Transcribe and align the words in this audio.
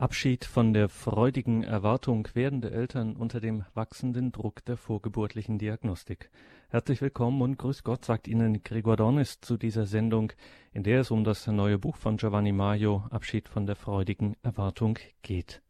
Abschied 0.00 0.46
von 0.46 0.72
der 0.72 0.88
freudigen 0.88 1.62
Erwartung 1.62 2.26
werdende 2.32 2.70
Eltern 2.70 3.16
unter 3.16 3.38
dem 3.38 3.66
wachsenden 3.74 4.32
Druck 4.32 4.64
der 4.64 4.78
vorgeburtlichen 4.78 5.58
Diagnostik. 5.58 6.30
Herzlich 6.70 7.02
willkommen 7.02 7.42
und 7.42 7.58
grüß 7.58 7.84
Gott, 7.84 8.06
sagt 8.06 8.26
Ihnen 8.26 8.62
Gregor 8.62 8.96
Dornis 8.96 9.42
zu 9.42 9.58
dieser 9.58 9.84
Sendung, 9.84 10.32
in 10.72 10.84
der 10.84 11.02
es 11.02 11.10
um 11.10 11.22
das 11.22 11.46
neue 11.48 11.78
Buch 11.78 11.96
von 11.96 12.16
Giovanni 12.16 12.52
Maio, 12.52 13.04
Abschied 13.10 13.46
von 13.46 13.66
der 13.66 13.76
freudigen 13.76 14.38
Erwartung, 14.42 14.98
geht. 15.20 15.60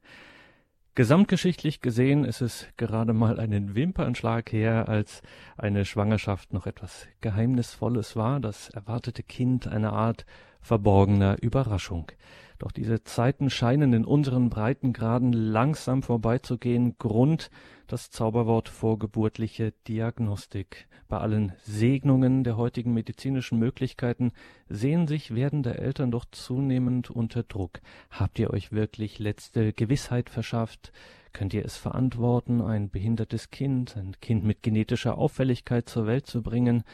Gesamtgeschichtlich 0.95 1.81
gesehen 1.81 2.25
ist 2.25 2.41
es 2.41 2.69
gerade 2.77 3.13
mal 3.13 3.41
einen 3.41 3.75
Wimpernschlag 3.75 4.53
her, 4.53 4.89
als 4.89 5.23
eine 5.57 5.85
Schwangerschaft 5.85 6.53
noch 6.53 6.67
etwas 6.67 7.09
Geheimnisvolles 7.21 8.15
war, 8.15 8.39
das 8.39 8.69
erwartete 8.69 9.25
Kind 9.25 9.67
eine 9.67 9.93
Art 9.93 10.25
verborgener 10.61 11.43
Überraschung. 11.43 12.13
Doch 12.61 12.73
diese 12.73 13.03
Zeiten 13.05 13.49
scheinen 13.49 13.95
in 13.95 14.05
unseren 14.05 14.51
Breitengraden 14.51 15.33
langsam 15.33 16.03
vorbeizugehen. 16.03 16.95
Grund 16.99 17.51
das 17.87 18.11
Zauberwort 18.11 18.69
vorgeburtliche 18.69 19.73
Diagnostik. 19.89 20.87
Bei 21.09 21.17
allen 21.17 21.55
Segnungen 21.63 22.45
der 22.45 22.59
heutigen 22.59 22.93
medizinischen 22.93 23.59
Möglichkeiten 23.59 24.33
sehen 24.69 25.09
sich 25.09 25.35
werdende 25.35 25.79
Eltern 25.79 26.11
doch 26.11 26.27
zunehmend 26.31 27.11
unter 27.11 27.45
Druck. 27.45 27.81
Habt 28.11 28.39
ihr 28.39 28.51
euch 28.51 28.73
wirklich 28.73 29.19
letzte 29.19 29.73
Gewissheit 29.73 30.29
verschafft? 30.29 30.93
Könnt 31.33 31.55
ihr 31.55 31.65
es 31.65 31.79
verantworten, 31.79 32.61
ein 32.61 32.91
behindertes 32.91 33.51
Kind, 33.51 33.97
ein 33.97 34.17
Kind 34.21 34.45
mit 34.45 34.63
genetischer 34.63 35.17
Auffälligkeit 35.17 35.89
zur 35.89 36.07
Welt 36.07 36.27
zu 36.27 36.43
bringen? 36.43 36.85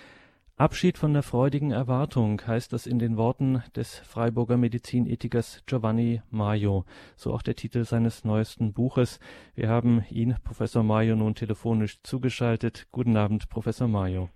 Abschied 0.58 0.96
von 0.96 1.12
der 1.12 1.22
freudigen 1.22 1.70
Erwartung 1.70 2.40
heißt 2.46 2.72
das 2.72 2.86
in 2.86 2.98
den 2.98 3.18
Worten 3.18 3.62
des 3.76 3.98
Freiburger 3.98 4.56
Medizinethikers 4.56 5.62
Giovanni 5.66 6.22
Maio, 6.30 6.86
so 7.14 7.34
auch 7.34 7.42
der 7.42 7.56
Titel 7.56 7.84
seines 7.84 8.24
neuesten 8.24 8.72
Buches. 8.72 9.20
Wir 9.54 9.68
haben 9.68 10.06
ihn, 10.08 10.36
Professor 10.42 10.82
Maio, 10.82 11.14
nun 11.14 11.34
telefonisch 11.34 12.02
zugeschaltet. 12.02 12.86
Guten 12.90 13.18
Abend, 13.18 13.50
Professor 13.50 13.86
Maio. 13.86 14.30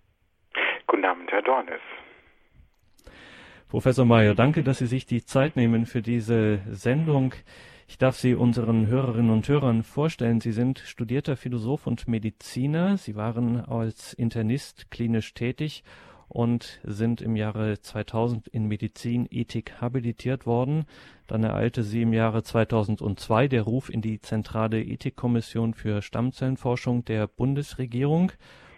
Guten 0.86 1.06
Abend, 1.06 1.32
Herr 1.32 1.41
Dornes. 1.41 1.80
Professor 3.68 4.04
Maio, 4.04 4.34
danke, 4.34 4.62
dass 4.62 4.76
Sie 4.76 4.86
sich 4.86 5.06
die 5.06 5.24
Zeit 5.24 5.56
nehmen 5.56 5.86
für 5.86 6.02
diese 6.02 6.60
Sendung. 6.68 7.32
Ich 7.88 7.96
darf 7.96 8.16
Sie 8.16 8.34
unseren 8.34 8.88
Hörerinnen 8.88 9.30
und 9.30 9.48
Hörern 9.48 9.82
vorstellen. 9.82 10.42
Sie 10.42 10.52
sind 10.52 10.80
studierter 10.80 11.36
Philosoph 11.38 11.86
und 11.86 12.08
Mediziner. 12.08 12.98
Sie 12.98 13.16
waren 13.16 13.64
als 13.64 14.12
Internist 14.12 14.91
klinisch 14.91 15.32
tätig 15.32 15.82
und 16.30 16.80
sind 16.84 17.20
im 17.20 17.34
Jahre 17.34 17.80
2000 17.80 18.46
in 18.48 18.66
Medizinethik 18.68 19.80
habilitiert 19.80 20.46
worden. 20.46 20.84
Dann 21.26 21.42
ereilte 21.42 21.82
sie 21.82 22.02
im 22.02 22.12
Jahre 22.12 22.44
2002 22.44 23.48
der 23.48 23.62
Ruf 23.62 23.90
in 23.90 24.00
die 24.00 24.20
zentrale 24.20 24.80
Ethikkommission 24.80 25.74
für 25.74 26.02
Stammzellenforschung 26.02 27.04
der 27.04 27.26
Bundesregierung 27.26 28.30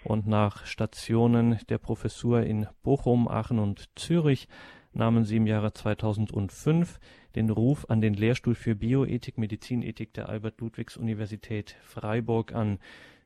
und 0.03 0.27
nach 0.27 0.65
Stationen 0.65 1.59
der 1.69 1.79
Professur 1.79 2.43
in 2.43 2.67
Bochum, 2.83 3.29
Aachen 3.29 3.59
und 3.59 3.91
Zürich 3.97 4.49
nahmen 4.95 5.25
sie 5.25 5.37
im 5.37 5.47
Jahre 5.47 5.75
2005 5.75 6.99
den 7.35 7.51
Ruf 7.51 7.87
an 7.89 8.01
den 8.01 8.15
Lehrstuhl 8.15 8.55
für 8.55 8.75
Bioethik, 8.75 9.37
Medizinethik 9.39 10.15
der 10.15 10.29
Albert-Ludwigs-Universität 10.29 11.77
Freiburg 11.83 12.55
an. 12.55 12.79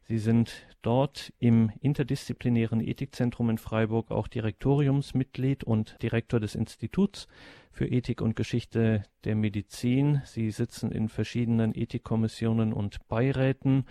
Sie 0.09 0.19
sind 0.19 0.67
dort 0.83 1.33
im 1.41 1.73
interdisziplinären 1.81 2.81
Ethikzentrum 2.81 3.51
in 3.51 3.59
Freiburg 3.59 4.13
auch 4.13 4.29
Direktoriumsmitglied 4.29 5.65
und 5.65 6.01
Direktor 6.01 6.39
des 6.39 6.55
Instituts 6.55 7.27
für 7.73 7.87
Ethik 7.87 8.21
und 8.21 8.37
Geschichte 8.37 9.03
der 9.25 9.35
Medizin. 9.35 10.23
Sie 10.25 10.53
sitzen 10.53 10.93
in 10.93 11.09
verschiedenen 11.09 11.75
Ethikkommissionen 11.75 12.73
und 12.73 13.09
Beiräten. 13.09 13.85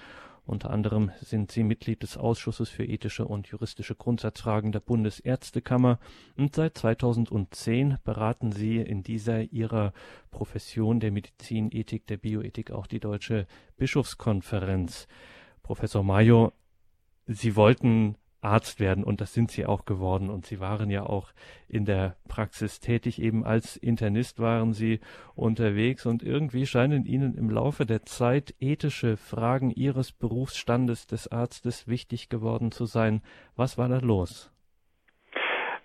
Unter 0.45 0.69
anderem 0.69 1.11
sind 1.19 1.51
Sie 1.51 1.63
Mitglied 1.63 2.01
des 2.01 2.15
Ausschusses 2.15 2.69
für 2.69 2.85
ethische 2.85 3.27
und 3.27 3.47
juristische 3.47 3.95
Grundsatzfragen 3.95 4.71
der 4.71 4.79
Bundesärztekammer 4.79 5.99
und 6.37 6.55
seit 6.55 6.77
2010 6.77 7.97
beraten 8.05 8.53
Sie 8.53 8.77
in 8.77 9.03
dieser 9.03 9.41
Ihrer 9.51 9.91
Profession 10.31 11.01
der 11.01 11.11
Medizinethik, 11.11 12.07
der 12.07 12.17
Bioethik 12.17 12.71
auch 12.71 12.87
die 12.87 13.01
Deutsche 13.01 13.47
Bischofskonferenz. 13.75 15.07
Professor 15.65 16.03
Mayo, 16.03 16.53
Sie 17.25 17.55
wollten 17.55 18.17
Arzt 18.39 18.79
werden 18.79 19.03
und 19.03 19.19
das 19.19 19.33
sind 19.33 19.49
Sie 19.49 19.65
auch 19.65 19.85
geworden 19.85 20.29
und 20.29 20.45
Sie 20.45 20.59
waren 20.59 20.91
ja 20.91 21.03
auch 21.07 21.33
in 21.67 21.85
der 21.85 22.17
Praxis 22.27 22.79
tätig, 22.79 23.19
eben 23.19 23.43
als 23.43 23.75
Internist 23.75 24.37
waren 24.37 24.73
Sie 24.73 24.99
unterwegs 25.33 26.05
und 26.05 26.21
irgendwie 26.21 26.67
scheinen 26.67 27.03
Ihnen 27.03 27.33
im 27.33 27.49
Laufe 27.49 27.87
der 27.87 28.05
Zeit 28.05 28.53
ethische 28.59 29.17
Fragen 29.17 29.71
Ihres 29.71 30.11
Berufsstandes 30.11 31.07
des 31.07 31.29
Arztes 31.29 31.87
wichtig 31.87 32.29
geworden 32.29 32.71
zu 32.71 32.85
sein. 32.85 33.23
Was 33.55 33.79
war 33.79 33.89
da 33.89 33.97
los? 33.97 34.51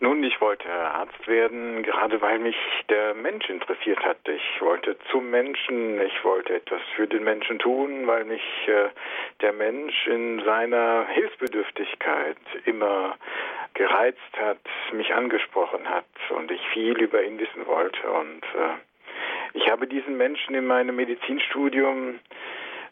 Nun, 0.03 0.25
ich 0.25 0.41
wollte 0.41 0.66
Arzt 0.71 1.28
werden, 1.28 1.83
gerade 1.83 2.22
weil 2.22 2.38
mich 2.38 2.56
der 2.88 3.12
Mensch 3.12 3.50
interessiert 3.50 4.03
hat. 4.03 4.16
Ich 4.27 4.62
wollte 4.62 4.97
zum 5.11 5.31
Menschen, 5.31 6.00
ich 6.00 6.25
wollte 6.25 6.55
etwas 6.55 6.81
für 6.97 7.06
den 7.06 7.22
Menschen 7.22 7.59
tun, 7.59 8.06
weil 8.06 8.25
mich 8.25 8.43
äh, 8.66 8.89
der 9.43 9.53
Mensch 9.53 10.06
in 10.06 10.43
seiner 10.43 11.06
Hilfsbedürftigkeit 11.06 12.39
immer 12.65 13.19
gereizt 13.75 14.33
hat, 14.41 14.60
mich 14.93 15.12
angesprochen 15.15 15.87
hat 15.87 16.06
und 16.31 16.50
ich 16.50 16.66
viel 16.69 16.99
über 16.99 17.22
ihn 17.22 17.39
wissen 17.39 17.66
wollte. 17.66 18.10
Und 18.10 18.43
äh, 18.55 18.78
ich 19.53 19.71
habe 19.71 19.87
diesen 19.87 20.16
Menschen 20.16 20.55
in 20.55 20.66
meinem 20.66 20.97
Medizinstudium 20.97 22.21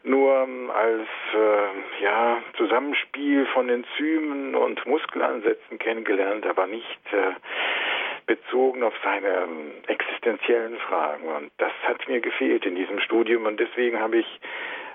nur 0.05 0.43
ähm, 0.43 0.71
als 0.71 1.09
äh, 1.35 2.03
ja, 2.03 2.39
Zusammenspiel 2.57 3.47
von 3.47 3.69
Enzymen 3.69 4.55
und 4.55 4.85
Muskelansätzen 4.87 5.79
kennengelernt, 5.79 6.47
aber 6.47 6.67
nicht 6.67 7.01
äh, 7.13 7.35
bezogen 8.27 8.83
auf 8.83 8.95
seine 9.03 9.29
ähm, 9.29 9.73
existenziellen 9.87 10.79
Fragen. 10.79 11.27
Und 11.27 11.51
das 11.59 11.73
hat 11.85 12.07
mir 12.09 12.21
gefehlt 12.21 12.65
in 12.67 12.77
diesem 12.77 13.01
Studium 13.01 13.47
und 13.47 13.59
deswegen 13.59 13.99
habe 13.99 14.19
ich 14.19 14.41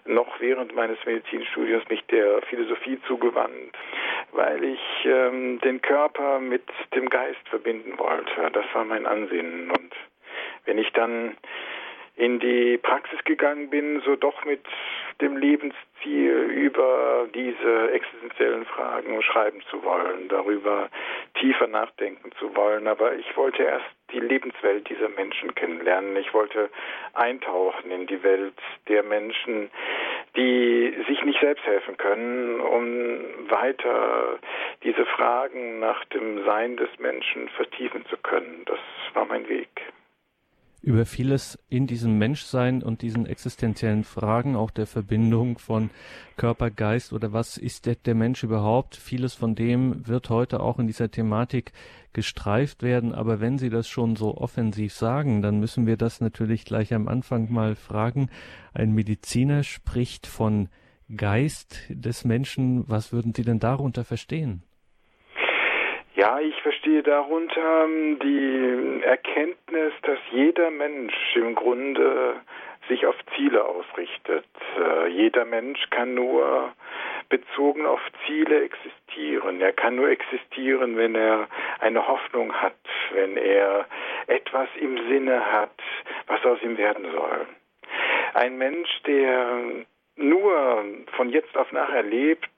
noch 0.05 0.39
während 0.39 0.75
meines 0.75 0.97
Medizinstudiums 1.05 1.87
mich 1.89 2.05
der 2.07 2.41
Philosophie 2.43 2.99
zugewandt, 3.07 3.75
weil 4.33 4.63
ich 4.63 5.05
ähm, 5.05 5.59
den 5.61 5.81
Körper 5.81 6.39
mit 6.39 6.63
dem 6.93 7.09
Geist 7.09 7.47
verbinden 7.49 7.97
wollte. 7.97 8.51
Das 8.51 8.65
war 8.73 8.83
mein 8.83 9.05
Ansinnen. 9.05 9.71
Und 9.71 9.93
wenn 10.65 10.77
ich 10.77 10.91
dann 10.91 11.37
in 12.15 12.39
die 12.39 12.77
Praxis 12.77 13.23
gegangen 13.23 13.69
bin, 13.69 14.01
so 14.05 14.15
doch 14.15 14.45
mit 14.45 14.61
dem 15.21 15.37
Lebensziel 15.37 16.33
über 16.51 17.27
diese 17.33 17.91
existenziellen 17.91 18.65
Fragen 18.65 19.21
schreiben 19.23 19.61
zu 19.69 19.83
wollen, 19.83 20.27
darüber 20.29 20.89
tiefer 21.39 21.67
nachdenken 21.67 22.31
zu 22.39 22.55
wollen. 22.55 22.87
Aber 22.87 23.15
ich 23.15 23.35
wollte 23.35 23.63
erst 23.63 23.85
die 24.11 24.19
Lebenswelt 24.19 24.87
dieser 24.89 25.09
Menschen 25.09 25.55
kennenlernen. 25.55 26.15
Ich 26.17 26.33
wollte 26.33 26.69
eintauchen 27.13 27.89
in 27.89 28.05
die 28.05 28.21
Welt 28.21 28.53
der 28.87 29.01
Menschen, 29.01 29.71
die 30.35 30.95
sich 31.07 31.23
nicht 31.23 31.39
selbst 31.39 31.65
helfen 31.65 31.97
können, 31.97 32.59
um 32.59 33.49
weiter 33.49 34.37
diese 34.83 35.05
Fragen 35.05 35.79
nach 35.79 36.05
dem 36.05 36.45
Sein 36.45 36.77
des 36.77 36.89
Menschen 36.99 37.49
vertiefen 37.49 38.05
zu 38.05 38.17
können. 38.17 38.63
Das 38.65 38.79
war 39.13 39.25
mein 39.25 39.47
Weg 39.49 39.69
über 40.83 41.05
vieles 41.05 41.57
in 41.69 41.87
diesem 41.87 42.17
Menschsein 42.17 42.83
und 42.83 43.01
diesen 43.01 43.25
existenziellen 43.25 44.03
Fragen, 44.03 44.57
auch 44.57 44.69
der 44.69 44.85
Verbindung 44.85 45.57
von 45.57 45.89
Körper, 46.35 46.69
Geist 46.69 47.13
oder 47.13 47.31
was 47.31 47.57
ist 47.57 47.85
der, 47.85 47.95
der, 47.95 48.15
Mensch 48.15 48.43
überhaupt. 48.43 48.97
Vieles 48.97 49.33
von 49.33 49.55
dem 49.55 50.05
wird 50.05 50.29
heute 50.29 50.59
auch 50.59 50.79
in 50.79 50.87
dieser 50.87 51.09
Thematik 51.09 51.71
gestreift 52.11 52.83
werden. 52.83 53.13
Aber 53.13 53.39
wenn 53.39 53.57
Sie 53.57 53.69
das 53.69 53.87
schon 53.87 54.17
so 54.17 54.37
offensiv 54.37 54.93
sagen, 54.93 55.41
dann 55.41 55.61
müssen 55.61 55.87
wir 55.87 55.95
das 55.95 56.19
natürlich 56.19 56.65
gleich 56.65 56.93
am 56.93 57.07
Anfang 57.07 57.49
mal 57.49 57.75
fragen. 57.75 58.29
Ein 58.73 58.91
Mediziner 58.91 59.63
spricht 59.63 60.27
von 60.27 60.67
Geist 61.15 61.79
des 61.87 62.25
Menschen. 62.25 62.89
Was 62.89 63.13
würden 63.13 63.33
Sie 63.33 63.43
denn 63.43 63.59
darunter 63.59 64.03
verstehen? 64.03 64.63
Ja, 66.15 66.39
ich 66.39 66.61
verstehe 66.61 67.01
darunter 67.01 67.85
ähm, 67.85 68.19
die 68.19 69.03
Erkenntnis, 69.03 69.93
dass 70.03 70.19
jeder 70.31 70.69
Mensch 70.69 71.15
im 71.35 71.55
Grunde 71.55 72.35
sich 72.87 73.07
auf 73.07 73.15
Ziele 73.35 73.65
ausrichtet. 73.65 74.45
Äh, 74.77 75.07
jeder 75.07 75.45
Mensch 75.45 75.89
kann 75.89 76.13
nur 76.13 76.71
bezogen 77.29 77.87
auf 77.87 78.01
Ziele 78.27 78.63
existieren. 78.63 79.59
Er 79.59 79.73
kann 79.73 79.95
nur 79.95 80.09
existieren, 80.09 80.97
wenn 80.97 81.15
er 81.15 81.47
eine 81.79 82.07
Hoffnung 82.07 82.53
hat, 82.53 82.77
wenn 83.11 83.35
er 83.35 83.87
etwas 84.27 84.69
im 84.79 84.95
Sinne 85.07 85.51
hat, 85.51 85.81
was 86.27 86.45
aus 86.45 86.61
ihm 86.61 86.77
werden 86.77 87.11
soll. 87.11 87.47
Ein 88.35 88.59
Mensch, 88.59 89.01
der 89.07 89.61
nur 90.15 90.85
von 91.15 91.29
jetzt 91.29 91.57
auf 91.57 91.71
nachher 91.71 92.03
lebt, 92.03 92.49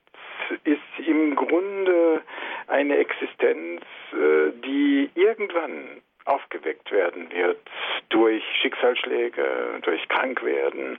ist 0.63 1.07
im 1.07 1.35
Grunde 1.35 2.21
eine 2.67 2.97
Existenz, 2.97 3.81
äh, 4.13 4.51
die 4.63 5.09
irgendwann 5.15 6.01
aufgeweckt 6.25 6.91
werden 6.91 7.31
wird 7.31 7.59
durch 8.09 8.43
Schicksalsschläge, 8.61 9.79
durch 9.83 10.07
Krankwerden, 10.07 10.97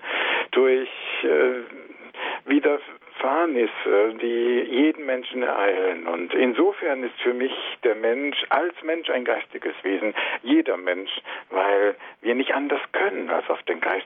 durch 0.53 0.89
äh, 1.25 2.49
wieder 2.49 2.79
Gefahrnisse, 3.27 4.15
die 4.21 4.67
jeden 4.71 5.05
Menschen 5.05 5.43
ereilen. 5.43 6.07
Und 6.07 6.33
insofern 6.33 7.03
ist 7.03 7.21
für 7.23 7.35
mich 7.35 7.53
der 7.83 7.97
Mensch 7.97 8.37
als 8.51 8.75
Mensch 8.83 9.11
ein 9.11 9.25
geistiges 9.25 9.75
Wesen, 9.83 10.15
jeder 10.43 10.77
Mensch, 10.77 11.11
weil 11.51 11.97
wir 12.21 12.35
nicht 12.35 12.55
anders 12.55 12.81
können, 12.93 13.29
als 13.31 13.49
auf 13.51 13.63
den 13.65 13.81
Geist 13.81 14.06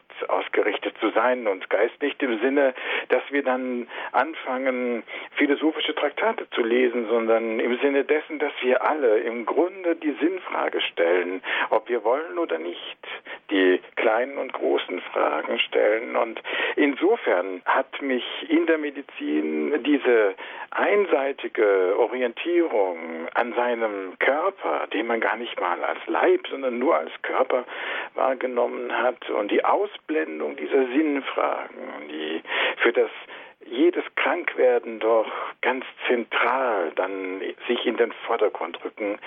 sein. 1.21 1.47
Und 1.47 1.69
Geist 1.71 2.01
nicht 2.01 2.23
im 2.23 2.39
Sinne, 2.41 2.75
dass 3.09 3.23
wir 3.31 3.43
dann 3.43 3.87
anfangen, 4.13 5.03
philosophische 5.37 5.95
Traktate 5.95 6.49
zu 6.51 6.63
lesen, 6.63 7.07
sondern 7.09 7.61
im 7.61 7.79
Sinne 7.79 8.05
dessen, 8.05 8.39
dass 8.39 8.53
wir 8.63 8.83
alle 8.83 9.19
im 9.21 9.47
Grunde 9.47 9.97
die 9.97 10.17
Sinnfrage 10.21 10.81
stellen, 10.81 11.43
ob 11.71 11.89
wir 11.89 12.05
wollen 12.05 12.39
oder 12.39 12.59
nicht, 12.59 12.99
die 13.51 13.81
kleinen 13.97 14.39
und 14.39 14.53
großen 14.53 15.01
Fragen 15.13 15.59
stellen. 15.59 16.17
Und 16.17 16.41
insofern 16.77 17.63
hat 17.65 18.01
mich 18.01 18.25
in 18.49 18.67
der 18.67 18.79
Medizin 18.79 19.83
diese 19.83 20.35
einseitige 20.71 21.97
Orientierung 21.99 23.29
an 23.35 23.53
seinem 23.55 24.19
Körper, 24.19 24.87
den 24.93 25.07
man 25.07 25.21
gar 25.21 25.37
nicht 25.37 25.61
mal 25.61 25.83
als 25.83 25.99
Leib, 26.07 26.47
sondern 26.49 26.79
nur 26.79 26.97
als 26.97 27.11
Körper 27.23 27.65
wahrgenommen 28.15 28.93
hat 28.93 29.29
und 29.31 29.51
die 29.51 29.65
Ausblendung 29.65 30.57
dieser 30.57 30.87
Sinnfragen, 30.89 32.09
die 32.09 32.43
für 32.79 32.93
das 32.93 33.11
jedes 33.71 34.05
Krankwerden 34.17 35.01
doch 35.01 35.31
ganz 35.63 35.85
zentral 36.07 36.93
dann 36.97 37.41
sich 37.69 37.87
in 37.87 37.97
den 37.97 38.13
Vordergrund 38.27 38.85
rücken, 38.85 39.19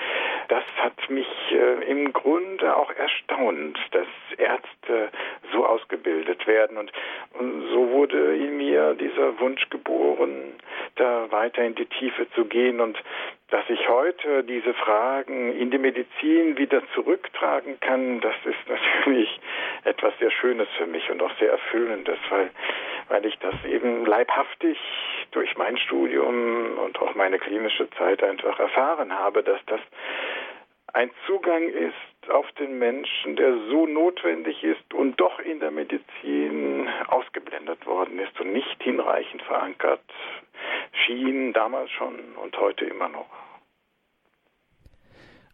das 0.49 0.63
hat 0.77 1.09
mich 1.09 1.27
äh, 1.51 1.89
im 1.89 2.13
Grunde 2.13 2.75
auch 2.75 2.91
erstaunt, 2.91 3.79
dass 3.91 4.07
Ärzte 4.37 5.09
so 5.51 5.65
ausgebildet 5.65 6.45
werden. 6.47 6.77
Und, 6.77 6.91
und 7.39 7.69
so 7.69 7.89
wurde 7.89 8.35
in 8.35 8.57
mir 8.57 8.93
dieser 8.95 9.39
Wunsch 9.39 9.69
geboren, 9.69 10.53
da 10.95 11.31
weiter 11.31 11.63
in 11.63 11.75
die 11.75 11.85
Tiefe 11.85 12.29
zu 12.31 12.45
gehen 12.45 12.79
und 12.79 13.01
dass 13.49 13.69
ich 13.69 13.87
heute 13.87 14.43
diese 14.43 14.73
Fragen 14.73 15.55
in 15.55 15.69
die 15.69 15.77
Medizin 15.77 16.57
wieder 16.57 16.81
zurücktragen 16.95 17.79
kann, 17.81 18.19
das 18.19 18.35
ist 18.45 18.67
natürlich 18.67 19.39
etwas 19.83 20.13
sehr 20.19 20.31
Schönes 20.31 20.67
für 20.77 20.87
mich 20.87 21.09
und 21.11 21.21
auch 21.21 21.31
sehr 21.37 21.51
Erfüllendes, 21.51 22.17
weil, 22.29 22.49
weil 23.09 23.25
ich 23.27 23.37
das 23.37 23.53
eben 23.65 24.05
leibhaftig 24.33 24.77
durch 25.31 25.55
mein 25.57 25.77
Studium 25.77 26.77
und 26.77 26.99
auch 26.99 27.15
meine 27.15 27.39
klinische 27.39 27.89
Zeit 27.91 28.23
einfach 28.23 28.59
erfahren 28.59 29.11
habe, 29.13 29.43
dass 29.43 29.59
das 29.65 29.79
ein 30.93 31.09
Zugang 31.25 31.69
ist 31.69 32.29
auf 32.29 32.51
den 32.53 32.77
Menschen, 32.77 33.35
der 33.35 33.57
so 33.69 33.87
notwendig 33.87 34.63
ist 34.63 34.93
und 34.93 35.19
doch 35.19 35.39
in 35.39 35.59
der 35.59 35.71
Medizin 35.71 36.87
ausgeblendet 37.07 37.85
worden 37.87 38.19
ist 38.19 38.39
und 38.39 38.53
nicht 38.53 38.81
hinreichend 38.83 39.41
verankert 39.43 40.01
schien 41.05 41.51
damals 41.53 41.89
schon 41.91 42.35
und 42.35 42.55
heute 42.57 42.85
immer 42.85 43.09
noch. 43.09 43.29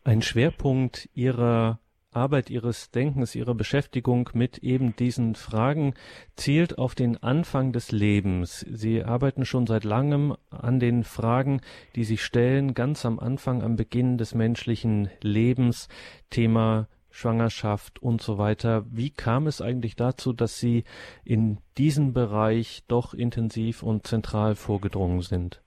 Ein 0.03 0.21
Schwerpunkt 0.21 1.09
Ihrer 1.13 1.79
Arbeit, 2.19 2.49
Ihres 2.49 2.91
Denkens, 2.91 3.33
Ihrer 3.33 3.55
Beschäftigung 3.55 4.29
mit 4.33 4.57
eben 4.57 4.93
diesen 4.97 5.35
Fragen 5.35 5.93
zielt 6.35 6.77
auf 6.77 6.93
den 6.93 7.15
Anfang 7.23 7.71
des 7.71 7.93
Lebens. 7.93 8.65
Sie 8.69 9.03
arbeiten 9.03 9.45
schon 9.45 9.65
seit 9.65 9.85
langem 9.85 10.35
an 10.49 10.81
den 10.81 11.05
Fragen, 11.05 11.61
die 11.95 12.03
sich 12.03 12.21
stellen, 12.21 12.73
ganz 12.73 13.05
am 13.05 13.19
Anfang, 13.19 13.63
am 13.63 13.77
Beginn 13.77 14.17
des 14.17 14.35
menschlichen 14.35 15.09
Lebens. 15.21 15.87
Thema 16.29 16.89
Schwangerschaft 17.09 18.01
und 18.01 18.21
so 18.21 18.37
weiter. 18.37 18.85
Wie 18.91 19.11
kam 19.11 19.47
es 19.47 19.61
eigentlich 19.61 19.95
dazu, 19.95 20.33
dass 20.33 20.59
Sie 20.59 20.83
in 21.23 21.59
diesen 21.77 22.11
Bereich 22.11 22.83
doch 22.89 23.13
intensiv 23.13 23.81
und 23.81 24.05
zentral 24.05 24.55
vorgedrungen 24.55 25.21
sind? 25.21 25.63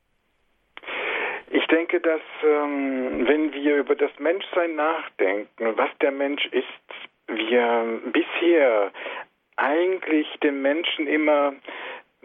Denke, 1.93 2.09
dass 2.09 2.23
ähm, 2.43 3.27
wenn 3.27 3.53
wir 3.53 3.77
über 3.77 3.95
das 3.95 4.11
Menschsein 4.19 4.77
nachdenken, 4.77 5.77
was 5.77 5.91
der 6.01 6.11
Mensch 6.11 6.47
ist, 6.47 6.65
wir 7.27 8.01
bisher 8.07 8.91
eigentlich 9.57 10.27
den 10.43 10.63
Menschen 10.63 11.07
immer 11.07 11.53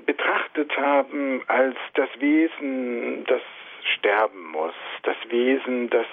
betrachtet 0.06 0.76
haben 0.78 1.44
als 1.48 1.76
das 1.96 2.10
Wesen, 2.20 3.26
das 3.26 3.42
sterben 3.96 4.52
muss, 4.52 4.76
das 5.04 5.18
Wesen, 5.30 5.90
das 5.90 6.08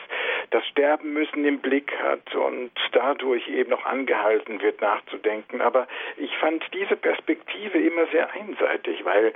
das 0.51 0.67
Sterben 0.69 1.13
müssen 1.13 1.45
im 1.45 1.59
Blick 1.59 1.93
hat 2.01 2.35
und 2.35 2.71
dadurch 2.93 3.49
eben 3.49 3.71
noch 3.71 3.85
angehalten 3.85 4.61
wird 4.61 4.81
nachzudenken. 4.81 5.61
Aber 5.61 5.89
ich 6.17 6.37
fand 6.39 6.63
diese 6.73 6.97
Perspektive 6.97 7.79
immer 7.79 8.07
sehr 8.13 8.33
einseitig, 8.33 9.05
weil 9.05 9.33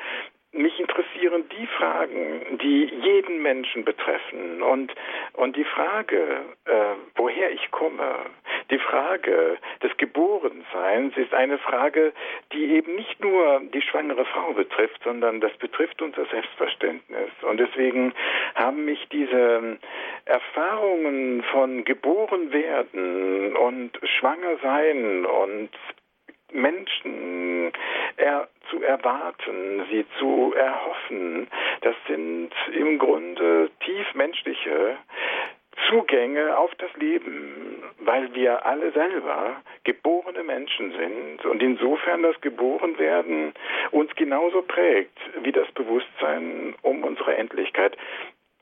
mich 0.52 0.80
interessieren 0.80 1.44
die 1.58 1.66
Fragen, 1.66 2.58
die 2.58 2.84
jeden 3.02 3.42
Menschen 3.42 3.84
betreffen 3.84 4.62
und, 4.62 4.94
und 5.34 5.56
die 5.56 5.64
Frage, 5.64 6.40
äh, 6.64 6.94
woher 7.16 7.50
ich 7.50 7.70
komme, 7.70 8.26
die 8.70 8.78
Frage 8.78 9.58
des 9.82 9.96
Geborenseins 9.98 11.16
ist 11.16 11.34
eine 11.34 11.58
Frage, 11.58 12.12
die 12.52 12.64
eben 12.76 12.96
nicht 12.96 13.20
nur 13.20 13.60
die 13.74 13.82
schwangere 13.82 14.24
Frau 14.24 14.52
betrifft, 14.52 15.02
sondern 15.04 15.40
das 15.40 15.54
betrifft 15.58 16.00
unser 16.02 16.24
Selbstverständnis. 16.26 17.30
Und 17.42 17.58
deswegen 17.58 18.14
haben 18.54 18.84
mich 18.84 19.06
diese 19.10 19.78
Erfahrungen 20.24 21.42
von 21.44 21.84
geboren 21.84 22.52
werden 22.52 23.56
und 23.56 23.98
schwanger 24.18 24.56
sein 24.62 25.26
und 25.26 25.70
Menschen 26.52 27.72
er, 28.16 28.48
zu 28.70 28.82
erwarten, 28.82 29.86
sie 29.90 30.04
zu 30.18 30.52
erhoffen. 30.56 31.48
Das 31.82 31.94
sind 32.06 32.50
im 32.72 32.98
Grunde 32.98 33.70
tiefmenschliche 33.80 34.96
Zugänge 35.88 36.58
auf 36.58 36.74
das 36.76 36.92
Leben, 36.96 37.82
weil 38.00 38.34
wir 38.34 38.66
alle 38.66 38.90
selber 38.92 39.56
geborene 39.84 40.42
Menschen 40.42 40.92
sind 40.92 41.44
und 41.44 41.62
insofern 41.62 42.22
das 42.22 42.40
Geborenwerden 42.40 43.54
uns 43.92 44.14
genauso 44.16 44.62
prägt 44.62 45.18
wie 45.42 45.52
das 45.52 45.70
Bewusstsein 45.72 46.74
um 46.82 47.04
unsere 47.04 47.36
Endlichkeit. 47.36 47.96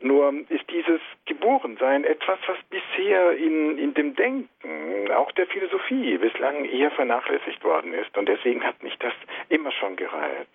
Nur 0.00 0.32
ist 0.50 0.69
dieses 0.70 1.00
Geborensein 1.25 2.04
etwas, 2.04 2.38
was 2.46 2.58
bisher 2.69 3.32
in, 3.37 3.78
in 3.78 3.94
dem 3.94 4.14
Denken, 4.14 5.10
auch 5.12 5.32
der 5.32 5.46
Philosophie, 5.46 6.19
bislang 6.19 6.64
eher 6.66 6.90
vernachlässigt 6.90 7.64
worden 7.64 7.94
ist. 7.94 8.16
Und 8.16 8.28
deswegen 8.28 8.62
hat 8.62 8.82
mich 8.82 8.96
das 8.98 9.14
immer 9.48 9.72
schon 9.72 9.96
gereizt. 9.96 10.50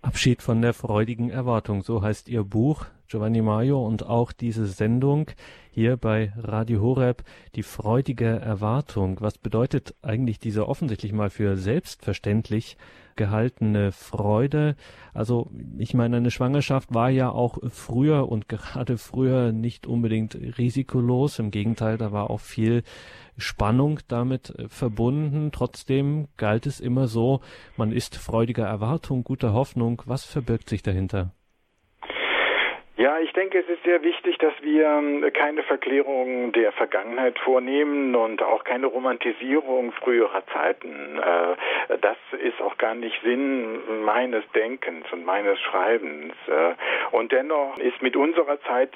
Abschied 0.00 0.42
von 0.42 0.60
der 0.60 0.74
freudigen 0.74 1.30
Erwartung, 1.30 1.82
so 1.82 2.02
heißt 2.02 2.28
Ihr 2.28 2.44
Buch, 2.44 2.84
Giovanni 3.08 3.40
Maio, 3.40 3.84
und 3.84 4.06
auch 4.06 4.32
diese 4.32 4.66
Sendung 4.66 5.30
hier 5.72 5.96
bei 5.96 6.30
Radio 6.36 6.82
Horeb, 6.82 7.22
die 7.54 7.62
freudige 7.62 8.26
Erwartung. 8.26 9.16
Was 9.20 9.38
bedeutet 9.38 9.94
eigentlich 10.02 10.38
diese 10.38 10.68
offensichtlich 10.68 11.12
mal 11.12 11.30
für 11.30 11.56
selbstverständlich 11.56 12.76
gehaltene 13.16 13.92
Freude. 13.92 14.76
Also 15.12 15.50
ich 15.78 15.94
meine, 15.94 16.16
eine 16.18 16.30
Schwangerschaft 16.30 16.94
war 16.94 17.10
ja 17.10 17.30
auch 17.30 17.58
früher 17.70 18.28
und 18.28 18.48
gerade 18.48 18.98
früher 18.98 19.52
nicht 19.52 19.86
unbedingt 19.86 20.34
risikolos. 20.34 21.38
Im 21.38 21.50
Gegenteil, 21.50 21.98
da 21.98 22.12
war 22.12 22.30
auch 22.30 22.40
viel 22.40 22.82
Spannung 23.36 24.00
damit 24.08 24.50
äh, 24.50 24.68
verbunden. 24.68 25.50
Trotzdem 25.52 26.28
galt 26.36 26.66
es 26.66 26.80
immer 26.80 27.08
so, 27.08 27.40
man 27.76 27.92
ist 27.92 28.16
freudiger 28.16 28.66
Erwartung, 28.66 29.24
guter 29.24 29.52
Hoffnung. 29.52 30.02
Was 30.06 30.24
verbirgt 30.24 30.68
sich 30.68 30.82
dahinter? 30.82 31.32
Ja, 32.96 33.18
ich 33.18 33.32
denke, 33.32 33.58
es 33.58 33.68
ist 33.68 33.82
sehr 33.82 34.04
wichtig, 34.04 34.38
dass 34.38 34.52
wir 34.62 34.86
ähm, 34.86 35.28
keine 35.32 35.64
Verklärung 35.64 36.52
der 36.52 36.70
Vergangenheit 36.70 37.36
vornehmen 37.40 38.14
und 38.14 38.40
auch 38.40 38.62
keine 38.62 38.86
Romantisierung 38.86 39.90
früherer 39.90 40.46
Zeiten. 40.52 41.18
Äh, 41.18 41.96
das 42.00 42.16
ist 42.40 42.62
auch 42.62 42.78
gar 42.78 42.94
nicht 42.94 43.20
Sinn 43.24 44.04
meines 44.04 44.44
Denkens 44.54 45.06
und 45.12 45.24
meines 45.24 45.58
Schreibens. 45.60 46.34
Äh, 46.46 46.74
und 47.10 47.32
dennoch 47.32 47.78
ist 47.78 48.00
mit 48.00 48.14
unserer 48.14 48.60
Zeit 48.62 48.92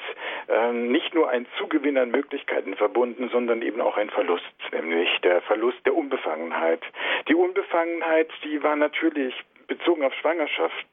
ähm, 0.48 0.92
nicht 0.92 1.12
nur 1.12 1.28
ein 1.30 1.46
Zugewinn 1.58 1.98
an 1.98 2.12
Möglichkeiten 2.12 2.76
verbunden, 2.76 3.30
sondern 3.32 3.62
eben 3.62 3.80
auch 3.80 3.96
ein 3.96 4.10
Verlust, 4.10 4.44
nämlich 4.70 5.08
der 5.24 5.42
Verlust 5.42 5.84
der 5.84 5.96
Unbefangenheit. 5.96 6.82
Die 7.26 7.34
Unbefangenheit, 7.34 8.30
die 8.44 8.62
war 8.62 8.76
natürlich 8.76 9.34
bezogen 9.68 10.04
auf 10.04 10.14
Schwangerschaft 10.14 10.86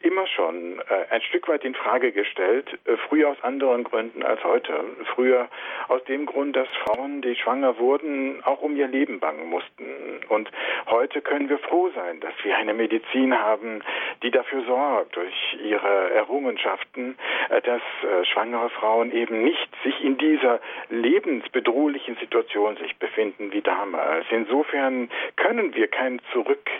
immer 0.00 0.26
schon 0.26 0.78
äh, 0.88 1.12
ein 1.12 1.22
Stück 1.22 1.48
weit 1.48 1.64
in 1.64 1.74
Frage 1.74 2.12
gestellt, 2.12 2.78
äh, 2.84 2.96
früher 3.08 3.30
aus 3.30 3.42
anderen 3.42 3.84
Gründen 3.84 4.22
als 4.22 4.42
heute. 4.44 4.84
Früher 5.14 5.48
aus 5.88 6.02
dem 6.04 6.26
Grund, 6.26 6.54
dass 6.56 6.68
Frauen, 6.84 7.22
die 7.22 7.34
schwanger 7.36 7.78
wurden, 7.78 8.42
auch 8.44 8.62
um 8.62 8.76
ihr 8.76 8.88
Leben 8.88 9.20
bangen 9.20 9.48
mussten. 9.48 9.84
Und 10.28 10.50
heute 10.86 11.22
können 11.22 11.48
wir 11.48 11.58
froh 11.58 11.90
sein, 11.94 12.20
dass 12.20 12.32
wir 12.42 12.56
eine 12.56 12.74
Medizin 12.74 13.38
haben, 13.38 13.82
die 14.22 14.30
dafür 14.30 14.62
sorgt, 14.64 15.16
durch 15.16 15.34
ihre 15.62 16.10
Errungenschaften, 16.10 17.16
äh, 17.48 17.60
dass 17.62 17.82
äh, 18.02 18.24
schwangere 18.26 18.70
Frauen 18.70 19.12
eben 19.12 19.42
nicht 19.42 19.68
sich 19.82 20.02
in 20.02 20.18
dieser 20.18 20.60
lebensbedrohlichen 20.90 22.16
Situation 22.16 22.76
sich 22.76 22.96
befinden 22.96 23.52
wie 23.52 23.62
damals. 23.62 24.26
Insofern 24.30 25.10
können 25.36 25.74
wir 25.74 25.88
kein 25.88 26.20
Zurück 26.32 26.70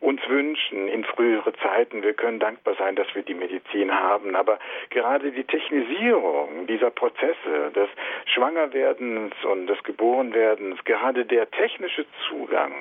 uns 0.00 0.20
wünschen 0.28 0.88
in 0.94 1.04
frühere 1.04 1.52
Zeiten. 1.54 2.04
Wir 2.04 2.14
können 2.14 2.38
dankbar 2.38 2.76
sein, 2.78 2.94
dass 2.94 3.12
wir 3.14 3.22
die 3.22 3.34
Medizin 3.34 3.92
haben. 3.92 4.36
Aber 4.36 4.60
gerade 4.90 5.32
die 5.32 5.42
Technisierung 5.42 6.68
dieser 6.68 6.90
Prozesse 6.90 7.72
des 7.74 7.88
Schwangerwerdens 8.26 9.34
und 9.44 9.66
des 9.66 9.82
Geborenwerdens, 9.82 10.82
gerade 10.84 11.24
der 11.24 11.50
technische 11.50 12.06
Zugang 12.28 12.72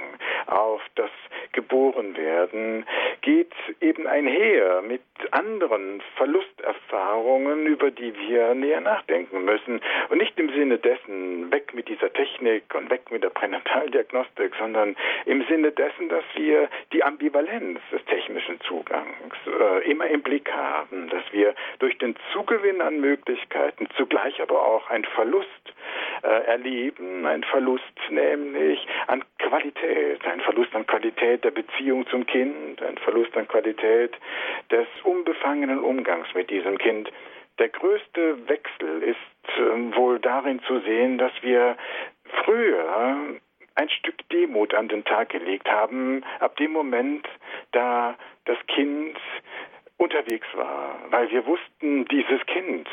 auf 0.46 0.82
das 0.96 1.10
Geborenwerden 1.54 2.86
geht 3.22 3.54
eben 3.80 4.08
einher 4.08 4.82
mit 4.82 5.02
anderen 5.32 6.02
Verlusterfahrungen, 6.16 7.66
über 7.66 7.92
die 7.92 8.14
wir 8.18 8.54
näher 8.54 8.82
nachdenken 8.82 9.46
müssen. 9.46 9.82
Und 10.10 10.18
nicht 10.18 10.38
im 10.40 10.50
Sinne 10.50 10.78
dessen, 10.78 11.52
weg 11.52 11.74
mit 11.74 11.88
dieser 11.88 12.12
Technik 12.12 12.64
und 12.76 12.90
weg 12.90 13.12
mit 13.12 13.24
der 13.24 13.30
Pränataldiagnostik, 13.30 14.54
sondern 14.60 14.96
im 15.26 15.44
Sinne 15.48 15.72
dessen, 15.72 16.10
dass 16.10 16.24
wir 16.36 16.70
die 16.92 17.04
Ambivalenz 17.04 17.80
des 17.92 18.03
technischen 18.06 18.60
Zugangs 18.62 19.36
äh, 19.48 19.90
immer 19.90 20.08
im 20.08 20.22
Blick 20.22 20.52
haben, 20.52 21.10
dass 21.10 21.24
wir 21.32 21.56
durch 21.80 21.98
den 21.98 22.16
Zugewinn 22.32 22.82
an 22.82 23.00
Möglichkeiten 23.00 23.88
zugleich 23.98 24.42
aber 24.42 24.66
auch 24.66 24.90
einen 24.90 25.06
Verlust 25.06 25.74
äh, 26.24 26.28
erleben, 26.28 27.26
ein 27.26 27.44
Verlust 27.44 27.84
nämlich 28.10 28.86
an 29.08 29.24
Qualität, 29.40 30.26
ein 30.26 30.42
Verlust 30.42 30.76
an 30.76 30.88
Qualität 30.88 31.44
der 31.44 31.52
Beziehung 31.52 32.08
zum 32.08 32.26
Kind, 32.26 32.82
ein 32.82 32.98
Verlust 32.98 33.36
an 33.38 33.48
Qualität 33.48 34.14
des 34.72 34.88
unbefangenen 35.04 35.80
Umgangs 35.80 36.28
mit 36.34 36.50
diesem 36.50 36.78
Kind. 36.78 37.12
Der 37.60 37.70
größte 37.70 38.48
Wechsel 38.48 39.04
ist 39.04 39.58
äh, 39.58 39.96
wohl 39.96 40.20
darin 40.20 40.62
zu 40.64 40.80
sehen, 40.80 41.18
dass 41.18 41.32
wir 41.42 41.78
früher 42.44 43.40
ein 43.76 43.90
Stück 43.90 44.28
Demut 44.30 44.74
an 44.74 44.88
den 44.88 45.04
Tag 45.04 45.30
gelegt 45.30 45.70
haben, 45.70 46.24
ab 46.40 46.56
dem 46.58 46.72
Moment, 46.72 47.28
da 47.72 48.16
das 48.46 48.58
Kind 48.68 49.18
unterwegs 49.98 50.48
war, 50.54 51.00
weil 51.10 51.30
wir 51.32 51.46
wussten, 51.46 52.06
dieses 52.06 52.46
Kind, 52.46 52.88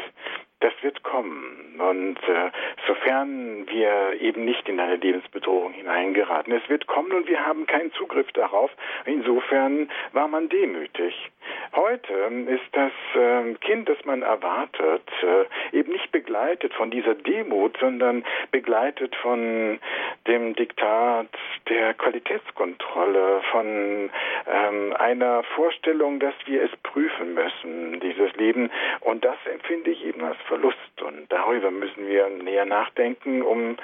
das 0.61 0.73
wird 0.83 1.03
kommen. 1.03 1.75
Und 1.79 2.19
äh, 2.29 2.51
sofern 2.87 3.67
wir 3.69 4.21
eben 4.21 4.45
nicht 4.45 4.69
in 4.69 4.79
eine 4.79 4.97
Lebensbedrohung 4.97 5.73
hineingeraten, 5.73 6.53
es 6.53 6.69
wird 6.69 6.87
kommen 6.87 7.13
und 7.13 7.29
wir 7.29 7.45
haben 7.45 7.67
keinen 7.67 7.93
Zugriff 7.93 8.31
darauf. 8.33 8.71
Insofern 9.07 9.91
war 10.13 10.29
man 10.29 10.49
demütig. 10.49 11.31
Heute 11.75 12.13
ist 12.49 12.65
das 12.73 12.93
äh, 13.15 13.55
Kind, 13.61 13.89
das 13.89 14.05
man 14.05 14.23
erwartet, 14.23 15.09
äh, 15.23 15.77
eben 15.77 15.93
nicht 15.93 16.13
begleitet 16.13 16.75
von 16.75 16.91
dieser 16.91 17.15
Demut, 17.15 17.77
sondern 17.79 18.25
begleitet 18.51 19.15
von 19.17 19.79
dem 20.27 20.55
Diktat 20.55 21.29
der 21.69 21.95
Qualitätskontrolle, 21.95 23.41
von 23.51 24.11
ähm, 24.47 24.95
einer 24.99 25.43
Vorstellung, 25.55 26.21
dass 26.21 26.35
wir 26.47 26.63
es 26.63 26.77
prüfen 26.83 27.35
müssen, 27.35 28.01
dieses 28.01 28.35
Leben. 28.37 28.71
Und 29.01 29.25
das 29.25 29.37
empfinde 29.51 29.91
ich 29.91 30.05
eben 30.05 30.23
als 30.25 30.39
Verlust. 30.51 30.77
Und 31.01 31.31
darüber 31.31 31.71
müssen 31.71 32.09
wir 32.09 32.29
näher 32.29 32.67
nachdenken, 32.67 33.43
um 33.43 33.77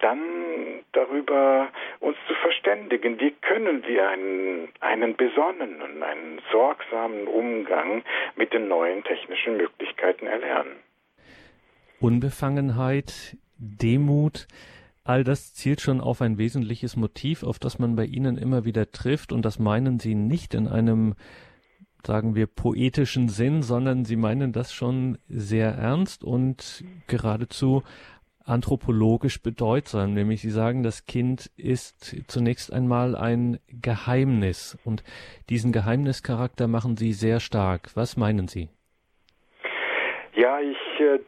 dann 0.00 0.20
darüber 0.92 1.68
uns 2.00 2.16
zu 2.26 2.34
verständigen. 2.34 3.20
Wie 3.20 3.32
können 3.42 3.84
wir 3.86 4.08
einen, 4.08 4.68
einen 4.80 5.14
besonnenen, 5.14 6.02
einen 6.02 6.40
sorgsamen 6.50 7.28
Umgang 7.28 8.02
mit 8.34 8.52
den 8.54 8.68
neuen 8.68 9.04
technischen 9.04 9.58
Möglichkeiten 9.58 10.26
erlernen? 10.26 10.76
Unbefangenheit, 12.00 13.36
Demut, 13.58 14.48
all 15.04 15.22
das 15.22 15.52
zielt 15.52 15.82
schon 15.82 16.00
auf 16.00 16.22
ein 16.22 16.38
wesentliches 16.38 16.96
Motiv, 16.96 17.42
auf 17.42 17.58
das 17.58 17.78
man 17.78 17.94
bei 17.94 18.06
Ihnen 18.06 18.38
immer 18.38 18.64
wieder 18.64 18.90
trifft, 18.90 19.32
und 19.32 19.44
das 19.44 19.58
meinen 19.58 19.98
Sie 19.98 20.14
nicht 20.14 20.54
in 20.54 20.66
einem 20.66 21.14
sagen 22.06 22.34
wir, 22.34 22.46
poetischen 22.46 23.28
Sinn, 23.28 23.62
sondern 23.62 24.04
sie 24.04 24.16
meinen 24.16 24.52
das 24.52 24.72
schon 24.72 25.18
sehr 25.28 25.70
ernst 25.72 26.24
und 26.24 26.84
geradezu 27.06 27.82
anthropologisch 28.44 29.42
bedeutsam, 29.42 30.14
nämlich 30.14 30.40
sie 30.40 30.50
sagen, 30.50 30.82
das 30.82 31.06
Kind 31.06 31.50
ist 31.56 32.16
zunächst 32.26 32.72
einmal 32.72 33.14
ein 33.14 33.60
Geheimnis 33.68 34.76
und 34.84 35.04
diesen 35.48 35.72
Geheimnischarakter 35.72 36.66
machen 36.66 36.96
sie 36.96 37.12
sehr 37.12 37.38
stark. 37.38 37.90
Was 37.94 38.16
meinen 38.16 38.48
Sie? 38.48 38.68
Ja, 40.34 40.58
ich 40.60 40.76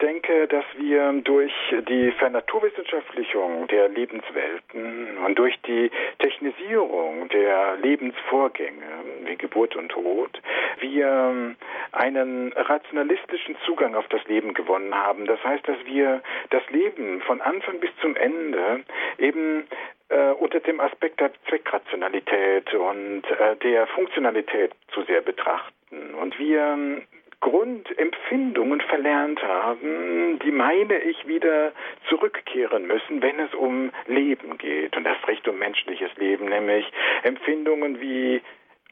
denke, 0.00 0.48
dass 0.48 0.64
wir 0.76 1.12
durch 1.24 1.52
die 1.88 2.12
Vernaturwissenschaftlichung 2.12 3.66
der 3.68 3.88
Lebenswelten 3.88 5.18
und 5.24 5.38
durch 5.38 5.60
die 5.62 5.90
Technisierung 6.18 7.28
der 7.28 7.76
Lebensvorgänge 7.76 8.82
wie 9.24 9.36
Geburt 9.36 9.76
und 9.76 9.88
Tod, 9.88 10.40
wir 10.80 11.54
einen 11.92 12.52
rationalistischen 12.52 13.56
Zugang 13.66 13.94
auf 13.94 14.06
das 14.08 14.24
Leben 14.26 14.54
gewonnen 14.54 14.94
haben. 14.94 15.26
Das 15.26 15.42
heißt, 15.44 15.66
dass 15.66 15.78
wir 15.84 16.22
das 16.50 16.62
Leben 16.70 17.20
von 17.22 17.40
Anfang 17.40 17.80
bis 17.80 17.90
zum 18.00 18.16
Ende 18.16 18.82
eben 19.18 19.64
äh, 20.08 20.32
unter 20.32 20.60
dem 20.60 20.80
Aspekt 20.80 21.20
der 21.20 21.30
Zweckrationalität 21.48 22.72
und 22.74 23.22
äh, 23.24 23.56
der 23.56 23.86
Funktionalität 23.88 24.72
zu 24.92 25.02
sehr 25.04 25.22
betrachten. 25.22 26.14
Und 26.20 26.38
wir 26.38 27.02
Grundempfindungen 27.42 28.80
verlernt 28.82 29.42
haben, 29.42 30.38
die 30.38 30.52
meine 30.52 30.98
ich 30.98 31.26
wieder 31.26 31.72
zurückkehren 32.08 32.86
müssen, 32.86 33.20
wenn 33.20 33.38
es 33.40 33.52
um 33.52 33.90
Leben 34.06 34.56
geht 34.58 34.96
und 34.96 35.06
erst 35.06 35.26
recht 35.26 35.46
um 35.48 35.58
menschliches 35.58 36.10
Leben, 36.16 36.46
nämlich 36.46 36.86
Empfindungen 37.24 38.00
wie 38.00 38.40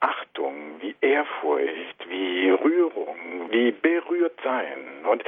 Achtung, 0.00 0.80
wie 0.80 0.94
Ehrfurcht, 1.00 2.08
wie 2.08 2.50
Rührung, 2.50 3.50
wie 3.50 3.70
berührt 3.70 4.38
sein. 4.42 5.04
Und 5.08 5.22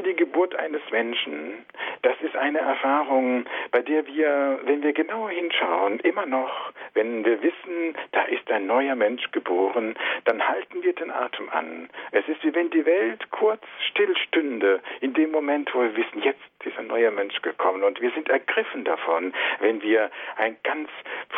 gerade 0.00 0.14
die 0.14 0.16
Geburt 0.16 0.54
eines 0.56 0.82
Menschen, 0.90 1.64
das 2.02 2.14
ist 2.22 2.36
eine 2.36 2.58
Erfahrung, 2.58 3.44
bei 3.70 3.82
der 3.82 4.06
wir, 4.06 4.58
wenn 4.64 4.82
wir 4.82 4.92
genauer 4.92 5.30
hinschauen, 5.30 6.00
immer 6.00 6.26
noch, 6.26 6.72
wenn 6.94 7.24
wir 7.24 7.42
wissen, 7.42 7.94
da 8.12 8.22
ist 8.24 8.50
ein 8.50 8.66
neuer 8.66 8.94
Mensch 8.94 9.30
geboren, 9.32 9.94
dann 10.24 10.46
halten 10.46 10.82
wir 10.82 10.94
den 10.94 11.10
Atem 11.10 11.48
an. 11.50 11.90
Es 12.12 12.26
ist 12.28 12.42
wie 12.42 12.54
wenn 12.54 12.70
die 12.70 12.86
Welt 12.86 13.30
kurz 13.30 13.62
stillstünde, 13.90 14.80
in 15.00 15.12
dem 15.14 15.30
Moment, 15.30 15.74
wo 15.74 15.80
wir 15.80 15.96
wissen, 15.96 16.22
jetzt 16.22 16.40
ist 16.64 16.78
ein 16.78 16.86
neuer 16.86 17.10
Mensch 17.10 17.40
gekommen. 17.42 17.82
Und 17.82 18.00
wir 18.00 18.10
sind 18.12 18.28
ergriffen 18.28 18.84
davon, 18.84 19.32
wenn 19.60 19.82
wir 19.82 20.10
ein 20.36 20.56
ganz 20.62 20.88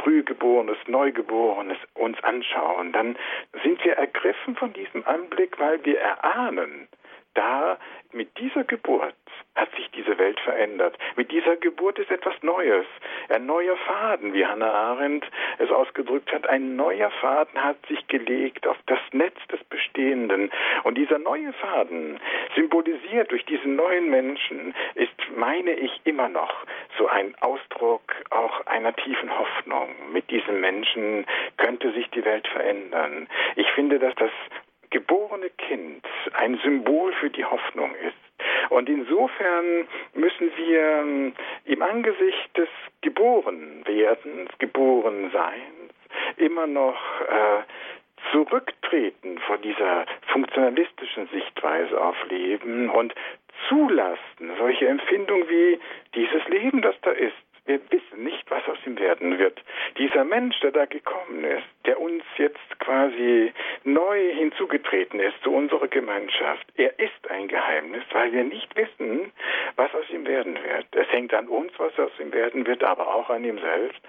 frühgeborenes, 0.03 0.79
neugeborenes 0.87 1.79
uns 1.95 2.23
anschauen, 2.23 2.93
dann 2.93 3.17
sind 3.63 3.85
wir 3.85 3.95
ergriffen 3.95 4.57
von 4.57 4.73
diesem 4.73 5.05
Anblick, 5.07 5.59
weil 5.59 5.85
wir 5.85 5.99
erahnen, 5.99 6.89
da 7.35 7.79
mit 8.13 8.39
dieser 8.39 8.65
Geburt 8.65 9.15
hat 9.55 9.75
sich 9.77 9.91
diese 9.91 10.19
Welt 10.19 10.41
verändert. 10.41 10.97
Mit 11.17 11.31
dieser 11.31 11.57
Geburt 11.57 11.99
ist 11.99 12.11
etwas 12.11 12.35
Neues. 12.43 12.87
Ein 13.29 13.47
neuer 13.47 13.77
Faden, 13.77 14.33
wie 14.33 14.47
Hannah 14.47 14.73
Arendt 14.73 15.27
es 15.59 15.71
ausgedrückt 15.71 16.33
hat, 16.33 16.47
ein 16.47 16.77
neuer 16.77 17.11
Faden 17.11 17.63
hat 17.63 17.77
sich 17.87 18.07
gelegt 18.09 18.67
auf 18.67 18.77
das 18.87 18.99
Netz 19.13 19.37
des 19.51 19.63
Bestehenden. 19.65 20.51
Und 20.85 20.97
dieser 20.97 21.19
neue 21.19 21.53
Faden, 21.55 22.19
symbolisiert 22.55 23.31
durch 23.31 23.45
diesen 23.45 23.77
neuen 23.77 24.09
Menschen, 24.11 24.75
ist, 24.95 25.13
meine 25.37 25.73
ich, 25.73 26.01
immer 26.05 26.29
noch 26.29 26.55
so 26.99 27.07
ein 27.09 27.35
Ausdruck 27.41 28.15
auch 28.31 28.67
einer 28.67 28.95
tiefen 28.95 29.39
Hoffnung. 29.39 29.95
Mit 30.13 30.31
diesem 30.31 30.61
Menschen 30.61 31.27
könnte 31.59 31.93
sich 31.93 32.09
die 32.11 32.25
Welt 32.25 32.47
verändern. 32.49 33.29
Ich 33.57 33.71
finde, 33.73 33.99
dass 33.99 34.15
das 34.15 34.31
geborene 34.93 35.51
Kind 35.51 36.07
ein 36.35 36.59
Symbol 36.63 37.13
für 37.15 37.31
die 37.31 37.45
Hoffnung 37.45 37.93
ist. 37.97 38.71
Und 38.71 38.89
insofern 38.89 39.89
müssen 40.15 40.51
wir 40.57 40.81
ähm, 40.81 41.33
im 41.65 41.83
Angesicht 41.83 42.57
des 42.57 42.69
Geborenwerdens, 43.01 44.51
Geborenseins, 44.59 45.93
immer 46.37 46.67
noch 46.67 47.21
äh, 47.23 47.63
zurücktreten 48.31 49.39
vor 49.47 49.59
dieser 49.59 50.07
funktionalistischen 50.33 51.29
Sichtweise 51.29 52.01
auf 52.01 52.17
Leben 52.29 52.89
und 52.91 53.15
zulassen 53.69 54.53
solche 54.59 54.89
Empfindungen 54.89 55.49
wie 55.49 55.81
dieses 56.15 56.47
Leben, 56.49 56.83
das 56.83 56.95
da 57.03 57.11
ist. 57.11 57.33
Wir 57.65 57.81
wissen 57.91 58.25
nicht, 58.25 58.51
was 58.51 58.67
aus 58.69 58.79
ihm 58.85 58.99
werden 58.99 59.39
wird. 59.39 59.63
Dieser 59.97 60.25
Mensch, 60.25 60.59
der 60.61 60.73
da 60.73 60.85
gekommen 60.85 61.45
ist, 61.45 61.67
der 61.87 62.01
uns 62.01 62.25
jetzt 62.37 62.81
quasi 62.81 63.53
neu 63.85 64.33
hinzugetreten 64.35 65.21
ist 65.21 65.41
zu 65.45 65.53
unserer 65.53 65.87
Gemeinschaft, 65.87 66.67
er 66.77 66.99
ist 66.99 67.31
ein 67.31 67.47
Geheimnis, 67.47 68.03
weil 68.11 68.33
wir 68.33 68.43
nicht 68.43 68.75
wissen, 68.75 69.31
was 69.77 69.95
aus 69.95 70.11
ihm 70.11 70.27
werden 70.27 70.57
wird. 70.57 70.87
Es 70.91 71.11
hängt 71.13 71.33
an 71.35 71.47
uns, 71.47 71.73
was 71.79 71.97
aus 72.01 72.11
ihm 72.19 72.33
werden 72.33 72.67
wird, 72.67 72.83
aber 72.83 73.15
auch 73.15 73.31
an 73.31 73.45
ihm 73.45 73.59
selbst. 73.61 74.01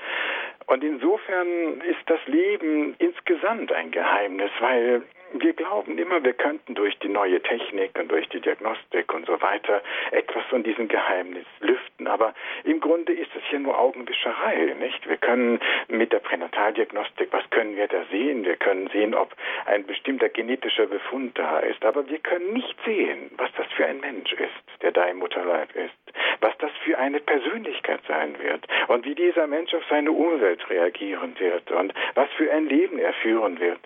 Und 0.66 0.84
insofern 0.84 1.82
ist 1.82 2.02
das 2.08 2.26
Leben 2.26 2.96
insgesamt 2.98 3.72
ein 3.72 3.92
Geheimnis, 3.92 4.52
weil 4.60 5.04
wir 5.34 5.54
glauben 5.54 5.98
immer, 5.98 6.24
wir 6.24 6.34
könnten 6.34 6.76
durch 6.76 6.98
die 7.00 7.10
neue 7.10 7.42
Technik 7.42 7.98
und 7.98 8.12
durch 8.12 8.30
die 8.30 8.40
Diagnostik 8.40 9.14
und 9.14 9.26
so 9.26 9.42
weiter 9.42 9.82
etwas 10.12 10.44
von 10.46 10.64
diesem 10.64 10.88
Geheimnis 10.88 11.46
lüften. 11.60 12.08
Aber 12.08 12.34
im 12.64 12.80
Grunde 12.80 13.14
ist 13.14 13.32
es 13.36 13.44
hier 13.50 13.60
nur 13.60 13.78
Augenwischerei, 13.78 14.76
nicht? 14.80 15.08
Wir 15.08 15.18
können 15.18 15.60
mit 15.88 16.14
der 16.14 16.20
Pränataldiagnostik, 16.20 17.30
was 17.32 17.50
können 17.50 17.76
wir 17.76 17.88
da 17.88 18.04
sehen? 18.12 18.46
Wir 18.46 18.56
können 18.58 18.88
sehen, 18.90 19.16
ob 19.16 19.36
ein 19.66 19.86
bestimmter 19.86 20.30
genetischer 20.30 20.86
Befund 20.86 21.38
da 21.38 21.60
ist. 21.60 21.84
Aber 21.84 22.08
wir 22.08 22.20
können 22.20 22.54
nicht 22.54 22.76
sehen, 22.86 23.32
was 23.38 23.52
das 23.58 23.68
für 23.76 23.86
ein 23.86 24.00
Mensch 24.00 24.32
ist, 24.34 24.82
der 24.82 24.92
da 24.92 25.06
im 25.06 25.18
Mutterleib 25.18 25.76
ist. 25.76 25.94
Was 26.42 26.58
das 26.60 26.72
für 26.84 26.98
eine 26.98 27.20
Persönlichkeit 27.20 28.02
sein 28.08 28.38
wird. 28.40 28.66
Und 28.88 29.06
wie 29.06 29.16
dieser 29.16 29.48
Mensch 29.48 29.74
auf 29.74 29.84
seine 29.90 30.12
Umwelt 30.12 30.70
reagieren 30.70 31.36
wird. 31.40 31.72
Und 31.72 31.94
was 32.16 32.30
für 32.38 32.52
ein 32.52 32.68
Leben 32.68 33.00
er 33.00 33.14
führen 33.14 33.60
wird. 33.60 33.80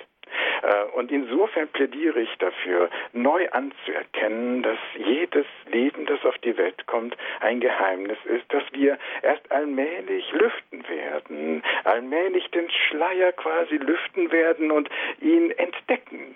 Äh, 0.62 0.84
und 0.96 1.12
insofern 1.12 1.68
plädiere 1.70 2.22
ich 2.22 2.36
dafür, 2.38 2.90
neu 3.14 3.50
anzuerkennen, 3.50 4.64
dass 4.64 4.78
jedes 4.98 5.46
Leben, 5.72 6.06
das 6.06 6.24
auf 6.26 6.38
die 6.40 6.58
Welt 6.58 6.86
kommt, 6.88 7.16
ein 7.40 7.60
Geheimnis 7.60 8.18
ist, 8.26 8.52
dass 8.54 8.64
wir 8.72 8.98
erst 9.22 9.52
allmählich 9.52 10.32
lüften 10.32 10.88
werden, 10.88 11.64
allmählich 11.84 12.50
den 12.52 12.70
Schleier 12.70 13.32
quasi 13.34 13.78
lüften 13.78 14.32
werden 14.32 14.72
und 14.72 14.90
ihn 15.22 15.52
entdecken 15.52 16.36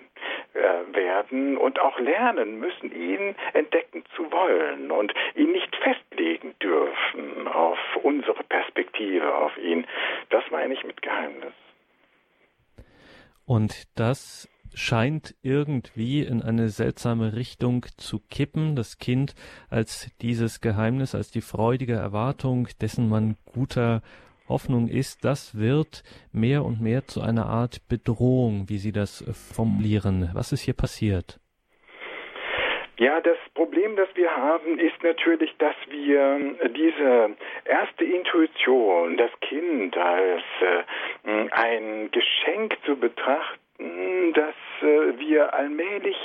äh, 0.54 0.94
werden 0.94 1.56
und 1.56 1.80
auch 1.80 1.98
lernen 1.98 2.60
müssen, 2.60 2.92
ihn 2.92 3.34
entdecken 3.54 4.04
zu 4.14 4.30
wollen. 4.30 4.90
Und 4.90 5.12
ihn 5.34 5.52
nicht 5.52 5.74
festlegen 5.76 6.54
dürfen 6.60 7.48
auf 7.48 7.78
unsere 8.02 8.42
Perspektive 8.44 9.34
auf 9.34 9.56
ihn. 9.58 9.86
Das 10.30 10.44
meine 10.50 10.74
ich 10.74 10.84
mit 10.84 11.00
Geheimnis. 11.02 11.54
Und 13.52 13.82
das 13.96 14.48
scheint 14.72 15.34
irgendwie 15.42 16.22
in 16.22 16.40
eine 16.40 16.70
seltsame 16.70 17.34
Richtung 17.34 17.84
zu 17.98 18.18
kippen. 18.18 18.76
Das 18.76 18.96
Kind 18.96 19.34
als 19.68 20.08
dieses 20.22 20.62
Geheimnis, 20.62 21.14
als 21.14 21.30
die 21.30 21.42
freudige 21.42 21.92
Erwartung, 21.92 22.66
dessen 22.80 23.10
man 23.10 23.36
guter 23.44 24.00
Hoffnung 24.48 24.88
ist, 24.88 25.26
das 25.26 25.54
wird 25.54 26.02
mehr 26.32 26.64
und 26.64 26.80
mehr 26.80 27.06
zu 27.06 27.20
einer 27.20 27.44
Art 27.44 27.86
Bedrohung, 27.88 28.70
wie 28.70 28.78
Sie 28.78 28.90
das 28.90 29.22
formulieren. 29.52 30.30
Was 30.32 30.52
ist 30.52 30.62
hier 30.62 30.72
passiert? 30.72 31.38
Ja, 33.02 33.20
das 33.20 33.36
Problem, 33.54 33.96
das 33.96 34.08
wir 34.14 34.30
haben, 34.30 34.78
ist 34.78 35.02
natürlich, 35.02 35.52
dass 35.58 35.74
wir 35.88 36.38
diese 36.68 37.34
erste 37.64 38.04
Intuition, 38.04 39.16
das 39.16 39.32
Kind 39.40 39.96
als 39.96 40.44
äh, 40.60 41.48
ein 41.50 42.12
Geschenk 42.12 42.78
zu 42.86 42.94
betrachten, 42.94 43.61
das 43.78 44.54
äh, 44.82 45.18
wir 45.18 45.54
allmählich 45.54 46.16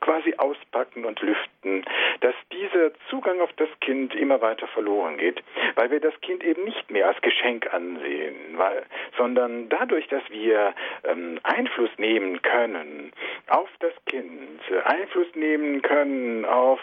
quasi 0.00 0.34
auspacken 0.36 1.04
und 1.04 1.20
lüften, 1.20 1.84
dass 2.20 2.34
dieser 2.52 2.92
Zugang 3.10 3.40
auf 3.40 3.52
das 3.56 3.68
Kind 3.80 4.14
immer 4.14 4.40
weiter 4.40 4.66
verloren 4.68 5.18
geht, 5.18 5.42
weil 5.74 5.90
wir 5.90 6.00
das 6.00 6.18
Kind 6.20 6.44
eben 6.44 6.64
nicht 6.64 6.90
mehr 6.90 7.08
als 7.08 7.20
Geschenk 7.20 7.72
ansehen, 7.72 8.36
weil, 8.56 8.84
sondern 9.16 9.68
dadurch, 9.68 10.06
dass 10.08 10.22
wir 10.30 10.74
ähm, 11.04 11.38
Einfluss 11.42 11.90
nehmen 11.98 12.42
können 12.42 13.12
auf 13.48 13.68
das 13.80 13.92
Kind, 14.06 14.60
Einfluss 14.84 15.28
nehmen 15.34 15.82
können 15.82 16.44
auf 16.44 16.80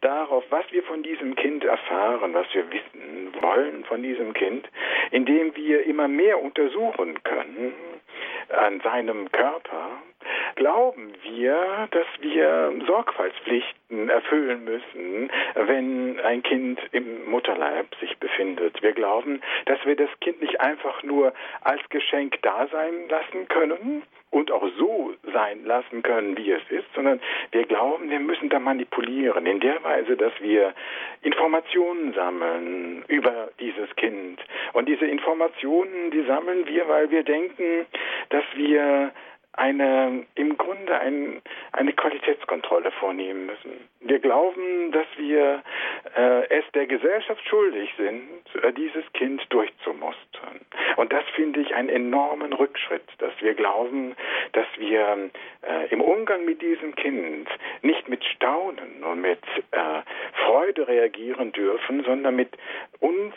darauf, 0.00 0.44
was 0.50 0.64
wir 0.70 0.82
von 0.82 1.02
diesem 1.02 1.34
Kind 1.36 1.64
erfahren, 1.64 2.34
was 2.34 2.46
wir 2.52 2.64
wissen 2.70 3.32
wollen 3.40 3.84
von 3.84 4.02
diesem 4.02 4.32
Kind, 4.34 4.68
indem 5.10 5.54
wir 5.56 5.84
immer 5.86 6.08
mehr 6.08 6.42
untersuchen 6.42 7.22
können 7.22 7.72
an 8.48 8.80
seinem 8.80 9.30
Körper, 9.30 9.90
glauben 10.58 11.12
wir, 11.22 11.88
dass 11.92 12.06
wir 12.20 12.72
Sorgfaltspflichten 12.86 14.08
erfüllen 14.08 14.64
müssen, 14.64 15.30
wenn 15.54 16.20
ein 16.20 16.42
Kind 16.42 16.80
im 16.92 17.30
Mutterleib 17.30 17.94
sich 18.00 18.18
befindet. 18.18 18.82
Wir 18.82 18.92
glauben, 18.92 19.40
dass 19.66 19.78
wir 19.84 19.94
das 19.94 20.10
Kind 20.20 20.42
nicht 20.42 20.60
einfach 20.60 21.02
nur 21.04 21.32
als 21.62 21.80
Geschenk 21.90 22.42
da 22.42 22.66
sein 22.72 23.08
lassen 23.08 23.46
können 23.48 24.02
und 24.30 24.50
auch 24.50 24.66
so 24.78 25.14
sein 25.32 25.64
lassen 25.64 26.02
können, 26.02 26.36
wie 26.36 26.50
es 26.50 26.62
ist, 26.70 26.86
sondern 26.94 27.20
wir 27.52 27.64
glauben, 27.64 28.10
wir 28.10 28.20
müssen 28.20 28.48
da 28.48 28.58
manipulieren 28.58 29.46
in 29.46 29.60
der 29.60 29.82
Weise, 29.84 30.16
dass 30.16 30.32
wir 30.40 30.74
Informationen 31.22 32.12
sammeln 32.14 33.04
über 33.06 33.48
dieses 33.60 33.94
Kind. 33.96 34.40
Und 34.72 34.88
diese 34.88 35.06
Informationen, 35.06 36.10
die 36.10 36.24
sammeln 36.24 36.66
wir, 36.66 36.88
weil 36.88 37.10
wir 37.10 37.22
denken, 37.22 37.86
dass 38.28 38.44
wir 38.54 39.12
eine, 39.52 40.24
im 40.34 40.56
Grunde 40.56 40.98
ein, 40.98 41.42
eine 41.72 41.92
Qualitätskontrolle 41.92 42.90
vornehmen 42.92 43.46
müssen. 43.46 43.88
Wir 44.00 44.20
glauben, 44.20 44.92
dass 44.92 45.06
wir 45.16 45.62
äh, 46.16 46.48
es 46.48 46.64
der 46.74 46.86
Gesellschaft 46.86 47.44
schuldig 47.48 47.92
sind, 47.96 48.28
äh, 48.62 48.72
dieses 48.72 49.04
Kind 49.14 49.44
durchzumustern. 49.50 50.60
Und 50.96 51.12
das 51.12 51.24
finde 51.34 51.60
ich 51.60 51.74
einen 51.74 51.88
enormen 51.88 52.52
Rückschritt, 52.52 53.04
dass 53.18 53.32
wir 53.40 53.54
glauben, 53.54 54.14
dass 54.52 54.66
wir 54.76 55.30
äh, 55.62 55.88
im 55.90 56.00
Umgang 56.00 56.44
mit 56.44 56.62
diesem 56.62 56.94
Kind 56.94 57.48
nicht 57.82 58.08
mit 58.08 58.24
Staunen 58.24 59.02
und 59.02 59.20
mit 59.20 59.42
äh, 59.72 60.02
Freude 60.44 60.86
reagieren 60.86 61.52
dürfen, 61.52 62.04
sondern 62.04 62.36
mit 62.36 62.56
uns 63.00 63.34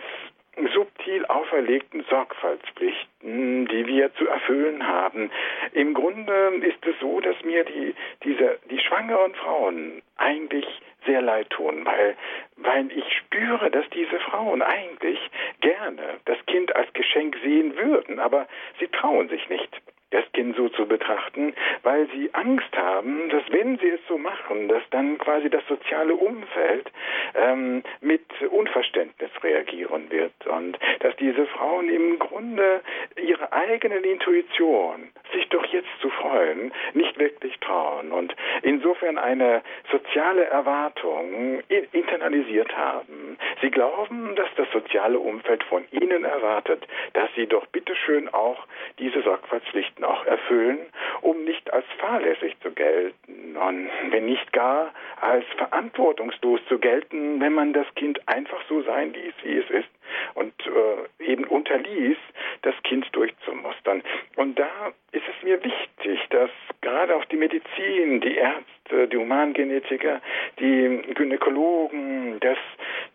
subtil 0.73 1.25
auferlegten 1.27 2.03
Sorgfaltspflichten, 2.09 3.67
die 3.67 3.87
wir 3.87 4.13
zu 4.15 4.27
erfüllen 4.27 4.85
haben. 4.85 5.31
Im 5.73 5.93
Grunde 5.93 6.33
ist 6.61 6.85
es 6.85 6.99
so, 6.99 7.19
dass 7.21 7.41
mir 7.43 7.63
die, 7.63 7.95
diese, 8.23 8.59
die 8.69 8.79
schwangeren 8.79 9.33
Frauen 9.35 10.01
eigentlich 10.17 10.65
sehr 11.05 11.21
leid 11.21 11.49
tun, 11.49 11.85
weil, 11.85 12.15
weil 12.57 12.91
ich 12.91 13.05
spüre, 13.17 13.71
dass 13.71 13.89
diese 13.89 14.19
Frauen 14.19 14.61
eigentlich 14.61 15.19
gerne 15.61 16.19
das 16.25 16.37
Kind 16.45 16.75
als 16.75 16.91
Geschenk 16.93 17.37
sehen 17.43 17.75
würden, 17.75 18.19
aber 18.19 18.47
sie 18.79 18.87
trauen 18.87 19.29
sich 19.29 19.49
nicht 19.49 19.81
das 20.11 20.23
Kind 20.33 20.55
so 20.55 20.69
zu 20.69 20.85
betrachten, 20.85 21.53
weil 21.83 22.07
sie 22.13 22.29
Angst 22.33 22.75
haben, 22.75 23.29
dass 23.29 23.43
wenn 23.51 23.77
sie 23.79 23.89
es 23.89 23.99
so 24.07 24.17
machen, 24.17 24.67
dass 24.67 24.83
dann 24.91 25.17
quasi 25.17 25.49
das 25.49 25.65
soziale 25.67 26.15
Umfeld 26.15 26.91
ähm, 27.35 27.83
mit 28.01 28.25
Unverständnis 28.51 29.31
reagieren 29.41 30.11
wird 30.11 30.33
und 30.47 30.77
dass 30.99 31.15
diese 31.17 31.45
Frauen 31.47 31.89
im 31.89 32.19
Grunde 32.19 32.81
ihre 33.21 33.51
eigenen 33.53 34.03
Intuition, 34.03 35.09
sich 35.33 35.47
doch 35.49 35.65
jetzt 35.65 35.89
zu 36.01 36.09
freuen, 36.09 36.71
nicht 36.93 37.17
wirklich 37.17 37.57
trauen 37.59 38.11
und 38.11 38.35
insofern 38.63 39.17
eine 39.17 39.61
soziale 39.91 40.45
Erwartung 40.45 41.61
internalisiert 41.91 42.75
haben. 42.75 43.20
Sie 43.61 43.71
glauben, 43.71 44.35
dass 44.35 44.49
das 44.55 44.69
soziale 44.71 45.19
Umfeld 45.19 45.63
von 45.65 45.83
ihnen 45.91 46.23
erwartet, 46.23 46.87
dass 47.13 47.29
sie 47.35 47.47
doch 47.47 47.65
bitteschön 47.67 48.29
auch 48.33 48.65
diese 48.99 49.21
Sorgfaltspflichten 49.21 49.81
Pflichten 49.81 50.03
auch 50.03 50.25
erfüllen, 50.25 50.79
um 51.21 51.43
nicht 51.43 51.73
als 51.73 51.85
fahrlässig 51.97 52.55
zu 52.61 52.71
gelten 52.71 53.57
und 53.57 53.89
wenn 54.09 54.25
nicht 54.25 54.51
gar 54.53 54.93
als 55.19 55.45
verantwortungslos 55.57 56.59
zu 56.67 56.79
gelten, 56.79 57.41
wenn 57.41 57.53
man 57.53 57.73
das 57.73 57.87
Kind 57.95 58.27
einfach 58.27 58.61
so 58.67 58.81
sein 58.83 59.13
ließ, 59.13 59.33
wie 59.43 59.57
es 59.57 59.69
ist 59.69 59.89
und 60.35 60.53
äh, 60.67 61.23
eben 61.31 61.45
unterließ, 61.45 62.17
das 62.61 62.75
Kind 62.83 63.07
durchzumustern. 63.13 64.03
Und 64.35 64.57
da 64.59 64.91
ist 65.11 65.23
es 65.27 65.43
mir 65.43 65.63
wichtig, 65.63 66.19
dass 66.29 66.49
gerade 66.81 67.15
auch 67.15 67.25
die 67.25 67.37
Medizin, 67.37 68.21
die 68.21 68.35
Ärzte, 68.35 69.07
die 69.07 69.17
Humangenetiker, 69.17 70.21
die 70.59 71.01
Gynäkologen, 71.13 72.39
dass 72.39 72.57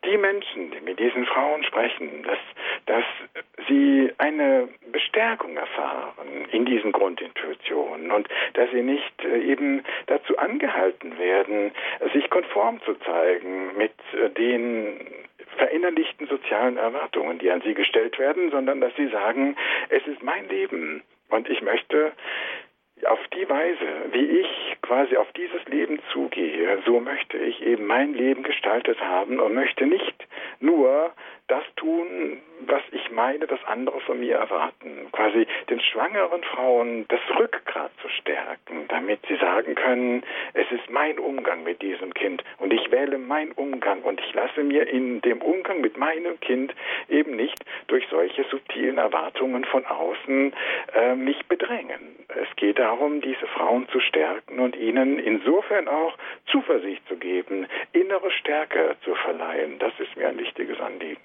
die 0.05 0.17
Menschen, 0.17 0.71
die 0.71 0.81
mit 0.81 0.99
diesen 0.99 1.27
Frauen 1.27 1.65
sprechen, 1.65 2.23
dass, 2.25 2.39
dass 2.87 3.05
sie 3.69 4.13
eine 4.19 4.69
Bestärkung 4.93 5.57
erfahren 5.57 6.47
in 6.53 6.65
diesen 6.65 6.93
Grundintuitionen 6.93 8.11
und 8.11 8.29
dass 8.55 8.71
sie 8.71 8.83
nicht 8.83 9.25
äh, 9.25 9.39
eben 9.39 9.85
dazu 10.07 10.37
angehalten 10.39 11.19
werden, 11.19 11.73
sich 12.13 12.29
konform 12.31 12.81
zu 12.83 12.95
zeigen 12.95 13.77
mit 13.77 13.93
äh, 14.13 14.31
den 14.31 15.01
verinnerlichten 15.57 16.27
sozialen 16.27 16.77
Erwartungen, 16.77 17.39
die 17.39 17.51
an 17.51 17.63
sie 17.63 17.75
gestellt 17.75 18.19
werden, 18.19 18.51
sondern 18.51 18.81
dass 18.81 18.95
sie 18.97 19.09
sagen, 19.09 19.57
es 19.89 20.07
ist 20.07 20.23
mein 20.23 20.49
Leben 20.49 21.03
und 21.29 21.49
ich 21.49 21.63
möchte 21.63 22.13
auf 23.05 23.21
die 23.35 23.49
Weise, 23.49 24.13
wie 24.13 24.41
ich 24.41 24.77
quasi 24.83 25.17
auf 25.17 25.31
dieses 25.33 25.65
Leben 25.67 26.01
zugehe, 26.13 26.79
so 26.87 27.01
möchte 27.01 27.37
ich 27.37 27.63
eben 27.63 27.87
mein 27.87 28.15
Leben 28.15 28.43
gestaltet 28.43 29.01
haben 29.01 29.39
und 29.39 29.55
möchte 29.55 29.87
nicht 29.87 30.27
nur 30.61 31.13
das 31.49 31.63
tun, 31.77 32.41
was 32.61 32.83
ich 32.91 33.11
meine, 33.13 33.47
dass 33.47 33.63
andere 33.65 34.01
von 34.01 34.19
mir 34.19 34.37
erwarten. 34.37 35.07
Quasi 35.13 35.47
den 35.71 35.81
schwangeren 35.81 36.43
Frauen 36.43 37.07
das 37.09 37.21
Rückgrat 37.39 37.93
zu 38.03 38.09
stärken, 38.09 38.87
damit 38.89 39.21
sie 39.29 39.37
sagen 39.37 39.75
können, 39.75 40.25
es 40.55 40.71
ist 40.73 40.91
mein 40.91 41.19
Umgang 41.19 41.63
mit 41.63 41.83
diesem 41.83 42.13
Kind 42.15 42.43
und 42.59 42.73
ich 42.73 42.91
wähle 42.91 43.19
meinen 43.19 43.53
Umgang 43.53 44.03
und 44.03 44.21
ich 44.21 44.35
lasse 44.35 44.65
mir 44.65 44.89
in 44.89 45.21
dem 45.21 45.41
Umgang 45.41 45.81
mit 45.81 45.97
meinem 45.97 46.41
Kind 46.41 46.75
eben 47.09 47.37
nicht 47.37 47.65
durch 47.87 48.07
solche 48.11 48.45
subtilen 48.45 48.99
Erwartungen 48.99 49.65
von 49.65 49.87
außen 49.87 50.53
äh, 50.95 51.15
mich 51.15 51.47
bedrängen. 51.47 52.17
Es 52.29 52.57
geht 52.57 52.79
darum, 52.87 53.21
diese 53.21 53.47
Frauen 53.57 53.89
zu 53.89 53.99
stärken 54.01 54.61
und 54.61 54.77
ihnen 54.77 55.19
insofern 55.19 55.89
auch 55.89 56.17
Zuversicht 56.51 57.03
zu 57.09 57.17
geben, 57.17 57.67
innere 57.93 58.31
Stärke 58.41 58.97
zu 59.05 59.15
verleihen. 59.17 59.79
Das 59.81 59.93
ist 59.99 60.17
mir 60.17 60.29
ein 60.29 60.39
wichtiges 60.39 60.79
Anliegen. 60.81 61.21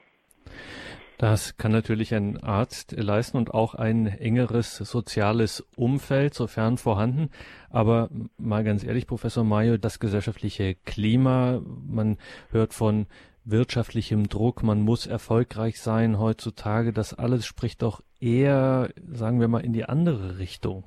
Das 1.20 1.56
kann 1.58 1.72
natürlich 1.72 2.16
ein 2.16 2.42
Arzt 2.42 2.96
leisten 2.98 3.38
und 3.38 3.54
auch 3.54 3.76
ein 3.76 4.08
engeres 4.08 4.78
soziales 4.78 5.62
Umfeld, 5.76 6.34
sofern 6.34 6.80
vorhanden. 6.80 7.30
Aber 7.70 8.10
mal 8.40 8.64
ganz 8.64 8.84
ehrlich, 8.84 9.06
Professor 9.06 9.44
Mayo, 9.44 9.78
das 9.78 10.00
gesellschaftliche 10.00 10.74
Klima, 10.84 11.62
man 11.88 12.18
hört 12.50 12.74
von 12.74 13.06
wirtschaftlichem 13.44 14.30
Druck, 14.30 14.64
man 14.64 14.82
muss 14.82 15.06
erfolgreich 15.06 15.80
sein 15.80 16.18
heutzutage, 16.18 16.92
das 16.92 17.14
alles 17.14 17.46
spricht 17.46 17.84
doch 17.84 18.02
eher, 18.20 18.90
sagen 19.12 19.40
wir 19.40 19.48
mal, 19.48 19.64
in 19.64 19.74
die 19.74 19.86
andere 19.86 20.40
Richtung. 20.40 20.86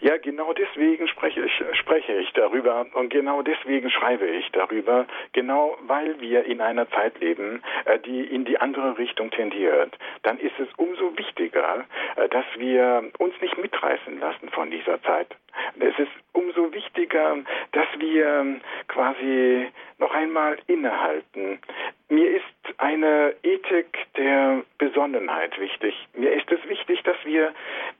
Ja, 0.00 0.16
genau 0.16 0.54
deswegen 0.54 1.08
spreche 1.08 1.44
ich, 1.44 1.78
spreche 1.78 2.14
ich 2.14 2.32
darüber 2.32 2.86
und 2.94 3.10
genau 3.10 3.42
deswegen 3.42 3.90
schreibe 3.90 4.26
ich 4.26 4.50
darüber, 4.52 5.06
genau 5.32 5.76
weil 5.82 6.18
wir 6.20 6.44
in 6.46 6.62
einer 6.62 6.88
Zeit 6.88 7.20
leben, 7.20 7.62
äh, 7.84 7.98
die 7.98 8.22
in 8.22 8.46
die 8.46 8.58
andere 8.58 8.96
Richtung 8.96 9.30
tendiert. 9.30 9.98
Dann 10.22 10.38
ist 10.38 10.58
es 10.58 10.68
umso 10.78 11.16
wichtiger, 11.18 11.84
äh, 12.16 12.30
dass 12.30 12.46
wir 12.56 13.10
uns 13.18 13.34
nicht 13.42 13.58
mitreißen 13.58 14.18
lassen 14.18 14.48
von 14.48 14.70
dieser 14.70 15.02
Zeit. 15.02 15.36
Es 15.78 15.98
ist 15.98 16.12
umso 16.32 16.72
wichtiger, 16.72 17.36
dass 17.72 17.86
wir 17.98 18.60
quasi 18.88 19.68
noch 19.98 20.14
einmal 20.14 20.58
innehalten. 20.66 21.60
Mir 22.08 22.36
ist 22.36 22.78
eine 22.78 23.34
Ethik 23.42 23.98
der 24.16 24.62
Besonnenheit 24.78 25.58
wichtig. 25.60 25.94
Mir 26.14 26.32
ist 26.32 26.50
es 26.50 26.66
wichtig, 26.68 27.02
dass 27.02 27.16
wir 27.24 27.52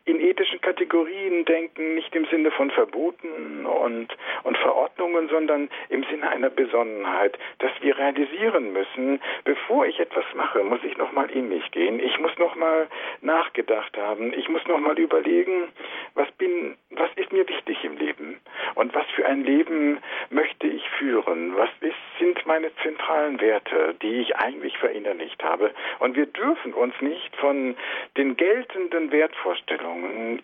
in 0.06 0.18
ethischen 0.18 0.60
Kategorien 0.60 1.44
denken, 1.44 1.94
nicht 1.94 2.14
im 2.16 2.24
Sinne 2.26 2.50
von 2.50 2.70
Verboten 2.70 3.66
und, 3.66 4.08
und 4.44 4.58
Verordnungen, 4.58 5.28
sondern 5.28 5.68
im 5.88 6.04
Sinne 6.04 6.30
einer 6.30 6.50
Besonnenheit, 6.50 7.38
dass 7.58 7.70
wir 7.80 7.96
realisieren 7.98 8.72
müssen, 8.72 9.20
bevor 9.44 9.86
ich 9.86 10.00
etwas 10.00 10.24
mache, 10.34 10.64
muss 10.64 10.80
ich 10.84 10.96
nochmal 10.96 11.30
in 11.30 11.48
mich 11.48 11.70
gehen. 11.70 12.00
Ich 12.00 12.18
muss 12.18 12.36
nochmal 12.38 12.88
nachgedacht 13.20 13.96
haben. 13.96 14.32
Ich 14.32 14.48
muss 14.48 14.66
nochmal 14.66 14.98
überlegen, 14.98 15.68
was 16.14 16.30
bin, 16.32 16.76
was 16.90 17.10
ist 17.16 17.32
mir 17.32 17.46
wichtig 17.46 17.84
im 17.84 17.98
Leben? 17.98 18.40
Und 18.76 18.94
was 18.94 19.06
für 19.14 19.26
ein 19.26 19.44
Leben 19.44 19.98
möchte 20.30 20.66
ich 20.66 20.88
führen? 20.98 21.56
Was 21.56 21.70
ist, 21.80 21.94
sind 22.18 22.46
meine 22.46 22.74
zentralen 22.82 23.40
Werte, 23.40 23.94
die 24.00 24.20
ich 24.20 24.36
eigentlich 24.36 24.78
verinnerlicht 24.78 25.42
habe? 25.44 25.72
Und 25.98 26.16
wir 26.16 26.26
dürfen 26.26 26.72
uns 26.72 26.94
nicht 27.00 27.36
von 27.36 27.76
den 28.16 28.36
geltenden 28.36 29.12
Wertvorstellungen 29.12 29.89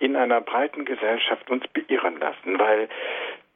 in 0.00 0.16
einer 0.16 0.40
breiten 0.40 0.84
Gesellschaft 0.84 1.50
uns 1.50 1.66
beirren 1.68 2.18
lassen, 2.18 2.58
weil 2.58 2.88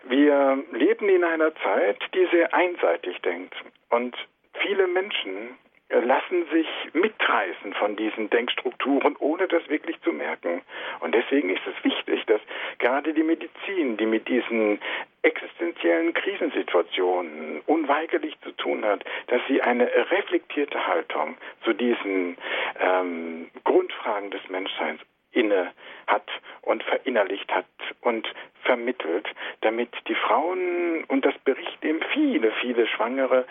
wir 0.04 0.64
leben 0.72 1.08
in 1.08 1.24
einer 1.24 1.54
Zeit, 1.56 1.98
die 2.14 2.26
sehr 2.32 2.52
einseitig 2.54 3.20
denkt. 3.22 3.54
Und 3.90 4.16
viele 4.54 4.86
Menschen 4.86 5.58
lassen 5.90 6.46
sich 6.52 6.68
mitreißen 6.92 7.74
von 7.74 7.96
diesen 7.96 8.30
Denkstrukturen, 8.30 9.16
ohne 9.18 9.48
das 9.48 9.68
wirklich 9.68 10.00
zu 10.02 10.12
merken. 10.12 10.62
Und 11.00 11.14
deswegen 11.14 11.50
ist 11.50 11.62
es 11.66 11.84
wichtig, 11.84 12.24
dass 12.26 12.40
gerade 12.78 13.12
die 13.12 13.24
Medizin, 13.24 13.96
die 13.96 14.06
mit 14.06 14.28
diesen 14.28 14.78
existenziellen 15.22 16.14
Krisensituationen 16.14 17.60
unweigerlich 17.66 18.38
zu 18.42 18.52
tun 18.52 18.84
hat, 18.84 19.04
dass 19.26 19.40
sie 19.48 19.60
eine 19.62 19.90
reflektierte 20.10 20.86
Haltung 20.86 21.36
zu 21.64 21.72
diesen 21.72 22.36
ähm, 22.78 23.50
Grundfragen 23.64 24.30
des 24.30 24.48
Menschseins 24.48 25.00
inne 25.32 25.72
hat 26.06 26.28
und 26.62 26.82
verinnerlicht 26.82 27.52
hat 27.52 27.66
und 28.02 28.26
vermittelt, 28.62 29.26
damit 29.62 29.90
die 30.06 30.14
Frauen, 30.14 31.04
und 31.04 31.24
das 31.24 31.36
berichten 31.44 31.86
eben 31.86 32.00
viele, 32.12 32.52
viele 32.60 32.86
Schwangere, 32.86 33.46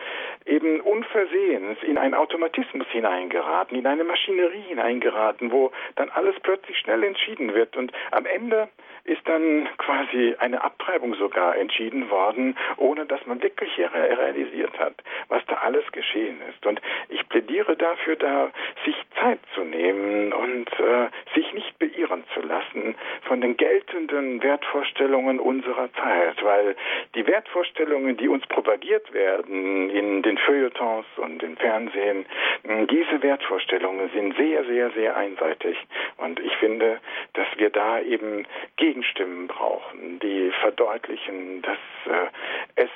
eben 0.45 0.81
unversehens 0.81 1.77
in 1.83 1.97
einen 1.97 2.13
Automatismus 2.13 2.87
hineingeraten, 2.91 3.77
in 3.77 3.87
eine 3.87 4.03
Maschinerie 4.03 4.61
hineingeraten, 4.67 5.51
wo 5.51 5.71
dann 5.95 6.09
alles 6.09 6.35
plötzlich 6.41 6.77
schnell 6.77 7.03
entschieden 7.03 7.53
wird 7.53 7.75
und 7.75 7.91
am 8.11 8.25
Ende 8.25 8.69
ist 9.05 9.27
dann 9.27 9.67
quasi 9.77 10.35
eine 10.39 10.63
Abtreibung 10.63 11.15
sogar 11.15 11.57
entschieden 11.57 12.09
worden, 12.09 12.55
ohne 12.77 13.05
dass 13.05 13.25
man 13.25 13.41
wirklich 13.41 13.71
realisiert 13.79 14.77
hat, 14.79 14.95
was 15.29 15.43
da 15.47 15.55
alles 15.55 15.89
geschehen 15.91 16.39
ist. 16.49 16.65
Und 16.65 16.79
ich 17.09 17.27
plädiere 17.27 17.75
dafür, 17.75 18.15
da 18.17 18.51
sich 18.85 18.95
Zeit 19.19 19.39
zu 19.55 19.61
nehmen 19.61 20.31
und 20.33 20.69
äh, 20.79 21.07
sich 21.33 21.51
nicht 21.53 21.68
beirren 21.77 22.23
zu 22.33 22.41
lassen 22.41 22.95
von 23.23 23.41
den 23.41 23.57
geltenden 23.57 24.41
Wertvorstellungen 24.41 25.39
unserer 25.39 25.91
Zeit, 25.93 26.43
weil 26.43 26.75
die 27.15 27.25
Wertvorstellungen, 27.27 28.17
die 28.17 28.27
uns 28.27 28.45
propagiert 28.47 29.13
werden 29.13 29.89
in 29.89 30.21
den 30.21 30.37
Feuilletons 30.37 31.05
und 31.17 31.43
im 31.43 31.57
Fernsehen, 31.57 32.25
diese 32.63 33.21
Wertvorstellungen 33.21 34.09
sind 34.13 34.35
sehr, 34.37 34.63
sehr, 34.65 34.91
sehr 34.91 35.15
einseitig. 35.15 35.77
Und 36.17 36.39
ich 36.39 36.55
finde, 36.57 36.99
dass 37.33 37.47
wir 37.57 37.69
da 37.69 37.99
eben 38.01 38.45
Gegenstimmen 38.77 39.47
brauchen, 39.47 40.19
die 40.19 40.51
verdeutlichen, 40.61 41.61
dass 41.61 41.77
äh, 42.05 42.27
es 42.75 42.89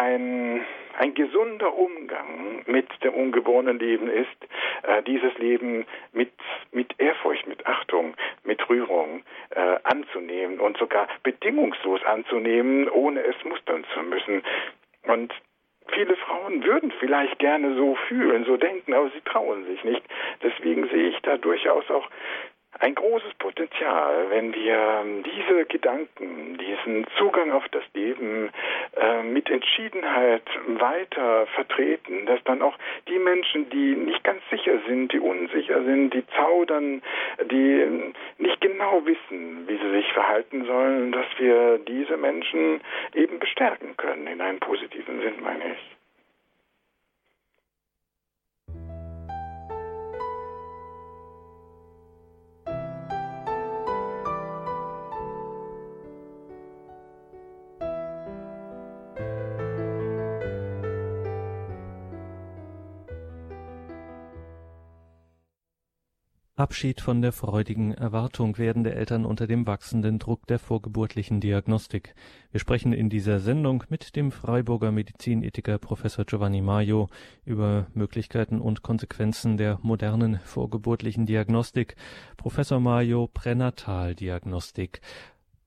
ein, 0.00 0.64
ein 0.98 1.14
gesunder 1.14 1.74
Umgang 1.76 2.62
mit 2.66 2.88
dem 3.04 3.14
ungeborenen 3.14 3.78
Leben 3.78 4.08
ist, 4.08 4.28
äh, 4.82 5.02
dieses 5.02 5.36
Leben 5.38 5.86
mit, 6.12 6.32
mit 6.72 6.98
Ehrfurcht, 6.98 7.46
mit 7.46 7.66
Achtung, 7.66 8.14
mit 8.42 8.66
Rührung 8.68 9.22
äh, 9.50 9.76
anzunehmen 9.84 10.58
und 10.58 10.78
sogar 10.78 11.06
bedingungslos 11.22 12.02
anzunehmen, 12.04 12.88
ohne 12.88 13.20
es 13.20 13.36
mustern 13.44 13.84
zu 13.94 14.00
müssen. 14.02 14.42
Und 15.06 15.32
Viele 15.92 16.14
Frauen 16.16 16.62
würden 16.62 16.92
vielleicht 17.00 17.38
gerne 17.40 17.74
so 17.74 17.96
fühlen, 18.06 18.44
so 18.44 18.56
denken, 18.56 18.94
aber 18.94 19.10
sie 19.10 19.22
trauen 19.22 19.66
sich 19.66 19.82
nicht. 19.82 20.02
Deswegen 20.40 20.88
sehe 20.88 21.08
ich 21.08 21.18
da 21.22 21.36
durchaus 21.36 21.90
auch 21.90 22.08
ein 22.80 22.94
großes 22.94 23.34
Potenzial, 23.34 24.30
wenn 24.30 24.54
wir 24.54 25.04
diese 25.24 25.66
Gedanken, 25.66 26.58
diesen 26.58 27.06
Zugang 27.18 27.52
auf 27.52 27.68
das 27.68 27.84
Leben 27.92 28.50
äh, 28.96 29.22
mit 29.22 29.50
Entschiedenheit 29.50 30.42
weiter 30.66 31.46
vertreten, 31.54 32.24
dass 32.24 32.42
dann 32.44 32.62
auch 32.62 32.76
die 33.06 33.18
Menschen, 33.18 33.68
die 33.68 33.94
nicht 33.96 34.24
ganz 34.24 34.40
sicher 34.50 34.78
sind, 34.88 35.12
die 35.12 35.20
unsicher 35.20 35.84
sind, 35.84 36.14
die 36.14 36.26
zaudern, 36.28 37.02
die 37.50 38.12
nicht 38.38 38.60
genau 38.62 39.04
wissen, 39.04 39.68
wie 39.68 39.76
sie 39.76 39.90
sich 39.90 40.10
verhalten 40.14 40.64
sollen, 40.64 41.12
dass 41.12 41.26
wir 41.38 41.78
diese 41.78 42.16
Menschen 42.16 42.80
eben 43.14 43.38
bestärken 43.38 43.94
können 43.98 44.26
in 44.26 44.40
einem 44.40 44.58
positiven 44.58 45.20
Sinn, 45.20 45.34
meine 45.42 45.74
ich. 45.74 45.99
Abschied 66.60 67.00
von 67.00 67.22
der 67.22 67.32
freudigen 67.32 67.94
Erwartung 67.94 68.58
werdende 68.58 68.94
Eltern 68.94 69.24
unter 69.24 69.46
dem 69.46 69.66
wachsenden 69.66 70.18
Druck 70.18 70.46
der 70.46 70.58
vorgeburtlichen 70.58 71.40
Diagnostik. 71.40 72.14
Wir 72.50 72.60
sprechen 72.60 72.92
in 72.92 73.08
dieser 73.08 73.40
Sendung 73.40 73.84
mit 73.88 74.14
dem 74.14 74.30
Freiburger 74.30 74.92
Medizinethiker 74.92 75.78
Professor 75.78 76.26
Giovanni 76.26 76.60
Maio 76.60 77.08
über 77.46 77.86
Möglichkeiten 77.94 78.60
und 78.60 78.82
Konsequenzen 78.82 79.56
der 79.56 79.78
modernen 79.80 80.38
vorgeburtlichen 80.44 81.24
Diagnostik. 81.24 81.96
Professor 82.36 82.78
Maio, 82.78 83.26
Pränataldiagnostik. 83.32 85.00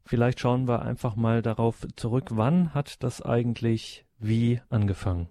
Vielleicht 0.05 0.41
schauen 0.41 0.67
wir 0.67 0.83
einfach 0.83 1.15
mal 1.15 1.41
darauf 1.41 1.87
zurück, 1.95 2.27
wann 2.33 2.75
hat 2.75 3.01
das 3.01 3.19
eigentlich 3.19 4.05
wie 4.19 4.61
angefangen? 4.69 5.27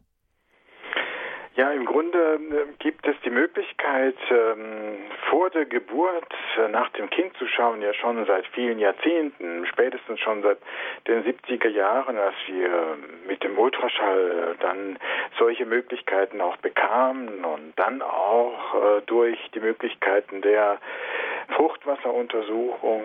Ja, 1.55 1.71
im 1.71 1.85
Grunde 1.85 2.19
äh, 2.19 2.73
gibt 2.79 3.07
es 3.07 3.15
die 3.27 3.31
Möglichkeit, 3.31 4.17
ähm, 4.31 4.97
vor 5.29 5.51
der 5.51 5.67
Geburt 5.67 6.33
äh, 6.57 6.69
nach 6.69 6.89
dem 6.91 7.11
Kind 7.11 7.37
zu 7.37 7.47
schauen, 7.47 7.83
ja 7.83 7.93
schon 7.93 8.25
seit 8.25 8.47
vielen 8.49 8.79
Jahrzehnten, 8.79 9.67
spätestens 9.67 10.19
schon 10.21 10.43
seit 10.43 10.57
den 11.07 11.23
70er 11.23 11.69
Jahren, 11.69 12.17
als 12.17 12.35
wir 12.47 12.97
mit 13.29 13.43
dem 13.45 13.59
Ultraschall 13.59 14.57
dann 14.61 14.99
solche 15.39 15.67
Möglichkeiten 15.67 16.41
auch 16.41 16.57
bekamen 16.57 17.45
und 17.45 17.75
dann 17.77 18.01
auch 18.01 18.75
äh, 18.75 19.03
durch 19.05 19.39
die 19.55 19.61
Möglichkeiten 19.61 20.41
der 20.41 20.79
Fruchtwasseruntersuchung, 21.57 23.03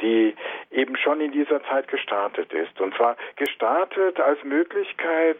die 0.00 0.34
eben 0.70 0.96
schon 0.96 1.20
in 1.20 1.32
dieser 1.32 1.62
Zeit 1.64 1.88
gestartet 1.88 2.52
ist. 2.52 2.80
Und 2.80 2.94
zwar 2.96 3.16
gestartet 3.36 4.20
als 4.20 4.42
Möglichkeit 4.44 5.38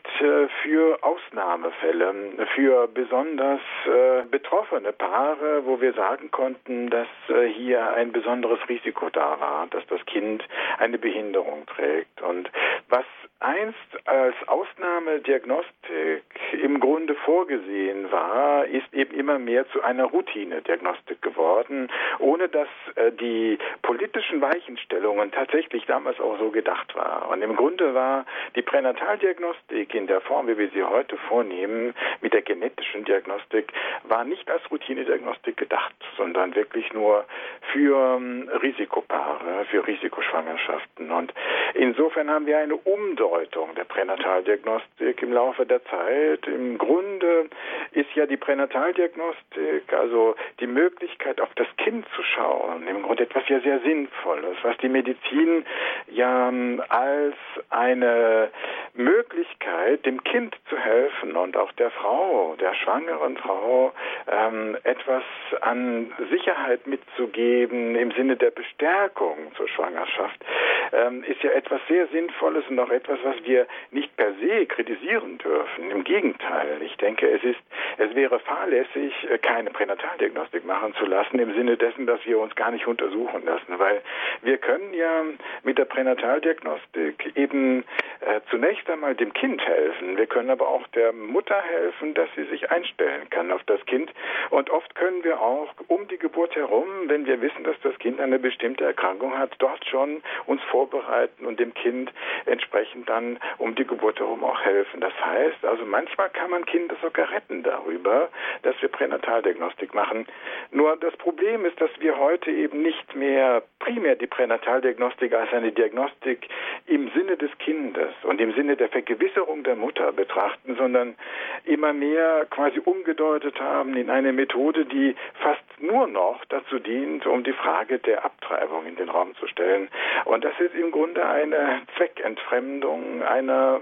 für 0.63 0.99
Ausnahmefälle 1.03 2.15
für 2.55 2.89
besonders 2.89 3.61
äh, 3.87 4.23
betroffene 4.31 4.93
Paare, 4.93 5.65
wo 5.65 5.81
wir 5.81 5.93
sagen 5.93 6.31
konnten, 6.31 6.91
dass 6.91 7.09
äh, 7.29 7.47
hier 7.47 7.93
ein 7.95 8.13
besonderes 8.13 8.59
Risiko 8.69 9.09
da 9.11 9.39
war, 9.41 9.67
dass 9.69 9.87
das 9.87 10.05
Kind 10.07 10.45
eine 10.79 10.99
Behinderung 10.99 11.67
trägt. 11.67 12.21
Und 12.23 12.51
was 12.89 13.05
einst 13.41 13.79
als 14.05 14.35
Ausnahmediagnostik 14.47 16.23
im 16.63 16.79
Grunde 16.79 17.15
vorgesehen 17.15 18.13
war, 18.13 18.67
ist 18.67 18.93
eben 18.93 19.15
immer 19.15 19.39
mehr 19.39 19.67
zu 19.71 19.83
einer 19.83 20.05
Routine-Diagnostik 20.05 21.23
geworden, 21.23 21.89
ohne 22.19 22.51
dass 22.51 22.69
äh, 22.97 23.11
die 23.13 23.59
politischen 23.81 24.43
Weichenstellungen 24.43 25.33
tatsächlich 25.33 25.87
damals 25.87 26.21
auch 26.21 26.39
so 26.39 26.51
gedacht 26.51 26.95
waren. 26.95 27.31
Und 27.31 27.43
im 27.43 27.57
Grunde 27.57 27.95
war 27.95 28.27
die 28.57 28.63
Pränataldiagnostik 28.63 29.95
in 29.95 30.07
der 30.07 30.21
Form, 30.21 30.47
wie 30.47 30.59
wir 30.59 30.69
sie 30.69 30.85
heute 30.85 31.17
vornehmen, 31.17 31.95
mit 32.21 32.35
der 32.35 32.43
genetischen 32.43 33.07
Diagnostik, 33.07 33.73
war 34.05 34.25
nicht 34.25 34.51
als 34.51 34.71
Routine-Diagnostik 34.71 35.57
gedacht, 35.57 35.95
sondern 36.19 36.55
wirklich 36.55 36.93
nur 36.93 37.25
für 37.73 38.17
ähm, 38.17 38.51
Risikopaare, 38.63 39.65
für 39.71 39.87
Risikoschwangerschaften. 39.87 41.11
Und 41.11 41.33
insofern 41.73 42.29
haben 42.29 42.45
wir 42.45 42.59
eine 42.59 42.77
Umdeutung 42.77 43.30
Bedeutung 43.31 43.75
der 43.77 43.85
Pränataldiagnostik 43.85 45.23
im 45.23 45.33
Laufe 45.33 45.65
der 45.65 45.85
Zeit. 45.85 46.47
Im 46.49 46.79
Grunde 46.79 47.49
ist 47.93 48.13
ja 48.15 48.27
die 48.27 48.37
Pränataldiagnostik, 48.37 49.93
also 49.93 50.35
die 50.59 50.67
Möglichkeit 50.67 51.41
auf 51.41 51.51
das 51.55 51.69
Kind 51.77 52.07
zu 52.17 52.23
schauen, 52.25 52.89
im 52.89 53.03
Grunde 53.03 53.23
etwas 53.23 53.49
ja 53.49 53.61
sehr 53.61 53.79
Sinnvolles, 53.81 54.57
was 54.63 54.77
die 54.79 54.89
Medizin 54.89 55.65
ja 56.09 56.53
als 56.89 57.37
eine 57.71 58.51
Möglichkeit, 58.95 60.05
dem 60.05 60.25
Kind 60.25 60.57
zu 60.69 60.77
helfen 60.77 61.37
und 61.37 61.57
auch 61.57 61.71
der 61.73 61.91
Frau, 61.91 62.57
der 62.59 62.75
schwangeren 62.75 63.37
Frau, 63.37 63.93
ähm, 64.27 64.77
etwas 64.83 65.23
an 65.61 66.13
Sicherheit 66.31 66.87
mitzugeben 66.87 67.95
im 67.95 68.11
Sinne 68.13 68.37
der 68.37 68.51
Bestärkung 68.51 69.53
zur 69.57 69.69
Schwangerschaft, 69.69 70.45
ähm, 70.93 71.23
ist 71.25 71.43
ja 71.43 71.51
etwas 71.51 71.81
sehr 71.89 72.09
Sinnvolles 72.09 72.65
und 72.69 72.79
auch 72.81 72.91
etwas, 72.91 73.20
was 73.25 73.37
wir 73.45 73.67
nicht 73.91 74.15
per 74.17 74.33
se 74.35 74.67
kritisieren 74.67 75.39
dürfen. 75.39 75.91
Im 75.91 76.05
Gegenteil, 76.05 76.83
ich 76.83 76.97
denke, 76.97 77.29
es 77.29 77.43
ist, 77.43 77.61
es 77.99 78.15
wäre 78.15 78.39
fahrlässig, 78.41 79.13
äh, 79.31 79.39
keine 79.39 79.71
Pränataldiagnostik 79.71 80.65
machen 80.65 80.95
zu 80.95 81.07
lassen, 81.07 81.39
im 81.39 81.55
Sinne 81.55 81.77
dessen, 81.77 82.07
dass 82.07 82.25
wir 82.25 82.39
uns 82.39 82.55
gar 82.55 82.71
nicht 82.71 82.87
untersuchen 82.87 83.45
lassen, 83.45 83.79
weil 83.79 84.01
wir 84.43 84.59
können 84.59 84.95
ja 84.95 85.25
mit 85.63 85.79
der 85.79 85.85
Pränataldiagnostik 85.85 87.33
eben 87.37 87.85
äh, 88.21 88.41
zunächst 88.51 88.89
einmal 88.91 89.15
dem 89.15 89.33
Kind 89.33 89.65
helfen. 89.67 90.17
Wir 90.17 90.27
können 90.27 90.51
aber 90.51 90.69
auch 90.69 90.87
der 90.89 91.13
Mutter 91.13 91.61
helfen, 91.63 92.15
dass 92.15 92.29
sie 92.37 92.45
sich 92.45 92.71
einstellen 92.71 93.29
kann 93.31 93.51
auf 93.51 93.63
das 93.65 93.85
Kind. 93.87 94.11
Und 94.51 94.71
oft 94.71 94.95
können 94.95 95.25
wir 95.25 95.41
auch 95.41 95.69
um 95.89 96.07
die 96.09 96.19
Geburt 96.19 96.55
herum, 96.55 96.87
wenn 97.07 97.27
wir 97.27 97.41
wissen, 97.41 97.65
dass 97.65 97.77
das 97.83 97.99
Kind 97.99 98.21
eine 98.21 98.39
bestimmte 98.39 98.85
Erkrankung 98.85 99.37
hat, 99.39 99.55
dort 99.59 99.85
schon 99.87 100.23
uns 100.47 100.63
vorbereiten 100.65 101.47
und 101.47 101.61
dem 101.61 101.75
Kind 101.75 102.13
entsprechend 102.47 103.09
dann 103.11 103.39
um 103.59 103.75
die 103.75 103.87
Geburt 103.87 104.19
herum 104.21 104.45
auch 104.45 104.61
helfen. 104.63 105.01
Das 105.01 105.13
heißt, 105.21 105.65
also 105.65 105.85
manchmal 105.85 106.31
kann 106.31 106.51
man 106.51 106.65
Kinder 106.65 106.97
sogar 107.03 107.31
retten 107.31 107.63
darüber, 107.63 108.29
dass 108.63 108.81
wir 108.81 108.89
Pränataldiagnostik 108.89 109.95
machen. 109.95 110.27
Nur 110.71 110.97
das 110.97 111.17
Problem 111.17 111.65
ist, 111.65 111.81
dass 111.81 111.91
wir 111.99 112.19
heute 112.19 112.51
eben 112.51 112.83
nicht 112.83 113.15
mehr 113.17 113.63
primär 113.81 114.15
die 114.15 114.27
Pränataldiagnostik 114.27 115.35
als 115.35 115.53
eine 115.53 115.73
Diagnostik 115.73 116.49
im 116.87 117.11
Sinne 117.11 117.37
des 117.37 117.51
Kindes 117.59 118.13
und 118.23 118.41
im 118.41 118.53
Sinne 118.55 118.77
der 118.77 118.89
Vergewisserung 118.89 119.65
der 119.65 119.75
Mutter 119.77 120.13
betrachten, 120.13 120.77
sondern 120.77 121.17
immer 121.65 121.93
mehr 121.93 122.47
quasi 122.51 122.81
umgedeutet 122.85 123.59
haben 123.61 123.97
in 123.97 124.11
eine 124.11 124.33
Methode, 124.33 124.85
die 124.85 125.17
fast 125.43 125.63
nur 125.81 126.07
noch 126.07 126.45
dazu 126.47 126.79
dient, 126.79 127.27
um 127.27 127.43
die 127.43 127.53
Frage 127.53 127.99
der 127.99 128.25
Abtreibung 128.25 128.87
in 128.87 128.97
den 128.97 129.09
Raum 129.09 129.35
zu 129.37 129.47
stellen. 129.47 129.89
Und 130.27 130.45
das 130.45 130.53
ist 130.61 130.75
im 130.75 130.91
Grunde 130.91 131.27
eine 131.27 131.83
Zweckentfremdung 131.97 133.00
einer 133.23 133.81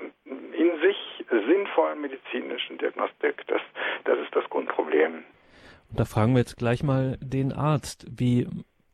in 0.53 0.71
sich 0.81 0.97
sinnvollen 1.29 2.01
medizinischen 2.01 2.79
Diagnostik. 2.79 3.47
Das, 3.47 3.61
das 4.05 4.19
ist 4.19 4.35
das 4.35 4.49
Grundproblem. 4.51 5.25
Da 5.91 6.05
fragen 6.05 6.35
wir 6.35 6.41
jetzt 6.41 6.57
gleich 6.57 6.83
mal 6.83 7.17
den 7.21 7.53
Arzt, 7.53 8.07
wie 8.11 8.47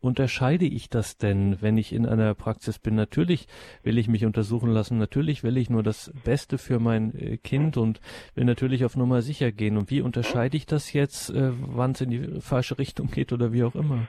unterscheide 0.05 0.65
ich 0.65 0.89
das 0.89 1.17
denn, 1.17 1.57
wenn 1.61 1.77
ich 1.77 1.91
in 1.91 2.05
einer 2.05 2.33
Praxis 2.35 2.79
bin? 2.79 2.95
Natürlich 2.95 3.47
will 3.83 3.97
ich 3.97 4.07
mich 4.07 4.25
untersuchen 4.25 4.69
lassen, 4.69 4.97
natürlich 4.97 5.43
will 5.43 5.57
ich 5.57 5.69
nur 5.69 5.83
das 5.83 6.13
Beste 6.23 6.57
für 6.57 6.79
mein 6.79 7.13
äh, 7.19 7.37
Kind 7.37 7.75
und 7.75 7.99
will 8.35 8.45
natürlich 8.45 8.85
auf 8.85 8.95
Nummer 8.95 9.21
sicher 9.21 9.51
gehen. 9.51 9.77
Und 9.77 9.89
wie 9.89 10.01
unterscheide 10.01 10.55
ich 10.55 10.65
das 10.65 10.93
jetzt, 10.93 11.31
äh, 11.31 11.51
wann 11.51 11.91
es 11.91 12.01
in 12.01 12.09
die 12.11 12.39
falsche 12.39 12.77
Richtung 12.77 13.07
geht 13.07 13.33
oder 13.33 13.51
wie 13.51 13.63
auch 13.63 13.75
immer? 13.75 14.07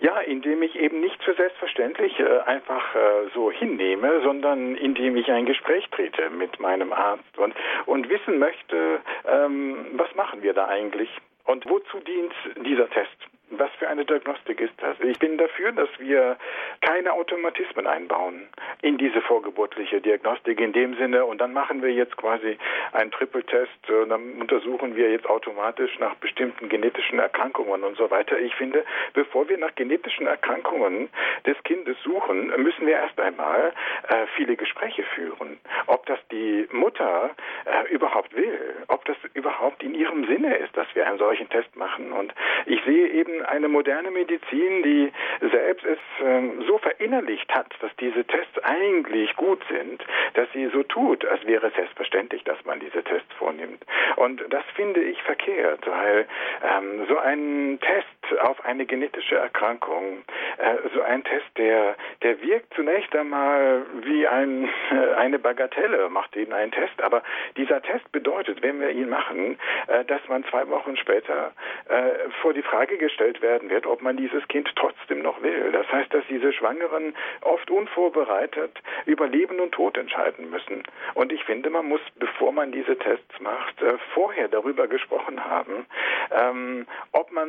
Ja, 0.00 0.18
indem 0.20 0.62
ich 0.62 0.74
eben 0.76 0.89
für 1.30 1.36
selbstverständlich 1.36 2.18
äh, 2.18 2.40
einfach 2.46 2.94
äh, 2.94 2.98
so 3.34 3.50
hinnehme, 3.50 4.20
sondern 4.22 4.74
indem 4.76 5.16
ich 5.16 5.30
ein 5.30 5.46
Gespräch 5.46 5.88
trete 5.90 6.30
mit 6.30 6.58
meinem 6.58 6.92
Arzt 6.92 7.38
und, 7.38 7.54
und 7.86 8.08
wissen 8.08 8.38
möchte, 8.38 9.00
ähm, 9.26 9.86
was 9.92 10.12
machen 10.14 10.42
wir 10.42 10.54
da 10.54 10.66
eigentlich 10.66 11.08
und 11.44 11.68
wozu 11.68 12.00
dient 12.00 12.32
dieser 12.66 12.88
Test? 12.90 13.29
Was 13.50 13.70
für 13.78 13.88
eine 13.88 14.04
Diagnostik 14.04 14.60
ist 14.60 14.74
das? 14.78 14.96
Ich 15.00 15.18
bin 15.18 15.36
dafür, 15.36 15.72
dass 15.72 15.88
wir 15.98 16.36
keine 16.82 17.12
Automatismen 17.12 17.86
einbauen 17.86 18.48
in 18.80 18.96
diese 18.96 19.20
vorgeburtliche 19.22 20.00
Diagnostik 20.00 20.60
in 20.60 20.72
dem 20.72 20.96
Sinne 20.96 21.24
und 21.24 21.40
dann 21.40 21.52
machen 21.52 21.82
wir 21.82 21.90
jetzt 21.92 22.16
quasi 22.16 22.56
einen 22.92 23.10
Triple-Test, 23.10 23.70
dann 24.08 24.40
untersuchen 24.40 24.94
wir 24.94 25.10
jetzt 25.10 25.26
automatisch 25.28 25.98
nach 25.98 26.14
bestimmten 26.16 26.68
genetischen 26.68 27.18
Erkrankungen 27.18 27.82
und 27.82 27.96
so 27.96 28.10
weiter. 28.10 28.38
Ich 28.38 28.54
finde, 28.54 28.84
bevor 29.14 29.48
wir 29.48 29.58
nach 29.58 29.74
genetischen 29.74 30.28
Erkrankungen 30.28 31.08
des 31.44 31.60
Kindes 31.64 31.96
suchen, 32.04 32.52
müssen 32.62 32.86
wir 32.86 32.94
erst 32.94 33.18
einmal 33.20 33.72
äh, 34.08 34.26
viele 34.36 34.56
Gespräche 34.56 35.02
führen. 35.14 35.58
Ob 35.86 36.06
das 36.06 36.18
die 36.30 36.68
Mutter 36.70 37.30
äh, 37.64 37.92
überhaupt 37.92 38.34
will, 38.34 38.76
ob 38.88 39.04
das 39.06 39.16
überhaupt 39.34 39.82
in 39.82 39.94
ihrem 39.94 40.26
Sinne 40.26 40.56
ist, 40.56 40.76
dass 40.76 40.86
wir 40.94 41.06
einen 41.06 41.18
solchen 41.18 41.48
Test 41.48 41.74
machen. 41.76 42.12
Und 42.12 42.32
ich 42.66 42.82
sehe 42.84 43.08
eben 43.08 43.39
eine 43.42 43.68
moderne 43.68 44.10
Medizin, 44.10 44.82
die 44.82 45.12
selbst 45.40 45.84
es 45.84 45.98
ähm, 46.22 46.62
so 46.66 46.78
verinnerlicht 46.78 47.52
hat, 47.54 47.66
dass 47.80 47.94
diese 47.96 48.24
Tests 48.24 48.58
eigentlich 48.62 49.34
gut 49.36 49.62
sind, 49.70 50.04
dass 50.34 50.50
sie 50.52 50.66
so 50.68 50.82
tut, 50.82 51.24
als 51.24 51.44
wäre 51.46 51.68
es 51.68 51.74
selbstverständlich, 51.74 52.44
dass 52.44 52.64
man 52.64 52.80
diese 52.80 53.02
Tests 53.02 53.32
vornimmt. 53.38 53.84
Und 54.16 54.42
das 54.50 54.64
finde 54.74 55.02
ich 55.02 55.22
verkehrt, 55.22 55.86
weil 55.86 56.26
ähm, 56.62 57.06
so 57.08 57.18
ein 57.18 57.78
Test 57.80 58.40
auf 58.40 58.64
eine 58.64 58.86
genetische 58.86 59.36
Erkrankung, 59.36 60.22
äh, 60.58 60.76
so 60.94 61.02
ein 61.02 61.24
Test, 61.24 61.46
der, 61.56 61.96
der 62.22 62.40
wirkt 62.42 62.72
zunächst 62.74 63.14
einmal 63.14 63.84
wie 64.02 64.26
ein, 64.26 64.68
äh, 64.90 65.14
eine 65.16 65.38
Bagatelle, 65.38 66.08
macht 66.08 66.36
eben 66.36 66.52
einen 66.52 66.72
Test, 66.72 67.00
aber 67.02 67.22
dieser 67.56 67.82
Test 67.82 68.10
bedeutet, 68.12 68.62
wenn 68.62 68.80
wir 68.80 68.90
ihn 68.90 69.08
machen, 69.08 69.58
äh, 69.86 70.04
dass 70.04 70.20
man 70.28 70.44
zwei 70.44 70.68
Wochen 70.68 70.96
später 70.96 71.52
äh, 71.88 72.30
vor 72.40 72.52
die 72.52 72.62
Frage 72.62 72.98
gestellt 72.98 73.29
gestellt 73.30 73.42
werden 73.42 73.70
wird, 73.70 73.86
ob 73.86 74.02
man 74.02 74.16
dieses 74.16 74.46
Kind 74.48 74.70
trotzdem 74.76 75.22
noch 75.22 75.42
will. 75.42 75.72
Das 75.72 75.90
heißt, 75.90 76.12
dass 76.12 76.24
diese 76.28 76.52
Schwangeren 76.52 77.14
oft 77.42 77.70
unvorbereitet 77.70 78.78
über 79.06 79.26
Leben 79.26 79.60
und 79.60 79.72
Tod 79.72 79.96
entscheiden 79.96 80.50
müssen. 80.50 80.82
Und 81.14 81.32
ich 81.32 81.44
finde, 81.44 81.70
man 81.70 81.86
muss, 81.88 82.00
bevor 82.16 82.52
man 82.52 82.72
diese 82.72 82.96
Tests 82.96 83.40
macht, 83.40 83.80
äh, 83.82 83.98
vorher 84.14 84.48
darüber 84.48 84.88
gesprochen 84.88 85.44
haben, 85.44 85.86
ähm, 86.30 86.86
ob 87.12 87.30
man 87.32 87.48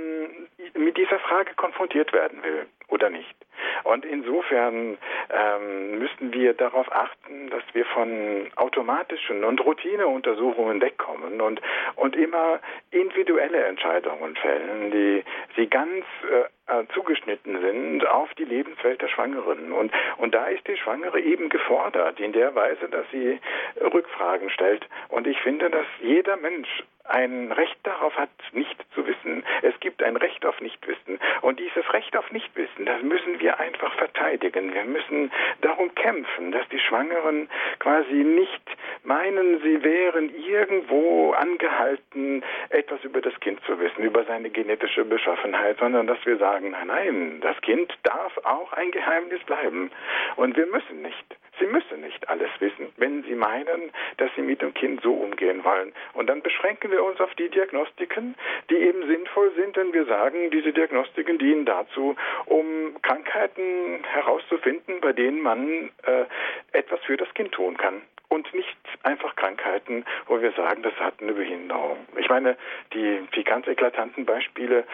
mit 0.76 0.98
dieser 0.98 1.20
Frage 1.20 1.54
konfrontiert 1.56 2.14
werden 2.14 2.44
will 2.44 2.66
oder 2.88 3.10
nicht. 3.10 3.36
Und 3.84 4.06
insofern 4.06 4.98
ähm, 5.30 6.00
müssen 6.00 6.34
wir 6.34 6.54
darauf 6.54 6.92
achten, 6.92 7.50
dass 7.50 7.64
wir 7.74 7.86
von 7.86 8.52
automatischen 8.56 9.44
und 9.44 9.64
Routineuntersuchungen 9.64 10.82
wegkommen 10.82 11.42
und, 11.42 11.62
und 11.96 12.16
immer 12.16 12.60
individuelle 12.92 13.64
Entscheidungen 13.66 14.36
fällen, 14.36 14.92
die 14.92 15.24
sie 15.56 15.68
ganz 15.68 16.06
äh, 16.30 16.48
äh, 16.72 16.86
zugeschnitten 16.94 17.60
sind 17.60 18.08
auf 18.08 18.34
die 18.36 18.46
Lebenswelt 18.46 19.02
der 19.02 19.10
Schwangeren. 19.10 19.72
Und, 19.72 19.92
und 20.18 20.34
da 20.34 20.46
ist 20.46 20.68
die 20.68 20.78
Schwangere 20.78 21.20
eben 21.20 21.50
gefordert, 21.50 22.20
in 22.20 22.32
der 22.32 22.56
Weise, 22.56 22.88
dass 22.90 23.06
sie 23.12 23.40
Rückfragen 23.82 24.50
stellt. 24.50 24.88
Und 25.10 25.28
ich 25.28 25.40
finde, 25.42 25.70
dass 25.70 25.86
jeder 26.02 26.38
Mensch 26.38 26.84
ein 27.04 27.52
Recht 27.52 27.78
darauf 27.84 28.16
hat, 28.16 28.30
nicht 28.54 28.78
zu 28.94 29.06
wissen. 29.06 29.44
Es 29.64 29.78
gibt 29.80 30.02
ein 30.02 30.16
Recht 30.16 30.46
auf 30.46 30.62
Nichtwissen. 30.62 31.20
Und 31.42 31.60
dieses 31.60 31.92
Recht 31.94 32.16
auf 32.16 32.32
Nichtwissen, 32.32 32.86
das 32.86 33.02
müssen 33.02 33.40
wir 33.40 33.60
einfach 33.62 33.94
verteidigen. 33.96 34.74
Wir 34.74 34.86
müssen 34.86 35.32
darum 35.62 35.94
kämpfen, 35.96 36.52
dass 36.52 36.68
die 36.70 36.80
Schwangeren 36.80 37.50
quasi 37.80 38.14
nicht 38.14 38.62
meinen, 39.04 39.62
sie 39.62 39.84
wären 39.84 40.34
irgendwo 40.36 41.32
angehalten, 41.34 42.44
etwas 42.70 43.04
über 43.04 43.22
das 43.22 43.40
Kind 43.40 43.60
zu 43.66 43.80
wissen, 43.80 44.04
über 44.04 44.24
seine 44.26 44.50
genetische 44.50 45.06
Beschaffenheit, 45.06 45.78
sondern 45.80 46.08
dass 46.08 46.24
wir 46.26 46.38
sagen, 46.38 46.72
nein, 46.72 46.88
nein, 46.88 47.40
das 47.42 47.60
Kind 47.62 47.94
darf 48.04 48.38
auch 48.44 48.74
ein 48.74 48.92
Geheimnis 48.92 49.42
bleiben. 49.44 49.92
Und 50.36 50.58
wir 50.58 50.66
müssen 50.66 51.02
nicht. 51.02 51.38
Sie 51.60 51.66
müssen 51.66 52.02
nicht 52.02 52.28
alles 52.30 52.50
wissen, 52.60 52.92
wenn 52.98 53.24
Sie 53.24 53.36
meinen, 53.36 53.92
dass 54.18 54.30
Sie 54.36 54.42
mit 54.42 54.62
dem 54.62 54.74
Kind 54.74 55.02
so 55.02 55.14
umgehen 55.14 55.64
wollen. 55.64 55.94
Und 56.14 56.28
dann 56.28 56.42
beschränken 56.42 56.92
wir 56.92 57.04
uns 57.04 57.20
auf 57.20 57.34
die 57.36 57.50
Diagnostiken, 57.50 58.36
die 58.70 58.78
eben 58.78 59.06
sinnvoll 59.08 59.52
sind, 59.56 59.76
denn 59.76 59.94
wir 59.94 60.06
sagen, 60.06 60.50
diese 60.52 60.74
Diagnostiken 60.74 61.38
dienen 61.38 61.66
dazu, 61.66 62.16
um 62.46 62.96
Krankheiten 63.02 64.04
herauszufinden, 64.04 65.02
bei 65.02 65.14
denen 65.14 65.42
man 65.42 65.92
äh, 66.04 66.26
etwas 66.72 67.00
für 67.02 67.18
das 67.18 67.32
Kind 67.34 67.52
tun 67.52 67.78
kann 67.78 68.02
und 68.32 68.54
nicht 68.54 68.78
einfach 69.04 69.36
Krankheiten, 69.36 70.06
wo 70.28 70.42
wir 70.42 70.54
sagen, 70.54 70.84
das 70.84 70.96
hat 70.96 71.16
eine 71.22 71.34
Behinderung. 71.34 71.98
Ich 72.16 72.30
meine, 72.30 72.56
die, 72.94 73.28
die 73.36 73.44
ganz 73.44 73.68
eklatanten 73.68 74.26
Beispiele 74.26 74.86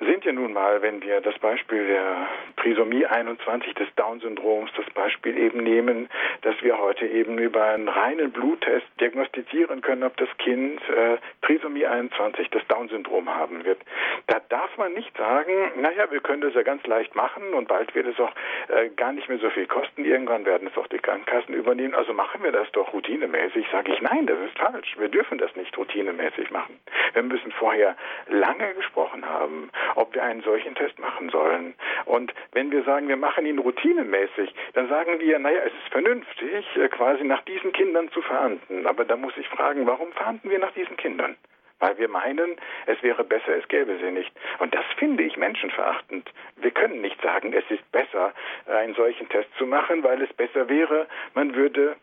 sind 0.00 0.24
ja 0.24 0.32
nun 0.32 0.52
mal, 0.52 0.80
wenn 0.80 1.02
wir 1.02 1.20
das 1.20 1.36
Beispiel 1.40 1.86
der 1.86 2.28
Trisomie 2.56 3.04
21 3.04 3.74
des 3.74 3.88
Down-Syndroms, 3.96 4.70
das 4.76 4.86
Beispiel 4.94 5.36
eben 5.36 5.62
nehmen, 5.62 6.08
dass 6.42 6.54
wir 6.62 6.78
heute 6.78 7.06
eben 7.06 7.36
über 7.38 7.64
einen 7.64 7.88
reinen 7.88 8.30
Bluttest 8.30 8.86
diagnostizieren 9.00 9.80
können, 9.80 10.04
ob 10.04 10.16
das 10.16 10.28
Kind 10.38 10.80
äh, 10.88 11.18
Trisomie 11.42 11.86
21 11.86 12.48
das 12.50 12.64
Down-Syndrom 12.68 13.28
haben 13.28 13.64
wird. 13.64 13.80
Da 14.28 14.40
darf 14.48 14.76
man 14.78 14.92
nicht 14.92 15.16
sagen, 15.16 15.52
naja, 15.80 16.10
wir 16.10 16.20
können 16.20 16.42
das 16.42 16.54
ja 16.54 16.62
ganz 16.62 16.86
leicht 16.86 17.16
machen 17.16 17.52
und 17.54 17.66
bald 17.66 17.92
wird 17.96 18.06
es 18.06 18.20
auch 18.20 18.32
äh, 18.68 18.90
gar 18.90 19.12
nicht 19.12 19.28
mehr 19.28 19.38
so 19.38 19.50
viel 19.50 19.66
kosten. 19.66 20.04
Irgendwann 20.04 20.44
werden 20.44 20.68
es 20.68 20.78
auch 20.78 20.86
die 20.86 20.98
Krankenkassen 20.98 21.54
übernehmen. 21.54 21.94
Also 21.94 22.12
machen 22.12 22.44
wir 22.44 22.52
das 22.52 22.70
doch 22.72 22.92
routinemäßig. 22.92 23.66
Sage 23.72 23.92
ich, 23.92 24.00
nein, 24.00 24.26
das 24.26 24.38
ist 24.46 24.58
falsch. 24.58 24.96
Wir 24.96 25.08
dürfen 25.08 25.38
das 25.38 25.54
nicht 25.56 25.76
routinemäßig 25.76 26.52
machen. 26.52 26.78
Wir 27.14 27.22
müssen 27.24 27.50
vorher 27.52 27.96
lange 28.28 28.74
gesprochen 28.74 29.28
haben 29.28 29.70
ob 29.96 30.14
wir 30.14 30.22
einen 30.22 30.42
solchen 30.42 30.74
Test 30.74 30.98
machen 30.98 31.30
sollen. 31.30 31.74
Und 32.04 32.32
wenn 32.52 32.70
wir 32.70 32.82
sagen, 32.84 33.08
wir 33.08 33.16
machen 33.16 33.46
ihn 33.46 33.58
routinemäßig, 33.58 34.54
dann 34.74 34.88
sagen 34.88 35.20
wir, 35.20 35.38
naja, 35.38 35.60
es 35.66 35.72
ist 35.72 35.92
vernünftig, 35.92 36.64
äh, 36.76 36.88
quasi 36.88 37.24
nach 37.24 37.42
diesen 37.42 37.72
Kindern 37.72 38.10
zu 38.10 38.22
verhandeln. 38.22 38.86
Aber 38.86 39.04
da 39.04 39.16
muss 39.16 39.36
ich 39.36 39.48
fragen, 39.48 39.86
warum 39.86 40.12
verhandeln 40.12 40.50
wir 40.50 40.58
nach 40.58 40.72
diesen 40.72 40.96
Kindern? 40.96 41.36
weil 41.80 41.96
wir 41.98 42.08
meinen, 42.08 42.56
es 42.86 43.00
wäre 43.02 43.24
besser, 43.24 43.56
es 43.56 43.68
gäbe 43.68 43.96
sie 43.98 44.10
nicht. 44.10 44.32
Und 44.58 44.74
das 44.74 44.84
finde 44.96 45.22
ich 45.22 45.36
menschenverachtend. 45.36 46.28
Wir 46.56 46.70
können 46.70 47.00
nicht 47.00 47.20
sagen, 47.22 47.52
es 47.52 47.64
ist 47.70 47.90
besser, 47.92 48.32
einen 48.66 48.94
solchen 48.94 49.28
Test 49.28 49.48
zu 49.56 49.66
machen, 49.66 50.02
weil 50.02 50.20
es 50.22 50.32
besser 50.32 50.68
wäre, 50.68 51.06
man 51.34 51.54
würde 51.54 51.96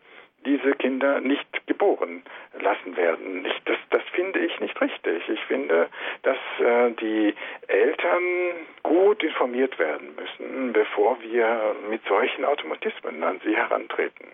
diese 0.46 0.72
Kinder 0.76 1.20
nicht 1.20 1.66
geboren 1.66 2.22
lassen 2.60 2.96
werden. 2.96 3.44
Ich, 3.44 3.62
das, 3.64 3.76
das 3.90 4.02
finde 4.14 4.38
ich 4.38 4.58
nicht 4.60 4.80
richtig. 4.80 5.28
Ich 5.28 5.40
finde, 5.40 5.88
dass 6.22 6.38
äh, 6.60 6.92
die 6.92 7.34
Eltern 7.66 8.22
gut 8.82 9.22
informiert 9.22 9.78
werden 9.78 10.14
müssen, 10.16 10.72
bevor 10.72 11.20
wir 11.20 11.74
mit 11.90 12.02
solchen 12.08 12.44
Automatismen 12.44 13.22
an 13.22 13.40
sie 13.44 13.54
herantreten. 13.54 14.28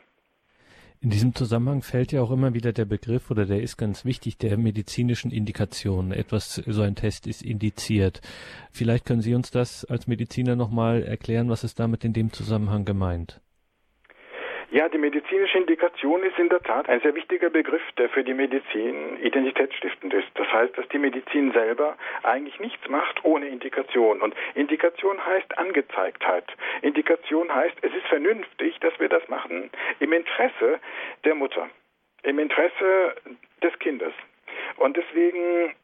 In 1.02 1.10
diesem 1.10 1.34
Zusammenhang 1.34 1.82
fällt 1.82 2.12
ja 2.12 2.22
auch 2.22 2.30
immer 2.30 2.54
wieder 2.54 2.72
der 2.72 2.84
Begriff, 2.84 3.28
oder 3.28 3.44
der 3.44 3.60
ist 3.60 3.76
ganz 3.76 4.04
wichtig, 4.04 4.38
der 4.38 4.56
medizinischen 4.56 5.32
Indikation. 5.32 6.12
Etwas, 6.12 6.54
so 6.54 6.82
ein 6.82 6.94
Test 6.94 7.26
ist 7.26 7.42
indiziert. 7.42 8.20
Vielleicht 8.70 9.04
können 9.04 9.20
Sie 9.20 9.34
uns 9.34 9.50
das 9.50 9.84
als 9.84 10.06
Mediziner 10.06 10.54
nochmal 10.54 11.02
erklären, 11.02 11.48
was 11.48 11.64
ist 11.64 11.80
damit 11.80 12.04
in 12.04 12.12
dem 12.12 12.32
Zusammenhang 12.32 12.84
gemeint? 12.84 13.40
Ja, 14.72 14.88
die 14.88 14.96
medizinische 14.96 15.58
Indikation 15.58 16.22
ist 16.22 16.38
in 16.38 16.48
der 16.48 16.62
Tat 16.62 16.88
ein 16.88 17.02
sehr 17.02 17.14
wichtiger 17.14 17.50
Begriff, 17.50 17.82
der 17.98 18.08
für 18.08 18.24
die 18.24 18.32
Medizin 18.32 19.22
identitätsstiftend 19.22 20.14
ist. 20.14 20.28
Das 20.32 20.50
heißt, 20.50 20.78
dass 20.78 20.88
die 20.88 20.98
Medizin 20.98 21.52
selber 21.52 21.94
eigentlich 22.22 22.58
nichts 22.58 22.88
macht 22.88 23.22
ohne 23.22 23.48
Indikation. 23.48 24.22
Und 24.22 24.34
Indikation 24.54 25.22
heißt 25.26 25.58
Angezeigtheit. 25.58 26.46
Indikation 26.80 27.54
heißt, 27.54 27.76
es 27.82 27.92
ist 27.92 28.06
vernünftig, 28.06 28.80
dass 28.80 28.98
wir 28.98 29.10
das 29.10 29.28
machen. 29.28 29.68
Im 29.98 30.14
Interesse 30.14 30.80
der 31.26 31.34
Mutter. 31.34 31.68
Im 32.22 32.38
Interesse 32.38 33.14
des 33.62 33.78
Kindes. 33.78 34.14
Und 34.78 34.96
deswegen 34.96 35.74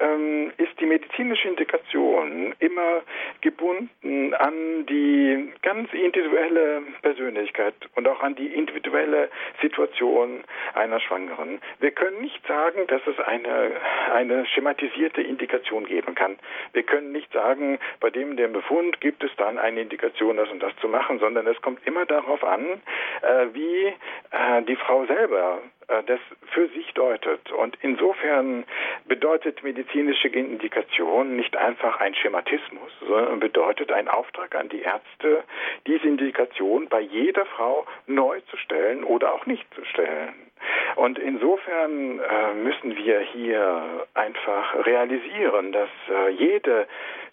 ähm, 0.00 0.52
ist 0.56 0.78
die 0.80 0.86
medizinische 0.86 1.48
Integration 1.48 2.54
immer 2.58 3.02
gebunden 3.40 4.34
an 4.34 4.86
die 4.86 5.52
ganz 5.62 5.92
individuelle 5.92 6.82
Persönlichkeit 7.02 7.74
und 7.94 8.08
auch 8.08 8.22
an 8.22 8.34
die 8.34 8.48
individuelle 8.48 9.30
Situation 9.60 10.42
einer 10.74 11.00
Schwangeren. 11.00 11.60
Wir 11.78 11.90
können 11.90 12.20
nicht 12.20 12.46
sagen, 12.46 12.86
dass 12.88 13.02
es 13.06 13.18
eine, 13.20 13.72
eine 14.12 14.46
schematisierte 14.46 15.22
Indikation 15.22 15.86
geben 15.86 16.14
kann. 16.14 16.38
Wir 16.72 16.82
können 16.82 17.12
nicht 17.12 17.32
sagen, 17.32 17.78
bei 18.00 18.10
dem 18.10 18.36
dem 18.36 18.52
Befund 18.52 19.00
gibt 19.00 19.22
es 19.22 19.30
dann 19.36 19.58
eine 19.58 19.82
Indikation, 19.82 20.36
das 20.36 20.48
und 20.50 20.62
das 20.62 20.74
zu 20.80 20.88
machen, 20.88 21.18
sondern 21.18 21.46
es 21.46 21.60
kommt 21.60 21.86
immer 21.86 22.06
darauf 22.06 22.42
an, 22.42 22.64
äh, 23.22 23.46
wie 23.52 23.86
äh, 23.86 24.62
die 24.66 24.76
Frau 24.76 25.04
selber 25.06 25.58
das 26.06 26.20
für 26.52 26.68
sich 26.68 26.92
deutet. 26.94 27.50
Und 27.52 27.76
insofern 27.82 28.64
bedeutet 29.06 29.62
medizinische 29.62 30.28
Indikation 30.28 31.36
nicht 31.36 31.56
einfach 31.56 32.00
ein 32.00 32.14
Schematismus, 32.14 32.92
sondern 33.06 33.40
bedeutet 33.40 33.92
ein 33.92 34.08
Auftrag 34.08 34.54
an 34.54 34.68
die 34.68 34.82
Ärzte, 34.82 35.44
diese 35.86 36.06
Indikation 36.06 36.88
bei 36.88 37.00
jeder 37.00 37.46
Frau 37.46 37.86
neu 38.06 38.40
zu 38.50 38.56
stellen 38.56 39.04
oder 39.04 39.34
auch 39.34 39.46
nicht 39.46 39.66
zu 39.74 39.84
stellen. 39.84 40.34
Und 40.96 41.18
insofern 41.18 42.20
äh, 42.20 42.54
müssen 42.54 42.96
wir 42.96 43.20
hier 43.20 44.06
einfach 44.14 44.86
realisieren, 44.86 45.72
dass 45.72 45.88
äh, 46.10 46.30
jede 46.30 46.86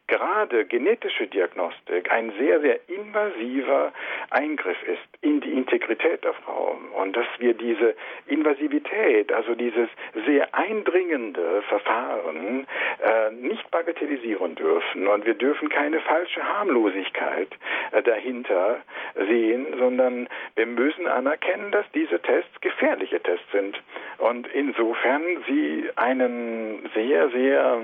gerade 0.08 0.66
genetische 0.66 1.28
Diagnostik 1.28 2.12
ein 2.12 2.32
sehr, 2.40 2.62
sehr 2.62 2.80
invasiver 2.90 3.92
Eingriff 4.30 4.82
ist 4.84 5.02
in 5.22 5.42
die 5.42 5.52
Integrität 5.52 6.24
der 6.24 6.34
Frau. 6.34 6.78
Und 6.96 7.16
dass 7.16 7.28
wir 7.40 7.54
diese 7.54 7.96
Invasivität, 8.28 9.32
also 9.32 9.56
dieses 9.56 9.90
sehr 10.26 10.54
eindringende 10.56 11.62
Verfahren 11.64 12.68
äh, 13.04 13.32
nicht 13.32 13.70
bagatellisieren 13.72 14.56
dürfen. 14.56 15.08
Und 15.08 15.26
wir 15.26 15.34
dürfen 15.34 15.70
keine 15.70 16.00
falsche 16.02 16.42
Harmlosigkeit 16.42 17.50
äh, 17.92 18.02
dahinter 18.02 18.78
sehen, 19.16 19.68
sondern 19.78 20.28
wir 20.56 20.66
müssen 20.66 21.08
anerkennen, 21.08 21.72
dass 21.72 21.86
diese 21.94 22.22
Tests 22.22 22.62
gefährliche 22.62 23.20
Tests 23.22 23.52
sind. 23.52 23.78
Und 24.20 24.48
insofern 24.48 25.22
sie 25.48 25.90
einen 25.96 26.90
sehr, 26.94 27.30
sehr 27.30 27.82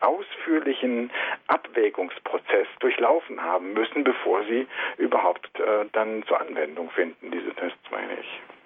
ausführlichen 0.00 1.10
Abwägungsprozess 1.46 2.66
durchlaufen 2.80 3.42
haben 3.42 3.72
müssen, 3.74 4.04
bevor 4.04 4.44
sie 4.44 4.66
überhaupt 4.96 5.48
äh, 5.58 5.86
dann 5.92 6.22
zur 6.26 6.40
Anwendung 6.40 6.90
finden, 6.90 7.30
diese 7.30 7.54
Tests, 7.54 7.90
meine 7.90 8.14
ich. 8.20 8.57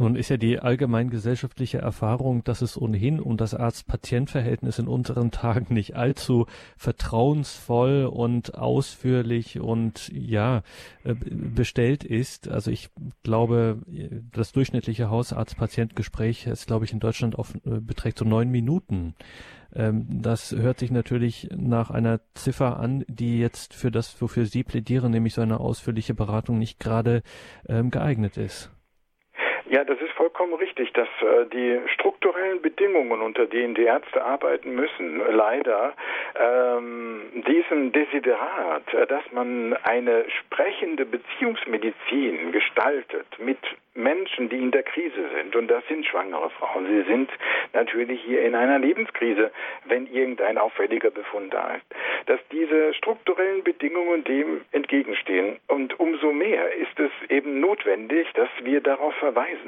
Nun 0.00 0.16
ist 0.16 0.30
ja 0.30 0.38
die 0.38 0.58
allgemeingesellschaftliche 0.58 1.76
Erfahrung, 1.76 2.42
dass 2.42 2.62
es 2.62 2.80
ohnehin 2.80 3.20
um 3.20 3.36
das 3.36 3.54
Arzt-Patient-Verhältnis 3.54 4.78
in 4.78 4.88
unseren 4.88 5.30
Tagen 5.30 5.74
nicht 5.74 5.94
allzu 5.94 6.46
vertrauensvoll 6.78 8.06
und 8.06 8.54
ausführlich 8.54 9.60
und 9.60 10.08
ja 10.08 10.62
äh, 11.04 11.14
bestellt 11.14 12.02
ist. 12.02 12.48
Also 12.48 12.70
ich 12.70 12.88
glaube, 13.24 13.82
das 14.32 14.52
durchschnittliche 14.52 15.10
Hausarzt-Patient-Gespräch 15.10 16.46
ist, 16.46 16.66
glaube 16.66 16.86
ich, 16.86 16.94
in 16.94 17.00
Deutschland 17.00 17.36
auf, 17.36 17.54
äh, 17.66 17.80
beträgt 17.80 18.16
so 18.16 18.24
neun 18.24 18.48
Minuten. 18.48 19.14
Ähm, 19.74 20.22
das 20.22 20.52
hört 20.52 20.78
sich 20.78 20.90
natürlich 20.90 21.50
nach 21.54 21.90
einer 21.90 22.20
Ziffer 22.32 22.80
an, 22.80 23.04
die 23.06 23.38
jetzt 23.38 23.74
für 23.74 23.90
das, 23.90 24.18
wofür 24.22 24.46
Sie 24.46 24.64
plädieren, 24.64 25.12
nämlich 25.12 25.34
so 25.34 25.42
eine 25.42 25.60
ausführliche 25.60 26.14
Beratung 26.14 26.58
nicht 26.58 26.80
gerade 26.80 27.22
ähm, 27.68 27.90
geeignet 27.90 28.38
ist. 28.38 28.70
Ja, 29.70 29.84
das 29.84 30.00
ist 30.00 30.10
vollkommen 30.12 30.54
richtig, 30.54 30.92
dass 30.94 31.08
äh, 31.22 31.46
die 31.46 31.80
Struktur 31.94 32.10
strukturellen 32.20 32.62
Bedingungen, 32.62 33.22
unter 33.22 33.46
denen 33.46 33.74
die 33.74 33.84
Ärzte 33.84 34.22
arbeiten 34.22 34.74
müssen, 34.74 35.20
leider 35.30 35.94
ähm, 36.38 37.22
diesen 37.46 37.92
Desiderat, 37.92 38.84
dass 39.08 39.22
man 39.32 39.74
eine 39.82 40.24
sprechende 40.30 41.06
Beziehungsmedizin 41.06 42.52
gestaltet 42.52 43.26
mit 43.38 43.58
Menschen, 43.94 44.48
die 44.48 44.56
in 44.56 44.70
der 44.70 44.84
Krise 44.84 45.28
sind, 45.34 45.56
und 45.56 45.68
das 45.68 45.84
sind 45.88 46.06
schwangere 46.06 46.50
Frauen. 46.50 46.86
Sie 46.86 47.02
sind 47.10 47.30
natürlich 47.72 48.22
hier 48.22 48.42
in 48.42 48.54
einer 48.54 48.78
Lebenskrise, 48.78 49.50
wenn 49.86 50.06
irgendein 50.06 50.58
auffälliger 50.58 51.10
Befund 51.10 51.52
da 51.52 51.74
ist. 51.74 51.84
Dass 52.26 52.40
diese 52.52 52.94
strukturellen 52.94 53.64
Bedingungen 53.64 54.22
dem 54.24 54.60
entgegenstehen. 54.70 55.58
Und 55.66 55.98
umso 55.98 56.32
mehr 56.32 56.72
ist 56.74 56.98
es 57.00 57.10
eben 57.30 57.60
notwendig, 57.60 58.28
dass 58.34 58.48
wir 58.62 58.80
darauf 58.80 59.14
verweisen, 59.16 59.59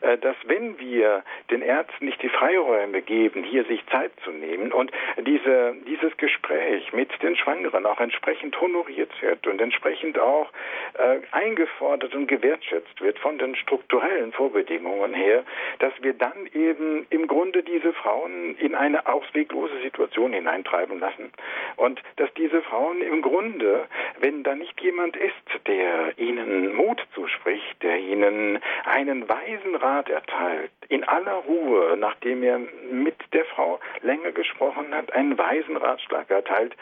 äh, 0.00 0.18
dass 0.18 0.36
wenn 0.46 0.78
wir 0.78 1.22
den 1.50 1.62
Ärzten 1.62 2.06
nicht 2.06 2.22
die 2.22 2.28
Freiräume 2.28 3.02
geben, 3.02 3.44
hier 3.44 3.64
sich 3.64 3.84
Zeit 3.86 4.12
zu 4.24 4.30
nehmen 4.30 4.72
und 4.72 4.90
diese, 5.18 5.74
dieses 5.86 6.16
Gespräch 6.16 6.92
mit 6.92 7.10
den 7.22 7.36
Schwangeren 7.36 7.86
auch 7.86 8.00
entsprechend 8.00 8.60
honoriert 8.60 9.10
wird 9.20 9.46
und 9.46 9.60
entsprechend 9.60 10.18
auch 10.18 10.50
äh, 10.94 11.18
eingefordert 11.32 12.14
und 12.14 12.26
gewertschätzt 12.26 13.00
wird 13.00 13.18
von 13.18 13.38
den 13.38 13.56
strukturellen 13.56 14.32
Vorbedingungen 14.32 15.14
her, 15.14 15.44
dass 15.78 15.92
wir 16.00 16.14
dann 16.14 16.48
eben 16.54 17.06
im 17.10 17.26
Grunde 17.26 17.62
diese 17.62 17.92
Frauen 17.92 18.56
in 18.58 18.74
eine 18.74 19.06
ausweglose 19.06 19.80
Situation 19.82 20.32
hineintreiben 20.32 20.98
lassen. 21.00 21.32
Und 21.76 22.02
dass 22.16 22.32
diese 22.34 22.62
Frauen 22.62 23.00
im 23.02 23.22
Grunde, 23.22 23.86
wenn 24.20 24.42
da 24.42 24.54
nicht 24.54 24.80
jemand 24.80 25.16
ist, 25.16 25.66
der 25.66 26.18
ihnen 26.18 26.74
Mut 26.74 27.04
zuspricht, 27.14 27.82
der 27.82 27.98
ihnen 27.98 28.60
einen 28.84 29.25
weisen 29.28 29.74
Rat 29.76 30.08
erteilt, 30.08 30.70
in 30.88 31.04
aller 31.04 31.42
Ruhe, 31.46 31.96
nachdem 31.96 32.42
er 32.42 32.60
mit 32.90 33.16
der 33.32 33.44
Frau 33.46 33.80
länger 34.02 34.32
gesprochen 34.32 34.94
hat, 34.94 35.12
einen 35.12 35.36
weisen 35.36 35.76
Ratschlag 35.76 36.30
erteilt, 36.30 36.74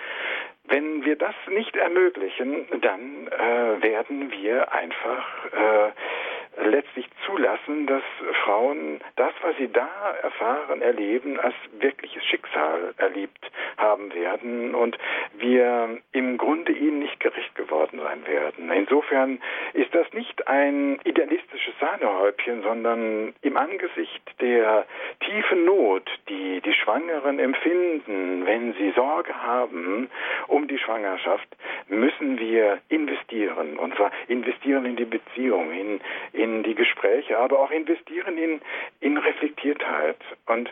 wenn 0.66 1.04
wir 1.04 1.16
das 1.16 1.34
nicht 1.48 1.76
ermöglichen, 1.76 2.66
dann 2.80 3.28
äh, 3.28 3.82
werden 3.82 4.30
wir 4.30 4.72
einfach 4.72 5.44
äh, 5.52 5.90
letztlich 6.62 7.06
zulassen, 7.26 7.86
dass 7.86 8.02
Frauen 8.44 9.00
das, 9.16 9.32
was 9.42 9.56
sie 9.56 9.70
da 9.70 9.88
erfahren, 10.22 10.82
erleben, 10.82 11.38
als 11.40 11.54
wirkliches 11.78 12.24
Schicksal 12.24 12.94
erlebt 12.98 13.50
haben 13.76 14.14
werden 14.14 14.74
und 14.74 14.96
wir 15.34 15.98
im 16.12 16.38
Grunde 16.38 16.72
ihnen 16.72 17.00
nicht 17.00 17.18
gerecht 17.20 17.54
geworden 17.54 18.00
sein 18.02 18.26
werden. 18.26 18.70
Insofern 18.70 19.40
ist 19.72 19.94
das 19.94 20.12
nicht 20.12 20.46
ein 20.48 21.00
idealistisches 21.04 21.74
Sahnehäubchen, 21.80 22.62
sondern 22.62 23.34
im 23.42 23.56
Angesicht 23.56 24.22
der 24.40 24.86
tiefen 25.20 25.64
Not, 25.64 26.08
die 26.28 26.60
die 26.60 26.74
Schwangeren 26.74 27.38
empfinden, 27.38 28.46
wenn 28.46 28.74
sie 28.74 28.92
Sorge 28.92 29.34
haben 29.42 30.08
um 30.48 30.68
die 30.68 30.78
Schwangerschaft, 30.78 31.48
müssen 31.88 32.38
wir 32.38 32.78
investieren. 32.88 33.78
Und 33.78 33.94
zwar 33.96 34.10
investieren 34.28 34.84
in 34.84 34.96
die 34.96 35.04
Beziehung, 35.04 35.72
in, 35.72 36.00
in 36.32 36.43
die 36.62 36.74
Gespräche, 36.74 37.38
aber 37.38 37.60
auch 37.60 37.70
investieren 37.70 38.38
in, 38.38 38.60
in 39.00 39.16
Reflektiertheit. 39.16 40.18
Und 40.46 40.70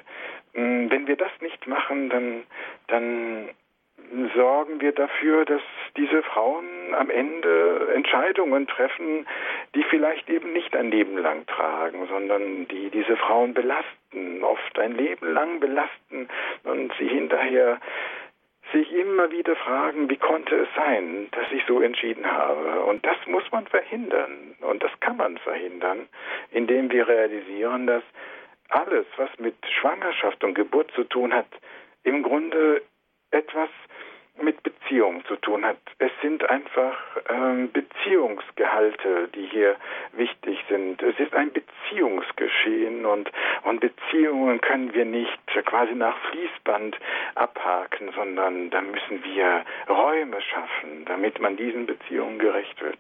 mh, 0.55 0.63
mm, 0.63 0.91
wenn 0.91 1.07
wir 1.07 1.17
das 1.17 1.33
nicht 1.41 1.67
machen, 1.67 2.11
dann, 2.11 2.43
dann 2.89 3.49
sorgen 4.35 4.81
wir 4.81 4.93
dafür, 4.93 5.45
dass 5.45 5.63
diese 5.97 6.23
Frauen 6.23 6.67
am 6.95 7.11
Ende 7.11 7.93
Entscheidungen 7.95 8.67
treffen, 8.67 9.27
die 9.75 9.85
vielleicht 9.85 10.29
eben 10.29 10.53
nicht 10.53 10.75
ein 10.77 10.91
Leben 10.91 11.17
lang 11.19 11.47
tragen, 11.47 12.07
sondern 12.09 12.69
die 12.69 12.91
diese 12.91 13.17
Frauen 13.17 13.55
belasten, 13.55 14.43
oft 14.43 14.79
ein 14.79 14.97
Leben 14.97 15.33
lang 15.33 15.61
belasten 15.61 16.29
und 16.65 16.93
sie 16.99 17.09
hinterher 17.09 17.81
sich 18.73 18.93
immer 18.93 19.31
wieder 19.31 19.55
fragen, 19.57 20.09
wie 20.11 20.17
konnte 20.17 20.57
es 20.57 20.69
sein, 20.75 21.29
dass 21.33 21.51
ich 21.53 21.63
so 21.67 21.81
entschieden 21.81 22.31
habe. 22.31 22.81
Und 22.85 23.05
das 23.07 23.17
muss 23.27 23.45
man 23.53 23.67
verhindern. 23.67 24.57
Und 24.61 24.83
das 24.83 24.91
kann 25.01 25.17
man 25.17 25.39
verhindern, 25.39 26.09
indem 26.51 26.91
wir 26.91 27.07
realisieren, 27.07 27.87
dass 27.87 28.03
alles, 28.71 29.07
was 29.17 29.31
mit 29.39 29.55
Schwangerschaft 29.67 30.43
und 30.43 30.55
Geburt 30.55 30.91
zu 30.93 31.05
tun 31.05 31.33
hat, 31.33 31.49
im 32.03 32.23
Grunde 32.23 32.83
etwas 33.31 33.69
mit 34.41 34.63
Beziehung 34.63 35.25
zu 35.27 35.37
tun 35.37 35.65
hat. 35.65 35.79
Es 35.99 36.11
sind 36.23 36.49
einfach 36.49 36.97
ähm, 37.29 37.71
Beziehungsgehalte, 37.73 39.29
die 39.35 39.47
hier 39.47 39.77
wichtig 40.13 40.59
sind. 40.69 41.03
Es 41.03 41.19
ist 41.19 41.35
ein 41.35 41.51
Beziehungsgeschehen 41.53 43.05
und, 43.05 43.31
und 43.65 43.81
Beziehungen 43.81 44.61
können 44.61 44.95
wir 44.95 45.05
nicht 45.05 45.47
quasi 45.67 45.95
nach 45.95 46.17
Fließband 46.31 46.97
abhaken, 47.35 48.13
sondern 48.15 48.71
da 48.71 48.81
müssen 48.81 49.23
wir 49.25 49.65
Räume 49.89 50.41
schaffen, 50.41 51.05
damit 51.07 51.41
man 51.41 51.57
diesen 51.57 51.87
Beziehungen 51.87 52.39
gerecht 52.39 52.81
wird. 52.81 52.99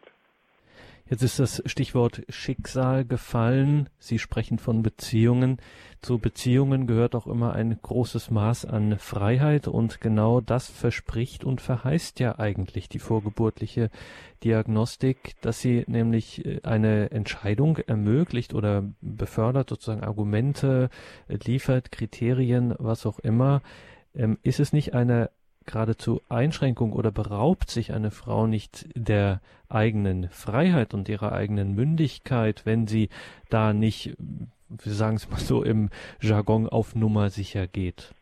Jetzt 1.13 1.25
ist 1.25 1.39
das 1.41 1.63
Stichwort 1.67 2.23
Schicksal 2.31 3.05
gefallen. 3.05 3.91
Sie 3.99 4.19
sprechen 4.19 4.59
von 4.59 4.83
Beziehungen. 4.83 5.59
Zu 6.01 6.19
Beziehungen 6.19 6.87
gehört 6.87 7.15
auch 7.15 7.27
immer 7.27 7.53
ein 7.53 7.79
großes 7.83 8.31
Maß 8.31 8.65
an 8.65 8.99
Freiheit 8.99 9.69
und 9.69 10.01
genau 10.01 10.41
das 10.41 10.71
verspricht 10.71 11.45
und 11.45 11.61
verheißt 11.61 12.19
ja 12.19 12.39
eigentlich 12.39 12.89
die 12.89 12.99
vorgeburtliche 12.99 13.91
Diagnostik, 14.43 15.35
dass 15.43 15.61
sie 15.61 15.85
nämlich 15.87 16.47
äh, 16.47 16.61
eine 16.63 17.11
Entscheidung 17.11 17.77
ermöglicht 17.77 18.55
oder 18.55 18.83
befördert, 19.03 19.69
sozusagen 19.69 20.05
Argumente 20.05 20.89
liefert, 21.29 21.93
Kriterien, 21.93 22.75
was 22.79 23.05
auch 23.05 23.19
immer. 23.19 23.61
Ähm, 24.15 24.39
ist 24.43 24.61
es 24.61 24.73
nicht 24.73 24.95
eine 24.95 25.29
geradezu 25.67 26.21
Einschränkung 26.29 26.93
oder 26.93 27.11
beraubt 27.11 27.71
sich 27.71 27.93
eine 27.93 28.11
Frau 28.11 28.47
nicht 28.47 28.89
der 28.95 29.41
eigenen 29.69 30.29
Freiheit 30.31 30.95
und 30.95 31.09
ihrer 31.09 31.33
eigenen 31.33 31.75
Mündigkeit, 31.75 32.67
wenn 32.67 32.87
sie 32.87 33.09
da 33.49 33.73
nicht, 33.73 34.17
wir 34.69 34.93
sagen 34.93 35.17
es 35.17 35.31
mal 35.31 35.41
so 35.41 35.63
im 35.63 35.91
Jargon, 36.21 36.69
auf 36.69 36.95
Nummer 36.95 37.31
sicher 37.31 37.67
geht? 37.67 38.15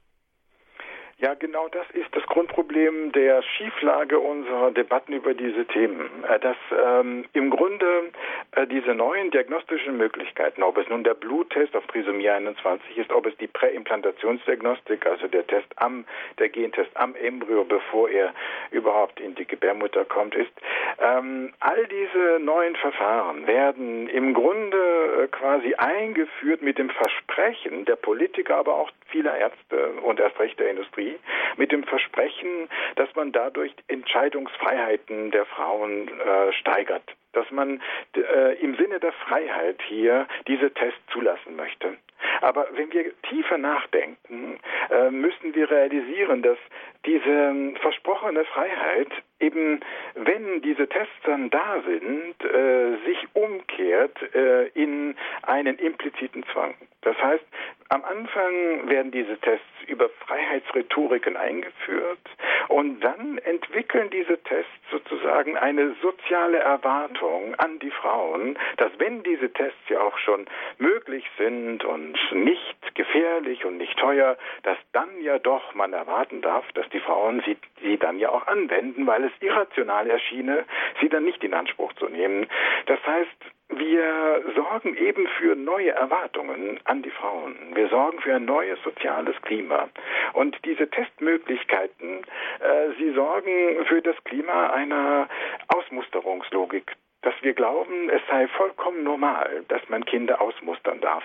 Ja, 1.20 1.34
genau 1.34 1.68
das 1.68 1.84
ist 1.90 2.08
das 2.16 2.24
Grundproblem 2.24 3.12
der 3.12 3.42
Schieflage 3.42 4.18
unserer 4.18 4.70
Debatten 4.70 5.12
über 5.12 5.34
diese 5.34 5.66
Themen. 5.66 6.08
Äh, 6.26 6.38
dass 6.40 6.56
ähm, 6.72 7.26
im 7.34 7.50
Grunde 7.50 8.10
äh, 8.52 8.66
diese 8.66 8.94
neuen 8.94 9.30
diagnostischen 9.30 9.98
Möglichkeiten, 9.98 10.62
ob 10.62 10.78
es 10.78 10.88
nun 10.88 11.04
der 11.04 11.12
Bluttest 11.12 11.76
auf 11.76 11.86
Trisomie 11.88 12.30
21 12.30 12.96
ist, 12.96 13.12
ob 13.12 13.26
es 13.26 13.36
die 13.36 13.48
Präimplantationsdiagnostik, 13.48 15.04
also 15.04 15.28
der 15.28 15.46
Test 15.46 15.66
am, 15.76 16.06
der 16.38 16.48
Gentest 16.48 16.90
am 16.94 17.14
Embryo, 17.14 17.64
bevor 17.64 18.08
er 18.08 18.32
überhaupt 18.70 19.20
in 19.20 19.34
die 19.34 19.44
Gebärmutter 19.44 20.06
kommt, 20.06 20.34
ist, 20.34 20.52
ähm, 21.00 21.52
all 21.60 21.86
diese 21.86 22.42
neuen 22.42 22.76
Verfahren 22.76 23.46
werden 23.46 24.08
im 24.08 24.32
Grunde 24.32 25.24
äh, 25.24 25.26
quasi 25.28 25.74
eingeführt 25.74 26.62
mit 26.62 26.78
dem 26.78 26.88
Versprechen 26.88 27.84
der 27.84 27.96
Politiker, 27.96 28.56
aber 28.56 28.76
auch 28.76 28.90
vieler 29.10 29.36
Ärzte 29.36 29.90
und 30.02 30.18
erst 30.18 30.38
recht 30.38 30.58
der 30.58 30.70
Industrie, 30.70 31.09
mit 31.56 31.72
dem 31.72 31.84
Versprechen, 31.84 32.68
dass 32.96 33.14
man 33.14 33.32
dadurch 33.32 33.74
Entscheidungsfreiheiten 33.88 35.30
der 35.30 35.46
Frauen 35.46 36.08
äh, 36.08 36.52
steigert 36.52 37.04
dass 37.32 37.50
man 37.50 37.80
äh, 38.16 38.58
im 38.60 38.76
Sinne 38.76 38.98
der 38.98 39.12
Freiheit 39.12 39.80
hier 39.86 40.26
diese 40.48 40.72
Tests 40.72 41.00
zulassen 41.12 41.56
möchte. 41.56 41.96
Aber 42.40 42.68
wenn 42.72 42.92
wir 42.92 43.12
tiefer 43.22 43.58
nachdenken, 43.58 44.58
äh, 44.90 45.10
müssen 45.10 45.54
wir 45.54 45.70
realisieren, 45.70 46.42
dass 46.42 46.58
diese 47.06 47.74
versprochene 47.80 48.44
Freiheit 48.44 49.10
eben, 49.40 49.80
wenn 50.14 50.62
diese 50.62 50.88
Tests 50.88 51.14
dann 51.24 51.50
da 51.50 51.82
sind, 51.86 52.44
äh, 52.44 52.96
sich 53.06 53.26
umkehrt 53.34 54.16
äh, 54.34 54.68
in 54.68 55.16
einen 55.42 55.78
impliziten 55.78 56.44
Zwang. 56.52 56.74
Das 57.02 57.16
heißt, 57.16 57.44
am 57.88 58.04
Anfang 58.04 58.88
werden 58.88 59.10
diese 59.10 59.38
Tests 59.38 59.66
über 59.86 60.08
Freiheitsrhetoriken 60.26 61.36
eingeführt 61.36 62.20
und 62.68 63.00
dann 63.00 63.38
entwickeln 63.38 64.10
diese 64.10 64.38
Tests 64.42 64.70
sozusagen 64.90 65.56
eine 65.56 65.94
soziale 66.00 66.58
Erwartung 66.58 67.54
an 67.56 67.78
die 67.80 67.90
Frauen, 67.90 68.58
dass 68.76 68.92
wenn 68.98 69.22
diese 69.22 69.52
Tests 69.52 69.88
ja 69.88 70.00
auch 70.00 70.16
schon 70.18 70.46
möglich 70.78 71.24
sind 71.38 71.84
und 71.84 72.16
nicht 72.32 72.94
gefährlich 72.94 73.64
und 73.64 73.78
nicht 73.78 73.98
teuer, 73.98 74.36
dass 74.62 74.78
dann 74.92 75.20
ja 75.22 75.38
doch 75.38 75.74
man 75.74 75.92
erwarten 75.92 76.42
darf, 76.42 76.70
dass 76.72 76.88
die 76.90 77.00
Frauen 77.00 77.42
sie, 77.46 77.56
sie 77.82 77.96
dann 77.96 78.18
ja 78.18 78.28
auch 78.28 78.46
anwenden, 78.46 79.06
weil 79.06 79.24
es 79.24 79.29
irrational 79.40 80.08
erschiene, 80.08 80.64
sie 81.00 81.08
dann 81.08 81.24
nicht 81.24 81.42
in 81.44 81.54
Anspruch 81.54 81.92
zu 81.94 82.08
nehmen. 82.08 82.46
Das 82.86 82.98
heißt, 83.06 83.36
wir 83.68 84.42
sorgen 84.56 84.96
eben 84.96 85.26
für 85.38 85.54
neue 85.54 85.90
Erwartungen 85.90 86.80
an 86.84 87.02
die 87.02 87.10
Frauen. 87.10 87.56
Wir 87.74 87.88
sorgen 87.88 88.20
für 88.20 88.34
ein 88.34 88.44
neues 88.44 88.82
soziales 88.82 89.40
Klima. 89.42 89.88
Und 90.32 90.58
diese 90.64 90.90
Testmöglichkeiten, 90.90 92.22
äh, 92.60 92.90
sie 92.98 93.12
sorgen 93.12 93.84
für 93.86 94.02
das 94.02 94.16
Klima 94.24 94.70
einer 94.70 95.28
Ausmusterungslogik 95.68 96.96
dass 97.22 97.34
wir 97.42 97.52
glauben, 97.52 98.08
es 98.08 98.22
sei 98.28 98.48
vollkommen 98.48 99.02
normal, 99.02 99.64
dass 99.68 99.86
man 99.88 100.04
Kinder 100.04 100.40
ausmustern 100.40 101.00
darf. 101.00 101.24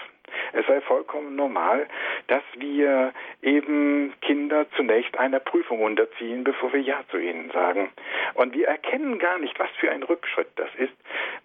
Es 0.54 0.66
sei 0.66 0.82
vollkommen 0.82 1.36
normal, 1.36 1.88
dass 2.28 2.44
wir 2.56 3.14
eben 3.42 4.14
Kinder 4.22 4.66
zunächst 4.76 5.18
einer 5.18 5.40
Prüfung 5.40 5.82
unterziehen, 5.82 6.44
bevor 6.44 6.74
wir 6.74 6.82
Ja 6.82 7.04
zu 7.10 7.18
ihnen 7.18 7.52
sagen. 7.52 7.92
Und 8.34 8.54
wir 8.54 8.68
erkennen 8.68 9.20
gar 9.20 9.38
nicht, 9.40 9.58
was 9.60 9.70
für 9.80 9.92
ein 9.92 10.04
Rückschritt 10.04 10.50
das 10.56 10.70
ist, 10.78 10.94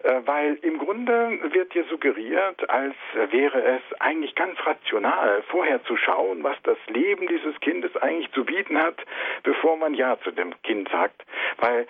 äh, 0.03 0.21
weil 0.25 0.55
im 0.61 0.77
Grunde 0.77 1.39
wird 1.51 1.73
dir 1.73 1.83
suggeriert, 1.85 2.69
als 2.69 2.95
wäre 3.29 3.61
es 3.61 3.81
eigentlich 4.01 4.35
ganz 4.35 4.57
rational, 4.65 5.43
vorher 5.43 5.83
zu 5.83 5.95
schauen, 5.97 6.43
was 6.43 6.57
das 6.63 6.77
Leben 6.87 7.27
dieses 7.27 7.59
Kindes 7.61 7.95
eigentlich 7.97 8.31
zu 8.31 8.45
bieten 8.45 8.77
hat, 8.81 8.97
bevor 9.43 9.77
man 9.77 9.93
Ja 9.93 10.19
zu 10.21 10.31
dem 10.31 10.53
Kind 10.63 10.89
sagt. 10.89 11.23
Weil 11.57 11.87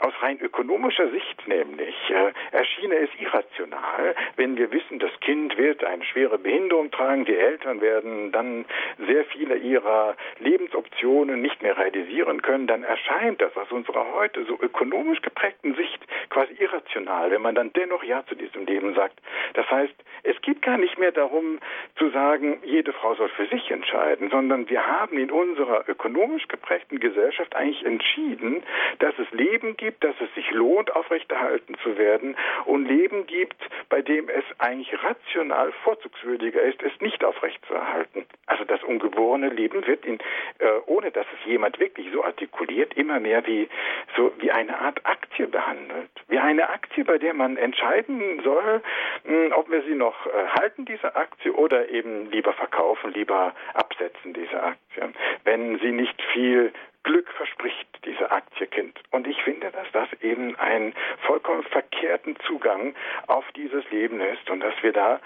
aus 0.00 0.12
rein 0.20 0.40
ökonomischer 0.40 1.08
Sicht 1.10 1.46
nämlich 1.46 1.94
äh, 2.10 2.32
erschiene 2.50 2.96
es 2.96 3.10
irrational, 3.20 4.14
wenn 4.36 4.56
wir 4.56 4.72
wissen, 4.72 4.98
das 4.98 5.12
Kind 5.20 5.56
wird 5.56 5.84
eine 5.84 6.04
schwere 6.04 6.36
Behinderung 6.38 6.90
tragen, 6.90 7.24
die 7.24 7.36
Eltern 7.36 7.80
werden 7.80 8.32
dann 8.32 8.64
sehr 9.06 9.24
viele 9.26 9.56
ihrer 9.56 10.16
Lebensoptionen 10.40 11.40
nicht 11.40 11.62
mehr 11.62 11.78
realisieren 11.78 12.42
können, 12.42 12.66
dann 12.66 12.82
erscheint 12.82 13.40
das 13.40 13.56
aus 13.56 13.70
unserer 13.70 14.12
heute 14.14 14.44
so 14.46 14.58
ökonomisch 14.60 15.22
geprägten 15.22 15.76
Sicht 15.76 16.04
quasi 16.28 16.54
irrational, 16.58 17.30
wenn 17.30 17.42
man 17.42 17.54
dann 17.54 17.72
dennoch 17.72 18.02
Ja 18.02 18.24
zu 18.26 18.34
diesem 18.34 18.66
Leben 18.66 18.94
sagt. 18.94 19.20
Das 19.54 19.70
heißt, 19.70 19.94
es 20.24 20.40
geht 20.42 20.62
gar 20.62 20.78
nicht 20.78 20.98
mehr 20.98 21.12
darum 21.12 21.60
zu 21.96 22.10
sagen, 22.10 22.58
jede 22.64 22.92
Frau 22.92 23.14
soll 23.14 23.28
für 23.28 23.46
sich 23.46 23.70
entscheiden, 23.70 24.30
sondern 24.30 24.68
wir 24.68 24.84
haben 24.86 25.18
in 25.18 25.30
unserer 25.30 25.88
ökonomisch 25.88 26.48
geprägten 26.48 26.98
Gesellschaft 26.98 27.54
eigentlich 27.54 27.84
entschieden, 27.84 28.62
dass 28.98 29.14
es 29.18 29.30
Leben 29.30 29.76
gibt, 29.76 29.83
dass 29.92 30.14
es 30.20 30.32
sich 30.34 30.50
lohnt, 30.50 30.94
aufrechterhalten 30.94 31.76
zu 31.82 31.98
werden 31.98 32.36
und 32.64 32.86
Leben 32.86 33.26
gibt, 33.26 33.56
bei 33.88 34.02
dem 34.02 34.28
es 34.28 34.44
eigentlich 34.58 34.92
rational 35.02 35.72
vorzugswürdiger 35.82 36.62
ist, 36.62 36.82
es 36.82 36.92
nicht 37.00 37.24
aufrechtzuerhalten. 37.24 38.26
Also 38.46 38.64
das 38.64 38.82
ungeborene 38.82 39.48
Leben 39.48 39.86
wird 39.86 40.04
in, 40.04 40.18
äh, 40.58 40.66
ohne 40.86 41.10
dass 41.10 41.26
es 41.38 41.46
jemand 41.46 41.78
wirklich 41.78 42.08
so 42.12 42.24
artikuliert, 42.24 42.94
immer 42.94 43.20
mehr 43.20 43.46
wie 43.46 43.68
so 44.16 44.32
wie 44.38 44.50
eine 44.50 44.78
Art 44.78 45.04
Aktie 45.04 45.46
behandelt. 45.46 46.10
Wie 46.28 46.38
eine 46.38 46.68
Aktie, 46.70 47.04
bei 47.04 47.18
der 47.18 47.34
man 47.34 47.56
entscheiden 47.56 48.40
soll, 48.42 48.82
mh, 49.24 49.32
hm, 49.32 49.52
ob 49.52 49.70
wir 49.70 49.82
sie 49.82 49.94
noch 49.94 50.26
äh, 50.26 50.30
halten, 50.58 50.84
diese 50.84 51.14
Aktie, 51.16 51.52
oder 51.52 51.88
eben 51.88 52.30
lieber 52.30 52.52
verkaufen, 52.52 53.12
lieber 53.12 53.54
absetzen, 53.74 54.32
diese 54.34 54.62
Aktie. 54.62 55.12
Wenn 55.44 55.78
sie 55.78 55.92
nicht 55.92 56.20
viel 56.32 56.72
Glück 57.04 57.30
verspricht, 57.32 57.86
diese 58.04 58.30
Aktiekind. 58.30 58.98
Und 59.10 59.26
ich 59.26 59.40
finde, 59.42 59.70
dass 59.70 59.86
das 59.92 60.08
eben 60.22 60.56
einen 60.56 60.94
vollkommen 61.26 61.62
verkehrten 61.64 62.36
Zugang 62.46 62.94
auf 63.26 63.44
dieses 63.52 63.88
Leben 63.90 64.20
ist 64.20 64.50
und 64.50 64.60
dass 64.60 64.74
wir 64.82 64.92
da 64.92 65.20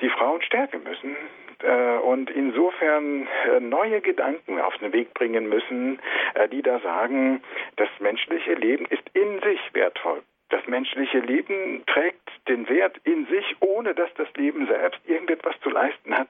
die 0.00 0.10
Frauen 0.10 0.42
stärken 0.42 0.82
müssen 0.82 1.16
äh, 1.62 1.98
und 1.98 2.30
insofern 2.30 3.28
äh, 3.48 3.60
neue 3.60 4.00
Gedanken 4.00 4.60
auf 4.60 4.76
den 4.78 4.92
Weg 4.92 5.14
bringen 5.14 5.48
müssen, 5.48 6.00
äh, 6.34 6.48
die 6.48 6.62
da 6.62 6.80
sagen, 6.80 7.42
das 7.76 7.88
menschliche 8.00 8.54
Leben 8.54 8.86
ist 8.86 9.08
in 9.14 9.40
sich 9.40 9.60
wertvoll. 9.72 10.22
Das 10.50 10.66
menschliche 10.66 11.18
Leben 11.18 11.84
trägt 11.86 12.30
den 12.48 12.68
Wert 12.68 12.98
in 13.04 13.26
sich, 13.26 13.56
ohne 13.60 13.94
dass 13.94 14.12
das 14.14 14.28
Leben 14.34 14.66
selbst 14.66 15.00
irgendetwas 15.06 15.54
zu 15.62 15.70
leisten 15.70 16.16
hat, 16.16 16.28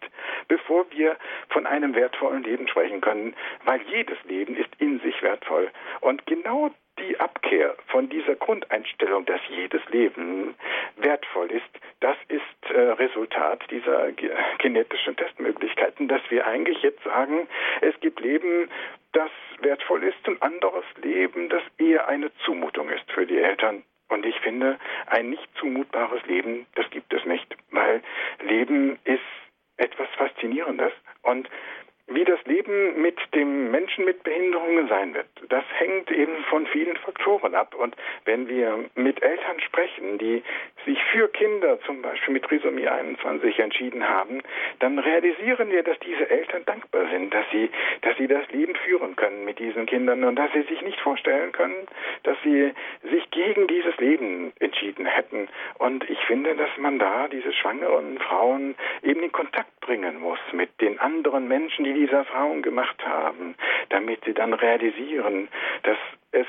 bevor 0.48 0.90
wir 0.92 1.16
von 1.48 1.66
einem 1.66 1.94
wertvollen 1.94 2.44
Leben 2.44 2.68
sprechen 2.68 3.00
können, 3.00 3.34
weil 3.64 3.80
jedes 3.82 4.22
Leben 4.24 4.56
ist 4.56 4.70
in 4.78 5.00
sich 5.00 5.20
wertvoll. 5.22 5.70
Und 6.00 6.24
genau 6.26 6.70
die 6.98 7.18
Abkehr 7.18 7.74
von 7.88 8.08
dieser 8.08 8.36
Grundeinstellung, 8.36 9.24
dass 9.26 9.40
jedes 9.48 9.82
Leben 9.88 10.54
wertvoll 10.96 11.50
ist, 11.50 11.64
das 12.00 12.16
ist 12.28 12.72
äh, 12.72 12.78
Resultat 12.78 13.64
dieser 13.70 14.12
genetischen 14.58 15.16
Testmöglichkeiten, 15.16 16.08
dass 16.08 16.22
wir 16.28 16.46
eigentlich 16.46 16.82
jetzt 16.82 17.02
sagen, 17.02 17.48
es 17.80 17.98
gibt 18.00 18.20
Leben, 18.20 18.70
das 19.12 19.30
wertvoll 19.60 20.04
ist 20.04 20.28
und 20.28 20.42
anderes 20.42 20.84
Leben, 21.02 21.48
das 21.48 21.62
eher 21.78 22.08
eine 22.08 22.30
Zumutung 22.44 22.88
ist 22.90 23.10
für 23.10 23.26
die 23.26 23.38
Eltern. 23.38 23.82
Und 24.08 24.26
ich 24.26 24.38
finde, 24.40 24.78
ein 25.06 25.30
nicht 25.30 25.48
zumutbares 25.58 26.24
Leben, 26.26 26.66
das 26.74 26.88
gibt 26.90 27.12
es 27.12 27.24
nicht, 27.24 27.56
weil 27.70 28.02
Leben 28.40 28.98
ist 29.04 29.20
etwas 29.76 30.08
Faszinierendes. 30.16 30.92
Und 31.22 31.48
wie 32.06 32.24
das 32.24 32.38
Leben 32.44 33.00
mit 33.00 33.18
dem 33.34 33.70
Menschen 33.70 34.04
mit 34.04 34.22
Behinderungen 34.22 34.88
sein 34.88 35.14
wird, 35.14 35.26
das 35.48 35.64
hängt 35.78 36.10
eben 36.10 36.36
von 36.50 36.66
vielen 36.66 36.96
Faktoren 36.98 37.54
ab. 37.54 37.74
Und 37.74 37.96
wenn 38.26 38.46
wir 38.48 38.84
mit 38.94 39.22
Eltern 39.22 39.58
sprechen, 39.60 40.18
die 40.18 40.42
sich 40.84 41.02
für 41.12 41.28
Kinder 41.28 41.80
zum 41.86 42.02
Beispiel 42.02 42.34
mit 42.34 42.44
Trisomie 42.44 42.86
21 42.86 43.58
entschieden 43.58 44.06
haben, 44.06 44.42
dann 44.80 44.98
realisieren 44.98 45.70
wir, 45.70 45.82
dass 45.82 45.98
diese 46.00 46.28
Eltern 46.28 46.64
dankbar 46.66 47.08
sind, 47.10 47.32
dass 47.32 47.46
sie, 47.50 47.70
dass 48.02 48.16
sie 48.18 48.26
das 48.26 48.46
Leben 48.50 48.74
führen 48.76 49.16
können 49.16 49.44
mit 49.46 49.58
diesen 49.58 49.86
Kindern 49.86 50.24
und 50.24 50.36
dass 50.36 50.52
sie 50.52 50.62
sich 50.62 50.82
nicht 50.82 51.00
vorstellen 51.00 51.52
können, 51.52 51.86
dass 52.24 52.36
sie 52.42 52.72
sich 53.10 53.30
gegen 53.30 53.66
dieses 53.66 53.96
Leben 53.96 54.52
entschieden 54.60 55.06
hätten. 55.06 55.48
Und 55.78 56.08
ich 56.10 56.18
finde, 56.26 56.54
dass 56.54 56.70
man 56.76 56.98
da 56.98 57.28
diese 57.28 57.52
schwangeren 57.52 58.18
Frauen 58.18 58.74
eben 59.02 59.22
in 59.22 59.32
Kontakt 59.32 59.80
bringen 59.80 60.20
muss 60.20 60.38
mit 60.52 60.80
den 60.80 60.98
anderen 60.98 61.48
Menschen, 61.48 61.84
die 61.84 61.93
diese 61.94 62.16
Erfahrung 62.16 62.62
gemacht 62.62 63.04
haben, 63.04 63.54
damit 63.90 64.24
sie 64.24 64.34
dann 64.34 64.52
realisieren, 64.52 65.48
dass 65.82 65.98
es 66.32 66.46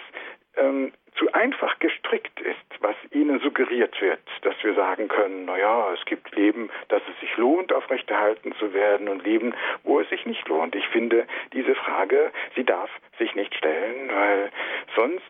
ähm, 0.58 0.92
zu 1.18 1.32
einfach 1.34 1.80
gestrickt 1.80 2.40
ist, 2.42 2.82
was 2.82 2.96
ihnen 3.12 3.40
suggeriert 3.40 4.00
wird, 4.02 4.20
dass 4.42 4.56
wir 4.64 4.74
sagen 4.74 5.08
können, 5.08 5.46
naja, 5.46 5.94
es 5.94 6.04
gibt 6.06 6.36
Leben, 6.36 6.70
dass 6.90 7.02
es 7.10 7.20
sich 7.22 7.38
lohnt, 7.38 7.72
aufrechterhalten 7.72 8.54
zu 8.60 8.74
werden 8.74 9.08
und 9.08 9.24
Leben, 9.24 9.54
wo 9.84 10.00
es 10.00 10.10
sich 10.10 10.26
nicht 10.26 10.48
lohnt. 10.48 10.76
Ich 10.76 10.88
finde, 10.90 11.26
diese 11.54 11.76
Frage, 11.76 12.32
sie 12.56 12.66
darf 12.66 12.90
sich 13.18 13.34
nicht 13.36 13.56
stellen, 13.56 14.10
weil 14.14 14.52
sonst 14.96 15.24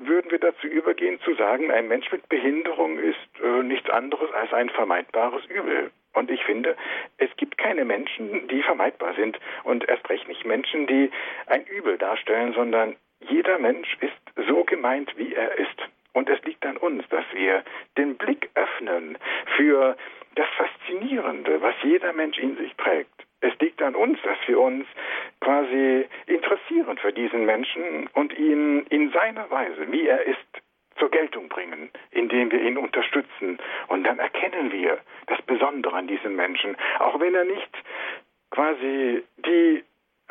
würden 0.00 0.30
wir 0.30 0.38
dazu 0.38 0.66
übergehen 0.66 1.20
zu 1.20 1.34
sagen, 1.34 1.70
ein 1.70 1.88
Mensch 1.88 2.10
mit 2.12 2.28
Behinderung 2.28 2.98
ist 2.98 3.16
äh, 3.42 3.62
nichts 3.62 3.88
anderes 3.90 4.32
als 4.32 4.52
ein 4.52 4.70
vermeidbares 4.70 5.44
Übel. 5.46 5.90
Und 6.14 6.30
ich 6.30 6.44
finde, 6.44 6.76
es 7.18 7.30
gibt 7.36 7.56
keine 7.58 7.84
Menschen, 7.84 8.48
die 8.48 8.62
vermeidbar 8.62 9.14
sind 9.14 9.38
und 9.64 9.88
erst 9.88 10.08
recht 10.10 10.28
nicht 10.28 10.44
Menschen, 10.44 10.86
die 10.86 11.10
ein 11.46 11.64
Übel 11.66 11.96
darstellen, 11.96 12.52
sondern 12.52 12.96
jeder 13.20 13.58
Mensch 13.58 13.96
ist 14.00 14.46
so 14.48 14.64
gemeint, 14.64 15.16
wie 15.16 15.32
er 15.34 15.58
ist. 15.58 15.78
Und 16.12 16.28
es 16.28 16.42
liegt 16.44 16.66
an 16.66 16.76
uns, 16.76 17.08
dass 17.08 17.24
wir 17.32 17.64
den 17.96 18.16
Blick 18.16 18.50
öffnen 18.54 19.16
für 19.56 19.96
das 20.34 20.46
Faszinierende, 20.56 21.60
was 21.60 21.74
jeder 21.82 22.12
Mensch 22.12 22.38
in 22.38 22.56
sich 22.56 22.74
trägt. 22.76 23.26
Es 23.40 23.58
liegt 23.58 23.82
an 23.82 23.94
uns, 23.94 24.18
dass 24.22 24.38
wir 24.46 24.60
uns 24.60 24.86
quasi 25.40 26.06
interessieren 26.26 26.96
für 26.98 27.12
diesen 27.12 27.44
Menschen 27.44 28.08
und 28.14 28.36
ihn 28.38 28.86
in 28.88 29.10
seiner 29.10 29.50
Weise, 29.50 29.90
wie 29.90 30.06
er 30.06 30.22
ist, 30.22 30.38
zur 30.98 31.10
Geltung 31.10 31.48
bringen, 31.48 31.90
indem 32.10 32.52
wir 32.52 32.62
ihn 32.62 32.76
unterstützen. 32.76 33.58
Und 33.88 34.04
dann 34.04 34.18
erkennen 34.18 34.70
wir 34.70 34.98
das 35.26 35.42
Besondere 35.42 35.96
an 35.96 36.06
diesem 36.06 36.36
Menschen, 36.36 36.76
auch 37.00 37.18
wenn 37.18 37.34
er 37.34 37.44
nicht 37.44 37.70
quasi 38.50 39.24
die 39.38 39.82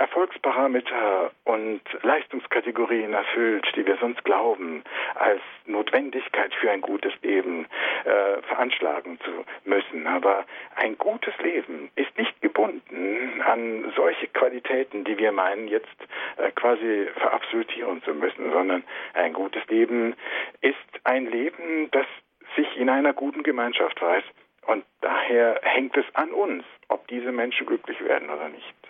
Erfolgsparameter 0.02 1.32
und 1.44 1.82
Leistungskategorien 2.02 3.14
erfüllt, 3.14 3.72
die 3.76 3.86
wir 3.86 3.98
sonst 3.98 4.24
glauben, 4.24 4.84
als 5.14 5.42
Notwendigkeit 5.68 6.52
für 6.56 6.72
ein 6.72 6.82
gutes 6.82 7.14
Leben 7.22 7.68
äh, 8.06 8.42
veranschlagen 8.42 9.20
zu 9.24 9.46
müssen. 9.64 10.08
Aber 10.08 10.46
ein 10.76 10.98
gutes 10.98 11.38
Leben 11.38 11.92
ist 11.96 12.18
nicht 12.18 12.42
gebunden 12.42 13.44
an 13.44 13.94
solche 13.96 14.26
Qualitäten, 14.30 15.04
die 15.04 15.20
wir 15.20 15.32
meinen, 15.32 15.68
jetzt 15.68 15.96
äh, 16.38 16.50
quasi 16.52 17.08
verabsolutieren 17.18 18.02
zu 18.02 18.16
müssen, 18.16 18.52
sondern 18.52 18.84
ein 19.14 19.34
gutes 19.34 19.64
Leben 19.68 20.16
ist 20.62 20.78
ein 21.04 21.28
Leben, 21.28 21.92
das 21.92 22.08
sich 22.56 22.76
in 22.76 22.90
einer 22.90 23.14
guten 23.14 23.44
Gemeinschaft 23.44 24.02
weiß. 24.02 24.24
Und 24.66 24.84
daher 25.02 25.60
hängt 25.62 25.96
es 25.96 26.06
an 26.14 26.32
uns, 26.32 26.64
ob 26.88 27.08
diese 27.08 27.32
Menschen 27.32 27.68
glücklich 27.68 28.04
werden 28.04 28.32
oder 28.32 28.50
nicht. 28.50 28.81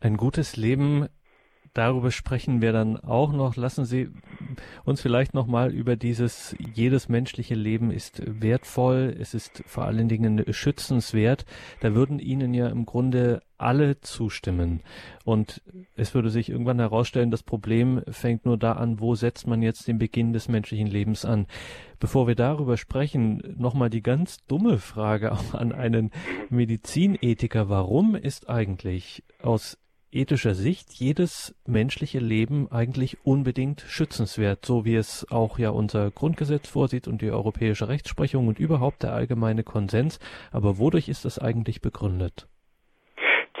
Ein 0.00 0.16
gutes 0.16 0.56
Leben, 0.56 1.08
darüber 1.74 2.10
sprechen 2.10 2.60
wir 2.60 2.72
dann 2.72 2.96
auch 2.96 3.32
noch. 3.32 3.56
Lassen 3.56 3.84
Sie 3.84 4.10
uns 4.84 5.00
vielleicht 5.00 5.34
noch 5.34 5.46
mal 5.46 5.72
über 5.72 5.96
dieses 5.96 6.56
jedes 6.74 7.08
menschliche 7.08 7.54
Leben 7.54 7.90
ist 7.90 8.22
wertvoll, 8.26 9.16
es 9.18 9.34
ist 9.34 9.62
vor 9.66 9.84
allen 9.84 10.08
Dingen 10.08 10.44
schützenswert. 10.52 11.44
Da 11.80 11.94
würden 11.94 12.18
Ihnen 12.18 12.54
ja 12.54 12.68
im 12.68 12.86
Grunde 12.86 13.42
alle 13.58 14.00
zustimmen. 14.00 14.82
Und 15.24 15.62
es 15.96 16.14
würde 16.14 16.30
sich 16.30 16.48
irgendwann 16.48 16.78
herausstellen, 16.78 17.30
das 17.30 17.42
Problem 17.42 18.02
fängt 18.08 18.46
nur 18.46 18.56
da 18.56 18.72
an, 18.72 19.00
wo 19.00 19.14
setzt 19.16 19.46
man 19.46 19.62
jetzt 19.62 19.88
den 19.88 19.98
Beginn 19.98 20.32
des 20.32 20.48
menschlichen 20.48 20.86
Lebens 20.86 21.24
an. 21.24 21.46
Bevor 21.98 22.28
wir 22.28 22.36
darüber 22.36 22.76
sprechen, 22.76 23.56
nochmal 23.56 23.90
die 23.90 24.02
ganz 24.02 24.44
dumme 24.46 24.78
Frage 24.78 25.32
auch 25.32 25.52
an 25.54 25.72
einen 25.72 26.12
Medizinethiker. 26.50 27.68
Warum 27.68 28.14
ist 28.14 28.48
eigentlich 28.48 29.24
aus 29.42 29.76
ethischer 30.12 30.54
Sicht 30.54 30.92
jedes 30.94 31.54
menschliche 31.66 32.18
Leben 32.18 32.68
eigentlich 32.70 33.18
unbedingt 33.24 33.82
schützenswert, 33.82 34.64
so 34.64 34.84
wie 34.84 34.96
es 34.96 35.26
auch 35.30 35.58
ja 35.58 35.70
unser 35.70 36.10
Grundgesetz 36.10 36.68
vorsieht 36.68 37.08
und 37.08 37.22
die 37.22 37.30
europäische 37.30 37.88
Rechtsprechung 37.88 38.48
und 38.48 38.58
überhaupt 38.58 39.02
der 39.02 39.12
allgemeine 39.12 39.64
Konsens. 39.64 40.18
Aber 40.52 40.78
wodurch 40.78 41.08
ist 41.08 41.24
das 41.24 41.38
eigentlich 41.38 41.80
begründet? 41.80 42.46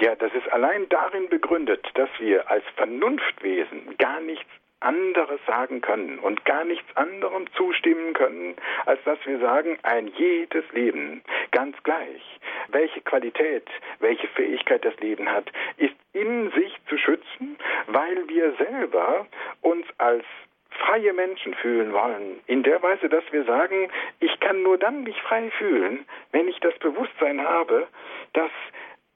Ja, 0.00 0.14
das 0.14 0.32
ist 0.32 0.50
allein 0.52 0.88
darin 0.88 1.28
begründet, 1.28 1.84
dass 1.94 2.08
wir 2.18 2.50
als 2.50 2.64
Vernunftwesen 2.76 3.96
gar 3.98 4.20
nichts 4.20 4.48
anderes 4.80 5.40
sagen 5.46 5.80
können 5.80 6.18
und 6.18 6.44
gar 6.44 6.64
nichts 6.64 6.96
anderem 6.96 7.46
zustimmen 7.54 8.12
können, 8.14 8.56
als 8.86 9.02
dass 9.04 9.18
wir 9.24 9.38
sagen, 9.40 9.78
ein 9.82 10.08
jedes 10.16 10.64
Leben, 10.72 11.22
ganz 11.50 11.76
gleich, 11.82 12.22
welche 12.68 13.00
Qualität, 13.00 13.66
welche 13.98 14.28
Fähigkeit 14.28 14.84
das 14.84 14.98
Leben 15.00 15.30
hat, 15.30 15.50
ist 15.76 15.94
in 16.12 16.50
sich 16.52 16.74
zu 16.88 16.96
schützen, 16.98 17.58
weil 17.86 18.28
wir 18.28 18.52
selber 18.56 19.26
uns 19.62 19.86
als 19.98 20.24
freie 20.70 21.12
Menschen 21.12 21.54
fühlen 21.54 21.92
wollen. 21.92 22.40
In 22.46 22.62
der 22.62 22.82
Weise, 22.82 23.08
dass 23.08 23.24
wir 23.32 23.44
sagen, 23.44 23.90
ich 24.20 24.38
kann 24.40 24.62
nur 24.62 24.78
dann 24.78 25.02
mich 25.02 25.20
frei 25.22 25.50
fühlen, 25.58 26.04
wenn 26.32 26.48
ich 26.48 26.60
das 26.60 26.78
Bewusstsein 26.78 27.42
habe, 27.42 27.88
dass 28.32 28.50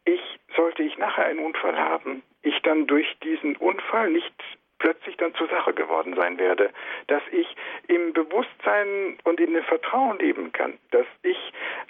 ich, 0.04 0.20
sollte 0.56 0.82
ich 0.82 0.98
nachher 0.98 1.26
einen 1.26 1.38
Unfall 1.38 1.78
haben, 1.78 2.22
ich 2.42 2.60
dann 2.62 2.86
durch 2.86 3.06
diesen 3.22 3.56
Unfall 3.56 4.10
nicht 4.10 4.34
plötzlich 4.82 5.16
dann 5.16 5.32
zur 5.34 5.46
Sache 5.46 5.72
geworden 5.72 6.14
sein 6.16 6.38
werde, 6.38 6.70
dass 7.06 7.22
ich 7.30 7.46
im 7.86 8.12
Bewusstsein 8.12 9.16
und 9.22 9.38
in 9.38 9.54
dem 9.54 9.62
Vertrauen 9.62 10.18
leben 10.18 10.50
kann, 10.50 10.76
dass 10.90 11.06
ich 11.22 11.38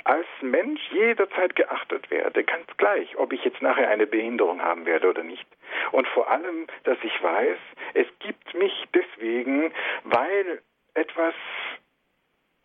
als 0.05 0.27
Mensch 0.43 0.81
jederzeit 0.91 1.57
geachtet 1.57 2.11
werde, 2.11 2.45
ganz 2.45 2.67
gleich, 2.77 3.17
ob 3.17 3.33
ich 3.33 3.43
jetzt 3.45 3.63
nachher 3.63 3.89
eine 3.89 4.07
Behinderung 4.07 4.61
haben 4.61 4.85
werde 4.85 5.09
oder 5.09 5.23
nicht. 5.23 5.47
Und 5.91 6.07
vor 6.09 6.31
allem, 6.31 6.67
dass 6.85 6.99
ich 7.03 7.23
weiß, 7.23 7.57
es 7.95 8.07
gibt 8.19 8.53
mich 8.53 8.85
deswegen, 8.95 9.73
weil 10.05 10.61
etwas 10.93 11.35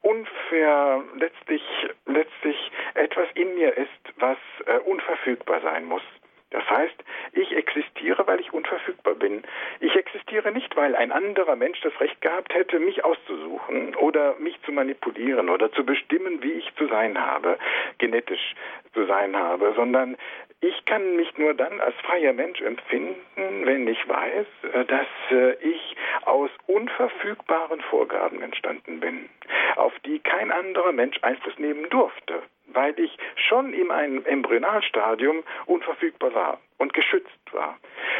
unfair 0.02 1.06
letztlich 1.16 1.64
letztlich 2.06 2.72
etwas 2.96 3.28
in 3.36 3.56
mir 3.56 3.78
ist, 3.78 3.90
was 4.18 4.38
äh, 4.66 4.78
unverfügbar 4.80 5.62
sein 5.62 5.86
muss. 5.86 6.04
Das 6.50 6.64
heißt, 6.70 7.04
ich 7.34 7.52
existiere, 7.56 8.26
weil 8.26 8.40
ich 8.40 8.54
unverfügbar 8.54 9.16
bin. 9.16 9.44
Ich 9.82 9.96
existiere 9.96 10.52
nicht, 10.52 10.76
weil 10.78 10.96
ein 10.96 11.12
anderer 11.12 11.58
Mensch 11.58 11.82
das 11.82 12.00
Recht 12.00 12.22
gehabt 12.22 12.54
hätte, 12.54 12.80
mich 12.80 13.04
auszusuchen 13.04 13.96
oder 13.96 14.36
mich 14.40 14.62
zu 14.62 14.72
manipulieren 14.72 15.50
oder 15.50 15.72
zu 15.74 15.86
bestimmen, 15.86 16.42
wie 16.42 16.54
ich 16.54 16.74
zu 16.76 16.88
sein 16.88 17.20
habe, 17.20 17.58
genetisch 17.98 18.56
zu 18.94 19.06
sein 19.06 19.36
habe, 19.36 19.74
sondern 19.76 20.16
ich 20.62 20.86
kann 20.86 21.18
mich 21.18 21.38
nur 21.38 21.54
dann 21.54 21.82
als 21.82 21.96
freier 21.98 22.34
Mensch 22.34 22.62
empfinden, 22.62 23.66
wenn 23.66 23.88
ich 23.88 24.08
weiß, 24.08 24.48
äh, 24.74 24.86
dass 24.86 25.08
äh, 25.32 25.54
ich 25.62 25.96
aus 26.26 26.50
unverfügbaren 26.66 27.82
Vorgaben 27.82 28.42
entstanden 28.42 29.00
bin, 29.00 29.30
auf 29.76 29.94
die 30.06 30.20
kein 30.20 30.52
anderer 30.52 30.94
Mensch 30.94 31.20
Einfluss 31.22 31.60
nehmen 31.60 31.90
durfte 31.90 32.42
weil 32.68 33.00
ich 33.00 33.18
schon 33.36 33.74
in 33.74 33.92
einem 33.92 34.26
Embryonalstadium 34.26 35.44
unverfügbar 35.66 36.34
war 36.34 36.60
und 36.78 36.94
geschützt 36.94 37.30
war. 37.52 37.78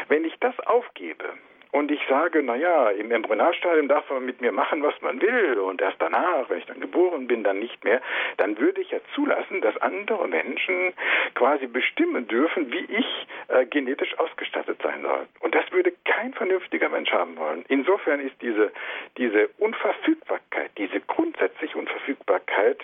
Wenn 0.08 0.24
ich 0.24 0.34
das 0.40 0.58
aufgebe, 0.60 1.24
und 1.70 1.90
ich 1.90 2.00
sage, 2.08 2.42
naja, 2.42 2.90
im 2.90 3.10
Embryonalstadium 3.10 3.88
darf 3.88 4.08
man 4.08 4.24
mit 4.24 4.40
mir 4.40 4.52
machen, 4.52 4.82
was 4.82 4.94
man 5.02 5.20
will 5.20 5.58
und 5.58 5.82
erst 5.82 6.00
danach, 6.00 6.48
wenn 6.48 6.58
ich 6.58 6.66
dann 6.66 6.80
geboren 6.80 7.26
bin, 7.26 7.44
dann 7.44 7.58
nicht 7.58 7.84
mehr, 7.84 8.00
dann 8.38 8.58
würde 8.58 8.80
ich 8.80 8.90
ja 8.90 8.98
zulassen, 9.14 9.60
dass 9.60 9.76
andere 9.78 10.28
Menschen 10.28 10.94
quasi 11.34 11.66
bestimmen 11.66 12.26
dürfen, 12.26 12.72
wie 12.72 12.86
ich 12.86 13.26
äh, 13.48 13.66
genetisch 13.66 14.18
ausgestattet 14.18 14.80
sein 14.82 15.02
soll. 15.02 15.26
Und 15.40 15.54
das 15.54 15.70
würde 15.70 15.92
kein 16.04 16.32
vernünftiger 16.32 16.88
Mensch 16.88 17.12
haben 17.12 17.36
wollen. 17.36 17.64
Insofern 17.68 18.20
ist 18.20 18.40
diese, 18.40 18.72
diese 19.18 19.48
Unverfügbarkeit, 19.58 20.70
diese 20.78 21.00
grundsätzliche 21.00 21.76
Unverfügbarkeit 21.76 22.78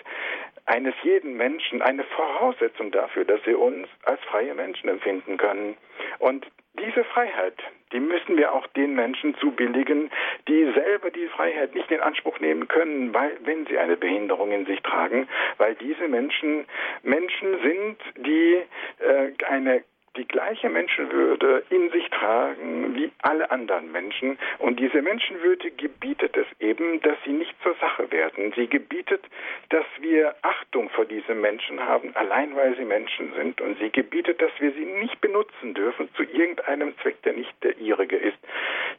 eines 0.65 0.95
jeden 1.03 1.37
Menschen 1.37 1.81
eine 1.81 2.03
Voraussetzung 2.03 2.91
dafür, 2.91 3.25
dass 3.25 3.45
wir 3.45 3.59
uns 3.59 3.87
als 4.03 4.19
freie 4.23 4.53
Menschen 4.55 4.89
empfinden 4.89 5.37
können. 5.37 5.77
Und 6.19 6.45
diese 6.79 7.03
Freiheit, 7.05 7.55
die 7.91 7.99
müssen 7.99 8.37
wir 8.37 8.51
auch 8.53 8.67
den 8.67 8.95
Menschen 8.95 9.35
zubilligen, 9.35 10.11
die 10.47 10.71
selber 10.73 11.11
die 11.11 11.27
Freiheit 11.27 11.75
nicht 11.75 11.89
in 11.91 12.01
Anspruch 12.01 12.39
nehmen 12.39 12.67
können, 12.67 13.13
weil, 13.13 13.37
wenn 13.43 13.65
sie 13.67 13.77
eine 13.77 13.95
Behinderung 13.95 14.51
in 14.51 14.65
sich 14.65 14.81
tragen, 14.81 15.27
weil 15.57 15.75
diese 15.75 16.07
Menschen 16.07 16.65
Menschen 17.03 17.61
sind, 17.61 17.97
die 18.17 18.61
äh, 18.99 19.31
eine 19.47 19.83
die 20.17 20.27
gleiche 20.27 20.69
Menschenwürde 20.69 21.63
in 21.69 21.89
sich 21.91 22.09
tragen 22.09 22.95
wie 22.95 23.11
alle 23.21 23.49
anderen 23.51 23.91
Menschen. 23.91 24.37
Und 24.59 24.79
diese 24.79 25.01
Menschenwürde 25.01 25.71
gebietet 25.71 26.35
es 26.37 26.47
eben, 26.59 27.01
dass 27.01 27.17
sie 27.25 27.33
nicht 27.33 27.55
zur 27.63 27.75
Sache 27.75 28.11
werden. 28.11 28.53
Sie 28.55 28.67
gebietet, 28.67 29.23
dass 29.69 29.85
wir 29.99 30.35
Achtung 30.41 30.89
vor 30.89 31.05
diesen 31.05 31.41
Menschen 31.41 31.79
haben, 31.79 32.15
allein 32.15 32.55
weil 32.55 32.75
sie 32.77 32.85
Menschen 32.85 33.33
sind. 33.33 33.61
Und 33.61 33.77
sie 33.79 33.89
gebietet, 33.89 34.41
dass 34.41 34.51
wir 34.59 34.71
sie 34.71 34.85
nicht 34.85 35.19
benutzen 35.21 35.73
dürfen 35.73 36.09
zu 36.15 36.23
irgendeinem 36.23 36.97
Zweck, 36.99 37.21
der 37.23 37.33
nicht 37.33 37.53
der 37.63 37.77
ihrige 37.77 38.17
ist. 38.17 38.37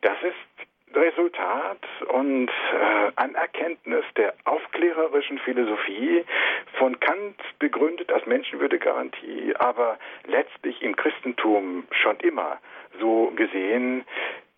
Das 0.02 0.16
ist 0.22 0.66
Resultat 0.95 1.80
und 2.09 2.49
äh, 2.49 3.12
Anerkenntnis 3.16 4.05
der 4.16 4.34
aufklärerischen 4.45 5.39
Philosophie 5.39 6.24
von 6.78 6.99
Kant 7.01 7.41
begründet 7.59 8.12
als 8.12 8.26
Menschenwürdegarantie, 8.26 9.55
aber 9.57 9.99
letztlich 10.26 10.80
im 10.82 10.97
Christentum 10.97 11.87
schon 11.91 12.16
immer 12.20 12.59
so 13.01 13.32
gesehen, 13.37 14.05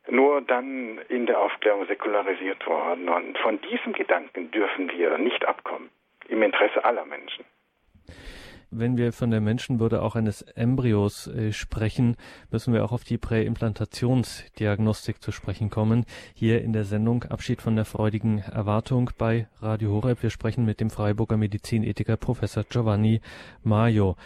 nur 0.09 0.41
dann 0.43 0.99
in 1.09 1.27
der 1.27 1.41
Aufklärung 1.41 1.87
säkularisiert 1.87 2.67
worden. 2.67 3.09
Und 3.09 3.39
von 3.39 3.61
diesem 3.63 3.93
Gedanken 3.93 4.51
dürfen 4.51 4.91
wir 4.91 5.19
nicht 5.19 5.47
abkommen, 5.47 5.91
im 6.29 6.43
Interesse 6.43 6.85
aller 6.85 7.05
Menschen. 7.05 7.45
Wenn 8.71 8.99
wir 8.99 9.15
von 9.15 9.31
der 9.31 9.41
Menschenwürde 9.41 10.03
auch 10.03 10.15
eines 10.15 10.43
Embryos 10.43 11.27
äh, 11.27 11.53
sprechen, 11.53 12.17
müssen 12.51 12.75
wir 12.75 12.85
auch 12.85 12.93
auf 12.93 13.03
die 13.03 13.17
Präimplantationsdiagnostik 13.17 15.23
zu 15.23 15.33
sprechen 15.33 15.71
kommen. 15.71 16.05
Hier 16.35 16.61
in 16.61 16.75
der 16.75 16.85
Sendung 16.85 17.25
Abschied 17.25 17.63
von 17.63 17.77
der 17.77 17.87
freudigen 17.87 18.41
Erwartung 18.41 19.11
bei 19.17 19.49
Radio 19.61 19.93
Horeb. 19.93 20.23
Wir 20.23 20.29
sprechen 20.29 20.67
mit 20.67 20.81
dem 20.81 20.91
Freiburger 20.91 21.39
Medizinethiker 21.39 22.19
Professor 22.19 22.63
Giovanni 22.63 23.23
Maio. 23.63 24.17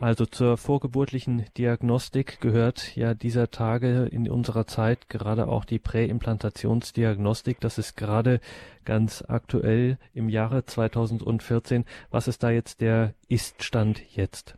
Also 0.00 0.26
zur 0.26 0.56
vorgeburtlichen 0.56 1.46
Diagnostik 1.56 2.40
gehört 2.40 2.94
ja 2.94 3.14
dieser 3.14 3.50
Tage 3.50 4.04
in 4.04 4.30
unserer 4.30 4.66
Zeit 4.66 5.08
gerade 5.08 5.48
auch 5.48 5.64
die 5.64 5.78
Präimplantationsdiagnostik. 5.78 7.58
Das 7.60 7.78
ist 7.78 7.96
gerade 7.96 8.40
ganz 8.84 9.24
aktuell 9.26 9.98
im 10.14 10.28
Jahre 10.28 10.64
2014. 10.64 11.84
Was 12.10 12.28
ist 12.28 12.42
da 12.42 12.50
jetzt 12.50 12.80
der 12.80 13.14
Iststand 13.28 14.00
jetzt? 14.14 14.56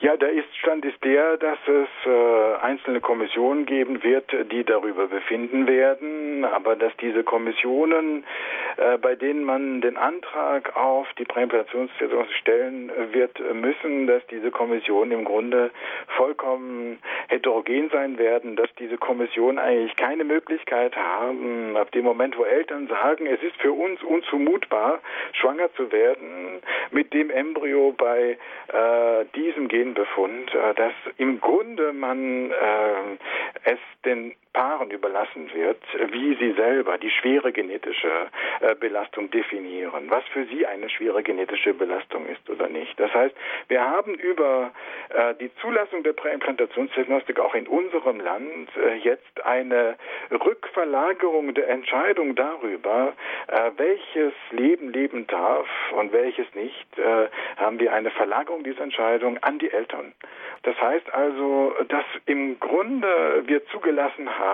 Ja, 0.00 0.16
der 0.16 0.30
Iststand 0.30 0.84
ist 0.84 1.02
der, 1.02 1.38
dass 1.38 1.58
es 1.66 1.88
äh, 2.06 2.54
einzelne 2.62 3.00
Kommissionen 3.00 3.66
geben 3.66 4.00
wird, 4.04 4.30
die 4.52 4.62
darüber 4.62 5.08
befinden 5.08 5.66
werden, 5.66 6.44
aber 6.44 6.76
dass 6.76 6.96
diese 6.98 7.24
Kommissionen, 7.24 8.24
äh, 8.76 8.96
bei 8.98 9.16
denen 9.16 9.42
man 9.42 9.80
den 9.80 9.96
Antrag 9.96 10.76
auf 10.76 11.08
die 11.18 11.24
Präimplantationsversorgung 11.24 12.28
stellen 12.38 12.92
wird 13.10 13.40
müssen, 13.54 14.06
dass 14.06 14.24
diese 14.28 14.52
Kommissionen 14.52 15.10
im 15.10 15.24
Grunde 15.24 15.72
vollkommen 16.16 17.00
heterogen 17.26 17.90
sein 17.92 18.18
werden, 18.18 18.54
dass 18.54 18.72
diese 18.78 18.98
Kommissionen 18.98 19.58
eigentlich 19.58 19.96
keine 19.96 20.22
Möglichkeit 20.22 20.94
haben, 20.94 21.76
ab 21.76 21.90
dem 21.90 22.04
Moment, 22.04 22.38
wo 22.38 22.44
Eltern 22.44 22.86
sagen, 22.86 23.26
es 23.26 23.42
ist 23.42 23.56
für 23.56 23.72
uns 23.72 24.00
unzumutbar, 24.04 25.00
schwanger 25.32 25.72
zu 25.74 25.90
werden, 25.90 26.62
mit 26.92 27.12
dem 27.12 27.30
Embryo 27.30 27.92
bei 27.98 28.38
äh, 28.68 29.24
diesem 29.34 29.66
Gen 29.66 29.87
Befund, 29.94 30.54
äh, 30.54 30.74
dass 30.74 30.92
im 31.16 31.40
Grunde 31.40 31.92
man 31.92 32.50
äh, 32.50 33.18
es 33.64 33.78
den 34.04 34.34
Paaren 34.58 34.90
überlassen 34.90 35.48
wird, 35.54 35.80
wie 36.10 36.34
sie 36.34 36.50
selber 36.54 36.98
die 36.98 37.10
schwere 37.10 37.52
genetische 37.52 38.26
äh, 38.60 38.74
Belastung 38.74 39.30
definieren, 39.30 40.06
was 40.08 40.24
für 40.32 40.46
sie 40.46 40.66
eine 40.66 40.90
schwere 40.90 41.22
genetische 41.22 41.74
Belastung 41.74 42.26
ist 42.26 42.50
oder 42.50 42.68
nicht. 42.68 42.98
Das 42.98 43.14
heißt, 43.14 43.36
wir 43.68 43.88
haben 43.88 44.14
über 44.14 44.72
äh, 45.10 45.34
die 45.36 45.54
Zulassung 45.60 46.02
der 46.02 46.12
Präimplantationsdiagnostik 46.14 47.38
auch 47.38 47.54
in 47.54 47.68
unserem 47.68 48.18
Land 48.18 48.68
äh, 48.76 48.96
jetzt 48.96 49.46
eine 49.46 49.94
Rückverlagerung 50.32 51.54
der 51.54 51.68
Entscheidung 51.68 52.34
darüber, 52.34 53.12
welches 53.76 54.32
Leben 54.50 54.92
leben 54.92 55.26
darf 55.26 55.68
und 55.92 56.12
welches 56.12 56.46
nicht, 56.54 56.86
haben 57.56 57.78
wir 57.78 57.92
eine 57.92 58.10
Verlagerung 58.10 58.62
dieser 58.62 58.82
Entscheidung 58.82 59.38
an 59.38 59.58
die 59.58 59.70
Eltern. 59.70 60.12
Das 60.64 60.78
heißt 60.80 61.14
also, 61.14 61.74
dass 61.88 62.04
im 62.26 62.58
Grunde 62.60 63.42
wir 63.46 63.64
zugelassen 63.66 64.38
haben, 64.38 64.47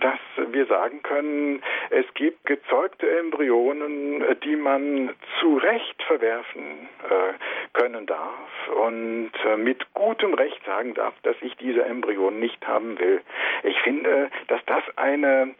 dass 0.00 0.52
wir 0.52 0.66
sagen 0.66 1.02
können, 1.02 1.62
es 1.90 2.06
gibt 2.14 2.44
gezeugte 2.46 3.08
Embryonen, 3.18 4.24
die 4.44 4.56
man 4.56 5.10
zu 5.40 5.56
Recht 5.56 6.02
verwerfen 6.02 6.88
äh, 7.08 7.78
können 7.78 8.06
darf 8.06 8.68
und 8.84 9.32
äh, 9.46 9.56
mit 9.56 9.92
gutem 9.94 10.34
Recht 10.34 10.64
sagen 10.64 10.94
darf, 10.94 11.14
dass 11.22 11.36
ich 11.40 11.56
diese 11.56 11.84
Embryonen 11.84 12.40
nicht 12.40 12.66
haben 12.66 12.98
will. 12.98 13.20
Ich 13.62 13.80
finde, 13.82 14.30
dass 14.48 14.60
das 14.66 14.82
eine 14.96 15.54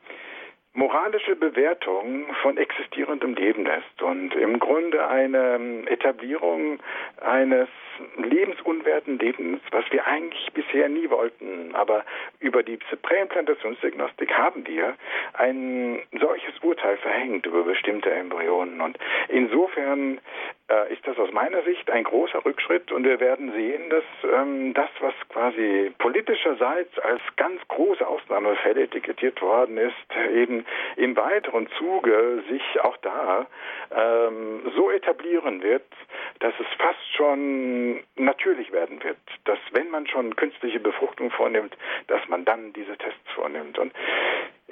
moralische 0.73 1.35
Bewertung 1.35 2.27
von 2.43 2.57
existierendem 2.57 3.35
Leben 3.35 3.67
ist 3.67 4.03
und 4.03 4.35
im 4.35 4.59
Grunde 4.59 5.07
eine 5.09 5.85
Etablierung 5.87 6.79
eines 7.21 7.69
lebensunwerten 8.17 9.19
Lebens, 9.19 9.61
was 9.73 9.85
wir 9.91 10.07
eigentlich 10.07 10.53
bisher 10.53 10.89
nie 10.89 11.11
wollten. 11.11 11.75
Aber 11.75 12.05
über 12.39 12.63
die 12.63 12.79
Präimplantationsdiagnostik 13.03 14.33
haben 14.33 14.67
wir 14.67 14.95
ein 15.35 16.01
solches 16.19 16.59
Urteil 16.63 16.97
verhängt 16.99 17.47
über 17.47 17.65
bestimmte 17.65 18.11
Embryonen. 18.11 18.81
Und 18.81 18.97
insofern 19.29 20.21
äh, 20.71 20.93
ist 20.93 21.07
das 21.07 21.19
aus 21.19 21.33
meiner 21.33 21.63
Sicht 21.63 21.91
ein 21.91 22.05
großer 22.05 22.45
Rückschritt 22.45 22.93
und 22.93 23.05
wir 23.05 23.19
werden 23.21 23.53
sehen, 23.53 23.91
dass 23.91 24.05
ähm, 24.33 24.73
das, 24.75 24.89
was 25.01 25.15
quasi 25.29 25.93
politischerseits 25.99 26.97
als 27.01 27.21
ganz 27.37 27.61
große 27.69 28.07
Ausnahmefälle 28.07 28.83
etikettiert 28.83 29.43
worden 29.43 29.77
ist, 29.77 29.95
eben 30.33 30.65
im 30.97 31.17
weiteren 31.17 31.69
Zuge 31.79 32.43
sich 32.49 32.81
auch 32.83 32.97
da 32.99 33.47
ähm, 33.95 34.71
so 34.77 34.91
etablieren 34.91 35.63
wird, 35.63 35.87
dass 36.39 36.55
es 36.59 36.67
fast 36.79 37.17
schon 37.17 38.03
natürlich 38.17 38.73
werden 38.73 39.03
wird, 39.03 39.19
dass 39.45 39.59
wenn 39.73 39.91
man 39.91 40.07
schon 40.07 40.37
künstliche 40.37 40.81
Befruchtung 40.81 41.31
vornimmt, 41.31 41.77
dass 42.07 42.21
man 42.29 42.45
dann 42.45 42.73
diese 42.73 42.97
Tests 42.97 43.31
vornimmt. 43.35 43.79
Und 43.79 43.93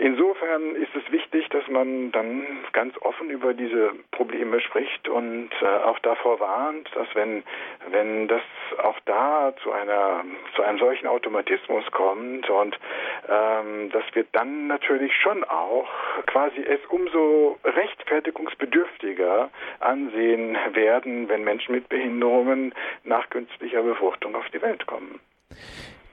Insofern 0.01 0.77
ist 0.77 0.95
es 0.95 1.11
wichtig, 1.11 1.49
dass 1.49 1.67
man 1.67 2.13
dann 2.13 2.47
ganz 2.73 2.97
offen 3.01 3.31
über 3.31 3.53
diese 3.53 3.91
Probleme 4.13 4.61
spricht 4.61 5.09
und 5.09 5.51
äh, 5.61 5.67
auch 5.89 5.99
davor 6.01 6.39
warnt, 6.41 6.89
dass 6.95 7.09
wenn 7.15 7.43
wenn 7.91 8.29
das 8.29 8.43
auch 8.83 8.99
da 9.05 9.53
zu 9.63 9.73
einer 9.73 10.25
zu 10.55 10.63
einem 10.63 10.79
solchen 10.79 11.07
Automatismus 11.07 11.85
kommt 11.91 12.49
und 12.49 12.79
ähm, 13.29 13.91
dass 13.91 14.05
wir 14.13 14.25
dann 14.33 14.67
natürlich 14.67 15.13
schon 15.17 15.45
auch 15.45 15.89
quasi 16.27 16.61
es 16.61 16.81
umso 16.89 17.59
rechtfertigungsbedürftiger 17.65 19.51
ansehen 19.81 20.57
werden, 20.73 21.29
wenn 21.29 21.45
Menschen 21.45 21.75
mit 21.75 21.89
Behinderungen 21.89 22.75
nach 23.05 23.29
künstlicher 23.31 23.83
Befruchtung 23.83 24.35
auf 24.37 24.49
die 24.53 24.63
Welt 24.63 24.87
kommen. 24.87 25.21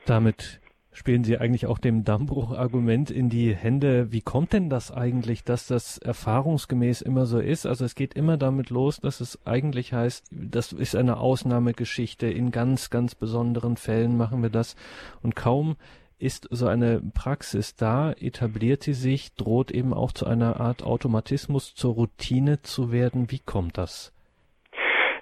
Damit 0.06 0.60
spielen 1.06 1.24
Sie 1.24 1.38
eigentlich 1.38 1.68
auch 1.68 1.78
dem 1.78 2.04
Dammbruch-Argument 2.04 3.12
in 3.12 3.30
die 3.30 3.56
Hände. 3.56 4.12
Wie 4.12 4.22
kommt 4.22 4.54
denn 4.54 4.72
das 4.72 4.92
eigentlich, 4.92 5.44
dass 5.44 5.68
das 5.68 6.00
erfahrungsgemäß 6.00 7.04
immer 7.04 7.28
so 7.28 7.38
ist? 7.38 7.68
Also 7.68 7.86
es 7.86 7.94
geht 7.94 8.16
immer 8.16 8.38
damit 8.38 8.72
los, 8.72 9.02
dass 9.02 9.22
es 9.22 9.38
eigentlich 9.46 9.94
heißt, 9.94 10.26
das 10.32 10.74
ist 10.74 10.96
eine 10.96 11.18
Ausnahmegeschichte. 11.18 12.26
In 12.26 12.50
ganz, 12.50 12.90
ganz 12.90 13.14
besonderen 13.14 13.78
Fällen 13.78 14.18
machen 14.18 14.42
wir 14.42 14.50
das. 14.50 14.76
Und 15.22 15.36
kaum 15.36 15.76
ist 16.18 16.48
so 16.50 16.66
eine 16.66 17.04
Praxis 17.14 17.76
da, 17.76 18.12
etabliert 18.12 18.82
sie 18.82 18.96
sich, 18.96 19.36
droht 19.36 19.70
eben 19.70 19.94
auch 19.94 20.12
zu 20.12 20.26
einer 20.26 20.60
Art 20.60 20.82
Automatismus, 20.82 21.76
zur 21.76 21.94
Routine 21.94 22.64
zu 22.64 22.92
werden. 22.92 23.30
Wie 23.30 23.38
kommt 23.38 23.78
das? 23.78 24.15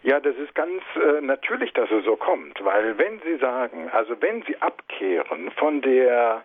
Ja, 0.03 0.19
das 0.19 0.35
ist 0.35 0.53
ganz 0.53 0.83
äh, 0.95 1.21
natürlich, 1.21 1.71
dass 1.73 1.89
es 1.89 2.03
so 2.03 2.17
kommt, 2.17 2.63
weil 2.63 2.97
wenn 2.97 3.21
Sie 3.21 3.37
sagen, 3.37 3.89
also 3.89 4.21
wenn 4.21 4.43
Sie 4.43 4.57
abkehren 4.57 5.49
von 5.51 5.81
der 5.81 6.43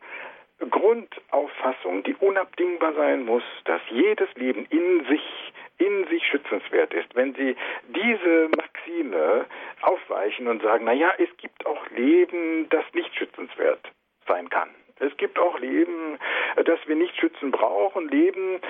Grundauffassung, 0.70 2.04
die 2.04 2.14
unabdingbar 2.14 2.94
sein 2.94 3.24
muss, 3.24 3.42
dass 3.64 3.80
jedes 3.90 4.32
Leben 4.36 4.64
in 4.70 5.04
sich 5.06 5.52
in 5.78 6.06
sich 6.08 6.24
schützenswert 6.26 6.92
ist. 6.92 7.14
Wenn 7.14 7.34
Sie 7.34 7.56
diese 7.88 8.48
Maxime 8.56 9.46
aufweichen 9.82 10.48
und 10.48 10.62
sagen, 10.62 10.84
na 10.84 10.92
ja, 10.92 11.12
es 11.18 11.28
gibt 11.36 11.64
auch 11.66 11.88
Leben, 11.90 12.68
das 12.68 12.84
nicht 12.94 13.14
schützenswert 13.14 13.80
sein 14.26 14.48
kann. 14.50 14.70
Es 15.00 15.16
gibt 15.16 15.38
auch 15.38 15.58
Leben, 15.60 16.18
das 16.64 16.80
wir 16.86 16.96
nicht 16.96 17.16
schützen 17.16 17.52
brauchen, 17.52 18.08
Leben, 18.08 18.60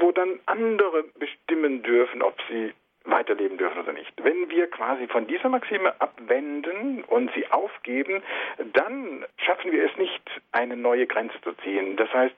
wo 0.00 0.12
dann 0.12 0.38
andere 0.44 1.04
bestimmen 1.18 1.82
dürfen, 1.82 2.20
ob 2.20 2.34
sie 2.50 2.74
weiterleben 3.04 3.58
dürfen 3.58 3.80
oder 3.80 3.92
nicht. 3.92 4.12
Wenn 4.22 4.48
wir 4.50 4.68
quasi 4.68 5.06
von 5.08 5.26
dieser 5.26 5.48
Maxime 5.48 6.00
abwenden 6.00 7.04
und 7.04 7.30
sie 7.34 7.50
aufgeben, 7.50 8.22
dann 8.72 9.24
schaffen 9.38 9.72
wir 9.72 9.84
es 9.84 9.96
nicht, 9.96 10.22
eine 10.52 10.76
neue 10.76 11.06
Grenze 11.06 11.40
zu 11.42 11.52
ziehen. 11.62 11.96
Das 11.96 12.12
heißt, 12.12 12.34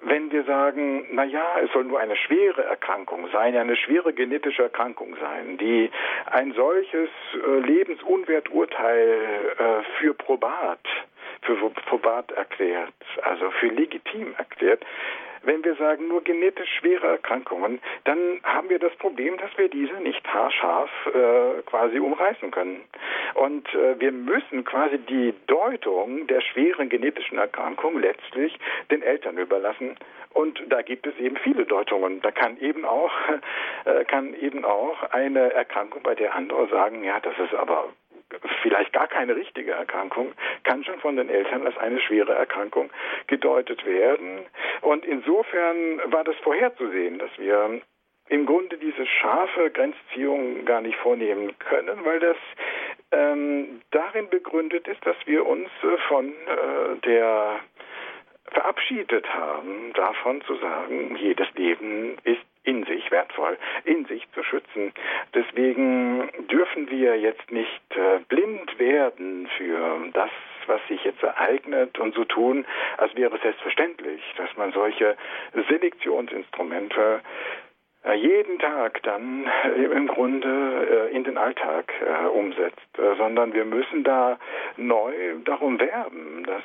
wenn 0.00 0.30
wir 0.30 0.44
sagen, 0.44 1.06
na 1.12 1.24
ja, 1.24 1.58
es 1.64 1.72
soll 1.72 1.84
nur 1.84 1.98
eine 1.98 2.16
schwere 2.16 2.64
Erkrankung 2.64 3.28
sein, 3.32 3.56
eine 3.56 3.76
schwere 3.76 4.12
genetische 4.12 4.64
Erkrankung 4.64 5.16
sein, 5.20 5.56
die 5.58 5.90
ein 6.26 6.52
solches 6.52 7.08
äh, 7.34 7.58
Lebensunwerturteil 7.60 9.18
äh, 9.58 9.98
für 9.98 10.14
probat, 10.14 10.80
für 11.42 11.70
probat 11.70 12.30
erklärt, 12.32 12.94
also 13.22 13.50
für 13.52 13.68
legitim 13.68 14.34
erklärt, 14.36 14.84
wenn 15.46 15.64
wir 15.64 15.76
sagen 15.76 16.08
nur 16.08 16.22
genetisch 16.22 16.68
schwere 16.80 17.06
Erkrankungen, 17.06 17.80
dann 18.04 18.40
haben 18.42 18.68
wir 18.68 18.78
das 18.78 18.94
Problem, 18.96 19.36
dass 19.38 19.56
wir 19.56 19.68
diese 19.68 19.94
nicht 19.94 20.26
haarscharf 20.26 20.90
äh, 21.06 21.62
quasi 21.62 21.98
umreißen 21.98 22.50
können. 22.50 22.82
Und 23.34 23.72
äh, 23.74 23.98
wir 23.98 24.12
müssen 24.12 24.64
quasi 24.64 24.98
die 24.98 25.34
Deutung 25.46 26.26
der 26.26 26.40
schweren 26.40 26.88
genetischen 26.88 27.38
Erkrankung 27.38 27.98
letztlich 28.00 28.58
den 28.90 29.02
Eltern 29.02 29.38
überlassen. 29.38 29.96
Und 30.34 30.60
da 30.68 30.82
gibt 30.82 31.06
es 31.06 31.16
eben 31.18 31.36
viele 31.36 31.64
Deutungen. 31.64 32.20
Da 32.20 32.30
kann 32.30 32.58
eben 32.60 32.84
auch, 32.84 33.12
äh, 33.84 34.04
kann 34.04 34.34
eben 34.34 34.64
auch 34.64 35.02
eine 35.10 35.52
Erkrankung 35.52 36.02
bei 36.02 36.14
der 36.14 36.34
andere 36.34 36.68
sagen, 36.68 37.04
ja, 37.04 37.20
das 37.20 37.38
ist 37.38 37.54
aber 37.54 37.88
vielleicht 38.62 38.92
gar 38.92 39.06
keine 39.08 39.36
richtige 39.36 39.72
Erkrankung, 39.72 40.32
kann 40.64 40.84
schon 40.84 40.98
von 41.00 41.16
den 41.16 41.28
Eltern 41.28 41.66
als 41.66 41.76
eine 41.78 42.00
schwere 42.00 42.34
Erkrankung 42.34 42.90
gedeutet 43.26 43.84
werden. 43.86 44.46
Und 44.80 45.04
insofern 45.04 46.00
war 46.12 46.24
das 46.24 46.36
vorherzusehen, 46.36 47.18
dass 47.18 47.30
wir 47.38 47.80
im 48.28 48.46
Grunde 48.46 48.76
diese 48.78 49.06
scharfe 49.06 49.70
Grenzziehung 49.70 50.64
gar 50.64 50.80
nicht 50.80 50.96
vornehmen 50.98 51.56
können, 51.58 52.04
weil 52.04 52.18
das 52.18 52.36
ähm, 53.12 53.80
darin 53.92 54.28
begründet 54.28 54.88
ist, 54.88 55.04
dass 55.06 55.16
wir 55.26 55.46
uns 55.46 55.68
äh, 55.82 55.96
von 56.08 56.28
äh, 56.30 56.96
der 57.04 57.60
verabschiedet 58.50 59.28
haben, 59.32 59.92
davon 59.94 60.40
zu 60.42 60.56
sagen, 60.56 61.16
jedes 61.16 61.52
Leben 61.54 62.16
ist 62.24 62.42
in 62.66 62.84
sich 62.84 63.10
wertvoll, 63.10 63.56
in 63.84 64.04
sich 64.06 64.26
zu 64.32 64.42
schützen. 64.42 64.92
Deswegen 65.34 66.28
dürfen 66.50 66.90
wir 66.90 67.18
jetzt 67.18 67.50
nicht 67.50 67.82
äh, 67.96 68.18
blind 68.28 68.78
werden 68.78 69.48
für 69.56 70.10
das, 70.12 70.30
was 70.66 70.80
sich 70.88 71.02
jetzt 71.04 71.22
ereignet 71.22 71.98
und 71.98 72.14
so 72.14 72.24
tun, 72.24 72.66
als 72.98 73.14
wäre 73.14 73.36
es 73.36 73.42
selbstverständlich, 73.42 74.20
dass 74.36 74.54
man 74.56 74.72
solche 74.72 75.16
Selektionsinstrumente 75.68 77.20
jeden 78.14 78.58
Tag 78.58 79.02
dann 79.02 79.46
äh, 79.64 79.82
im 79.84 80.06
Grunde 80.06 81.08
äh, 81.10 81.14
in 81.14 81.24
den 81.24 81.38
Alltag 81.38 81.92
umsetzt, 82.32 82.76
sondern 83.18 83.52
wir 83.52 83.64
müssen 83.64 84.04
da 84.04 84.38
neu 84.76 85.12
darum 85.44 85.78
werben, 85.78 86.44
dass 86.44 86.62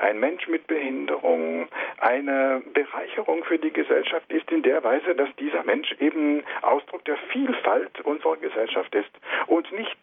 ein 0.00 0.18
Mensch 0.18 0.46
mit 0.48 0.66
Behinderung 0.66 1.68
eine 1.98 2.62
Bereicherung 2.72 3.44
für 3.44 3.58
die 3.58 3.72
Gesellschaft 3.72 4.30
ist 4.32 4.50
in 4.50 4.62
der 4.62 4.82
Weise, 4.84 5.14
dass 5.14 5.28
dieser 5.36 5.64
Mensch 5.64 5.92
eben 6.00 6.42
Ausdruck 6.62 7.04
der 7.04 7.16
Vielfalt 7.32 8.00
unserer 8.02 8.36
Gesellschaft 8.36 8.94
ist 8.94 9.10
und 9.46 9.70
nicht 9.72 9.98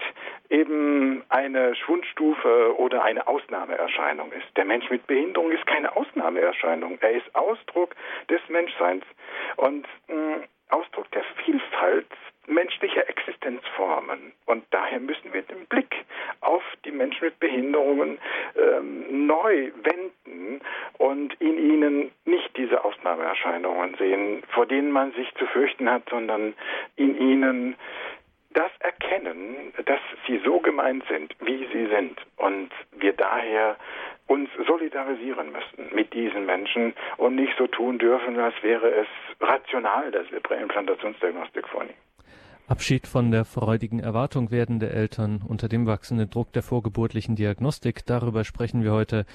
eben 0.53 1.23
eine 1.29 1.75
Schwundstufe 1.75 2.77
oder 2.77 3.03
eine 3.03 3.27
Ausnahmeerscheinung 3.27 4.31
ist. 4.31 4.45
Der 4.55 4.65
Mensch 4.65 4.89
mit 4.89 5.07
Behinderung 5.07 5.51
ist 5.51 5.65
keine 5.65 5.95
Ausnahmeerscheinung, 5.95 6.99
er 7.01 7.11
ist 7.11 7.35
Ausdruck 7.35 7.95
des 8.29 8.39
Menschseins 8.49 9.03
und 9.57 9.87
mh, 10.07 10.15
mm, 10.15 10.43
Ausdruck 10.69 11.09
der 11.11 11.23
Vielfalt 11.43 12.07
menschlicher 12.47 13.07
Existenzformen. 13.07 14.33
Und 14.45 14.65
daher 14.71 14.99
müssen 14.99 15.33
wir 15.33 15.43
den 15.43 15.65
Blick 15.67 15.95
auf 16.41 16.63
die 16.83 16.91
Menschen 16.91 17.25
mit 17.25 17.39
Behinderungen 17.39 18.17
ähm, 18.55 19.27
neu 19.27 19.71
wenden 19.83 20.61
und 20.97 21.33
in 21.39 21.57
ihnen 21.57 22.11
nicht 22.25 22.55
diese 22.57 22.83
Ausnahmeerscheinungen 22.83 23.95
sehen, 23.95 24.43
vor 24.49 24.65
denen 24.65 24.91
man 24.91 25.13
sich 25.13 25.33
zu 25.35 25.45
fürchten 25.47 25.89
hat, 25.89 26.03
sondern 26.09 26.53
in 26.95 27.17
ihnen 27.17 27.75
das 28.53 28.71
erkennen, 28.79 29.73
dass 29.85 29.99
sie 30.27 30.39
so 30.45 30.59
gemeint 30.59 31.03
sind, 31.09 31.35
wie 31.39 31.67
sie 31.71 31.87
sind 31.87 32.19
und 32.37 32.69
wir 32.91 33.13
daher 33.13 33.77
uns 34.27 34.49
solidarisieren 34.67 35.51
müssen 35.51 35.93
mit 35.93 36.13
diesen 36.13 36.45
Menschen 36.45 36.93
und 37.17 37.35
nicht 37.35 37.53
so 37.57 37.67
tun 37.67 37.99
dürfen, 37.99 38.39
als 38.39 38.55
wäre 38.61 38.89
es 38.89 39.07
rational, 39.41 40.11
dass 40.11 40.31
wir 40.31 40.39
Präimplantationsdiagnostik 40.39 41.67
vornehmen. 41.67 41.97
Abschied 42.65 43.07
von 43.07 43.29
der 43.29 43.43
freudigen 43.43 43.99
Erwartung 43.99 44.49
werdende 44.49 44.89
Eltern 44.89 45.41
unter 45.45 45.67
dem 45.67 45.85
wachsenden 45.85 46.29
Druck 46.29 46.53
der 46.53 46.63
vorgeburtlichen 46.63 47.35
Diagnostik. 47.35 48.05
Darüber 48.05 48.45
sprechen 48.45 48.83
wir 48.83 48.93
heute 48.93 49.25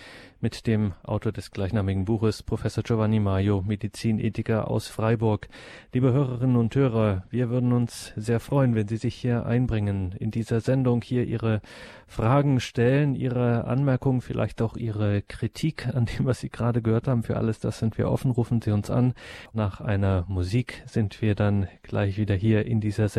mit 0.40 0.66
dem 0.66 0.94
Autor 1.02 1.32
des 1.32 1.50
gleichnamigen 1.50 2.06
Buches, 2.06 2.42
Professor 2.42 2.82
Giovanni 2.82 3.20
Maio, 3.20 3.60
Medizinethiker 3.60 4.70
aus 4.70 4.88
Freiburg. 4.88 5.48
Liebe 5.92 6.10
Hörerinnen 6.10 6.56
und 6.56 6.74
Hörer, 6.74 7.24
wir 7.28 7.50
würden 7.50 7.74
uns 7.74 8.14
sehr 8.16 8.40
freuen, 8.40 8.74
wenn 8.74 8.88
Sie 8.88 8.96
sich 8.96 9.16
hier 9.16 9.44
einbringen, 9.44 10.14
in 10.18 10.30
dieser 10.30 10.60
Sendung 10.60 11.02
hier 11.02 11.24
Ihre 11.24 11.60
Fragen 12.06 12.60
stellen, 12.60 13.14
Ihre 13.14 13.66
Anmerkungen, 13.66 14.22
vielleicht 14.22 14.62
auch 14.62 14.74
Ihre 14.78 15.20
Kritik 15.20 15.86
an 15.88 16.06
dem, 16.06 16.24
was 16.24 16.40
Sie 16.40 16.48
gerade 16.48 16.80
gehört 16.80 17.08
haben. 17.08 17.24
Für 17.24 17.36
alles 17.36 17.60
das 17.60 17.78
sind 17.78 17.98
wir 17.98 18.10
offen. 18.10 18.30
Rufen 18.30 18.62
Sie 18.62 18.70
uns 18.70 18.90
an. 18.90 19.12
Nach 19.52 19.82
einer 19.82 20.24
Musik 20.28 20.82
sind 20.86 21.20
wir 21.20 21.34
dann 21.34 21.68
gleich 21.82 22.16
wieder 22.16 22.34
hier 22.34 22.64
in 22.64 22.80
dieser 22.80 23.10
Sendung 23.10 23.17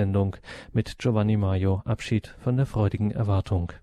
mit 0.72 0.98
Giovanni 0.98 1.38
Maio. 1.38 1.82
Abschied 1.86 2.36
von 2.40 2.58
der 2.58 2.66
freudigen 2.66 3.12
Erwartung. 3.12 3.74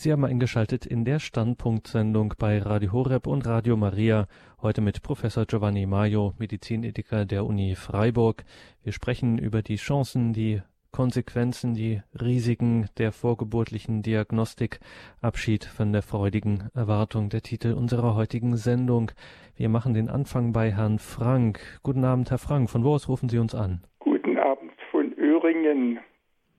Sie 0.00 0.12
haben 0.12 0.24
eingeschaltet 0.24 0.86
in 0.86 1.04
der 1.04 1.18
Standpunktsendung 1.18 2.32
bei 2.38 2.58
Radio 2.58 2.92
Horeb 2.92 3.26
und 3.26 3.46
Radio 3.46 3.76
Maria, 3.76 4.28
heute 4.62 4.80
mit 4.80 5.02
Professor 5.02 5.44
Giovanni 5.44 5.84
Maio, 5.84 6.32
Medizinethiker 6.38 7.26
der 7.26 7.44
Uni 7.44 7.74
Freiburg. 7.74 8.44
Wir 8.82 8.94
sprechen 8.94 9.36
über 9.36 9.60
die 9.60 9.76
Chancen, 9.76 10.32
die 10.32 10.62
Konsequenzen, 10.90 11.74
die 11.74 12.00
Risiken 12.18 12.88
der 12.96 13.12
vorgeburtlichen 13.12 14.00
Diagnostik, 14.00 14.80
Abschied 15.20 15.66
von 15.66 15.92
der 15.92 16.00
freudigen 16.00 16.70
Erwartung, 16.74 17.28
der 17.28 17.42
Titel 17.42 17.74
unserer 17.74 18.14
heutigen 18.14 18.56
Sendung. 18.56 19.12
Wir 19.54 19.68
machen 19.68 19.92
den 19.92 20.08
Anfang 20.08 20.54
bei 20.54 20.72
Herrn 20.72 20.98
Frank. 20.98 21.60
Guten 21.82 22.06
Abend, 22.06 22.30
Herr 22.30 22.38
Frank. 22.38 22.70
Von 22.70 22.84
wo 22.84 22.94
aus 22.94 23.06
rufen 23.06 23.28
Sie 23.28 23.38
uns 23.38 23.54
an? 23.54 23.82
Guten 23.98 24.38
Abend 24.38 24.72
von 24.90 25.12
Öhringen. 25.18 25.98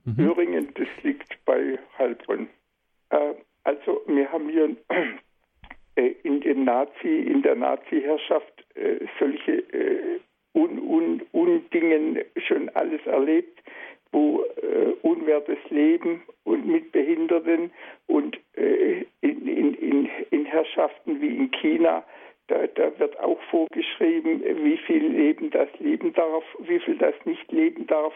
Mhm. 0.04 0.20
Öhringen, 0.20 0.68
das 0.76 0.86
liegt 1.02 1.44
bei 1.44 1.76
Heilbronn. 1.98 2.46
Äh, 3.12 3.34
also 3.64 4.02
wir 4.06 4.30
haben 4.32 4.48
hier 4.48 4.76
äh, 5.96 6.14
in, 6.24 6.40
den 6.40 6.64
Nazi, 6.64 7.20
in 7.20 7.42
der 7.42 7.54
Nazi-Herrschaft 7.54 8.64
äh, 8.74 9.06
solche 9.20 9.62
Un, 10.54 10.78
Un, 10.80 11.22
Undingen 11.32 12.18
schon 12.46 12.68
alles 12.70 13.00
erlebt, 13.06 13.62
wo 14.12 14.44
unwertes 15.00 15.58
Leben 15.70 16.22
und 16.44 16.66
mit 16.66 16.92
Behinderten 16.92 17.72
und 18.06 18.38
in, 18.54 19.06
in, 19.22 19.74
in, 19.74 20.10
in 20.30 20.44
Herrschaften 20.44 21.22
wie 21.22 21.34
in 21.34 21.50
China, 21.52 22.04
da, 22.48 22.66
da 22.66 22.98
wird 22.98 23.18
auch 23.20 23.40
vorgeschrieben, 23.50 24.42
wie 24.62 24.76
viel 24.76 25.06
Leben 25.06 25.50
das 25.50 25.68
leben 25.78 26.12
darf, 26.12 26.44
wie 26.58 26.80
viel 26.80 26.98
das 26.98 27.14
nicht 27.24 27.50
leben 27.50 27.86
darf. 27.86 28.12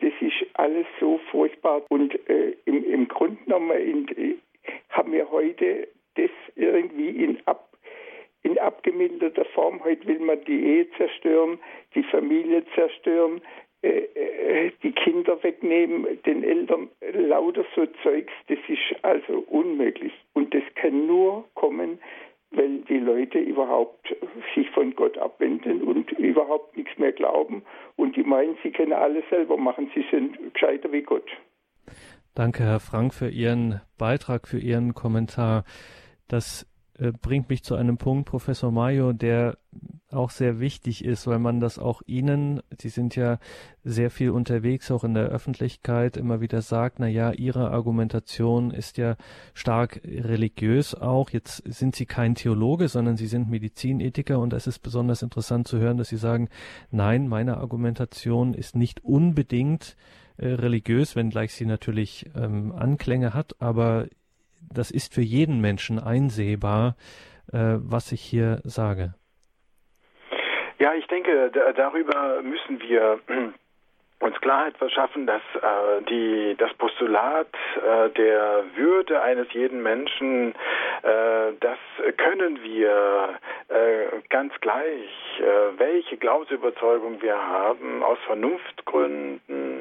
Das 0.00 0.12
ist 0.20 0.46
alles 0.54 0.86
so 1.00 1.18
furchtbar. 1.30 1.82
Und 1.88 2.14
äh, 2.28 2.54
im, 2.64 2.84
im 2.84 3.08
Grunde 3.08 3.42
genommen 3.44 3.70
in, 3.78 4.40
haben 4.90 5.12
wir 5.12 5.30
heute 5.30 5.88
das 6.16 6.30
irgendwie 6.54 7.08
in, 7.08 7.38
ab, 7.46 7.76
in 8.42 8.58
abgemilderter 8.58 9.44
Form. 9.46 9.82
Heute 9.84 10.06
will 10.06 10.20
man 10.20 10.44
die 10.44 10.64
Ehe 10.64 10.90
zerstören, 10.96 11.58
die 11.94 12.02
Familie 12.04 12.64
zerstören, 12.74 13.40
äh, 13.82 13.88
äh, 14.14 14.72
die 14.82 14.92
Kinder 14.92 15.42
wegnehmen, 15.42 16.06
den 16.24 16.42
Eltern 16.42 16.88
lauter 17.12 17.64
so 17.74 17.86
Zeugs. 18.02 18.32
Das 18.48 18.58
ist 18.68 19.04
also 19.04 19.44
unmöglich. 19.48 20.12
Und 20.32 20.54
das 20.54 20.62
kann 20.74 21.06
nur 21.06 21.44
kommen, 21.54 21.98
weil 22.56 22.80
die 22.88 22.98
Leute 22.98 23.38
überhaupt 23.38 24.14
sich 24.54 24.68
von 24.70 24.94
Gott 24.94 25.18
abwenden 25.18 25.82
und 25.82 26.10
überhaupt 26.12 26.76
nichts 26.76 26.96
mehr 26.98 27.12
glauben 27.12 27.62
und 27.96 28.16
die 28.16 28.22
meinen, 28.22 28.56
sie 28.62 28.70
können 28.70 28.92
alles 28.92 29.24
selber 29.30 29.56
machen, 29.56 29.90
sie 29.94 30.04
sind 30.10 30.54
gescheiter 30.54 30.90
wie 30.92 31.02
Gott. 31.02 31.28
Danke, 32.34 32.64
Herr 32.64 32.80
Frank, 32.80 33.14
für 33.14 33.28
Ihren 33.28 33.80
Beitrag, 33.98 34.46
für 34.48 34.58
Ihren 34.58 34.94
Kommentar. 34.94 35.64
Das 36.28 36.66
äh, 36.98 37.12
bringt 37.12 37.48
mich 37.50 37.62
zu 37.62 37.74
einem 37.74 37.98
Punkt, 37.98 38.28
Professor 38.28 38.70
Mayo, 38.70 39.12
der 39.12 39.58
auch 40.10 40.30
sehr 40.30 40.60
wichtig 40.60 41.04
ist, 41.04 41.26
weil 41.26 41.38
man 41.38 41.60
das 41.60 41.78
auch 41.78 42.00
Ihnen, 42.06 42.62
Sie 42.78 42.88
sind 42.88 43.16
ja 43.16 43.38
sehr 43.84 44.10
viel 44.10 44.30
unterwegs, 44.30 44.90
auch 44.90 45.04
in 45.04 45.14
der 45.14 45.24
Öffentlichkeit, 45.24 46.16
immer 46.16 46.40
wieder 46.40 46.62
sagt, 46.62 47.00
na 47.00 47.08
ja, 47.08 47.32
Ihre 47.32 47.70
Argumentation 47.70 48.70
ist 48.70 48.96
ja 48.98 49.16
stark 49.52 50.00
religiös 50.04 50.94
auch. 50.94 51.30
Jetzt 51.30 51.62
sind 51.66 51.96
Sie 51.96 52.06
kein 52.06 52.34
Theologe, 52.34 52.88
sondern 52.88 53.16
Sie 53.16 53.26
sind 53.26 53.50
Medizinethiker 53.50 54.38
und 54.38 54.52
es 54.52 54.66
ist 54.66 54.78
besonders 54.78 55.22
interessant 55.22 55.68
zu 55.68 55.78
hören, 55.78 55.98
dass 55.98 56.08
Sie 56.08 56.16
sagen, 56.16 56.48
nein, 56.90 57.28
meine 57.28 57.58
Argumentation 57.58 58.54
ist 58.54 58.76
nicht 58.76 59.04
unbedingt 59.04 59.96
äh, 60.38 60.48
religiös, 60.48 61.16
wenngleich 61.16 61.54
sie 61.54 61.64
natürlich 61.64 62.30
ähm, 62.34 62.72
Anklänge 62.72 63.32
hat, 63.32 63.56
aber 63.58 64.06
das 64.72 64.90
ist 64.90 65.14
für 65.14 65.22
jeden 65.22 65.60
Menschen 65.60 65.98
einsehbar, 65.98 66.96
äh, 67.52 67.76
was 67.78 68.12
ich 68.12 68.20
hier 68.20 68.60
sage. 68.64 69.14
Ja, 70.78 70.92
ich 70.94 71.06
denke, 71.06 71.50
darüber 71.74 72.42
müssen 72.42 72.80
wir 72.80 73.18
uns 74.20 74.40
Klarheit 74.40 74.76
verschaffen, 74.78 75.26
dass 75.26 75.42
äh, 75.54 76.02
die, 76.08 76.56
das 76.58 76.72
Postulat 76.74 77.48
äh, 77.76 78.10
der 78.10 78.64
Würde 78.74 79.20
eines 79.22 79.52
jeden 79.52 79.82
Menschen, 79.82 80.54
äh, 81.02 81.52
das 81.60 81.78
können 82.16 82.62
wir 82.62 83.38
äh, 83.68 84.20
ganz 84.30 84.54
gleich, 84.60 85.40
äh, 85.40 85.78
welche 85.78 86.16
Glaubensüberzeugung 86.16 87.20
wir 87.20 87.36
haben, 87.36 88.02
aus 88.02 88.18
Vernunftgründen 88.26 89.75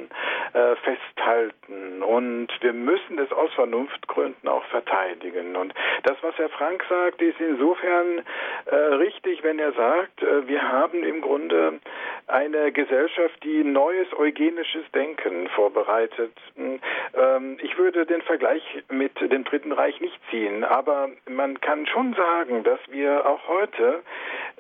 äh, 0.54 0.76
festhalten. 0.78 2.04
Und 2.04 2.48
wir 2.62 2.74
müssen 2.74 3.18
das 3.18 3.32
aus 3.32 3.54
Vernunftgründen 3.54 4.48
auch 4.50 4.64
verteidigen. 4.66 5.56
Und 5.56 5.74
das, 6.04 6.18
was 6.22 6.38
Herr 6.38 6.50
Frank 6.50 6.84
sagt, 6.90 7.22
ist 7.22 7.40
insofern 7.40 8.24
richtig, 8.72 9.44
wenn 9.44 9.60
er 9.60 9.74
sagt, 9.74 10.22
wir 10.48 10.62
haben 10.62 11.04
im 11.04 11.22
Grunde 11.22 11.80
eine 12.28 12.72
Gesellschaft, 12.72 13.44
die 13.44 13.64
neues 13.64 14.08
eugenisches 14.18 14.84
Denken 14.94 15.48
vorbereitet. 15.50 16.32
Ähm, 16.58 17.58
ich 17.62 17.78
würde 17.78 18.06
den 18.06 18.22
Vergleich 18.22 18.64
mit 18.90 19.20
dem 19.20 19.44
Dritten 19.44 19.72
Reich 19.72 20.00
nicht 20.02 20.20
ziehen, 20.30 20.64
aber 20.64 21.10
man 21.30 21.60
kann 21.62 21.86
schon 21.88 22.14
sagen, 22.14 22.64
dass 22.64 22.80
wir 22.90 23.26
auch 23.28 23.48
heute 23.48 24.02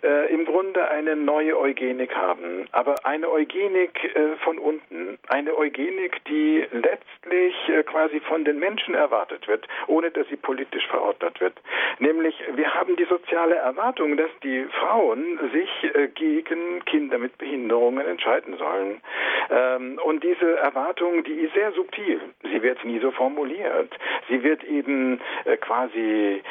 äh, 0.04 0.32
im 0.34 0.46
Grunde 0.46 0.88
eine 0.90 1.16
neue 1.16 1.58
Eugenik 1.58 2.16
haben, 2.16 2.68
aber 2.72 2.96
eine 3.04 3.30
Eugenik 3.30 4.16
äh, 4.16 4.36
von 4.44 4.60
unten, 4.60 5.18
eine 5.36 5.58
Eugenik, 5.58 6.24
die 6.30 6.66
letztlich 6.72 7.56
äh, 7.68 7.84
quasi 7.84 8.22
von 8.22 8.46
den 8.46 8.58
Menschen 8.58 8.96
erwartet 8.96 9.46
wird, 9.50 9.68
ohne 9.88 10.10
dass 10.10 10.26
sie 10.30 10.38
politisch 10.38 10.88
verordnet 10.88 11.42
wird. 11.42 11.56
Nämlich, 12.00 12.42
wir 12.54 12.74
haben 12.74 12.96
die 12.96 13.04
soziale 13.04 13.56
Erwartung, 13.56 14.16
dass 14.16 14.30
die 14.44 14.64
Frauen 14.80 15.38
sich 15.52 15.70
äh, 15.94 16.08
gegen 16.08 16.86
Kinder 16.86 17.18
mit 17.18 17.38
Behinderungen 17.38 18.08
entscheiden 18.08 18.58
sollen. 18.58 19.02
Ähm, 19.50 20.00
und 20.06 20.24
diese 20.24 20.56
Erwartung, 20.56 21.26
die 21.26 21.34
ist 21.34 21.54
sehr 21.54 21.74
subtil. 21.74 22.22
Sie 22.44 22.62
wird 22.64 22.86
nie 22.86 23.00
so 23.00 23.12
formuliert. 23.12 23.94
Sie 24.30 24.42
wird 24.42 24.64
eben 24.64 25.20
äh, 25.44 25.58
quasi, 25.58 26.42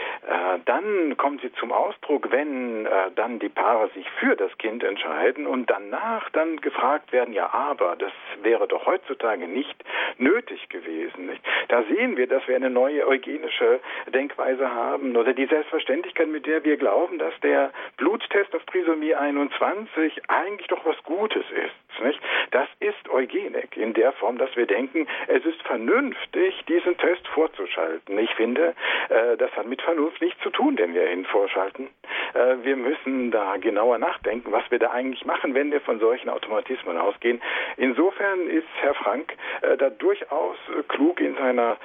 dann 0.65 1.17
kommt 1.17 1.43
sie 1.43 1.53
zum 1.53 1.71
Ausdruck, 1.71 2.31
wenn 2.31 2.89
dann 3.15 3.39
die 3.39 3.49
Paare 3.49 3.91
sich 3.95 4.09
für 4.19 4.35
das 4.37 4.57
Kind 4.59 4.83
entscheiden 4.83 5.47
und 5.47 5.71
danach 5.71 6.31
dann 6.31 6.61
gefragt 6.61 7.13
werden, 7.13 7.35
ja, 7.35 7.53
aber 7.53 7.95
das 7.97 8.13
wäre 8.43 8.67
doch 8.67 8.74
heutzutage 8.87 9.47
nicht 9.47 9.77
nötig 10.19 10.69
gewesen. 10.69 11.31
Da 11.69 11.83
sehen 11.85 12.17
wir, 12.17 12.27
dass 12.27 12.47
wir 12.47 12.57
eine 12.57 12.71
neue 12.71 13.07
eugenische 13.07 13.81
Denkweise 14.13 14.71
haben 14.71 15.17
oder 15.17 15.33
die 15.33 15.47
Selbstverständlichkeit, 15.47 16.29
mit 16.29 16.47
der 16.47 16.65
wir 16.65 16.77
glauben, 16.77 17.19
dass 17.19 17.35
der 17.41 17.73
Bluttest 17.97 18.55
auf 18.55 18.65
Trisomie 18.67 19.15
21 19.15 20.23
eigentlich 20.29 20.69
doch 20.69 20.85
was 20.85 21.03
Gutes 21.05 21.45
ist. 21.51 22.03
Nicht? 22.03 22.21
Das 22.51 22.69
ist 22.81 23.09
Eugenik 23.09 23.77
in 23.77 23.95
der 23.95 24.13
Form, 24.13 24.39
dass 24.39 24.55
wir 24.57 24.67
denken, 24.67 25.07
es 25.29 25.45
ist 25.45 25.63
vernünftig, 25.63 26.65
diesen 26.67 26.97
Test 26.99 27.27
vorzuschalten. 27.29 28.19
Ich 28.19 28.35
finde, 28.35 28.75
äh, 29.09 29.37
das 29.37 29.51
hat 29.53 29.67
mit 29.67 29.81
Vernunft 29.81 30.21
nichts 30.21 30.43
zu 30.43 30.51
tun, 30.51 30.77
den 30.77 30.95
wir 30.95 31.11
ihn 31.11 31.25
vorschalten. 31.25 31.89
Äh, 32.35 32.57
wir 32.63 32.77
müssen 32.77 33.31
da 33.31 33.57
genauer 33.57 33.99
nachdenken, 33.99 34.53
was 34.53 34.69
wir 34.71 34.79
da 34.79 34.91
eigentlich 34.91 35.25
machen, 35.25 35.55
wenn 35.55 35.71
wir 35.71 35.81
von 35.81 36.01
solchen 36.01 36.29
Automatismen 36.29 36.99
ausgehen. 36.99 37.41
Insofern 37.77 38.49
ist 38.49 38.64
Herr 38.81 38.95
Frank 38.95 39.35
äh, 39.63 39.77
da 39.77 39.91
durchaus 39.91 40.57
klug 40.89 41.21
in 41.21 41.35
seiner 41.37 41.77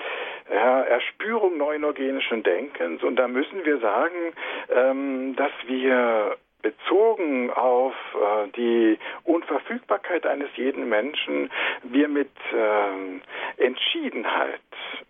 ja, 0.51 0.81
Erspürung 0.81 1.57
neurogenischen 1.57 2.43
Denkens. 2.43 3.03
Und 3.03 3.15
da 3.17 3.27
müssen 3.27 3.65
wir 3.65 3.79
sagen, 3.79 4.33
ähm, 4.73 5.35
dass 5.35 5.51
wir 5.67 6.37
bezogen 6.61 7.51
auf 7.51 7.93
äh, 8.13 8.47
die 8.55 8.99
Unverfügbarkeit 9.23 10.25
eines 10.25 10.49
jeden 10.55 10.89
Menschen 10.89 11.49
wir 11.83 12.07
mit 12.07 12.31
äh, 12.53 13.63
Entschiedenheit, 13.63 14.59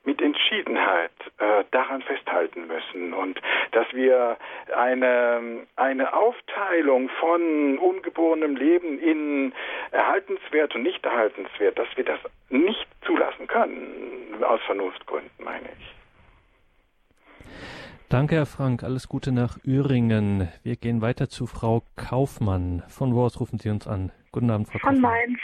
mit 0.03 0.21
Entschiedenheit 0.21 1.11
äh, 1.39 1.63
daran 1.71 2.01
festhalten 2.03 2.67
müssen 2.67 3.13
und 3.13 3.41
dass 3.71 3.91
wir 3.93 4.37
eine, 4.75 5.65
eine 5.75 6.13
Aufteilung 6.13 7.09
von 7.19 7.77
ungeborenem 7.79 8.55
Leben 8.55 8.99
in 8.99 9.53
erhaltenswert 9.91 10.75
und 10.75 10.83
nicht 10.83 11.03
erhaltenswert, 11.05 11.79
dass 11.79 11.87
wir 11.95 12.03
das 12.03 12.19
nicht 12.49 12.87
zulassen 13.05 13.47
können, 13.47 14.43
aus 14.43 14.61
Vernunftgründen 14.61 15.31
meine 15.43 15.69
ich. 15.79 15.99
Danke, 18.09 18.37
Herr 18.37 18.47
Frank. 18.47 18.83
Alles 18.83 19.07
Gute 19.07 19.31
nach 19.31 19.63
Üringen. 19.63 20.49
Wir 20.63 20.77
gehen 20.77 20.99
weiter 21.03 21.29
zu 21.29 21.45
Frau 21.45 21.83
Kaufmann. 21.95 22.81
Von 22.87 23.13
wo 23.13 23.23
aus 23.23 23.39
rufen 23.39 23.59
Sie 23.59 23.69
uns 23.69 23.87
an? 23.87 24.11
Guten 24.31 24.49
Abend, 24.49 24.67
Frau 24.67 24.79
Kaufmann. 24.79 24.95
Von 24.95 25.01
Mainz. 25.03 25.39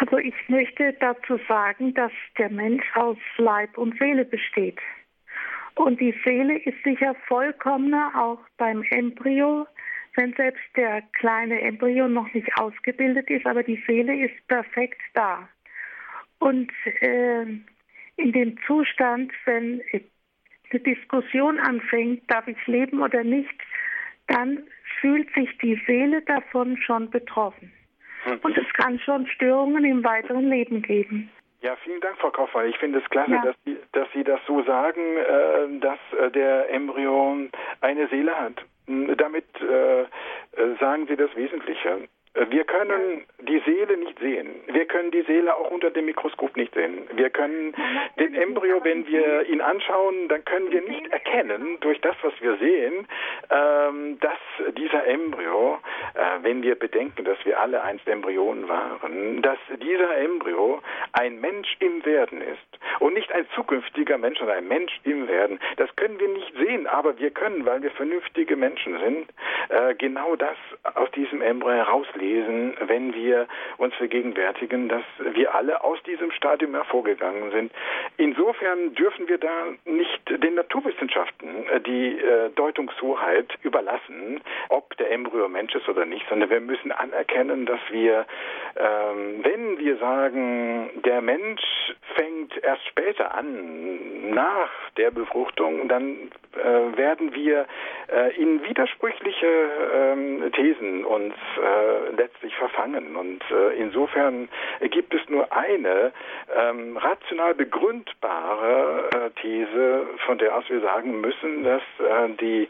Also 0.00 0.18
ich 0.18 0.34
möchte 0.48 0.92
dazu 1.00 1.40
sagen, 1.48 1.94
dass 1.94 2.12
der 2.36 2.50
Mensch 2.50 2.84
aus 2.94 3.16
Leib 3.38 3.78
und 3.78 3.98
Seele 3.98 4.26
besteht. 4.26 4.78
Und 5.76 5.98
die 5.98 6.14
Seele 6.26 6.58
ist 6.58 6.76
sicher 6.84 7.14
vollkommener 7.26 8.12
auch 8.14 8.40
beim 8.58 8.82
Embryo, 8.90 9.66
wenn 10.14 10.34
selbst 10.34 10.62
der 10.76 11.00
kleine 11.18 11.58
Embryo 11.62 12.06
noch 12.06 12.30
nicht 12.34 12.50
ausgebildet 12.60 13.30
ist, 13.30 13.46
aber 13.46 13.62
die 13.62 13.82
Seele 13.86 14.14
ist 14.14 14.46
perfekt 14.46 15.00
da. 15.14 15.48
Und 16.38 16.70
äh, 17.00 17.46
in 18.16 18.32
dem 18.32 18.58
Zustand, 18.66 19.32
wenn 19.46 19.80
eine 20.70 20.80
Diskussion 20.80 21.58
anfängt, 21.58 22.22
darf 22.30 22.46
ich 22.48 22.66
leben 22.66 23.00
oder 23.02 23.24
nicht, 23.24 23.54
dann 24.26 24.64
fühlt 25.00 25.32
sich 25.34 25.56
die 25.58 25.80
Seele 25.86 26.22
davon 26.22 26.76
schon 26.76 27.10
betroffen. 27.10 27.72
Mhm. 28.26 28.38
Und 28.42 28.58
es 28.58 28.72
kann 28.74 28.98
schon 29.00 29.26
Störungen 29.26 29.84
im 29.84 30.04
weiteren 30.04 30.48
Leben 30.48 30.82
geben. 30.82 31.30
Ja, 31.60 31.74
vielen 31.82 32.00
Dank, 32.00 32.18
Frau 32.18 32.30
Kaufmann. 32.30 32.68
Ich 32.68 32.78
finde 32.78 33.00
es 33.00 33.10
klasse, 33.10 33.32
ja. 33.32 33.42
dass, 33.42 33.56
Sie, 33.64 33.76
dass 33.92 34.08
Sie 34.14 34.22
das 34.22 34.40
so 34.46 34.62
sagen, 34.62 35.00
äh, 35.16 35.80
dass 35.80 35.98
äh, 36.20 36.30
der 36.30 36.70
Embryo 36.70 37.36
eine 37.80 38.08
Seele 38.08 38.38
hat. 38.38 38.64
Damit 38.86 39.44
äh, 39.60 40.02
äh 40.02 40.06
sagen 40.80 41.06
Sie 41.08 41.16
das 41.16 41.34
Wesentliche. 41.34 42.08
Wir 42.50 42.64
können 42.64 43.24
die 43.40 43.60
Seele 43.66 43.96
nicht 43.96 44.18
sehen. 44.20 44.48
Wir 44.68 44.84
können 44.86 45.10
die 45.10 45.22
Seele 45.22 45.56
auch 45.56 45.70
unter 45.72 45.90
dem 45.90 46.04
Mikroskop 46.04 46.56
nicht 46.56 46.72
sehen. 46.72 47.08
Wir 47.14 47.30
können 47.30 47.74
den 48.18 48.34
Embryo, 48.34 48.82
wenn 48.84 49.06
wir 49.08 49.42
ihn 49.48 49.60
anschauen, 49.60 50.28
dann 50.28 50.44
können 50.44 50.70
wir 50.70 50.82
nicht 50.82 51.08
erkennen 51.08 51.78
durch 51.80 52.00
das, 52.00 52.14
was 52.22 52.32
wir 52.40 52.56
sehen, 52.58 53.08
ähm, 53.50 54.20
dass 54.20 54.38
dieser 54.76 55.04
Embryo, 55.06 55.78
äh, 56.14 56.42
wenn 56.42 56.62
wir 56.62 56.76
bedenken, 56.76 57.24
dass 57.24 57.38
wir 57.44 57.58
alle 57.58 57.82
einst 57.82 58.06
Embryonen 58.06 58.68
waren, 58.68 59.42
dass 59.42 59.58
dieser 59.82 60.16
Embryo 60.18 60.80
ein 61.12 61.40
Mensch 61.40 61.76
im 61.80 62.04
Werden 62.04 62.40
ist 62.40 63.00
und 63.00 63.14
nicht 63.14 63.32
ein 63.32 63.46
zukünftiger 63.56 64.16
Mensch, 64.16 64.38
sondern 64.38 64.58
ein 64.58 64.68
Mensch 64.68 64.92
im 65.02 65.26
Werden. 65.26 65.58
Das 65.76 65.94
können 65.96 66.20
wir 66.20 66.28
nicht 66.28 66.52
sehen, 66.56 66.86
aber 66.86 67.18
wir 67.18 67.30
können, 67.30 67.66
weil 67.66 67.82
wir 67.82 67.90
vernünftige 67.90 68.54
Menschen 68.54 68.96
sind, 69.00 69.28
äh, 69.70 69.94
genau 69.96 70.36
das 70.36 70.56
aus 70.94 71.10
diesem 71.12 71.42
Embryo 71.42 71.74
herauslesen 71.74 72.27
lesen, 72.28 72.74
wenn 72.86 73.14
wir 73.14 73.46
uns 73.78 73.94
vergegenwärtigen, 73.94 74.88
dass 74.88 75.04
wir 75.32 75.54
alle 75.54 75.82
aus 75.82 76.02
diesem 76.04 76.30
Stadium 76.32 76.74
hervorgegangen 76.74 77.50
sind. 77.50 77.72
Insofern 78.16 78.94
dürfen 78.94 79.28
wir 79.28 79.38
da 79.38 79.66
nicht 79.84 80.22
den 80.42 80.54
Naturwissenschaften 80.54 81.66
äh, 81.68 81.80
die 81.80 82.18
äh, 82.18 82.50
Deutungshoheit 82.54 83.48
überlassen, 83.62 84.40
ob 84.68 84.96
der 84.98 85.10
Embryo 85.10 85.48
Mensch 85.48 85.74
ist 85.74 85.88
oder 85.88 86.04
nicht, 86.04 86.26
sondern 86.28 86.50
wir 86.50 86.60
müssen 86.60 86.92
anerkennen, 86.92 87.66
dass 87.66 87.80
wir, 87.90 88.26
ähm, 88.76 89.40
wenn 89.42 89.78
wir 89.78 89.96
sagen, 89.98 90.90
der 91.04 91.20
Mensch 91.20 91.62
fängt 92.14 92.56
erst 92.62 92.86
später 92.88 93.34
an, 93.34 94.30
nach 94.30 94.70
der 94.96 95.10
Befruchtung, 95.10 95.88
dann 95.88 96.30
äh, 96.56 96.96
werden 96.96 97.34
wir 97.34 97.66
in 98.36 98.64
widersprüchliche 98.64 99.46
äh, 99.46 100.50
Thesen 100.50 101.04
uns 101.04 101.34
letztlich 102.18 102.54
verfangen. 102.56 103.16
Und 103.16 103.42
äh, 103.50 103.74
insofern 103.78 104.48
gibt 104.90 105.14
es 105.14 105.26
nur 105.28 105.50
eine 105.52 106.12
ähm, 106.54 106.96
rational 106.96 107.54
begründbare 107.54 109.08
äh, 109.14 109.40
These, 109.40 110.06
von 110.26 110.38
der 110.38 110.56
aus 110.56 110.68
wir 110.68 110.80
sagen 110.80 111.20
müssen, 111.20 111.64
dass 111.64 111.82
die 112.40 112.68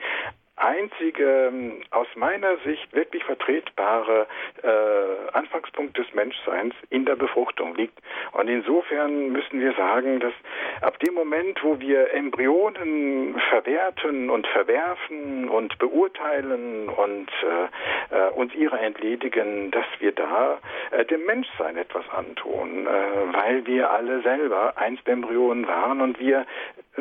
einzige 0.60 1.48
ähm, 1.48 1.80
aus 1.90 2.06
meiner 2.16 2.56
Sicht 2.58 2.92
wirklich 2.94 3.24
vertretbare 3.24 4.26
äh, 4.62 5.32
Anfangspunkt 5.32 5.96
des 5.98 6.06
Menschseins 6.14 6.74
in 6.90 7.04
der 7.04 7.16
Befruchtung 7.16 7.74
liegt. 7.74 7.98
Und 8.32 8.48
insofern 8.48 9.30
müssen 9.30 9.60
wir 9.60 9.72
sagen, 9.74 10.20
dass 10.20 10.32
ab 10.80 10.98
dem 11.00 11.14
Moment, 11.14 11.62
wo 11.62 11.78
wir 11.80 12.12
Embryonen 12.12 13.40
verwerten 13.48 14.30
und 14.30 14.46
verwerfen 14.46 15.48
und 15.48 15.78
beurteilen 15.78 16.88
und 16.88 17.30
äh, 17.42 18.16
äh, 18.16 18.30
uns 18.30 18.54
ihrer 18.54 18.80
entledigen, 18.80 19.70
dass 19.70 19.86
wir 19.98 20.12
da 20.12 20.58
äh, 20.90 21.04
dem 21.04 21.24
Menschsein 21.24 21.76
etwas 21.76 22.08
antun, 22.10 22.86
äh, 22.86 22.90
weil 23.32 23.66
wir 23.66 23.90
alle 23.90 24.22
selber 24.22 24.74
einst 24.76 25.06
Embryonen 25.08 25.66
waren 25.66 26.00
und 26.00 26.18
wir 26.18 26.46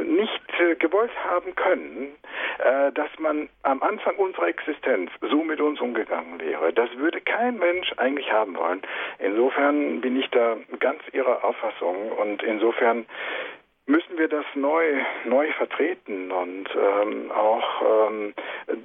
nicht 0.04 0.60
äh, 0.60 0.76
gewollt 0.76 1.12
haben 1.30 1.56
können, 1.56 2.16
äh, 2.60 2.92
dass 2.92 3.10
man 3.20 3.50
am 3.64 3.82
Anfang 3.84 4.16
unserer 4.16 4.48
Existenz 4.48 5.12
so 5.22 5.44
mit 5.44 5.62
uns 5.62 5.80
umgegangen 5.80 6.40
wäre. 6.40 6.74
Das 6.74 6.90
würde 6.98 7.22
kein 7.22 7.58
Mensch 7.58 7.94
eigentlich 7.98 8.32
haben 8.32 8.56
wollen. 8.56 8.82
Insofern 9.20 10.02
bin 10.02 10.20
ich 10.20 10.30
da 10.30 10.58
ganz 10.80 11.02
Ihrer 11.14 11.44
Auffassung 11.44 12.12
und 12.12 12.44
insofern 12.44 13.06
müssen 13.88 14.18
wir 14.18 14.28
das 14.28 14.46
neu, 14.54 15.02
neu 15.26 15.52
vertreten 15.54 16.32
und 16.32 16.70
ähm, 16.76 17.32
auch 17.32 18.10
ähm, 18.10 18.34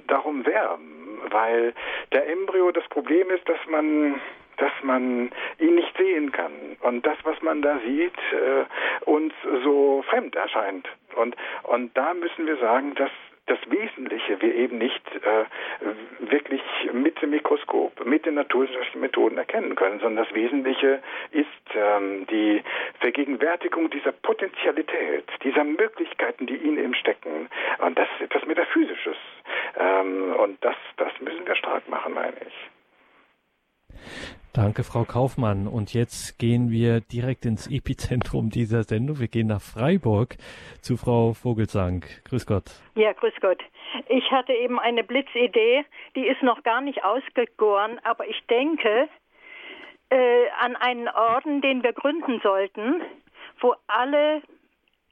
darum 0.07 0.45
werben, 0.45 1.21
weil 1.29 1.73
der 2.13 2.27
Embryo 2.29 2.71
das 2.71 2.87
Problem 2.87 3.29
ist, 3.29 3.47
dass 3.47 3.59
man 3.69 4.21
dass 4.57 4.71
man 4.83 5.31
ihn 5.59 5.75
nicht 5.75 5.95
sehen 5.97 6.31
kann 6.31 6.77
und 6.81 7.05
das, 7.05 7.17
was 7.23 7.41
man 7.41 7.61
da 7.61 7.79
sieht, 7.85 8.17
äh, 8.31 9.09
uns 9.09 9.33
so 9.63 10.03
fremd 10.09 10.35
erscheint. 10.35 10.87
Und, 11.15 11.35
und 11.63 11.95
da 11.97 12.13
müssen 12.13 12.45
wir 12.45 12.57
sagen, 12.57 12.95
dass 12.95 13.11
das 13.45 13.59
Wesentliche 13.67 14.41
wir 14.41 14.55
eben 14.55 14.77
nicht 14.77 15.03
äh, 15.15 15.45
wirklich 16.31 16.61
mit 16.93 17.21
dem 17.21 17.31
Mikroskop, 17.31 18.05
mit 18.05 18.25
den 18.25 18.35
naturwissenschaftlichen 18.35 19.01
Methoden 19.01 19.37
erkennen 19.37 19.75
können, 19.75 19.99
sondern 19.99 20.25
das 20.25 20.33
Wesentliche 20.33 21.01
ist 21.31 21.47
ähm, 21.75 22.25
die 22.27 22.63
Vergegenwärtigung 23.01 23.89
dieser 23.89 24.13
Potentialität, 24.13 25.25
dieser 25.43 25.65
Möglichkeiten, 25.65 26.47
die 26.47 26.55
in 26.55 26.77
ihm 26.81 26.93
stecken. 26.93 27.49
Und 27.79 27.97
das 27.97 28.07
ist 28.15 28.21
etwas 28.21 28.45
Metaphysisches. 28.45 29.17
Ähm, 29.77 30.35
und 30.37 30.63
das, 30.63 30.75
das 30.95 31.11
müssen 31.19 31.45
wir 31.45 31.55
stark 31.55 31.87
machen, 31.89 32.13
meine 32.13 32.37
ich. 32.47 32.69
Danke, 34.53 34.83
Frau 34.83 35.03
Kaufmann. 35.03 35.67
Und 35.67 35.95
jetzt 35.95 36.37
gehen 36.37 36.69
wir 36.69 37.01
direkt 37.01 37.45
ins 37.45 37.67
Epizentrum 37.67 38.51
dieser 38.51 38.83
Sendung. 38.83 39.19
Wir 39.19 39.27
gehen 39.27 39.47
nach 39.47 39.61
Freiburg 39.61 40.35
zu 40.79 40.95
Frau 40.95 41.33
Vogelsang. 41.33 42.05
Grüß 42.25 42.45
Gott. 42.45 42.65
Ja, 42.93 43.13
grüß 43.13 43.33
Gott. 43.41 43.59
Ich 44.09 44.29
hatte 44.31 44.53
eben 44.53 44.79
eine 44.79 45.03
Blitzidee, 45.03 45.85
die 46.15 46.27
ist 46.27 46.43
noch 46.43 46.61
gar 46.63 46.81
nicht 46.81 47.03
ausgegoren, 47.03 47.99
aber 48.03 48.27
ich 48.27 48.39
denke 48.47 49.09
äh, 50.09 50.49
an 50.59 50.75
einen 50.75 51.07
Orden, 51.07 51.61
den 51.61 51.81
wir 51.81 51.93
gründen 51.93 52.39
sollten, 52.43 53.01
wo 53.59 53.73
alle 53.87 54.43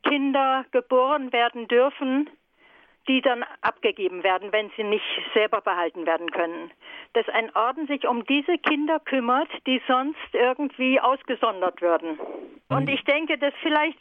Kinder 0.03 0.65
geboren 0.71 1.33
werden 1.33 1.67
dürfen, 1.67 2.29
die 3.07 3.21
dann 3.21 3.43
abgegeben 3.61 4.23
werden, 4.23 4.51
wenn 4.51 4.71
sie 4.77 4.83
nicht 4.83 5.05
selber 5.33 5.61
behalten 5.61 6.05
werden 6.05 6.31
können. 6.31 6.71
Dass 7.13 7.27
ein 7.29 7.53
Orden 7.55 7.87
sich 7.87 8.07
um 8.07 8.25
diese 8.25 8.57
Kinder 8.57 8.99
kümmert, 8.99 9.49
die 9.65 9.81
sonst 9.87 10.17
irgendwie 10.33 10.99
ausgesondert 10.99 11.81
würden. 11.81 12.19
Und 12.69 12.89
ich 12.89 13.03
denke, 13.03 13.37
dass 13.37 13.53
vielleicht 13.61 13.97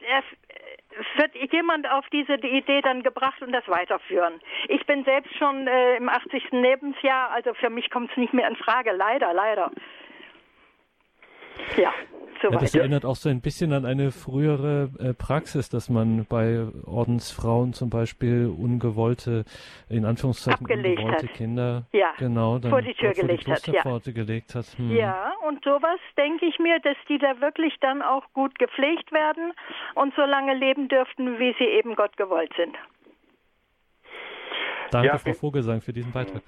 wird 1.16 1.52
jemand 1.52 1.90
auf 1.90 2.04
diese 2.12 2.34
Idee 2.34 2.80
dann 2.82 3.02
gebracht 3.02 3.42
und 3.42 3.52
das 3.52 3.66
weiterführen. 3.68 4.40
Ich 4.68 4.84
bin 4.86 5.04
selbst 5.04 5.34
schon 5.36 5.66
äh, 5.66 5.96
im 5.96 6.08
80. 6.08 6.50
Lebensjahr, 6.50 7.30
also 7.30 7.54
für 7.54 7.70
mich 7.70 7.90
kommt 7.90 8.10
es 8.10 8.16
nicht 8.16 8.34
mehr 8.34 8.48
in 8.48 8.56
Frage, 8.56 8.92
leider, 8.92 9.32
leider. 9.32 9.70
Ja. 11.76 11.92
So 12.42 12.48
ja, 12.50 12.58
Das 12.58 12.74
erinnert 12.74 13.04
auch 13.04 13.16
so 13.16 13.28
ein 13.28 13.40
bisschen 13.40 13.72
an 13.72 13.84
eine 13.84 14.10
frühere 14.10 14.90
äh, 14.98 15.14
Praxis, 15.14 15.68
dass 15.68 15.88
man 15.88 16.24
bei 16.26 16.66
Ordensfrauen 16.86 17.72
zum 17.72 17.90
Beispiel 17.90 18.46
ungewollte, 18.46 19.44
in 19.88 20.04
Anführungszeichen 20.04 20.64
Abgelegt 20.64 21.00
ungewollte 21.00 21.28
hat. 21.28 21.34
Kinder 21.34 21.86
ja, 21.92 22.12
genau, 22.18 22.58
dann 22.58 22.70
vor 22.70 22.82
die 22.82 22.94
Tür 22.94 23.14
vor 23.14 23.22
gelegt 23.22 23.46
die 23.46 23.52
hat. 23.52 23.66
Ja. 23.66 24.12
gelegt 24.12 24.54
hat. 24.54 24.66
Hm. 24.76 24.96
ja, 24.96 25.32
und 25.46 25.62
sowas 25.64 25.98
denke 26.16 26.46
ich 26.46 26.58
mir, 26.58 26.80
dass 26.80 26.96
die 27.08 27.18
da 27.18 27.40
wirklich 27.40 27.74
dann 27.80 28.02
auch 28.02 28.24
gut 28.32 28.58
gepflegt 28.58 29.12
werden 29.12 29.52
und 29.94 30.14
so 30.14 30.22
lange 30.22 30.54
leben 30.54 30.88
dürften, 30.88 31.38
wie 31.38 31.54
sie 31.58 31.64
eben 31.64 31.94
Gott 31.94 32.16
gewollt 32.16 32.52
sind. 32.56 32.76
Danke, 34.90 35.08
Ja, 35.08 35.18
Frau 35.18 35.32
Vogelsang, 35.34 35.80
für 35.80 35.92
diesen 35.92 36.12
Beitrag. 36.12 36.42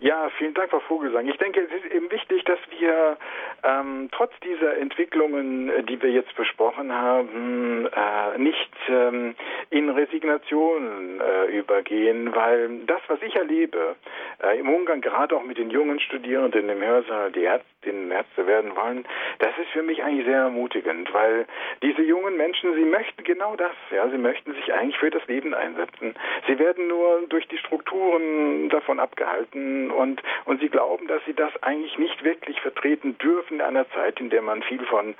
Ja, 0.00 0.28
vielen 0.38 0.54
Dank, 0.54 0.70
Frau 0.70 0.80
Vogelsang. 0.80 1.28
Ich 1.28 1.36
denke, 1.38 1.60
es 1.60 1.84
ist 1.84 1.92
eben 1.92 2.10
wichtig, 2.10 2.44
dass 2.44 2.58
wir 2.78 3.16
ähm, 3.62 4.08
trotz 4.12 4.32
dieser 4.40 4.76
Entwicklungen, 4.76 5.70
die 5.86 6.02
wir 6.02 6.10
jetzt 6.10 6.34
besprochen 6.34 6.92
haben, 6.92 7.86
äh, 7.86 8.38
nicht 8.38 8.72
ähm, 8.88 9.34
in 9.70 9.88
Resignation 9.88 11.20
äh, 11.20 11.56
übergehen, 11.56 12.34
weil 12.34 12.80
das, 12.86 13.00
was 13.06 13.22
ich 13.22 13.36
erlebe, 13.36 13.94
äh, 14.42 14.58
im 14.58 14.68
Umgang 14.68 15.00
gerade 15.00 15.36
auch 15.36 15.44
mit 15.44 15.58
den 15.58 15.70
jungen 15.70 16.00
Studierenden 16.00 16.68
im 16.68 16.82
Hörsaal, 16.82 17.30
die 17.30 17.44
Ärztinnen 17.44 17.73
und 17.92 18.10
Ärzte 18.10 18.46
werden 18.46 18.74
wollen, 18.76 19.04
das 19.38 19.50
ist 19.58 19.70
für 19.70 19.82
mich 19.82 20.02
eigentlich 20.02 20.26
sehr 20.26 20.40
ermutigend, 20.40 21.12
weil 21.12 21.46
diese 21.82 22.02
jungen 22.02 22.36
Menschen, 22.36 22.74
sie 22.74 22.84
möchten 22.84 23.24
genau 23.24 23.56
das, 23.56 23.72
ja, 23.90 24.08
sie 24.08 24.18
möchten 24.18 24.54
sich 24.54 24.72
eigentlich 24.72 24.98
für 24.98 25.10
das 25.10 25.26
Leben 25.26 25.54
einsetzen. 25.54 26.14
Sie 26.46 26.58
werden 26.58 26.88
nur 26.88 27.22
durch 27.28 27.46
die 27.48 27.58
Strukturen 27.58 28.68
davon 28.68 29.00
abgehalten 29.00 29.90
und, 29.90 30.22
und 30.44 30.60
sie 30.60 30.68
glauben, 30.68 31.06
dass 31.06 31.24
sie 31.24 31.34
das 31.34 31.50
eigentlich 31.62 31.98
nicht 31.98 32.24
wirklich 32.24 32.60
vertreten 32.60 33.18
dürfen 33.18 33.54
in 33.54 33.60
einer 33.60 33.88
Zeit, 33.90 34.20
in 34.20 34.30
der 34.30 34.42
man 34.42 34.62
viel 34.62 34.84
von, 34.86 35.14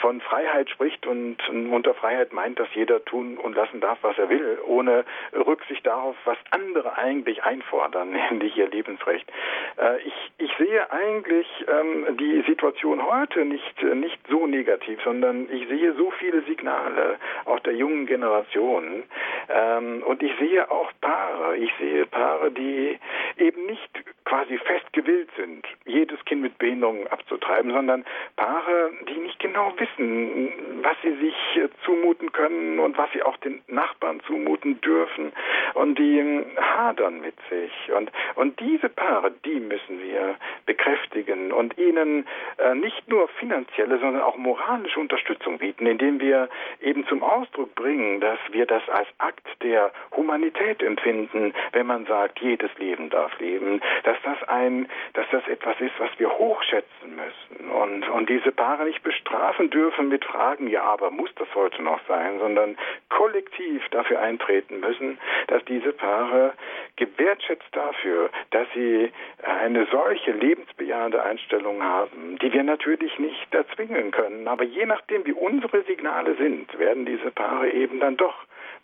von 0.00 0.20
Freiheit 0.20 0.70
spricht 0.70 1.06
und 1.06 1.36
unter 1.48 1.94
Freiheit 1.94 2.32
meint, 2.32 2.58
dass 2.58 2.68
jeder 2.74 3.04
tun 3.04 3.38
und 3.38 3.54
lassen 3.54 3.80
darf, 3.80 3.98
was 4.02 4.18
er 4.18 4.28
will, 4.28 4.58
ohne 4.66 5.04
Rücksicht 5.32 5.86
darauf, 5.86 6.16
was 6.24 6.38
andere 6.50 6.96
eigentlich 6.96 7.44
einfordern, 7.44 8.10
nämlich 8.30 8.56
ihr 8.56 8.68
Lebensrecht. 8.68 9.30
Äh, 9.78 10.00
ich, 10.02 10.14
ich 10.38 10.50
sehe 10.58 10.90
eigentlich 10.90 11.46
ähm, 11.68 12.05
die 12.12 12.42
Situation 12.46 13.04
heute 13.04 13.44
nicht, 13.44 13.82
nicht 13.82 14.18
so 14.28 14.46
negativ, 14.46 15.00
sondern 15.02 15.48
ich 15.50 15.68
sehe 15.68 15.94
so 15.94 16.10
viele 16.12 16.42
Signale, 16.42 17.16
auch 17.44 17.60
der 17.60 17.74
jungen 17.74 18.06
Generation. 18.06 19.04
Ähm, 19.48 20.02
und 20.04 20.22
ich 20.22 20.32
sehe 20.38 20.70
auch 20.70 20.92
Paare, 21.00 21.56
ich 21.56 21.72
sehe 21.78 22.06
Paare, 22.06 22.50
die 22.50 22.98
eben 23.38 23.66
nicht 23.66 23.90
quasi 24.26 24.58
fest 24.58 24.92
gewillt 24.92 25.30
sind, 25.36 25.64
jedes 25.86 26.22
Kind 26.26 26.42
mit 26.42 26.58
Behinderung 26.58 27.06
abzutreiben, 27.06 27.72
sondern 27.72 28.04
Paare, 28.34 28.90
die 29.08 29.18
nicht 29.20 29.38
genau 29.38 29.72
wissen, 29.78 30.52
was 30.82 30.96
sie 31.02 31.14
sich 31.14 31.34
äh, 31.56 31.68
zumuten 31.84 32.32
können 32.32 32.78
und 32.80 32.98
was 32.98 33.10
sie 33.12 33.22
auch 33.22 33.36
den 33.38 33.62
Nachbarn 33.68 34.20
zumuten 34.26 34.80
dürfen 34.80 35.32
und 35.74 35.98
die 35.98 36.18
ähm, 36.18 36.44
hadern 36.60 37.20
mit 37.20 37.34
sich. 37.48 37.72
Und, 37.92 38.10
und 38.34 38.58
diese 38.60 38.88
Paare, 38.88 39.32
die 39.44 39.60
müssen 39.60 40.02
wir 40.02 40.34
bekräftigen 40.66 41.52
und 41.52 41.78
ihnen 41.78 42.26
äh, 42.58 42.74
nicht 42.74 43.08
nur 43.08 43.28
finanzielle, 43.28 43.98
sondern 43.98 44.22
auch 44.22 44.36
moralische 44.36 44.98
Unterstützung 44.98 45.58
bieten, 45.58 45.86
indem 45.86 46.20
wir 46.20 46.48
eben 46.82 47.06
zum 47.06 47.22
Ausdruck 47.22 47.74
bringen, 47.76 48.20
dass 48.20 48.38
wir 48.50 48.66
das 48.66 48.82
als 48.88 49.08
Akt 49.18 49.46
der 49.62 49.92
Humanität 50.16 50.82
empfinden, 50.82 51.54
wenn 51.72 51.86
man 51.86 52.06
sagt, 52.06 52.40
jedes 52.40 52.76
Leben 52.78 53.08
darf 53.10 53.38
leben, 53.38 53.80
dass 54.02 54.15
das 54.22 54.42
ein, 54.48 54.88
dass 55.14 55.26
das 55.30 55.46
etwas 55.48 55.80
ist, 55.80 55.98
was 55.98 56.10
wir 56.18 56.30
hochschätzen 56.30 57.16
müssen 57.16 57.70
und, 57.70 58.08
und 58.08 58.28
diese 58.28 58.52
Paare 58.52 58.84
nicht 58.84 59.02
bestrafen 59.02 59.70
dürfen 59.70 60.08
mit 60.08 60.24
Fragen, 60.24 60.68
ja, 60.68 60.82
aber 60.82 61.10
muss 61.10 61.30
das 61.36 61.48
heute 61.54 61.82
noch 61.82 62.00
sein, 62.08 62.38
sondern 62.38 62.76
kollektiv 63.08 63.82
dafür 63.90 64.20
eintreten 64.20 64.80
müssen, 64.80 65.18
dass 65.48 65.64
diese 65.64 65.92
Paare 65.92 66.54
gewertschätzt 66.96 67.68
dafür, 67.72 68.30
dass 68.50 68.66
sie 68.74 69.10
eine 69.42 69.86
solche 69.90 70.32
lebensbejahende 70.32 71.22
Einstellung 71.22 71.82
haben, 71.82 72.38
die 72.40 72.52
wir 72.52 72.62
natürlich 72.62 73.18
nicht 73.18 73.54
erzwingen 73.54 74.10
können. 74.10 74.48
Aber 74.48 74.64
je 74.64 74.86
nachdem, 74.86 75.24
wie 75.26 75.32
unsere 75.32 75.82
Signale 75.82 76.34
sind, 76.36 76.78
werden 76.78 77.04
diese 77.06 77.30
Paare 77.30 77.70
eben 77.70 78.00
dann 78.00 78.16
doch 78.16 78.34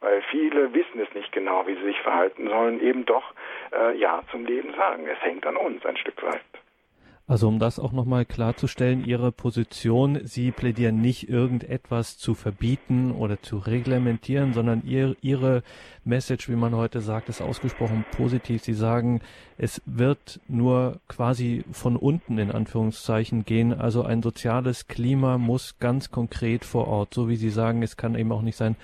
weil 0.02 0.20
viele 0.30 0.74
wissen 0.74 1.00
es 1.00 1.14
nicht 1.14 1.32
genau, 1.32 1.66
wie 1.66 1.74
sie 1.76 1.84
sich 1.84 2.00
verhalten 2.00 2.48
sollen, 2.48 2.80
eben 2.80 3.06
doch 3.06 3.32
äh, 3.72 3.96
Ja 3.96 4.20
zum 4.30 4.44
Leben 4.44 4.74
sagen. 4.74 5.06
Es 5.06 5.20
hängt 5.22 5.46
an 5.46 5.56
uns 5.56 5.84
ein 5.86 5.96
Stück 5.96 6.22
weit. 6.22 6.42
Also 7.32 7.48
um 7.48 7.58
das 7.58 7.78
auch 7.78 7.92
nochmal 7.92 8.26
klarzustellen, 8.26 9.06
Ihre 9.06 9.32
Position, 9.32 10.20
Sie 10.24 10.50
plädieren 10.50 11.00
nicht 11.00 11.30
irgendetwas 11.30 12.18
zu 12.18 12.34
verbieten 12.34 13.10
oder 13.10 13.40
zu 13.40 13.56
reglementieren, 13.56 14.52
sondern 14.52 14.82
ihr, 14.84 15.16
Ihre 15.22 15.62
Message, 16.04 16.50
wie 16.50 16.56
man 16.56 16.74
heute 16.74 17.00
sagt, 17.00 17.30
ist 17.30 17.40
ausgesprochen 17.40 18.04
positiv. 18.14 18.62
Sie 18.62 18.74
sagen, 18.74 19.22
es 19.56 19.80
wird 19.86 20.40
nur 20.46 21.00
quasi 21.08 21.64
von 21.72 21.96
unten 21.96 22.36
in 22.36 22.50
Anführungszeichen 22.50 23.46
gehen. 23.46 23.72
Also 23.72 24.02
ein 24.02 24.22
soziales 24.22 24.86
Klima 24.86 25.38
muss 25.38 25.78
ganz 25.78 26.10
konkret 26.10 26.66
vor 26.66 26.86
Ort, 26.86 27.14
so 27.14 27.30
wie 27.30 27.36
Sie 27.36 27.48
sagen, 27.48 27.82
es 27.82 27.96
kann 27.96 28.14
eben 28.14 28.30
auch 28.30 28.42
nicht 28.42 28.56
sein, 28.56 28.76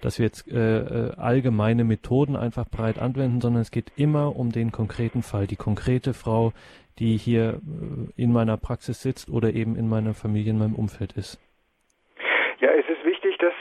dass 0.00 0.20
wir 0.20 0.26
jetzt 0.26 0.46
äh, 0.46 1.10
allgemeine 1.16 1.82
Methoden 1.82 2.36
einfach 2.36 2.68
breit 2.68 3.00
anwenden, 3.00 3.40
sondern 3.40 3.62
es 3.62 3.72
geht 3.72 3.90
immer 3.96 4.36
um 4.36 4.52
den 4.52 4.70
konkreten 4.70 5.24
Fall, 5.24 5.48
die 5.48 5.56
konkrete 5.56 6.14
Frau, 6.14 6.52
die 6.98 7.16
hier 7.16 7.60
in 8.16 8.32
meiner 8.32 8.56
Praxis 8.56 9.02
sitzt 9.02 9.28
oder 9.28 9.52
eben 9.52 9.76
in 9.76 9.88
meiner 9.88 10.14
Familie, 10.14 10.50
in 10.50 10.58
meinem 10.58 10.74
Umfeld 10.74 11.12
ist? 11.12 11.38
Ja, 12.60 12.70
es 12.72 12.86
ist 12.88 13.04
wichtig, 13.04 13.15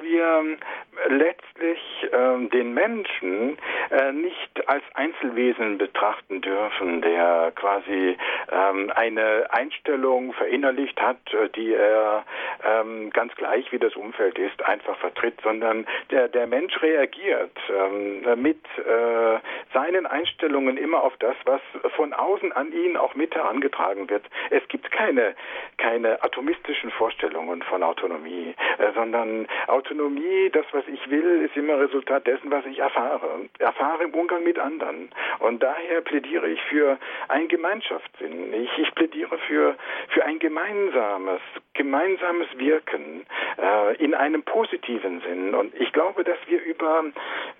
wir 0.06 0.58
letztlich 1.10 1.80
äh, 2.12 2.47
den 2.49 2.74
Menschen 2.74 3.58
äh, 3.91 4.12
nicht 4.12 4.68
als 4.68 4.84
Einzelwesen 4.93 5.78
betrachten 5.78 6.41
dürfen, 6.41 7.01
der 7.01 7.51
quasi 7.56 8.18
ähm, 8.51 8.91
eine 8.95 9.47
Einstellung 9.49 10.34
verinnerlicht 10.34 10.99
hat, 11.01 11.18
äh, 11.34 11.49
die 11.49 11.74
er 11.74 12.24
ähm, 12.64 13.10
ganz 13.12 13.36
gleich 13.36 13.72
wie 13.72 13.80
das 13.80 13.95
Umfeld 13.95 14.38
ist, 14.39 14.64
einfach 14.64 14.97
vertritt, 14.97 15.39
sondern 15.43 15.86
der, 16.12 16.28
der 16.28 16.47
Mensch 16.47 16.82
reagiert 16.82 17.58
ähm, 17.70 18.41
mit 18.41 18.64
äh, 18.78 19.39
seinen 19.74 20.06
Einstellungen 20.06 20.78
immer 20.78 21.03
auf 21.03 21.14
das, 21.18 21.36
was 21.45 21.62
von 21.95 22.14
außen 22.14 22.51
an 22.53 22.72
ihn 22.72 22.97
auch 22.97 23.16
mit 23.16 23.36
herangetragen 23.36 24.10
wird. 24.10 24.24
Es 24.49 24.66
gibt 24.70 24.91
keine, 24.91 25.36
keine 25.78 26.24
atomistischen 26.24 26.91
Vorstellungen 26.91 27.62
von 27.64 27.84
Autonomie, 27.84 28.56
äh, 28.78 28.91
sondern 28.93 29.47
Autonomie, 29.68 29.95
das, 30.56 30.66
was 30.72 30.88
ich 30.88 31.10
will, 31.10 31.43
ist 31.43 31.56
immer 31.58 31.80
Resultat 31.80 32.26
dessen, 32.26 32.50
was 32.50 32.66
ich 32.66 32.80
erfahre. 32.80 33.50
Erfahre 33.60 34.04
im 34.04 34.14
Umgang 34.14 34.43
mit 34.43 34.58
anderen. 34.58 35.10
Und 35.39 35.62
daher 35.62 36.02
plädiere 36.02 36.48
ich 36.48 36.62
für 36.64 36.98
ein 37.28 37.48
Gemeinschaftssinn. 37.48 38.54
Ich, 38.54 38.78
ich 38.78 38.93
plädiere 38.96 39.38
für, 39.39 39.76
für 40.10 40.24
ein 40.24 40.39
gemeinsames, 40.39 41.41
gemeinsames 41.74 42.48
Wirken 42.58 43.26
äh, 43.58 43.96
in 43.98 44.14
einem 44.14 44.43
positiven 44.43 45.22
Sinn. 45.22 45.54
Und 45.54 45.74
ich 45.80 45.91
glaube, 45.91 46.24
dass 46.24 46.38
wir 46.48 46.64
über 46.64 47.04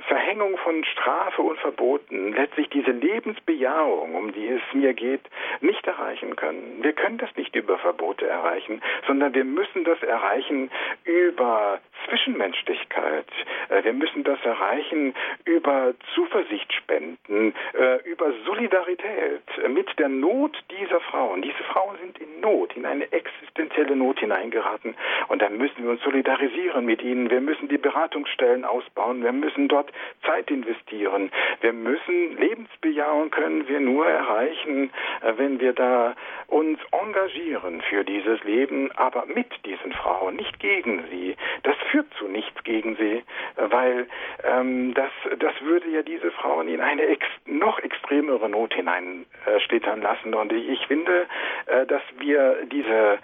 Verhängung 0.08 0.58
von 0.58 0.84
Strafe 0.86 1.42
und 1.42 1.60
Verboten 1.60 2.34
letztlich 2.34 2.70
diese 2.70 2.92
Lebensbejahung, 2.92 4.16
um 4.16 4.32
die 4.32 4.48
es 4.48 4.62
mir 4.74 4.94
geht, 4.94 5.22
nicht 5.62 5.86
erreichen 5.86 6.36
können. 6.36 6.80
Wir 6.82 6.94
können 6.94 7.18
das 7.18 7.36
nicht 7.36 7.56
über 7.56 7.78
Verbote 7.78 8.28
erreichen, 8.28 8.82
sondern 9.06 9.34
wir 9.34 9.46
müssen 9.46 9.84
das 9.84 10.02
erreichen 10.02 10.72
über 11.04 11.80
Zwischenmenschlichkeit. 12.26 13.28
Äh, 13.70 13.84
wir 13.84 13.94
müssen 13.94 14.24
das 14.24 14.40
erreichen 14.44 15.14
über 15.46 15.94
Zuversicht 16.14 16.74
spenden, 16.74 17.54
äh, 17.74 18.02
über 18.10 18.34
Solidarität 18.46 19.44
mit 19.70 19.88
der 20.00 20.10
Not 20.10 20.58
dieser 20.72 21.00
Frauen. 21.02 21.42
Diese 21.42 21.64
Frauen 21.72 21.98
sind 22.02 22.18
in 22.20 22.42
Not, 22.42 22.76
in 22.76 22.86
eine 22.86 23.12
existenzielle 23.12 23.96
Not 23.96 24.20
hineingeraten. 24.20 24.96
Und 25.28 25.42
da 25.42 25.50
müssen 25.50 25.84
wir 25.84 25.92
uns 25.92 26.02
solidarisieren 26.02 26.86
mit 26.86 27.02
ihnen. 27.04 27.30
Wir 27.30 27.42
müssen 27.42 27.68
die 27.68 27.78
Beratungsstellen 27.78 28.66
ausbauen. 28.66 29.24
Wir 29.24 29.32
müssen 29.32 29.68
dort 29.68 29.92
Zeit 30.26 30.50
investieren. 30.50 31.32
Wir 31.62 31.74
müssen 31.74 32.38
Lebensbejahung 32.38 33.30
können 33.30 33.68
wir 33.68 33.80
nur 33.80 34.08
erreichen, 34.08 34.92
äh, 35.22 35.34
wenn 35.38 35.60
wir 35.60 35.74
da 35.74 36.16
uns 36.48 36.80
engagieren 36.92 37.82
für 37.82 38.04
dieses 38.04 38.44
Leben, 38.44 38.92
aber 38.94 39.26
mit 39.28 39.48
diesen 39.66 39.94
Frauen, 39.94 40.36
nicht 40.36 40.60
gegen 40.60 41.04
sie. 41.12 41.36
Das 41.64 41.76
führt 41.92 42.08
zu 42.18 42.28
nichts 42.28 42.64
gegen 42.64 42.96
sie, 42.96 43.24
weil 43.56 44.08
ähm, 44.44 44.94
das, 44.94 45.12
das 45.40 45.54
würde 45.62 45.90
ja 45.90 46.02
diese 46.02 46.32
Frauen 46.32 46.68
in 46.68 46.82
eine 46.82 47.04
ex 47.04 47.26
noch 47.46 47.80
extremere 47.80 48.50
Not 48.50 48.74
hineinschlittern 48.74 50.00
äh, 50.00 50.04
lassen. 50.04 50.34
Und 50.34 50.52
ich, 50.54 50.86
finde, 50.88 51.28
äh, 51.68 51.86
dass 51.86 52.02
wir 52.20 52.66
diese 52.72 53.20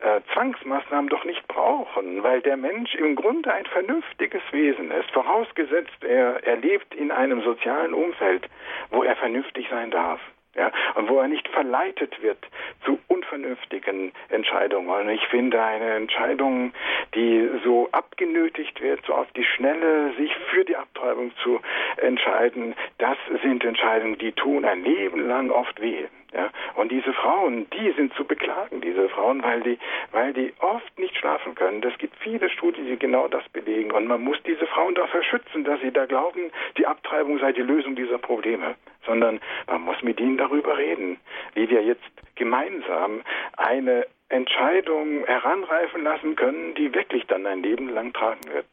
äh, 0.00 0.20
Zwangsmaßnahmen 0.32 1.08
doch 1.08 1.24
nicht 1.24 1.46
brauchen, 1.48 2.22
weil 2.22 2.40
der 2.42 2.56
Mensch 2.56 2.94
im 2.94 3.16
Grunde 3.16 3.52
ein 3.52 3.66
vernünftiges 3.66 4.42
Wesen 4.52 4.90
ist, 4.90 5.10
vorausgesetzt 5.10 6.04
er, 6.04 6.44
er 6.44 6.56
lebt 6.56 6.94
in 6.94 7.10
einem 7.10 7.42
sozialen 7.42 7.94
Umfeld, 7.94 8.48
wo 8.90 9.02
er 9.02 9.16
vernünftig 9.16 9.68
sein 9.70 9.90
darf. 9.90 10.20
Ja, 10.56 10.72
und 10.94 11.08
wo 11.10 11.18
er 11.18 11.28
nicht 11.28 11.46
verleitet 11.48 12.22
wird 12.22 12.38
zu 12.84 12.98
unvernünftigen 13.08 14.12
Entscheidungen. 14.30 14.88
Und 14.88 15.10
ich 15.10 15.26
finde 15.26 15.62
eine 15.62 15.94
Entscheidung, 15.94 16.72
die 17.14 17.48
so 17.62 17.88
abgenötigt 17.92 18.80
wird, 18.80 19.04
so 19.06 19.14
auf 19.14 19.30
die 19.32 19.44
Schnelle 19.44 20.14
sich 20.16 20.34
für 20.50 20.64
die 20.64 20.76
Abtreibung 20.76 21.32
zu 21.42 21.60
entscheiden, 21.98 22.74
das 22.98 23.18
sind 23.42 23.64
Entscheidungen, 23.64 24.16
die 24.16 24.32
tun 24.32 24.64
ein 24.64 24.82
Leben 24.82 25.28
lang 25.28 25.50
oft 25.50 25.80
weh. 25.80 26.06
Ja, 26.32 26.50
und 26.74 26.90
diese 26.90 27.12
Frauen, 27.12 27.66
die 27.70 27.92
sind 27.92 28.12
zu 28.14 28.24
beklagen, 28.24 28.80
diese 28.80 29.08
Frauen, 29.08 29.42
weil 29.42 29.60
die, 29.62 29.78
weil 30.12 30.32
die 30.32 30.52
oft 30.58 30.98
nicht 30.98 31.16
schlafen 31.16 31.54
können. 31.54 31.82
Es 31.82 31.96
gibt 31.98 32.14
viele 32.16 32.50
Studien, 32.50 32.86
die 32.86 32.98
genau 32.98 33.28
das 33.28 33.48
belegen. 33.50 33.92
Und 33.92 34.06
man 34.06 34.22
muss 34.22 34.36
diese 34.42 34.66
Frauen 34.66 34.94
dafür 34.94 35.22
schützen, 35.22 35.64
dass 35.64 35.80
sie 35.80 35.92
da 35.92 36.04
glauben, 36.04 36.50
die 36.76 36.86
Abtreibung 36.86 37.38
sei 37.38 37.52
die 37.52 37.62
Lösung 37.62 37.94
dieser 37.94 38.18
Probleme. 38.18 38.74
Sondern 39.06 39.40
man 39.66 39.82
muss 39.82 40.02
mit 40.02 40.20
ihnen 40.20 40.36
darüber 40.36 40.76
reden, 40.76 41.18
wie 41.54 41.70
wir 41.70 41.82
jetzt 41.82 42.02
gemeinsam 42.34 43.22
eine 43.56 44.06
Entscheidung 44.28 45.24
heranreifen 45.24 46.02
lassen 46.02 46.34
können, 46.36 46.74
die 46.74 46.92
wirklich 46.92 47.26
dann 47.26 47.46
ein 47.46 47.62
Leben 47.62 47.88
lang 47.88 48.12
tragen 48.12 48.52
wird. 48.52 48.66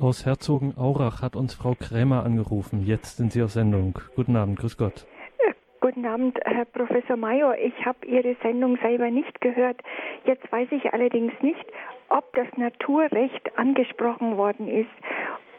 Aus 0.00 0.26
Herzogenaurach 0.26 1.22
hat 1.22 1.36
uns 1.36 1.54
Frau 1.54 1.74
Krämer 1.78 2.24
angerufen. 2.24 2.82
Jetzt 2.84 3.18
sind 3.18 3.32
Sie 3.32 3.42
auf 3.42 3.50
Sendung. 3.50 3.98
Guten 4.16 4.34
Abend, 4.36 4.58
grüß 4.58 4.76
Gott. 4.76 5.06
Guten 5.82 6.04
Abend, 6.04 6.38
Herr 6.44 6.66
Professor 6.66 7.16
Mayor. 7.16 7.56
Ich 7.56 7.86
habe 7.86 8.06
Ihre 8.06 8.36
Sendung 8.42 8.76
selber 8.82 9.10
nicht 9.10 9.40
gehört. 9.40 9.80
Jetzt 10.24 10.50
weiß 10.52 10.68
ich 10.72 10.92
allerdings 10.92 11.32
nicht, 11.40 11.64
ob 12.10 12.34
das 12.34 12.46
Naturrecht 12.56 13.58
angesprochen 13.58 14.36
worden 14.36 14.68
ist. 14.68 14.90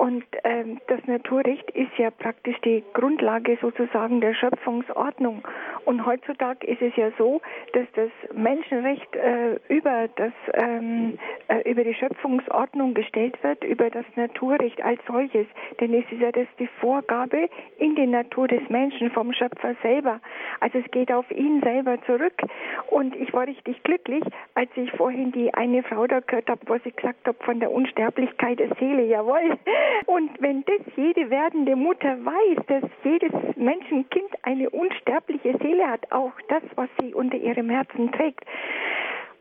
Und 0.01 0.23
ähm, 0.43 0.79
das 0.87 0.99
Naturrecht 1.05 1.69
ist 1.69 1.95
ja 1.99 2.09
praktisch 2.09 2.59
die 2.65 2.83
Grundlage 2.93 3.59
sozusagen 3.61 4.19
der 4.19 4.33
Schöpfungsordnung. 4.33 5.47
Und 5.85 6.03
heutzutage 6.07 6.65
ist 6.65 6.81
es 6.81 6.95
ja 6.95 7.11
so, 7.19 7.39
dass 7.73 7.85
das 7.93 8.09
Menschenrecht 8.33 9.15
äh, 9.15 9.59
über 9.67 10.07
das 10.15 10.31
ähm, 10.55 11.19
äh, 11.49 11.69
über 11.69 11.83
die 11.83 11.93
Schöpfungsordnung 11.93 12.95
gestellt 12.95 13.37
wird, 13.43 13.63
über 13.63 13.91
das 13.91 14.05
Naturrecht 14.15 14.81
als 14.83 14.99
solches. 15.05 15.45
Denn 15.79 15.93
es 15.93 16.11
ist 16.11 16.19
ja 16.19 16.31
das 16.31 16.47
die 16.57 16.69
Vorgabe 16.79 17.47
in 17.77 17.93
die 17.93 18.07
Natur 18.07 18.47
des 18.47 18.67
Menschen 18.69 19.11
vom 19.11 19.31
Schöpfer 19.33 19.75
selber. 19.83 20.19
Also 20.61 20.79
es 20.79 20.89
geht 20.89 21.11
auf 21.11 21.29
ihn 21.29 21.61
selber 21.61 22.01
zurück. 22.07 22.41
Und 22.89 23.15
ich 23.15 23.31
war 23.33 23.45
richtig 23.45 23.83
glücklich, 23.83 24.23
als 24.55 24.71
ich 24.73 24.91
vorhin 24.93 25.31
die 25.31 25.53
eine 25.53 25.83
Frau 25.83 26.07
da 26.07 26.21
gehört 26.21 26.49
habe, 26.49 26.61
was 26.65 26.81
ich 26.85 26.95
gesagt 26.95 27.27
habe 27.27 27.37
von 27.43 27.59
der 27.59 27.71
Unsterblichkeit 27.71 28.57
der 28.57 28.73
Seele. 28.79 29.03
Jawohl. 29.03 29.59
Und 30.05 30.29
wenn 30.41 30.63
das 30.65 30.81
jede 30.95 31.29
werdende 31.29 31.75
Mutter 31.75 32.17
weiß, 32.23 32.65
dass 32.67 32.83
jedes 33.03 33.31
Menschenkind 33.55 34.29
eine 34.43 34.69
unsterbliche 34.69 35.57
Seele 35.61 35.87
hat, 35.87 36.11
auch 36.11 36.33
das, 36.49 36.63
was 36.75 36.89
sie 36.99 37.13
unter 37.13 37.37
ihrem 37.37 37.69
Herzen 37.69 38.11
trägt, 38.11 38.43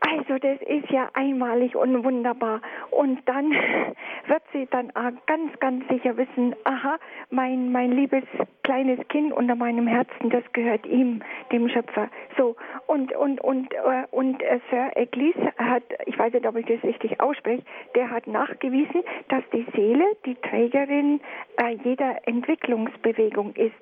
also 0.01 0.39
das 0.39 0.59
ist 0.61 0.89
ja 0.89 1.09
einmalig 1.13 1.75
und 1.75 2.03
wunderbar. 2.03 2.61
Und 2.89 3.19
dann 3.27 3.51
wird 4.27 4.43
sie 4.51 4.67
dann 4.71 4.91
ganz, 5.27 5.59
ganz 5.59 5.87
sicher 5.89 6.17
wissen, 6.17 6.55
aha, 6.63 6.97
mein, 7.29 7.71
mein 7.71 7.91
liebes 7.91 8.23
kleines 8.63 8.99
Kind 9.09 9.31
unter 9.31 9.55
meinem 9.55 9.87
Herzen, 9.87 10.29
das 10.29 10.43
gehört 10.53 10.85
ihm, 10.85 11.21
dem 11.51 11.69
Schöpfer. 11.69 12.09
So, 12.37 12.55
und, 12.87 13.13
und, 13.15 13.41
und, 13.41 13.73
äh, 13.73 14.05
und 14.11 14.41
äh, 14.41 14.59
Sir 14.69 14.91
Eglis 14.95 15.35
hat, 15.57 15.83
ich 16.05 16.17
weiß 16.17 16.33
nicht, 16.33 16.47
ob 16.47 16.55
ich 16.55 16.65
das 16.65 16.83
richtig 16.83 17.19
ausspreche, 17.19 17.63
der 17.95 18.09
hat 18.09 18.27
nachgewiesen, 18.27 19.03
dass 19.29 19.43
die 19.53 19.65
Seele 19.75 20.05
die 20.25 20.35
Trägerin 20.35 21.21
äh, 21.57 21.77
jeder 21.83 22.27
Entwicklungsbewegung 22.27 23.53
ist. 23.55 23.75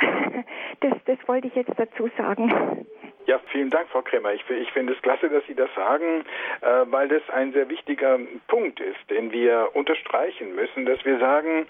das, 0.80 0.92
das 1.06 1.18
wollte 1.26 1.48
ich 1.48 1.54
jetzt 1.54 1.72
dazu 1.76 2.10
sagen. 2.18 2.86
Ja, 3.26 3.40
vielen 3.50 3.70
Dank, 3.70 3.88
Frau 3.88 4.02
Kremer. 4.02 4.34
Ich, 4.34 4.44
ich 4.50 4.70
finde 4.72 4.92
es 4.92 5.00
klasse, 5.00 5.30
dass 5.30 5.44
Sie 5.46 5.53
das 5.56 5.70
sagen, 5.74 6.24
äh, 6.60 6.66
weil 6.86 7.08
das 7.08 7.22
ein 7.30 7.52
sehr 7.52 7.68
wichtiger 7.68 8.18
Punkt 8.48 8.80
ist, 8.80 9.10
den 9.10 9.32
wir 9.32 9.70
unterstreichen 9.74 10.54
müssen, 10.54 10.86
dass 10.86 11.04
wir 11.04 11.18
sagen, 11.18 11.66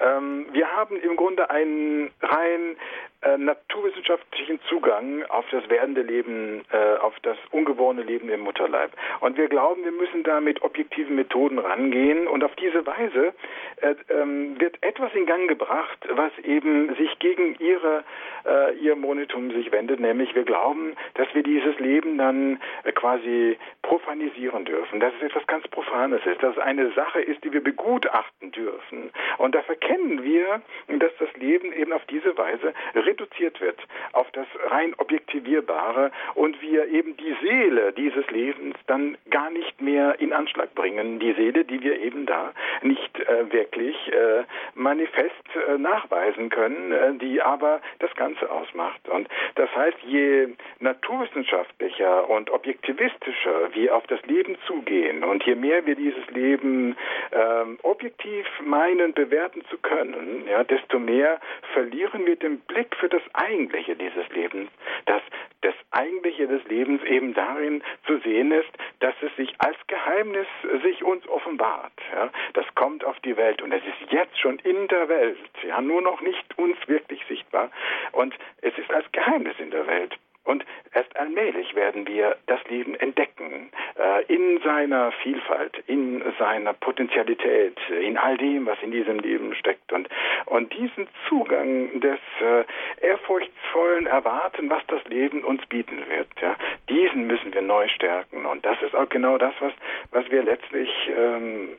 ähm, 0.00 0.46
wir 0.52 0.70
haben 0.76 0.96
im 0.96 1.16
Grunde 1.16 1.50
einen 1.50 2.10
rein 2.22 2.76
äh, 3.24 3.38
naturwissenschaftlichen 3.38 4.60
Zugang 4.68 5.24
auf 5.30 5.44
das 5.50 5.68
werdende 5.70 6.02
Leben, 6.02 6.64
äh, 6.70 6.98
auf 7.00 7.14
das 7.22 7.36
ungeborene 7.50 8.02
Leben 8.02 8.28
im 8.28 8.40
Mutterleib. 8.40 8.92
Und 9.20 9.36
wir 9.36 9.48
glauben, 9.48 9.82
wir 9.84 9.92
müssen 9.92 10.22
da 10.22 10.40
mit 10.40 10.62
objektiven 10.62 11.16
Methoden 11.16 11.58
rangehen 11.58 12.26
und 12.26 12.44
auf 12.44 12.54
diese 12.56 12.86
Weise 12.86 13.34
äh, 13.76 13.94
ähm, 14.10 14.60
wird 14.60 14.76
etwas 14.82 15.14
in 15.14 15.26
Gang 15.26 15.48
gebracht, 15.48 15.98
was 16.10 16.32
eben 16.44 16.94
sich 16.96 17.18
gegen 17.18 17.56
ihre, 17.58 18.04
äh, 18.46 18.74
ihr 18.76 18.96
Monitum 18.96 19.50
sich 19.52 19.72
wendet, 19.72 20.00
nämlich 20.00 20.34
wir 20.34 20.44
glauben, 20.44 20.94
dass 21.14 21.26
wir 21.34 21.42
dieses 21.42 21.78
Leben 21.78 22.18
dann 22.18 22.60
äh, 22.84 22.92
quasi 22.92 23.56
profanisieren 23.82 24.64
dürfen, 24.64 25.00
dass 25.00 25.12
es 25.18 25.30
etwas 25.30 25.46
ganz 25.46 25.66
Profanes 25.68 26.20
ist, 26.26 26.42
dass 26.42 26.56
es 26.56 26.62
eine 26.62 26.92
Sache 26.92 27.20
ist, 27.20 27.42
die 27.44 27.52
wir 27.52 27.62
begutachten 27.62 28.52
dürfen. 28.52 29.10
Und 29.38 29.54
da 29.54 29.62
verkennen 29.62 30.22
wir, 30.22 30.62
dass 30.88 31.12
das 31.18 31.32
Leben 31.36 31.72
eben 31.72 31.92
auf 31.92 32.04
diese 32.06 32.36
Weise 32.36 32.74
reduziert 33.14 33.60
wird 33.60 33.78
auf 34.12 34.30
das 34.32 34.46
rein 34.66 34.94
objektivierbare 34.98 36.10
und 36.34 36.60
wir 36.60 36.86
eben 36.88 37.16
die 37.16 37.34
Seele 37.42 37.92
dieses 37.92 38.28
Lebens 38.30 38.76
dann 38.86 39.16
gar 39.30 39.50
nicht 39.50 39.80
mehr 39.80 40.20
in 40.20 40.32
Anschlag 40.32 40.74
bringen. 40.74 41.20
Die 41.20 41.32
Seele, 41.32 41.64
die 41.64 41.80
wir 41.82 42.00
eben 42.00 42.26
da 42.26 42.52
nicht 42.82 43.18
äh, 43.20 43.52
wirklich 43.52 43.96
äh, 44.12 44.44
manifest 44.74 45.32
äh, 45.68 45.78
nachweisen 45.78 46.48
können, 46.50 46.92
äh, 46.92 47.14
die 47.14 47.40
aber 47.40 47.80
das 48.00 48.14
Ganze 48.14 48.50
ausmacht. 48.50 49.08
Und 49.08 49.28
das 49.54 49.74
heißt, 49.74 49.98
je 50.06 50.48
naturwissenschaftlicher 50.80 52.28
und 52.28 52.50
objektivistischer 52.50 53.74
wir 53.74 53.94
auf 53.94 54.06
das 54.08 54.22
Leben 54.26 54.56
zugehen 54.66 55.24
und 55.24 55.44
je 55.44 55.54
mehr 55.54 55.86
wir 55.86 55.94
dieses 55.94 56.26
Leben 56.30 56.96
ähm, 57.32 57.78
objektiv 57.82 58.46
meinen, 58.64 59.12
bewerten 59.14 59.64
zu 59.70 59.78
können, 59.78 60.44
ja, 60.48 60.64
desto 60.64 60.98
mehr 60.98 61.40
verlieren 61.72 62.26
wir 62.26 62.36
den 62.36 62.60
Blick 62.60 62.94
für 62.96 63.03
für 63.04 63.10
das 63.10 63.34
Eigentliche 63.34 63.96
dieses 63.96 64.26
Lebens, 64.30 64.70
dass 65.04 65.20
das 65.60 65.74
Eigentliche 65.90 66.46
des 66.46 66.64
Lebens 66.64 67.02
eben 67.02 67.34
darin 67.34 67.82
zu 68.06 68.16
sehen 68.20 68.50
ist, 68.50 68.70
dass 69.00 69.14
es 69.20 69.36
sich 69.36 69.54
als 69.58 69.76
Geheimnis 69.88 70.46
sich 70.82 71.04
uns 71.04 71.28
offenbart. 71.28 71.92
Ja, 72.14 72.30
das 72.54 72.64
kommt 72.74 73.04
auf 73.04 73.20
die 73.20 73.36
Welt 73.36 73.60
und 73.60 73.72
es 73.72 73.82
ist 73.84 74.10
jetzt 74.10 74.40
schon 74.40 74.58
in 74.60 74.88
der 74.88 75.10
Welt, 75.10 75.36
ja, 75.68 75.82
nur 75.82 76.00
noch 76.00 76.22
nicht 76.22 76.56
uns 76.56 76.78
wirklich 76.86 77.22
sichtbar 77.28 77.70
und 78.12 78.34
es 78.62 78.72
ist 78.78 78.90
als 78.90 79.04
Geheimnis 79.12 79.56
in 79.58 79.70
der 79.70 79.86
Welt. 79.86 80.16
Und 80.44 80.64
erst 80.92 81.16
allmählich 81.16 81.74
werden 81.74 82.06
wir 82.06 82.36
das 82.46 82.62
Leben 82.68 82.94
entdecken, 82.94 83.70
äh, 83.98 84.24
in 84.32 84.60
seiner 84.62 85.10
Vielfalt, 85.22 85.82
in 85.86 86.22
seiner 86.38 86.74
Potentialität, 86.74 87.78
in 87.88 88.18
all 88.18 88.36
dem, 88.36 88.66
was 88.66 88.78
in 88.82 88.90
diesem 88.90 89.18
Leben 89.20 89.54
steckt. 89.54 89.92
Und, 89.92 90.08
und 90.46 90.72
diesen 90.74 91.08
Zugang 91.28 92.00
des 92.00 92.18
äh, 92.40 92.64
ehrfurchtsvollen 93.06 94.06
Erwarten, 94.06 94.68
was 94.68 94.82
das 94.88 95.02
Leben 95.04 95.44
uns 95.44 95.64
bieten 95.66 96.02
wird, 96.08 96.28
ja, 96.42 96.56
diesen 96.90 97.26
müssen 97.26 97.54
wir 97.54 97.62
neu 97.62 97.88
stärken. 97.88 98.44
Und 98.44 98.64
das 98.66 98.80
ist 98.82 98.94
auch 98.94 99.08
genau 99.08 99.38
das, 99.38 99.54
was, 99.60 99.72
was 100.10 100.30
wir 100.30 100.42
letztlich 100.42 100.90
ähm, 101.16 101.70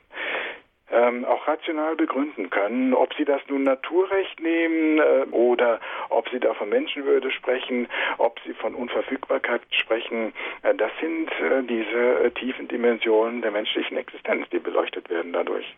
ähm, 0.91 1.25
auch 1.25 1.47
rational 1.47 1.95
begründen 1.95 2.49
können, 2.49 2.93
ob 2.93 3.13
sie 3.15 3.25
das 3.25 3.41
nun 3.47 3.63
Naturrecht 3.63 4.39
nehmen 4.39 4.99
äh, 4.99 5.25
oder 5.31 5.79
ob 6.09 6.29
sie 6.29 6.39
da 6.39 6.53
von 6.53 6.69
Menschenwürde 6.69 7.31
sprechen, 7.31 7.87
ob 8.17 8.39
sie 8.45 8.53
von 8.53 8.75
Unverfügbarkeit 8.75 9.61
sprechen. 9.71 10.33
Äh, 10.61 10.75
das 10.75 10.91
sind 11.01 11.29
äh, 11.31 11.63
diese 11.63 12.25
äh, 12.25 12.31
tiefen 12.31 12.67
Dimensionen 12.67 13.41
der 13.41 13.51
menschlichen 13.51 13.97
Existenz, 13.97 14.47
die 14.49 14.59
beleuchtet 14.59 15.09
werden 15.09 15.33
dadurch. 15.33 15.75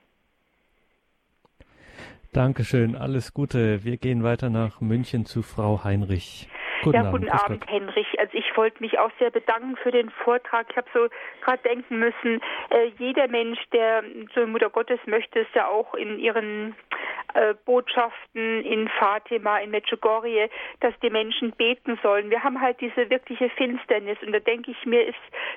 Dankeschön, 2.33 2.95
alles 2.95 3.33
Gute. 3.33 3.83
Wir 3.83 3.97
gehen 3.97 4.23
weiter 4.23 4.49
nach 4.49 4.81
München 4.81 5.25
zu 5.25 5.41
Frau 5.41 5.83
Heinrich. 5.83 6.47
Guten 6.83 6.95
ja, 6.95 7.07
Abend, 7.07 7.25
guten 7.25 7.31
Abend, 7.31 7.67
Henrich. 7.67 8.07
Also 8.19 8.37
ich 8.37 8.46
wollte 8.57 8.81
mich 8.81 8.99
auch 8.99 9.11
sehr 9.19 9.31
bedanken 9.31 9.77
für 9.77 9.91
den 9.91 10.09
Vortrag. 10.09 10.67
Ich 10.69 10.77
habe 10.77 10.87
so 10.93 11.07
gerade 11.41 11.63
denken 11.63 11.99
müssen, 11.99 12.41
äh, 12.69 12.91
jeder 12.97 13.27
Mensch, 13.27 13.59
der 13.71 14.03
zur 14.33 14.47
Mutter 14.47 14.69
Gottes 14.69 14.99
möchte, 15.05 15.39
ist 15.39 15.53
ja 15.55 15.67
auch 15.67 15.93
in 15.93 16.19
ihren 16.19 16.75
äh, 17.33 17.53
Botschaften 17.65 18.63
in 18.63 18.87
Fatima, 18.87 19.59
in 19.59 19.71
Medjugorje, 19.71 20.49
dass 20.79 20.93
die 21.01 21.09
Menschen 21.09 21.51
beten 21.51 21.99
sollen. 22.01 22.29
Wir 22.29 22.43
haben 22.43 22.59
halt 22.61 22.81
diese 22.81 23.09
wirkliche 23.09 23.49
Finsternis 23.51 24.17
und 24.25 24.31
da 24.31 24.39
denke 24.39 24.71
ich 24.71 24.85
mir, 24.85 25.05
ist 25.05 25.15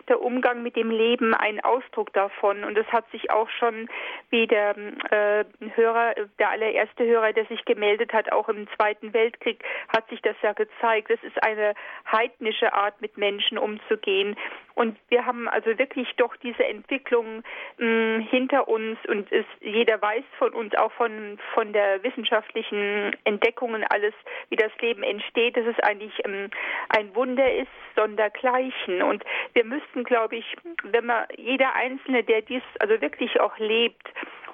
der 0.09 0.21
Umgang 0.21 0.63
mit 0.63 0.77
dem 0.77 0.91
Leben 0.91 1.35
ein 1.35 1.61
Ausdruck 1.61 2.13
davon 2.13 2.65
und 2.65 2.77
das 2.77 2.87
hat 2.89 3.11
sich 3.11 3.31
auch 3.31 3.49
schon 3.49 3.89
wie 4.31 4.47
der 4.47 4.77
äh, 5.11 5.45
Hörer, 5.75 6.15
der 6.39 6.51
allererste 6.51 7.05
Hörer, 7.07 7.33
der 7.33 7.47
sich 7.47 7.65
gemeldet 7.65 8.13
hat, 8.13 8.33
auch 8.33 8.49
im 8.49 8.69
Zweiten 8.77 9.13
Weltkrieg, 9.13 9.65
hat 9.89 10.09
sich 10.09 10.21
das 10.23 10.37
ja 10.43 10.53
gezeigt. 10.53 11.11
Das 11.11 11.23
ist 11.23 11.43
eine 11.43 11.75
heidnische 12.11 12.73
Art, 12.73 12.90
mit 13.01 13.17
Menschen 13.17 13.59
umzugehen. 13.59 14.37
Und 14.75 14.97
wir 15.09 15.27
haben 15.27 15.49
also 15.49 15.79
wirklich 15.79 16.09
doch 16.17 16.35
diese 16.37 16.65
Entwicklung 16.65 17.43
mh, 17.79 18.25
hinter 18.31 18.67
uns 18.69 18.99
und 19.09 19.31
es, 19.31 19.45
jeder 19.61 20.01
weiß 20.01 20.25
von 20.39 20.53
uns, 20.55 20.75
auch 20.75 20.93
von, 20.93 21.39
von 21.55 21.73
der 21.73 22.03
wissenschaftlichen 22.03 23.15
Entdeckungen 23.25 23.85
alles, 23.85 24.15
wie 24.49 24.57
das 24.57 24.73
Leben 24.81 25.03
entsteht, 25.03 25.57
dass 25.57 25.67
es 25.67 25.79
eigentlich 25.81 26.15
ähm, 26.25 26.49
ein 26.89 27.15
Wunder 27.15 27.53
ist, 27.53 27.69
sondergleichen. 27.95 29.03
Und 29.03 29.25
wir 29.53 29.65
müssten, 29.65 30.05
glaube 30.05 30.37
ich, 30.37 30.57
wenn 30.85 31.07
man 31.07 31.27
jeder 31.37 31.75
Einzelne, 31.75 32.25
der 32.25 32.43
dies 32.43 32.63
also 32.79 33.01
wirklich 33.01 33.39
auch 33.41 33.59
lebt, 33.59 34.09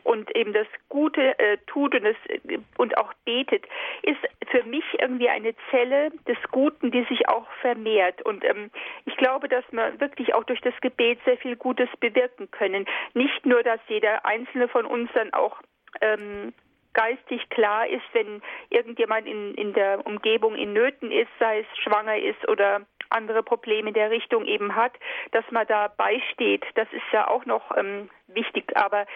und 0.07 0.35
eben 0.37 0.53
das 0.53 0.69
Gute 0.89 1.37
äh, 1.39 1.59
tut 1.67 1.95
und, 1.95 2.05
das, 2.05 2.17
äh, 2.29 2.59
und 2.79 2.97
auch 2.97 3.13
betet, 3.25 3.65
ist 4.03 4.21
für 4.51 4.63
mich 4.63 4.85
irgendwie 5.01 5.29
eine 5.29 5.55
Zelle 5.71 6.11
des 6.29 6.39
Guten, 6.53 6.93
die 6.93 7.05
sich 7.05 7.29
auch 7.29 7.47
vermehrt. 7.61 8.23
Und 8.23 8.45
ähm, 8.45 8.71
ich 9.05 9.17
glaube, 9.17 9.49
dass 9.49 9.65
wir 9.73 9.99
wirklich 10.01 10.35
auch 10.35 10.45
durch 10.45 10.61
das 10.61 10.75
Gebet 10.81 11.19
sehr 11.25 11.37
viel 11.39 11.57
Gutes 11.57 11.89
bewirken 11.99 12.51
können. 12.53 12.87
Nicht 13.15 13.45
nur, 13.45 13.63
dass 13.65 13.81
jeder 13.89 14.25
Einzelne 14.25 14.69
von 14.69 14.87
uns 14.87 15.11
dann 15.15 15.33
auch 15.33 15.61
ähm, 16.01 16.53
geistig 16.97 17.49
klar 17.51 17.87
ist, 17.87 18.03
wenn 18.15 18.41
irgendjemand 18.71 19.27
in, 19.27 19.55
in 19.55 19.75
der 19.75 20.05
Umgebung 20.07 20.57
in 20.57 20.73
Nöten 20.73 21.13
ist, 21.13 21.29
sei 21.39 21.61
es 21.61 21.67
schwanger 21.83 22.17
ist 22.17 22.49
oder 22.49 22.81
andere 23.11 23.43
Probleme 23.43 23.89
in 23.89 23.95
der 23.95 24.11
Richtung 24.11 24.47
eben 24.47 24.75
hat, 24.75 24.93
dass 25.31 25.45
man 25.51 25.67
da 25.67 25.89
beisteht. 25.89 26.65
Das 26.75 26.89
ist 26.93 27.05
ja 27.13 27.29
auch 27.29 27.45
noch 27.45 27.77
ähm, 27.77 28.09
wichtig. 28.29 28.77
Aber 28.77 29.07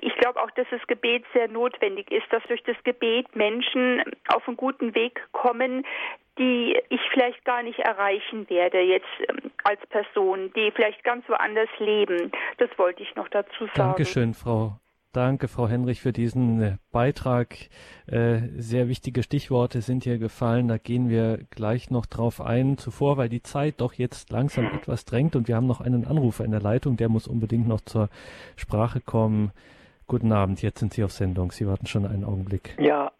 ich 0.00 0.14
glaube 0.16 0.40
auch, 0.40 0.50
dass 0.52 0.68
das 0.70 0.86
Gebet 0.86 1.24
sehr 1.34 1.48
notwendig 1.48 2.10
ist, 2.12 2.32
dass 2.32 2.42
durch 2.44 2.62
das 2.62 2.76
Gebet 2.84 3.34
Menschen 3.34 4.02
auf 4.28 4.46
einen 4.46 4.56
guten 4.56 4.94
Weg 4.94 5.20
kommen, 5.32 5.84
die 6.38 6.80
ich 6.90 7.00
vielleicht 7.12 7.44
gar 7.44 7.62
nicht 7.62 7.80
erreichen 7.80 8.48
werde 8.48 8.80
jetzt 8.80 9.06
ähm, 9.28 9.50
als 9.64 9.84
Person, 9.88 10.52
die 10.54 10.70
vielleicht 10.70 11.02
ganz 11.02 11.28
woanders 11.28 11.70
leben. 11.78 12.30
Das 12.58 12.70
wollte 12.78 13.02
ich 13.02 13.14
noch 13.16 13.28
dazu 13.28 13.66
sagen. 13.66 13.74
Dankeschön, 13.74 14.32
Frau 14.32 14.78
Danke, 15.16 15.48
Frau 15.48 15.66
Henrich, 15.66 16.02
für 16.02 16.12
diesen 16.12 16.60
äh, 16.60 16.72
Beitrag. 16.92 17.56
Äh, 18.06 18.40
sehr 18.58 18.86
wichtige 18.86 19.22
Stichworte 19.22 19.80
sind 19.80 20.04
hier 20.04 20.18
gefallen. 20.18 20.68
Da 20.68 20.76
gehen 20.76 21.08
wir 21.08 21.38
gleich 21.48 21.90
noch 21.90 22.04
drauf 22.04 22.42
ein. 22.42 22.76
Zuvor, 22.76 23.16
weil 23.16 23.30
die 23.30 23.42
Zeit 23.42 23.76
doch 23.78 23.94
jetzt 23.94 24.30
langsam 24.30 24.66
etwas 24.66 25.06
drängt 25.06 25.34
und 25.34 25.48
wir 25.48 25.56
haben 25.56 25.66
noch 25.66 25.80
einen 25.80 26.06
Anrufer 26.06 26.44
in 26.44 26.50
der 26.50 26.60
Leitung, 26.60 26.98
der 26.98 27.08
muss 27.08 27.26
unbedingt 27.28 27.66
noch 27.66 27.80
zur 27.80 28.10
Sprache 28.56 29.00
kommen. 29.00 29.52
Guten 30.06 30.32
Abend, 30.32 30.60
jetzt 30.60 30.80
sind 30.80 30.92
Sie 30.92 31.02
auf 31.02 31.12
Sendung. 31.12 31.50
Sie 31.50 31.66
warten 31.66 31.86
schon 31.86 32.04
einen 32.04 32.22
Augenblick. 32.22 32.76
Ja, 32.78 33.10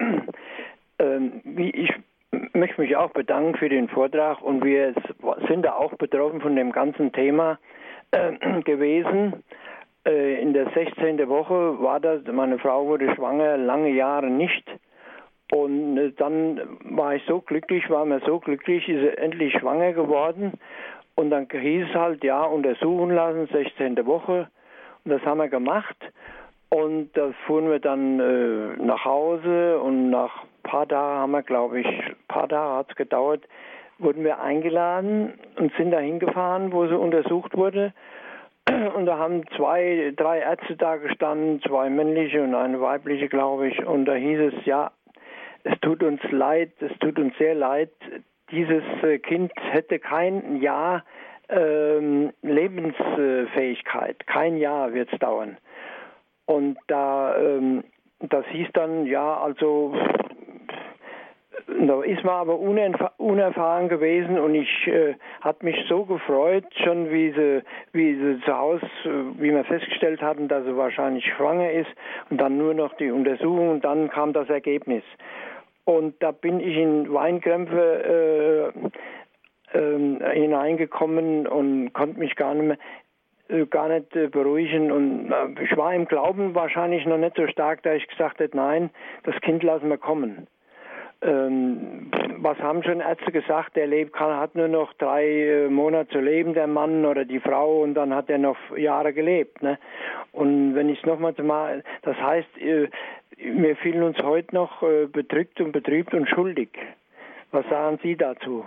ähm, 0.99 1.41
ich 1.57 1.95
möchte 2.53 2.79
mich 2.79 2.95
auch 2.95 3.13
bedanken 3.13 3.57
für 3.57 3.71
den 3.71 3.89
Vortrag 3.89 4.43
und 4.43 4.63
wir 4.63 4.93
sind 5.49 5.63
da 5.65 5.73
auch 5.73 5.95
betroffen 5.95 6.43
von 6.43 6.57
dem 6.57 6.73
ganzen 6.73 7.11
Thema 7.13 7.59
äh, 8.11 8.61
gewesen. 8.65 9.43
Äh, 10.07 10.41
in 10.41 10.53
der 10.53 10.71
16. 10.71 11.29
Woche 11.29 11.83
war 11.83 11.99
das, 11.99 12.23
meine 12.31 12.59
Frau 12.59 12.87
wurde 12.87 13.13
schwanger, 13.15 13.57
lange 13.57 13.91
Jahre 13.91 14.31
nicht. 14.31 14.65
Und 15.53 15.99
äh, 15.99 16.13
dann 16.17 16.61
war 16.85 17.17
ich 17.17 17.25
so 17.27 17.41
glücklich, 17.41 17.91
war 17.91 18.05
mir 18.05 18.21
so 18.21 18.39
glücklich, 18.39 18.89
ist 18.89 19.01
sie 19.01 19.19
endlich 19.19 19.53
schwanger 19.55 19.93
geworden. 19.93 20.53
Und 21.17 21.31
dann 21.31 21.49
hieß 21.51 21.89
es 21.89 21.95
halt, 21.95 22.23
ja, 22.23 22.45
untersuchen 22.45 23.11
lassen, 23.11 23.49
16. 23.53 24.07
Woche. 24.07 24.49
Und 25.05 25.11
das 25.11 25.23
haben 25.23 25.39
wir 25.39 25.49
gemacht. 25.49 25.97
Und 26.69 27.11
da 27.15 27.33
fuhren 27.47 27.69
wir 27.69 27.81
dann 27.81 28.21
äh, 28.21 28.83
nach 28.83 29.05
Hause 29.05 29.81
und 29.81 30.11
nach 30.11 30.45
ein 30.45 30.71
paar 30.71 30.87
Tagen 30.87 31.21
haben 31.21 31.31
wir, 31.33 31.43
glaube 31.43 31.81
ich, 31.81 31.87
ein 31.87 32.17
paar 32.29 32.49
Tage 32.49 32.77
hat 32.79 32.91
es 32.91 32.97
gedauert, 32.97 33.45
wurden 33.99 34.25
wir 34.25 34.41
eingeladen 34.41 35.35
und 35.57 35.73
sind 35.77 35.93
da 35.93 35.99
hingefahren, 35.99 36.73
wo 36.73 36.87
sie 36.87 36.99
untersucht 36.99 37.57
wurde. 37.57 37.93
Und 38.95 39.07
da 39.07 39.19
haben 39.19 39.45
zwei, 39.57 40.13
drei 40.17 40.41
Ärzte 40.41 40.77
da 40.77 40.97
gestanden, 40.97 41.61
zwei 41.63 41.89
männliche 41.89 42.43
und 42.43 42.55
eine 42.55 42.81
weibliche, 42.81 43.29
glaube 43.29 43.69
ich. 43.69 43.85
Und 43.85 44.07
da 44.07 44.15
hieß 44.15 44.53
es, 44.53 44.65
ja, 44.65 44.91
es 45.65 45.79
tut 45.81 46.03
uns 46.03 46.21
leid, 46.31 46.73
es 46.81 46.97
tut 46.99 47.19
uns 47.19 47.37
sehr 47.39 47.55
leid, 47.55 47.91
dieses 48.51 48.85
äh, 49.03 49.19
Kind 49.19 49.53
hätte 49.57 49.99
kein 49.99 50.61
Jahr 50.61 51.05
ähm, 51.49 52.33
Lebensfähigkeit, 52.43 54.27
kein 54.27 54.57
Jahr 54.57 54.93
wird 54.95 55.13
es 55.13 55.19
dauern. 55.19 55.57
Und 56.47 56.79
da, 56.87 57.37
ähm, 57.37 57.85
das 58.21 58.47
hieß 58.47 58.69
dann, 58.73 59.07
ja, 59.07 59.37
also 59.39 59.95
da 61.67 62.03
ist 62.03 62.23
man 62.23 62.35
aber 62.35 62.59
unerfahren 62.61 63.89
gewesen 63.89 64.39
und 64.39 64.55
ich 64.55 64.87
äh, 64.87 65.15
hat 65.41 65.65
mich 65.65 65.77
so 65.89 66.05
gefreut, 66.05 66.65
schon 66.85 67.11
wie 67.11 67.33
sie, 67.33 67.63
wie 67.93 68.15
sie 68.15 68.41
zu 68.45 68.57
Hause, 68.57 68.87
äh, 69.05 69.41
wie 69.41 69.51
wir 69.51 69.65
festgestellt 69.65 70.23
hatten, 70.23 70.47
dass 70.47 70.65
sie 70.65 70.77
wahrscheinlich 70.77 71.25
schwanger 71.25 71.73
ist 71.73 71.91
und 72.31 72.41
dann 72.41 72.57
nur 72.57 72.73
noch 72.73 72.95
die 72.95 73.11
Untersuchung 73.11 73.71
und 73.71 73.85
dann 73.85 74.11
kam 74.11 74.33
das 74.33 74.49
Ergebnis. 74.49 75.03
Und 75.85 76.23
da 76.23 76.31
bin 76.31 76.61
ich 76.61 76.77
in 76.77 77.13
Weinkrämpfe 77.13 78.73
äh, 79.75 79.79
äh, 79.79 80.35
hineingekommen 80.35 81.49
und 81.49 81.93
konnte 81.93 82.21
mich 82.21 82.37
gar 82.37 82.55
nicht 82.55 82.67
mehr 82.67 82.79
äh, 83.49 83.67
gar 83.67 83.89
nicht 83.89 84.15
äh, 84.15 84.29
beruhigen 84.29 84.93
und 84.93 85.35
ich 85.61 85.77
war 85.77 85.93
im 85.93 86.07
Glauben 86.07 86.55
wahrscheinlich 86.55 87.05
noch 87.07 87.19
nicht 87.19 87.35
so 87.35 87.49
stark, 87.49 87.83
da 87.83 87.95
ich 87.95 88.07
gesagt 88.07 88.39
hätte, 88.39 88.57
nein, 88.57 88.91
das 89.25 89.35
Kind 89.41 89.65
lassen 89.65 89.89
wir 89.89 89.99
kommen 89.99 90.47
ähm, 91.27 92.11
was 92.39 92.59
haben 92.59 92.83
schon 92.83 93.01
Ärzte 93.01 93.33
gesagt? 93.33 93.77
Der 93.77 93.87
lebt, 93.87 94.13
kann, 94.13 94.39
hat 94.39 94.55
nur 94.55 94.69
noch 94.69 94.93
drei 94.95 95.27
äh, 95.27 95.69
Monate 95.69 96.11
zu 96.11 96.21
leben, 96.21 96.55
der 96.55 96.67
Mann 96.67 97.05
oder 97.05 97.25
die 97.25 97.41
Frau, 97.41 97.83
und 97.83 97.95
dann 97.95 98.15
hat 98.15 98.31
er 98.31 98.39
noch 98.39 98.57
Jahre 98.77 99.13
gelebt. 99.13 99.63
Ne? 99.63 99.79
Und 100.33 100.75
wenn 100.75 100.89
ich 100.89 100.99
es 101.01 101.07
nochmal 101.07 101.35
mal, 101.43 101.83
das 102.03 102.17
heißt, 102.17 102.59
äh, 102.59 102.89
wir 103.37 103.77
fühlen 103.77 104.03
uns 104.03 104.19
heute 104.23 104.55
noch 104.55 104.83
äh, 104.83 105.07
bedrückt 105.07 105.61
und 105.61 105.73
betrübt 105.73 106.15
und 106.15 106.29
schuldig. 106.29 106.71
Was 107.51 107.69
sagen 107.69 107.99
Sie 108.03 108.17
dazu? 108.17 108.65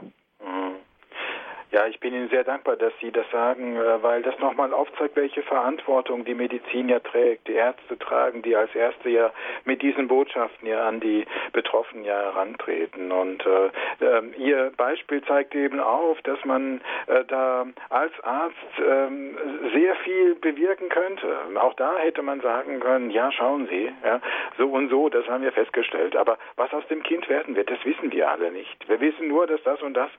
Ja, 1.72 1.86
ich 1.86 2.00
bin 2.00 2.16
Ihnen 2.16 2.30
sehr 2.30 2.44
dankbar, 2.44 2.78
dass 2.78 2.94
Sie 3.00 3.12
das 3.12 3.30
sagen, 3.30 3.76
äh, 3.76 4.02
weil 4.02 4.24
das 4.24 4.40
nochmal 4.40 4.74
aufzeigt, 4.74 5.16
welche 5.16 5.44
Verantwortung 5.44 6.26
die 6.26 6.34
Medizin 6.34 6.90
ja 6.90 7.00
trägt, 7.00 7.48
die 7.48 7.54
Ärzte 7.54 8.00
tragen, 8.00 8.42
die 8.42 8.56
als 8.56 8.74
Erste 8.74 9.10
ja 9.10 9.32
mit 9.66 9.84
diesen 9.84 10.08
Botschaften 10.08 10.68
ja 10.68 10.88
an 10.88 11.00
die 11.00 11.28
Betroffenen 11.54 12.06
ja 12.06 12.20
herantreten. 12.24 13.12
Und 13.12 13.46
äh, 13.46 13.68
äh, 14.04 14.24
Ihr 14.38 14.72
Beispiel 14.78 15.24
zeigt 15.26 15.54
eben 15.54 15.80
auf, 15.80 16.20
dass 16.24 16.44
man 16.44 16.82
äh, 17.06 17.24
da 17.26 17.68
als 17.90 18.14
Arzt 18.24 18.56
ähm, 18.84 19.38
sehr 19.72 19.96
viel 19.98 20.36
bewirken 20.36 20.90
könnte. 20.90 21.38
Auch 21.62 21.76
da 21.76 22.00
hätte 22.00 22.24
man 22.24 22.42
sagen 22.42 22.80
können, 22.80 23.12
ja, 23.12 23.32
schauen 23.32 23.68
Sie, 23.68 23.92
ja, 24.04 24.22
so 24.58 24.70
und 24.70 24.90
so, 24.90 25.10
das 25.10 25.28
haben 25.28 25.44
wir 25.44 25.52
festgestellt. 25.52 26.16
Aber 26.16 26.40
was 26.56 26.74
aus 26.74 26.88
dem 26.88 27.04
Kind 27.04 27.30
werden 27.30 27.56
wird, 27.56 27.70
das 27.70 27.86
wissen 27.86 28.12
wir 28.12 28.28
alle 28.28 28.52
nicht. 28.52 28.90
Wir 28.90 29.00
wissen 29.00 29.28
nur, 29.28 29.46
dass 29.46 29.62
das 29.62 29.80
und 29.84 29.94
das 29.94 30.10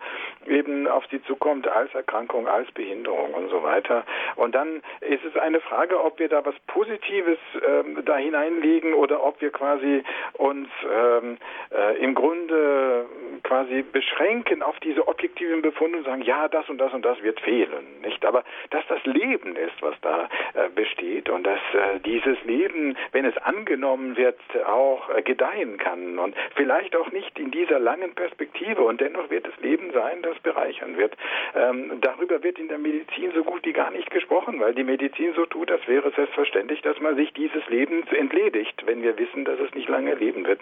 eben 0.47 0.86
auf 0.86 1.05
die 1.09 1.20
Zukunft 1.24 1.40
zukommt 1.41 1.67
als 1.67 1.93
Erkrankung, 1.95 2.47
als 2.47 2.71
Behinderung 2.73 3.33
und 3.33 3.49
so 3.49 3.62
weiter. 3.62 4.05
Und 4.37 4.55
dann 4.55 4.83
ist 5.01 5.25
es 5.25 5.37
eine 5.37 5.61
Frage, 5.61 6.03
ob 6.03 6.19
wir 6.19 6.29
da 6.29 6.45
was 6.45 6.55
Positives 6.67 7.39
ähm, 7.67 8.05
da 8.05 8.17
hineinlegen 8.17 8.93
oder 8.93 9.25
ob 9.25 9.41
wir 9.41 9.51
quasi 9.51 10.03
uns 10.35 10.69
ähm, 10.85 11.39
äh, 11.75 11.97
im 11.99 12.15
Grunde 12.15 13.07
quasi 13.43 13.83
beschränken 13.83 14.62
auf 14.62 14.79
diese 14.81 15.09
objektiven 15.09 15.62
Befunde 15.62 15.99
und 15.99 16.05
sagen, 16.05 16.23
ja, 16.23 16.49
das 16.49 16.69
und 16.69 16.79
das 16.79 16.93
und 16.93 17.05
das 17.05 17.23
wird 17.23 17.41
fehlen, 17.41 18.01
nicht? 18.03 18.25
Aber 18.25 18.45
dass 18.69 18.87
das 18.89 19.03
Leben 19.07 19.57
ist, 19.57 19.81
was 19.81 19.95
da 20.03 20.29
äh, 20.55 20.69
besteht 20.75 21.31
und 21.31 21.45
dass 21.45 21.59
äh, 21.73 22.01
dieses 22.01 22.43
Leben, 22.45 22.97
wenn 23.12 23.25
es 23.25 23.37
angenommen 23.39 24.17
wird, 24.17 24.39
auch 24.67 25.09
äh, 25.11 25.23
gedeihen 25.23 25.79
kann 25.79 26.19
und 26.19 26.35
vielleicht 26.55 26.95
auch 26.97 27.11
nicht 27.12 27.39
in 27.39 27.51
dieser 27.51 27.79
langen 27.79 28.15
Perspektive 28.15 28.83
und 28.83 29.01
dennoch 29.01 29.31
wird 29.31 29.49
es 29.49 29.59
Leben 29.62 29.91
sein, 29.93 30.21
das 30.23 30.39
bereichern 30.41 30.99
wird. 30.99 31.17
Ähm, 31.55 31.98
darüber 32.01 32.43
wird 32.43 32.59
in 32.59 32.69
der 32.69 32.78
Medizin 32.78 33.32
so 33.35 33.44
gut 33.44 33.65
wie 33.65 33.73
gar 33.73 33.90
nicht 33.90 34.11
gesprochen, 34.11 34.61
weil 34.61 34.74
die 34.74 34.85
Medizin 34.85 35.35
so 35.35 35.47
tut, 35.47 35.70
als 35.70 35.86
wäre 35.89 36.09
es 36.09 36.15
selbstverständlich, 36.15 36.82
dass 36.82 37.01
man 37.01 37.16
sich 37.16 37.32
dieses 37.32 37.66
Lebens 37.69 38.11
entledigt, 38.12 38.82
wenn 38.86 39.02
wir 39.02 39.19
wissen, 39.19 39.44
dass 39.44 39.59
es 39.61 39.74
nicht 39.74 39.89
lange 39.89 40.15
leben 40.15 40.47
wird. 40.47 40.61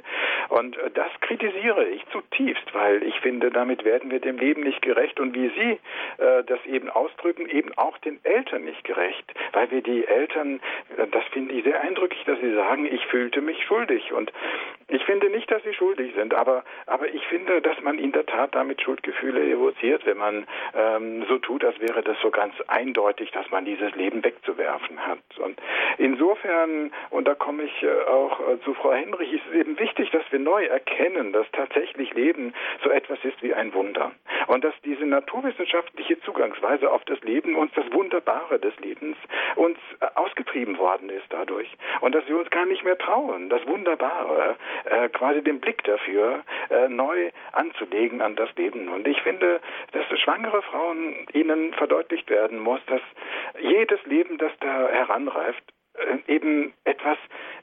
Und 0.49 0.77
äh, 0.79 0.91
das 0.93 1.11
kritisiere 1.21 1.87
ich 1.87 2.07
zutiefst, 2.09 2.75
weil 2.75 3.03
ich 3.03 3.19
finde, 3.21 3.51
damit 3.51 3.85
werden 3.85 4.11
wir 4.11 4.21
dem 4.21 4.39
Leben 4.39 4.63
nicht 4.63 4.83
gerecht 4.83 5.21
und 5.21 5.35
wie 5.35 5.49
Sie 5.49 5.79
äh, 6.23 6.45
das 6.45 6.65
eben 6.67 6.91
ausdrücken, 6.91 7.49
eben 7.49 7.73
auch 7.77 7.99
den 7.99 8.19
Eltern 8.25 8.65
nicht 8.65 8.85
gerecht, 8.85 9.25
weil 9.53 9.71
wir 9.71 9.83
die 9.83 10.07
Eltern, 10.07 10.61
äh, 10.97 11.07
das 11.11 11.25
finde 11.33 11.55
ich 11.55 11.65
sehr 11.65 11.81
eindrücklich, 11.81 12.25
dass 12.25 12.41
Sie 12.41 12.55
sagen, 12.55 12.87
ich 12.87 13.05
fühlte 13.07 13.41
mich 13.41 13.63
schuldig 13.65 14.13
und 14.13 14.33
Ich 14.91 15.05
finde 15.05 15.29
nicht, 15.29 15.51
dass 15.51 15.63
sie 15.65 15.75
schuldig 15.75 16.15
sind, 16.15 16.33
aber, 16.33 16.65
aber 16.87 17.09
ich 17.09 17.23
finde, 17.27 17.61
dass 17.61 17.79
man 17.83 17.99
in 17.99 18.13
der 18.13 18.25
Tat 18.25 18.55
damit 18.55 18.81
Schuldgefühle 18.81 19.45
evoziert, 19.51 20.07
wenn 20.07 20.17
man 20.17 20.47
ähm, 20.75 21.25
so 21.29 21.39
tut, 21.39 21.65
als 21.65 21.79
wäre 21.81 22.03
das 22.03 22.17
so 22.21 22.31
ganz 22.31 22.55
eindeutig, 22.67 23.31
dass 23.33 23.51
man 23.51 23.65
dieses 23.65 23.95
Leben 23.95 24.23
wegzuwerfen 24.25 25.07
hat. 25.07 25.19
Und 25.39 25.61
insofern, 25.99 26.93
und 27.11 27.27
da 27.27 27.35
komme 27.35 27.65
ich 27.65 27.83
äh, 27.83 28.05
auch 28.09 28.41
äh, 28.41 28.61
zu 28.65 28.75
Frau 28.75 28.93
Henrich, 28.93 29.33
ist 29.33 29.43
es 29.51 29.61
eben 29.61 29.79
wichtig, 29.79 30.11
dass 30.11 30.23
wir 30.31 30.39
neu 30.39 30.65
erkennen, 30.67 31.33
dass 31.33 31.47
tatsächlich 31.53 32.13
Leben 32.15 32.55
so 32.83 32.91
etwas 32.91 33.19
ist 33.25 33.43
wie 33.43 33.55
ein 33.55 33.73
Wunder. 33.75 34.13
Und 34.47 34.65
dass 34.65 34.75
diese 34.85 35.05
naturwissenschaftliche 35.05 36.21
Zugangsweise 36.21 36.91
auf 36.91 37.05
das 37.05 37.21
Leben 37.21 37.57
uns 37.57 37.73
das 37.75 37.91
Wunderbare 37.93 38.59
des 38.59 38.79
Lebens 38.81 39.17
uns 39.57 39.79
äh, 40.01 40.07
ausgetrieben 40.15 40.79
worden 40.79 41.11
ist 41.11 41.27
dadurch. 41.31 41.69
Und 42.01 42.15
dass 42.15 42.27
wir 42.29 42.39
uns 42.39 42.51
gar 42.51 42.67
nicht 42.67 42.85
mehr 42.85 42.99
trauen, 42.99 43.49
das 43.49 43.67
Wunderbare 43.67 44.57
äh, 44.85 45.09
quasi 45.09 45.43
den 45.43 45.61
Blick 45.61 45.85
dafür 45.85 46.41
äh, 46.71 46.89
neu 46.89 47.31
anzulegen 47.53 48.21
an 48.21 48.37
das 48.37 48.55
Leben. 48.57 48.89
Und 48.89 49.07
ich 49.07 49.21
finde, 49.23 49.61
dass 49.93 50.09
schwangere 50.19 50.48
Frauen 50.63 51.27
ihnen 51.33 51.73
verdeutlicht 51.75 52.29
werden 52.31 52.59
muss, 52.59 52.81
dass 52.87 53.01
jedes 53.61 54.05
Leben, 54.07 54.39
das 54.39 54.53
da 54.61 54.89
heranreift, 54.89 55.65
eben 56.27 56.73
etwas 56.85 57.19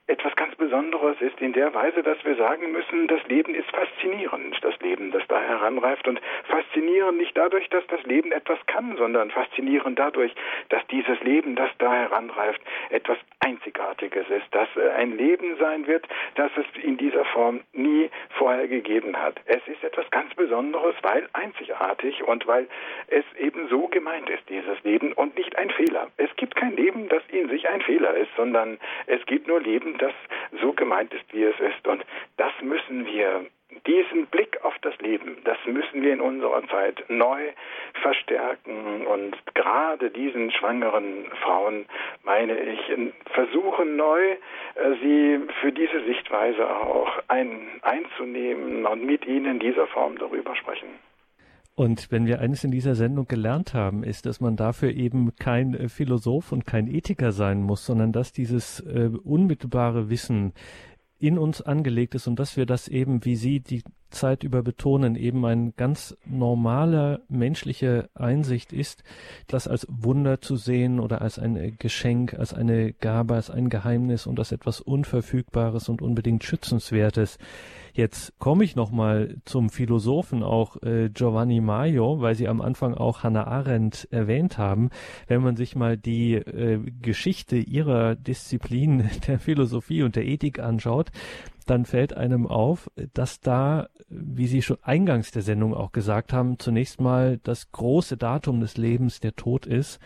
etwas 0.07 0.36
ganz 0.36 0.56
Besonderes 0.56 1.20
ist 1.20 1.40
in 1.41 1.53
der 1.53 1.74
Weise, 1.74 2.03
dass 2.03 2.24
wir 2.24 2.36
sagen 2.36 2.72
müssen, 2.72 3.07
das 3.07 3.26
Leben 3.28 3.56
ist 3.56 3.70
faszinierend, 3.72 4.56
das 4.62 4.80
Leben, 4.80 5.12
das 5.12 5.24
da 5.28 5.41
heranreift 5.41 6.07
und 6.07 6.22
faszinierend 6.48 7.18
nicht 7.18 7.36
dadurch, 7.36 7.68
dass 7.70 7.86
das 7.88 8.03
Leben 8.03 8.32
etwas 8.32 8.60
kann, 8.68 8.98
sondern 8.98 9.32
faszinierend 9.32 9.98
dadurch, 9.98 10.34
dass 10.70 10.86
dieses 10.88 11.20
Leben, 11.22 11.56
das 11.56 11.72
da 11.80 11.91
heranreift, 11.91 12.62
etwas 12.91 13.18
Einzigartiges 13.40 14.30
ist, 14.30 14.45
dass 14.52 14.68
äh, 14.76 14.90
ein 14.91 15.18
Leben 15.18 15.57
sein 15.57 15.88
wird, 15.88 16.07
das 16.36 16.52
es 16.56 16.84
in 16.84 16.98
dieser 16.98 17.26
Form 17.26 17.62
nie 17.74 18.10
vorher 18.38 18.68
gegeben 18.68 19.18
hat. 19.18 19.40
Es 19.45 19.68
ist 19.68 19.84
etwas 19.84 20.10
ganz 20.12 20.34
Besonderes, 20.36 20.95
weil 21.02 21.28
einzigartig 21.34 22.24
und 22.24 22.45
weil 22.45 22.68
es 23.07 23.26
eben 23.40 23.68
so 23.70 23.88
gemeint 23.88 24.30
ist, 24.30 24.48
dieses 24.49 24.84
Leben 24.84 25.14
und 25.14 25.36
nicht 25.36 25.57
ein 25.57 25.72
Fehler. 25.72 26.12
Es 26.18 26.30
gibt 26.36 26.56
kein 26.56 26.76
Leben, 26.76 27.10
das 27.10 27.24
in 27.30 27.49
sich 27.49 27.68
ein 27.68 27.82
Fehler 27.82 28.16
ist, 28.16 28.24
sondern 28.35 28.77
es 29.07 29.26
gibt 29.26 29.47
nur 29.47 29.61
Leben, 29.61 29.97
das 29.97 30.14
so 30.61 30.73
gemeint 30.73 31.14
ist, 31.14 31.26
wie 31.34 31.43
es 31.43 31.60
ist. 31.60 31.88
Und 31.88 32.06
das 32.38 32.52
müssen 32.61 33.06
wir 33.06 33.45
diesen 33.85 34.26
Blick 34.27 34.64
auf 34.64 34.73
das 34.81 34.97
Leben, 34.99 35.38
das 35.43 35.57
müssen 35.65 36.02
wir 36.02 36.14
in 36.14 36.22
unserer 36.22 36.65
Zeit 36.68 37.03
neu 37.10 37.52
verstärken 38.02 39.06
und 39.06 39.35
gerade 39.53 40.10
diesen 40.10 40.52
schwangeren 40.52 41.26
Frauen, 41.41 41.85
meine 42.23 42.57
ich, 42.57 42.80
versuchen 43.31 43.95
neu, 43.95 44.22
äh, 44.22 44.38
sie 45.02 45.39
für 45.61 45.72
diese 45.72 46.03
Sichtweise 46.06 46.69
auch 46.69 47.11
ein, 47.27 47.80
einzunehmen 47.81 48.85
und 48.85 49.03
mit 49.03 49.26
ihnen 49.26 49.45
in 49.45 49.60
dieser 49.60 49.88
Form 49.88 50.18
darüber 50.18 50.56
sprechen. 50.56 50.88
Und 51.76 52.10
wenn 52.10 52.26
wir 52.26 52.39
eines 52.39 52.64
in 52.64 52.72
dieser 52.72 52.95
Sendung 52.95 53.27
gelernt 53.27 53.73
haben, 53.73 54.03
ist, 54.03 54.26
dass 54.26 54.39
man 54.39 54.56
dafür 54.56 54.91
eben 54.91 55.35
kein 55.35 55.73
äh, 55.73 55.89
Philosoph 55.89 56.53
und 56.53 56.65
kein 56.65 56.88
Ethiker 56.88 57.34
sein 57.34 57.61
muss, 57.61 57.85
sondern 57.85 58.14
dass 58.14 58.31
dieses 58.31 58.80
äh, 58.80 59.10
unmittelbare 59.23 60.10
Wissen 60.10 60.53
in 61.19 61.38
uns 61.38 61.61
angelegt 61.61 62.15
ist 62.15 62.27
und 62.27 62.39
dass 62.39 62.56
wir 62.56 62.65
das 62.65 62.88
eben, 62.88 63.26
wie 63.26 63.35
Sie 63.35 63.60
die 63.60 63.84
Zeit 64.10 64.43
über 64.43 64.64
betonen, 64.64 65.15
eben 65.15 65.45
ein 65.45 65.73
ganz 65.76 66.15
normaler 66.26 67.22
menschliche 67.27 68.10
Einsicht 68.14 68.72
ist, 68.72 69.03
das 69.47 69.68
als 69.68 69.85
Wunder 69.89 70.39
zu 70.39 70.56
sehen 70.56 70.99
oder 70.99 71.22
als 71.22 71.39
ein 71.39 71.76
Geschenk, 71.80 72.34
als 72.34 72.53
eine 72.53 72.93
Gabe, 72.93 73.35
als 73.35 73.49
ein 73.49 73.69
Geheimnis 73.69 74.27
und 74.27 74.39
als 74.39 74.52
etwas 74.52 74.80
Unverfügbares 74.80 75.89
und 75.89 76.02
unbedingt 76.02 76.43
Schützenswertes. 76.43 77.38
Jetzt 77.95 78.38
komme 78.39 78.65
ich 78.65 78.76
nochmal 78.76 79.38
zum 79.45 79.69
Philosophen 79.69 80.43
auch 80.43 80.76
äh, 80.84 81.09
Giovanni 81.09 81.61
Maio, 81.61 82.19
weil 82.19 82.35
Sie 82.35 82.49
am 82.49 82.59
Anfang 82.59 82.93
auch 82.93 83.23
Hannah 83.23 83.47
Arendt 83.47 84.09
erwähnt 84.11 84.57
haben. 84.57 84.89
Wenn 85.27 85.41
man 85.41 85.55
sich 85.55 85.77
mal 85.77 85.95
die 85.95 86.34
äh, 86.34 86.77
Geschichte 87.01 87.55
ihrer 87.55 88.15
Disziplin 88.15 89.09
der 89.27 89.39
Philosophie 89.39 90.03
und 90.03 90.17
der 90.17 90.26
Ethik 90.26 90.59
anschaut, 90.59 91.09
dann 91.67 91.85
fällt 91.85 92.13
einem 92.13 92.47
auf, 92.47 92.91
dass 93.13 93.39
da, 93.39 93.88
wie 94.09 94.47
Sie 94.47 94.61
schon 94.61 94.77
eingangs 94.81 95.31
der 95.31 95.41
Sendung 95.41 95.73
auch 95.73 95.93
gesagt 95.93 96.34
haben, 96.34 96.59
zunächst 96.59 96.99
mal 96.99 97.39
das 97.43 97.72
große 97.72 98.17
Datum 98.17 98.59
des 98.59 98.76
Lebens 98.76 99.22
der 99.22 99.38
Tod 99.38 99.65
ist, 99.65 100.01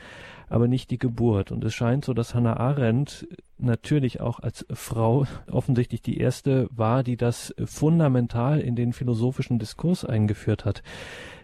aber 0.50 0.68
nicht 0.68 0.92
die 0.92 0.98
Geburt. 0.98 1.52
Und 1.52 1.64
es 1.64 1.74
scheint 1.74 2.06
so, 2.06 2.14
dass 2.14 2.34
Hannah 2.34 2.58
Arendt 2.58 3.28
natürlich 3.58 4.20
auch 4.22 4.40
als 4.40 4.66
Frau 4.72 5.26
offensichtlich 5.52 6.02
die 6.02 6.18
erste 6.18 6.68
war, 6.72 7.04
die 7.04 7.18
das 7.18 7.54
fundamental 7.66 8.60
in 8.60 8.76
den 8.76 8.94
philosophischen 8.94 9.60
Diskurs 9.60 10.06
eingeführt 10.06 10.66
hat 10.66 10.84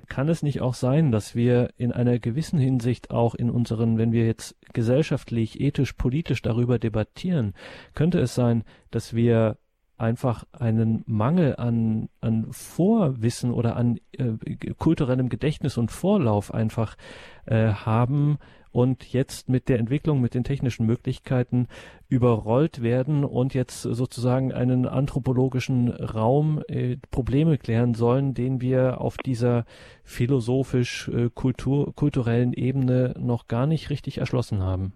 kann 0.07 0.29
es 0.29 0.43
nicht 0.43 0.61
auch 0.61 0.73
sein, 0.73 1.11
dass 1.11 1.35
wir 1.35 1.69
in 1.77 1.91
einer 1.91 2.19
gewissen 2.19 2.59
Hinsicht 2.59 3.11
auch 3.11 3.35
in 3.35 3.49
unseren, 3.49 3.97
wenn 3.97 4.11
wir 4.11 4.25
jetzt 4.25 4.55
gesellschaftlich, 4.73 5.59
ethisch, 5.59 5.93
politisch 5.93 6.41
darüber 6.41 6.79
debattieren, 6.79 7.53
könnte 7.93 8.19
es 8.19 8.35
sein, 8.35 8.63
dass 8.91 9.13
wir 9.13 9.57
einfach 9.97 10.43
einen 10.51 11.03
Mangel 11.05 11.55
an, 11.55 12.09
an 12.19 12.47
Vorwissen 12.51 13.51
oder 13.51 13.77
an 13.77 13.99
äh, 14.11 14.33
kulturellem 14.77 15.29
Gedächtnis 15.29 15.77
und 15.77 15.89
Vorlauf 15.89 16.53
einfach 16.53 16.97
äh, 17.45 17.69
haben 17.69 18.37
und 18.75 19.13
jetzt 19.13 19.47
mit 19.47 19.69
der 19.69 19.79
Entwicklung, 19.79 20.19
mit 20.19 20.33
den 20.33 20.43
technischen 20.43 20.85
Möglichkeiten 20.85 21.69
überrollt 22.09 22.81
werden 22.81 23.23
und 23.23 23.53
jetzt 23.53 23.83
sozusagen 23.83 24.51
einen 24.51 24.85
anthropologischen 24.85 25.91
Raum 25.91 26.61
äh, 26.67 26.97
Probleme 27.09 27.57
klären 27.57 27.93
sollen, 27.93 28.33
den 28.33 28.59
wir 28.59 28.99
auf 28.99 29.15
dieser 29.15 29.63
philosophisch 30.03 31.07
äh, 31.07 31.29
Ebene 32.53 33.13
noch 33.17 33.47
gar 33.47 33.65
nicht 33.65 33.89
richtig 33.89 34.17
erschlossen 34.17 34.61
haben. 34.61 34.91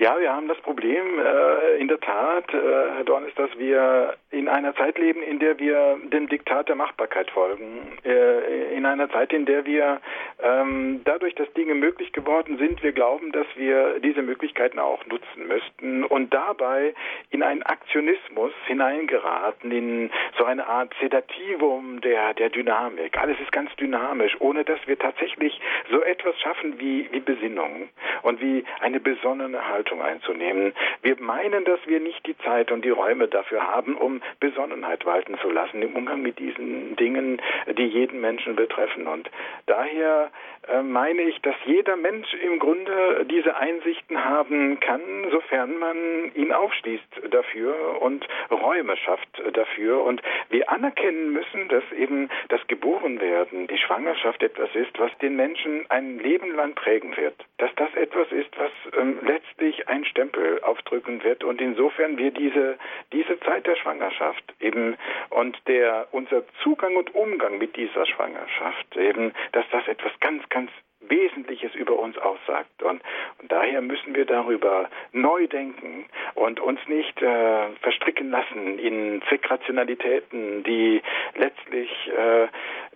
Ja, 0.00 0.16
wir 0.20 0.32
haben 0.32 0.46
das 0.46 0.60
Problem 0.60 1.18
äh, 1.18 1.76
in 1.78 1.88
der 1.88 1.98
Tat, 1.98 2.54
äh, 2.54 2.56
Herr 2.94 3.02
Dorn, 3.02 3.26
ist, 3.26 3.36
dass 3.36 3.50
wir 3.58 4.14
in 4.30 4.46
einer 4.46 4.72
Zeit 4.76 4.96
leben, 4.96 5.20
in 5.24 5.40
der 5.40 5.58
wir 5.58 5.98
dem 6.12 6.28
Diktat 6.28 6.68
der 6.68 6.76
Machbarkeit 6.76 7.28
folgen. 7.32 7.98
Äh, 8.04 8.76
in 8.76 8.86
einer 8.86 9.10
Zeit, 9.10 9.32
in 9.32 9.44
der 9.44 9.66
wir 9.66 10.00
ähm, 10.40 11.00
dadurch, 11.04 11.34
dass 11.34 11.52
Dinge 11.54 11.74
möglich 11.74 12.12
geworden 12.12 12.58
sind, 12.58 12.80
wir 12.84 12.92
glauben, 12.92 13.32
dass 13.32 13.48
wir 13.56 13.98
diese 13.98 14.22
Möglichkeiten 14.22 14.78
auch 14.78 15.04
nutzen 15.06 15.48
müssten 15.48 16.04
und 16.04 16.32
dabei 16.32 16.94
in 17.30 17.42
einen 17.42 17.64
Aktionismus 17.64 18.52
hineingeraten, 18.66 19.72
in 19.72 20.10
so 20.36 20.44
eine 20.44 20.64
Art 20.68 20.94
Sedativum 21.00 22.00
der, 22.02 22.34
der 22.34 22.50
Dynamik. 22.50 23.18
Alles 23.18 23.40
ist 23.40 23.50
ganz 23.50 23.74
dynamisch, 23.74 24.36
ohne 24.38 24.64
dass 24.64 24.78
wir 24.86 24.96
tatsächlich 24.96 25.60
so 25.90 26.02
etwas 26.02 26.38
schaffen 26.38 26.78
wie, 26.78 27.08
wie 27.10 27.20
Besinnung 27.20 27.88
und 28.22 28.40
wie 28.40 28.64
eine 28.80 29.00
besonnene 29.00 29.66
Haltung. 29.68 29.87
Haltung 29.88 30.02
einzunehmen. 30.02 30.74
Wir 31.02 31.16
meinen, 31.18 31.64
dass 31.64 31.80
wir 31.86 32.00
nicht 32.00 32.26
die 32.26 32.36
Zeit 32.38 32.70
und 32.70 32.84
die 32.84 32.90
Räume 32.90 33.28
dafür 33.28 33.66
haben, 33.66 33.96
um 33.96 34.20
Besonnenheit 34.40 35.06
walten 35.06 35.38
zu 35.38 35.50
lassen 35.50 35.82
im 35.82 35.94
Umgang 35.94 36.20
mit 36.22 36.38
diesen 36.38 36.96
Dingen, 36.96 37.40
die 37.66 37.86
jeden 37.86 38.20
Menschen 38.20 38.54
betreffen. 38.54 39.06
Und 39.06 39.30
daher 39.66 40.30
äh, 40.68 40.82
meine 40.82 41.22
ich, 41.22 41.40
dass 41.40 41.54
jeder 41.64 41.96
Mensch 41.96 42.32
im 42.34 42.58
Grunde 42.58 43.24
diese 43.30 43.56
Einsichten 43.56 44.22
haben 44.24 44.78
kann, 44.80 45.00
sofern 45.30 45.78
man 45.78 45.96
ihn 46.34 46.52
aufschließt 46.52 47.22
dafür 47.30 48.02
und 48.02 48.26
Räume 48.50 48.96
schafft 48.96 49.42
dafür. 49.52 50.02
Und 50.02 50.22
wir 50.50 50.70
anerkennen 50.70 51.32
müssen, 51.32 51.68
dass 51.68 51.84
eben 51.96 52.28
das 52.48 52.60
Geborenwerden, 52.66 53.66
die 53.66 53.78
Schwangerschaft 53.78 54.42
etwas 54.42 54.68
ist, 54.74 54.98
was 54.98 55.16
den 55.18 55.36
Menschen 55.36 55.86
ein 55.88 56.18
Leben 56.18 56.54
lang 56.54 56.74
prägen 56.74 57.16
wird. 57.16 57.34
Dass 57.58 57.70
das 57.76 57.92
etwas 57.94 58.30
ist, 58.32 58.50
was 58.58 58.70
ähm, 58.98 59.18
letztlich 59.22 59.77
ein 59.86 60.04
Stempel 60.04 60.60
aufdrücken 60.62 61.22
wird. 61.22 61.44
Und 61.44 61.60
insofern 61.60 62.18
wir 62.18 62.30
diese, 62.30 62.78
diese 63.12 63.38
Zeit 63.40 63.66
der 63.66 63.76
Schwangerschaft 63.76 64.42
eben 64.60 64.96
und 65.30 65.56
der, 65.68 66.08
unser 66.10 66.42
Zugang 66.62 66.96
und 66.96 67.14
Umgang 67.14 67.58
mit 67.58 67.76
dieser 67.76 68.06
Schwangerschaft 68.06 68.96
eben, 68.96 69.32
dass 69.52 69.64
das 69.70 69.86
etwas 69.86 70.12
ganz, 70.20 70.48
ganz 70.48 70.70
Wesentliches 71.00 71.74
über 71.74 71.98
uns 71.98 72.18
aussagt. 72.18 72.82
Und, 72.82 73.02
und, 73.40 73.52
daher 73.52 73.80
müssen 73.80 74.14
wir 74.14 74.24
darüber 74.24 74.88
neu 75.12 75.46
denken 75.46 76.06
und 76.34 76.60
uns 76.60 76.80
nicht 76.88 77.20
äh, 77.22 77.68
verstricken 77.80 78.30
lassen 78.30 78.78
in 78.78 79.22
Zweckrationalitäten, 79.28 80.64
die 80.64 81.00
letztlich 81.36 81.90
äh, 82.08 82.48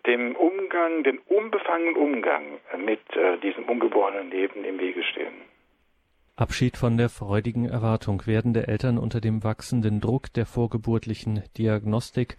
dem 0.07 0.35
Umgang, 0.35 1.05
den 1.05 1.19
unbefangenen 1.19 1.97
Umgang 1.97 2.59
mit 2.79 3.01
äh, 3.17 3.39
diesem 3.39 3.65
ungeborenen 3.65 4.31
Leben 4.31 4.65
im 4.65 4.81
Wege 4.81 5.03
stehen. 5.05 5.52
Abschied 6.43 6.77
von 6.77 6.97
der 6.97 7.09
freudigen 7.09 7.67
Erwartung 7.67 8.27
werdende 8.27 8.67
Eltern 8.67 8.99
unter 8.99 9.21
dem 9.21 9.45
wachsenden 9.45 10.01
Druck 10.01 10.33
der 10.33 10.45
vorgeburtlichen 10.45 11.45
Diagnostik. 11.57 12.37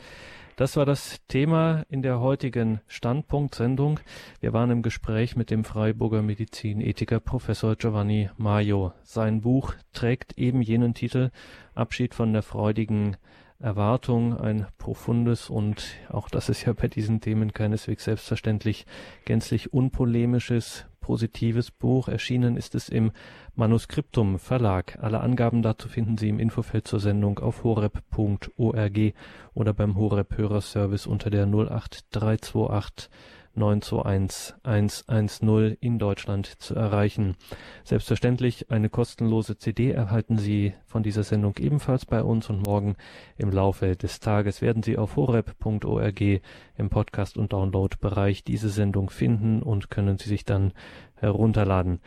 Das 0.58 0.76
war 0.76 0.86
das 0.86 1.22
Thema 1.30 1.86
in 1.88 2.02
der 2.02 2.20
heutigen 2.20 2.82
Standpunkt-Sendung. 2.88 4.02
Wir 4.42 4.52
waren 4.52 4.72
im 4.72 4.82
Gespräch 4.82 5.38
mit 5.38 5.50
dem 5.50 5.64
Freiburger 5.64 6.22
Medizinethiker 6.22 7.22
Professor 7.22 7.78
Giovanni 7.78 8.30
Maio. 8.36 8.92
Sein 9.04 9.40
Buch 9.40 9.74
trägt 9.94 10.38
eben 10.38 10.62
jenen 10.62 10.94
Titel 10.94 11.32
Abschied 11.74 12.14
von 12.14 12.34
der 12.34 12.44
freudigen 12.44 13.16
Erwartung, 13.60 14.38
ein 14.38 14.68
profundes 14.78 15.50
und 15.50 15.96
auch 16.10 16.28
das 16.28 16.50
ist 16.50 16.66
ja 16.66 16.74
bei 16.74 16.90
diesen 16.90 17.22
Themen 17.22 17.54
keineswegs 17.54 18.04
selbstverständlich 18.04 18.86
gänzlich 19.24 19.72
unpolemisches, 19.72 20.88
positives 21.04 21.70
Buch. 21.70 22.08
Erschienen 22.08 22.58
ist 22.58 22.74
es 22.74 22.90
im 22.90 23.12
Manuskriptum 23.54 24.40
Verlag. 24.40 24.98
Alle 25.00 25.20
Angaben 25.20 25.62
dazu 25.62 25.88
finden 25.88 26.18
Sie 26.18 26.30
im 26.30 26.40
Infofeld 26.40 26.88
zur 26.88 27.00
Sendung 27.00 27.38
auf 27.38 27.64
horeb.org 27.64 29.14
oder 29.54 29.74
beim 29.74 29.96
Horeb 29.96 30.36
Hörerservice 30.36 31.06
unter 31.06 31.30
der 31.30 31.46
08328 31.46 33.12
921 33.56 34.56
110 34.64 35.78
in 35.80 36.00
Deutschland 36.00 36.48
zu 36.48 36.76
erreichen. 36.76 37.36
Selbstverständlich 37.84 38.72
eine 38.72 38.90
kostenlose 38.90 39.58
CD 39.58 39.92
erhalten 39.92 40.38
Sie 40.38 40.74
von 40.86 41.04
dieser 41.04 41.24
Sendung 41.24 41.56
ebenfalls 41.60 42.06
bei 42.06 42.24
uns 42.24 42.50
und 42.50 42.66
morgen 42.66 42.96
im 43.38 43.52
Laufe 43.52 43.96
des 43.96 44.20
Tages 44.20 44.62
werden 44.62 44.84
Sie 44.84 44.98
auf 44.98 45.16
horeb.org 45.16 46.22
im 46.22 46.90
Podcast- 46.90 47.38
und 47.38 47.54
Download-Bereich 47.54 48.44
diese 48.44 48.70
Sendung 48.70 49.10
finden 49.10 49.62
und 49.62 49.90
können 49.90 50.18
sie 50.18 50.30
sich 50.30 50.46
dann 50.46 50.74
herunterladen. 51.16 52.00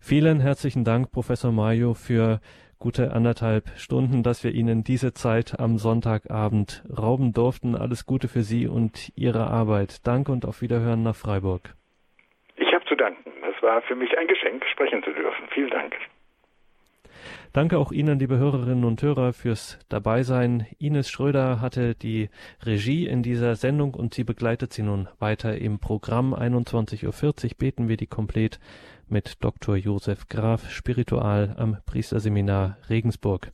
Vielen 0.00 0.40
herzlichen 0.40 0.84
Dank, 0.84 1.10
Professor 1.10 1.52
Mayo, 1.52 1.92
für 1.92 2.40
gute 2.78 3.12
anderthalb 3.12 3.68
Stunden, 3.76 4.22
dass 4.22 4.44
wir 4.44 4.52
Ihnen 4.52 4.84
diese 4.84 5.12
Zeit 5.12 5.58
am 5.58 5.78
Sonntagabend 5.78 6.84
rauben 6.96 7.32
durften. 7.32 7.74
Alles 7.74 8.06
Gute 8.06 8.28
für 8.28 8.42
Sie 8.42 8.66
und 8.66 9.12
Ihre 9.16 9.48
Arbeit. 9.48 10.06
Danke 10.06 10.32
und 10.32 10.44
auf 10.44 10.62
Wiederhören 10.62 11.02
nach 11.02 11.16
Freiburg. 11.16 11.74
Ich 12.56 12.72
habe 12.72 12.84
zu 12.86 12.94
danken. 12.94 13.32
Es 13.56 13.62
war 13.62 13.82
für 13.82 13.94
mich 13.94 14.16
ein 14.16 14.28
Geschenk, 14.28 14.64
sprechen 14.72 15.02
zu 15.02 15.12
dürfen. 15.12 15.44
Vielen 15.52 15.70
Dank. 15.70 15.94
Danke 17.52 17.78
auch 17.78 17.92
Ihnen, 17.92 18.18
liebe 18.18 18.36
Hörerinnen 18.36 18.84
und 18.84 19.02
Hörer, 19.02 19.32
fürs 19.32 19.78
Dabeisein. 19.88 20.66
Ines 20.78 21.10
Schröder 21.10 21.60
hatte 21.60 21.94
die 21.94 22.28
Regie 22.64 23.06
in 23.06 23.22
dieser 23.22 23.56
Sendung 23.56 23.94
und 23.94 24.12
sie 24.14 24.24
begleitet 24.24 24.72
sie 24.72 24.82
nun 24.82 25.08
weiter 25.18 25.56
im 25.56 25.78
Programm. 25.78 26.34
21.40 26.34 27.06
Uhr 27.06 27.50
beten 27.58 27.88
wir 27.88 27.96
die 27.96 28.06
komplett 28.06 28.60
mit 29.10 29.42
Dr. 29.44 29.76
Josef 29.76 30.28
Graf, 30.28 30.70
Spiritual 30.70 31.54
am 31.56 31.78
Priesterseminar 31.86 32.78
Regensburg. 32.88 33.50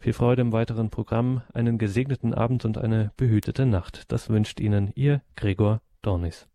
Viel 0.00 0.12
Freude 0.12 0.42
im 0.42 0.52
weiteren 0.52 0.90
Programm, 0.90 1.42
einen 1.52 1.78
gesegneten 1.78 2.34
Abend 2.34 2.64
und 2.64 2.78
eine 2.78 3.12
behütete 3.16 3.66
Nacht. 3.66 4.10
Das 4.12 4.28
wünscht 4.28 4.60
Ihnen 4.60 4.92
Ihr 4.94 5.22
Gregor 5.36 5.80
Dornis. 6.02 6.48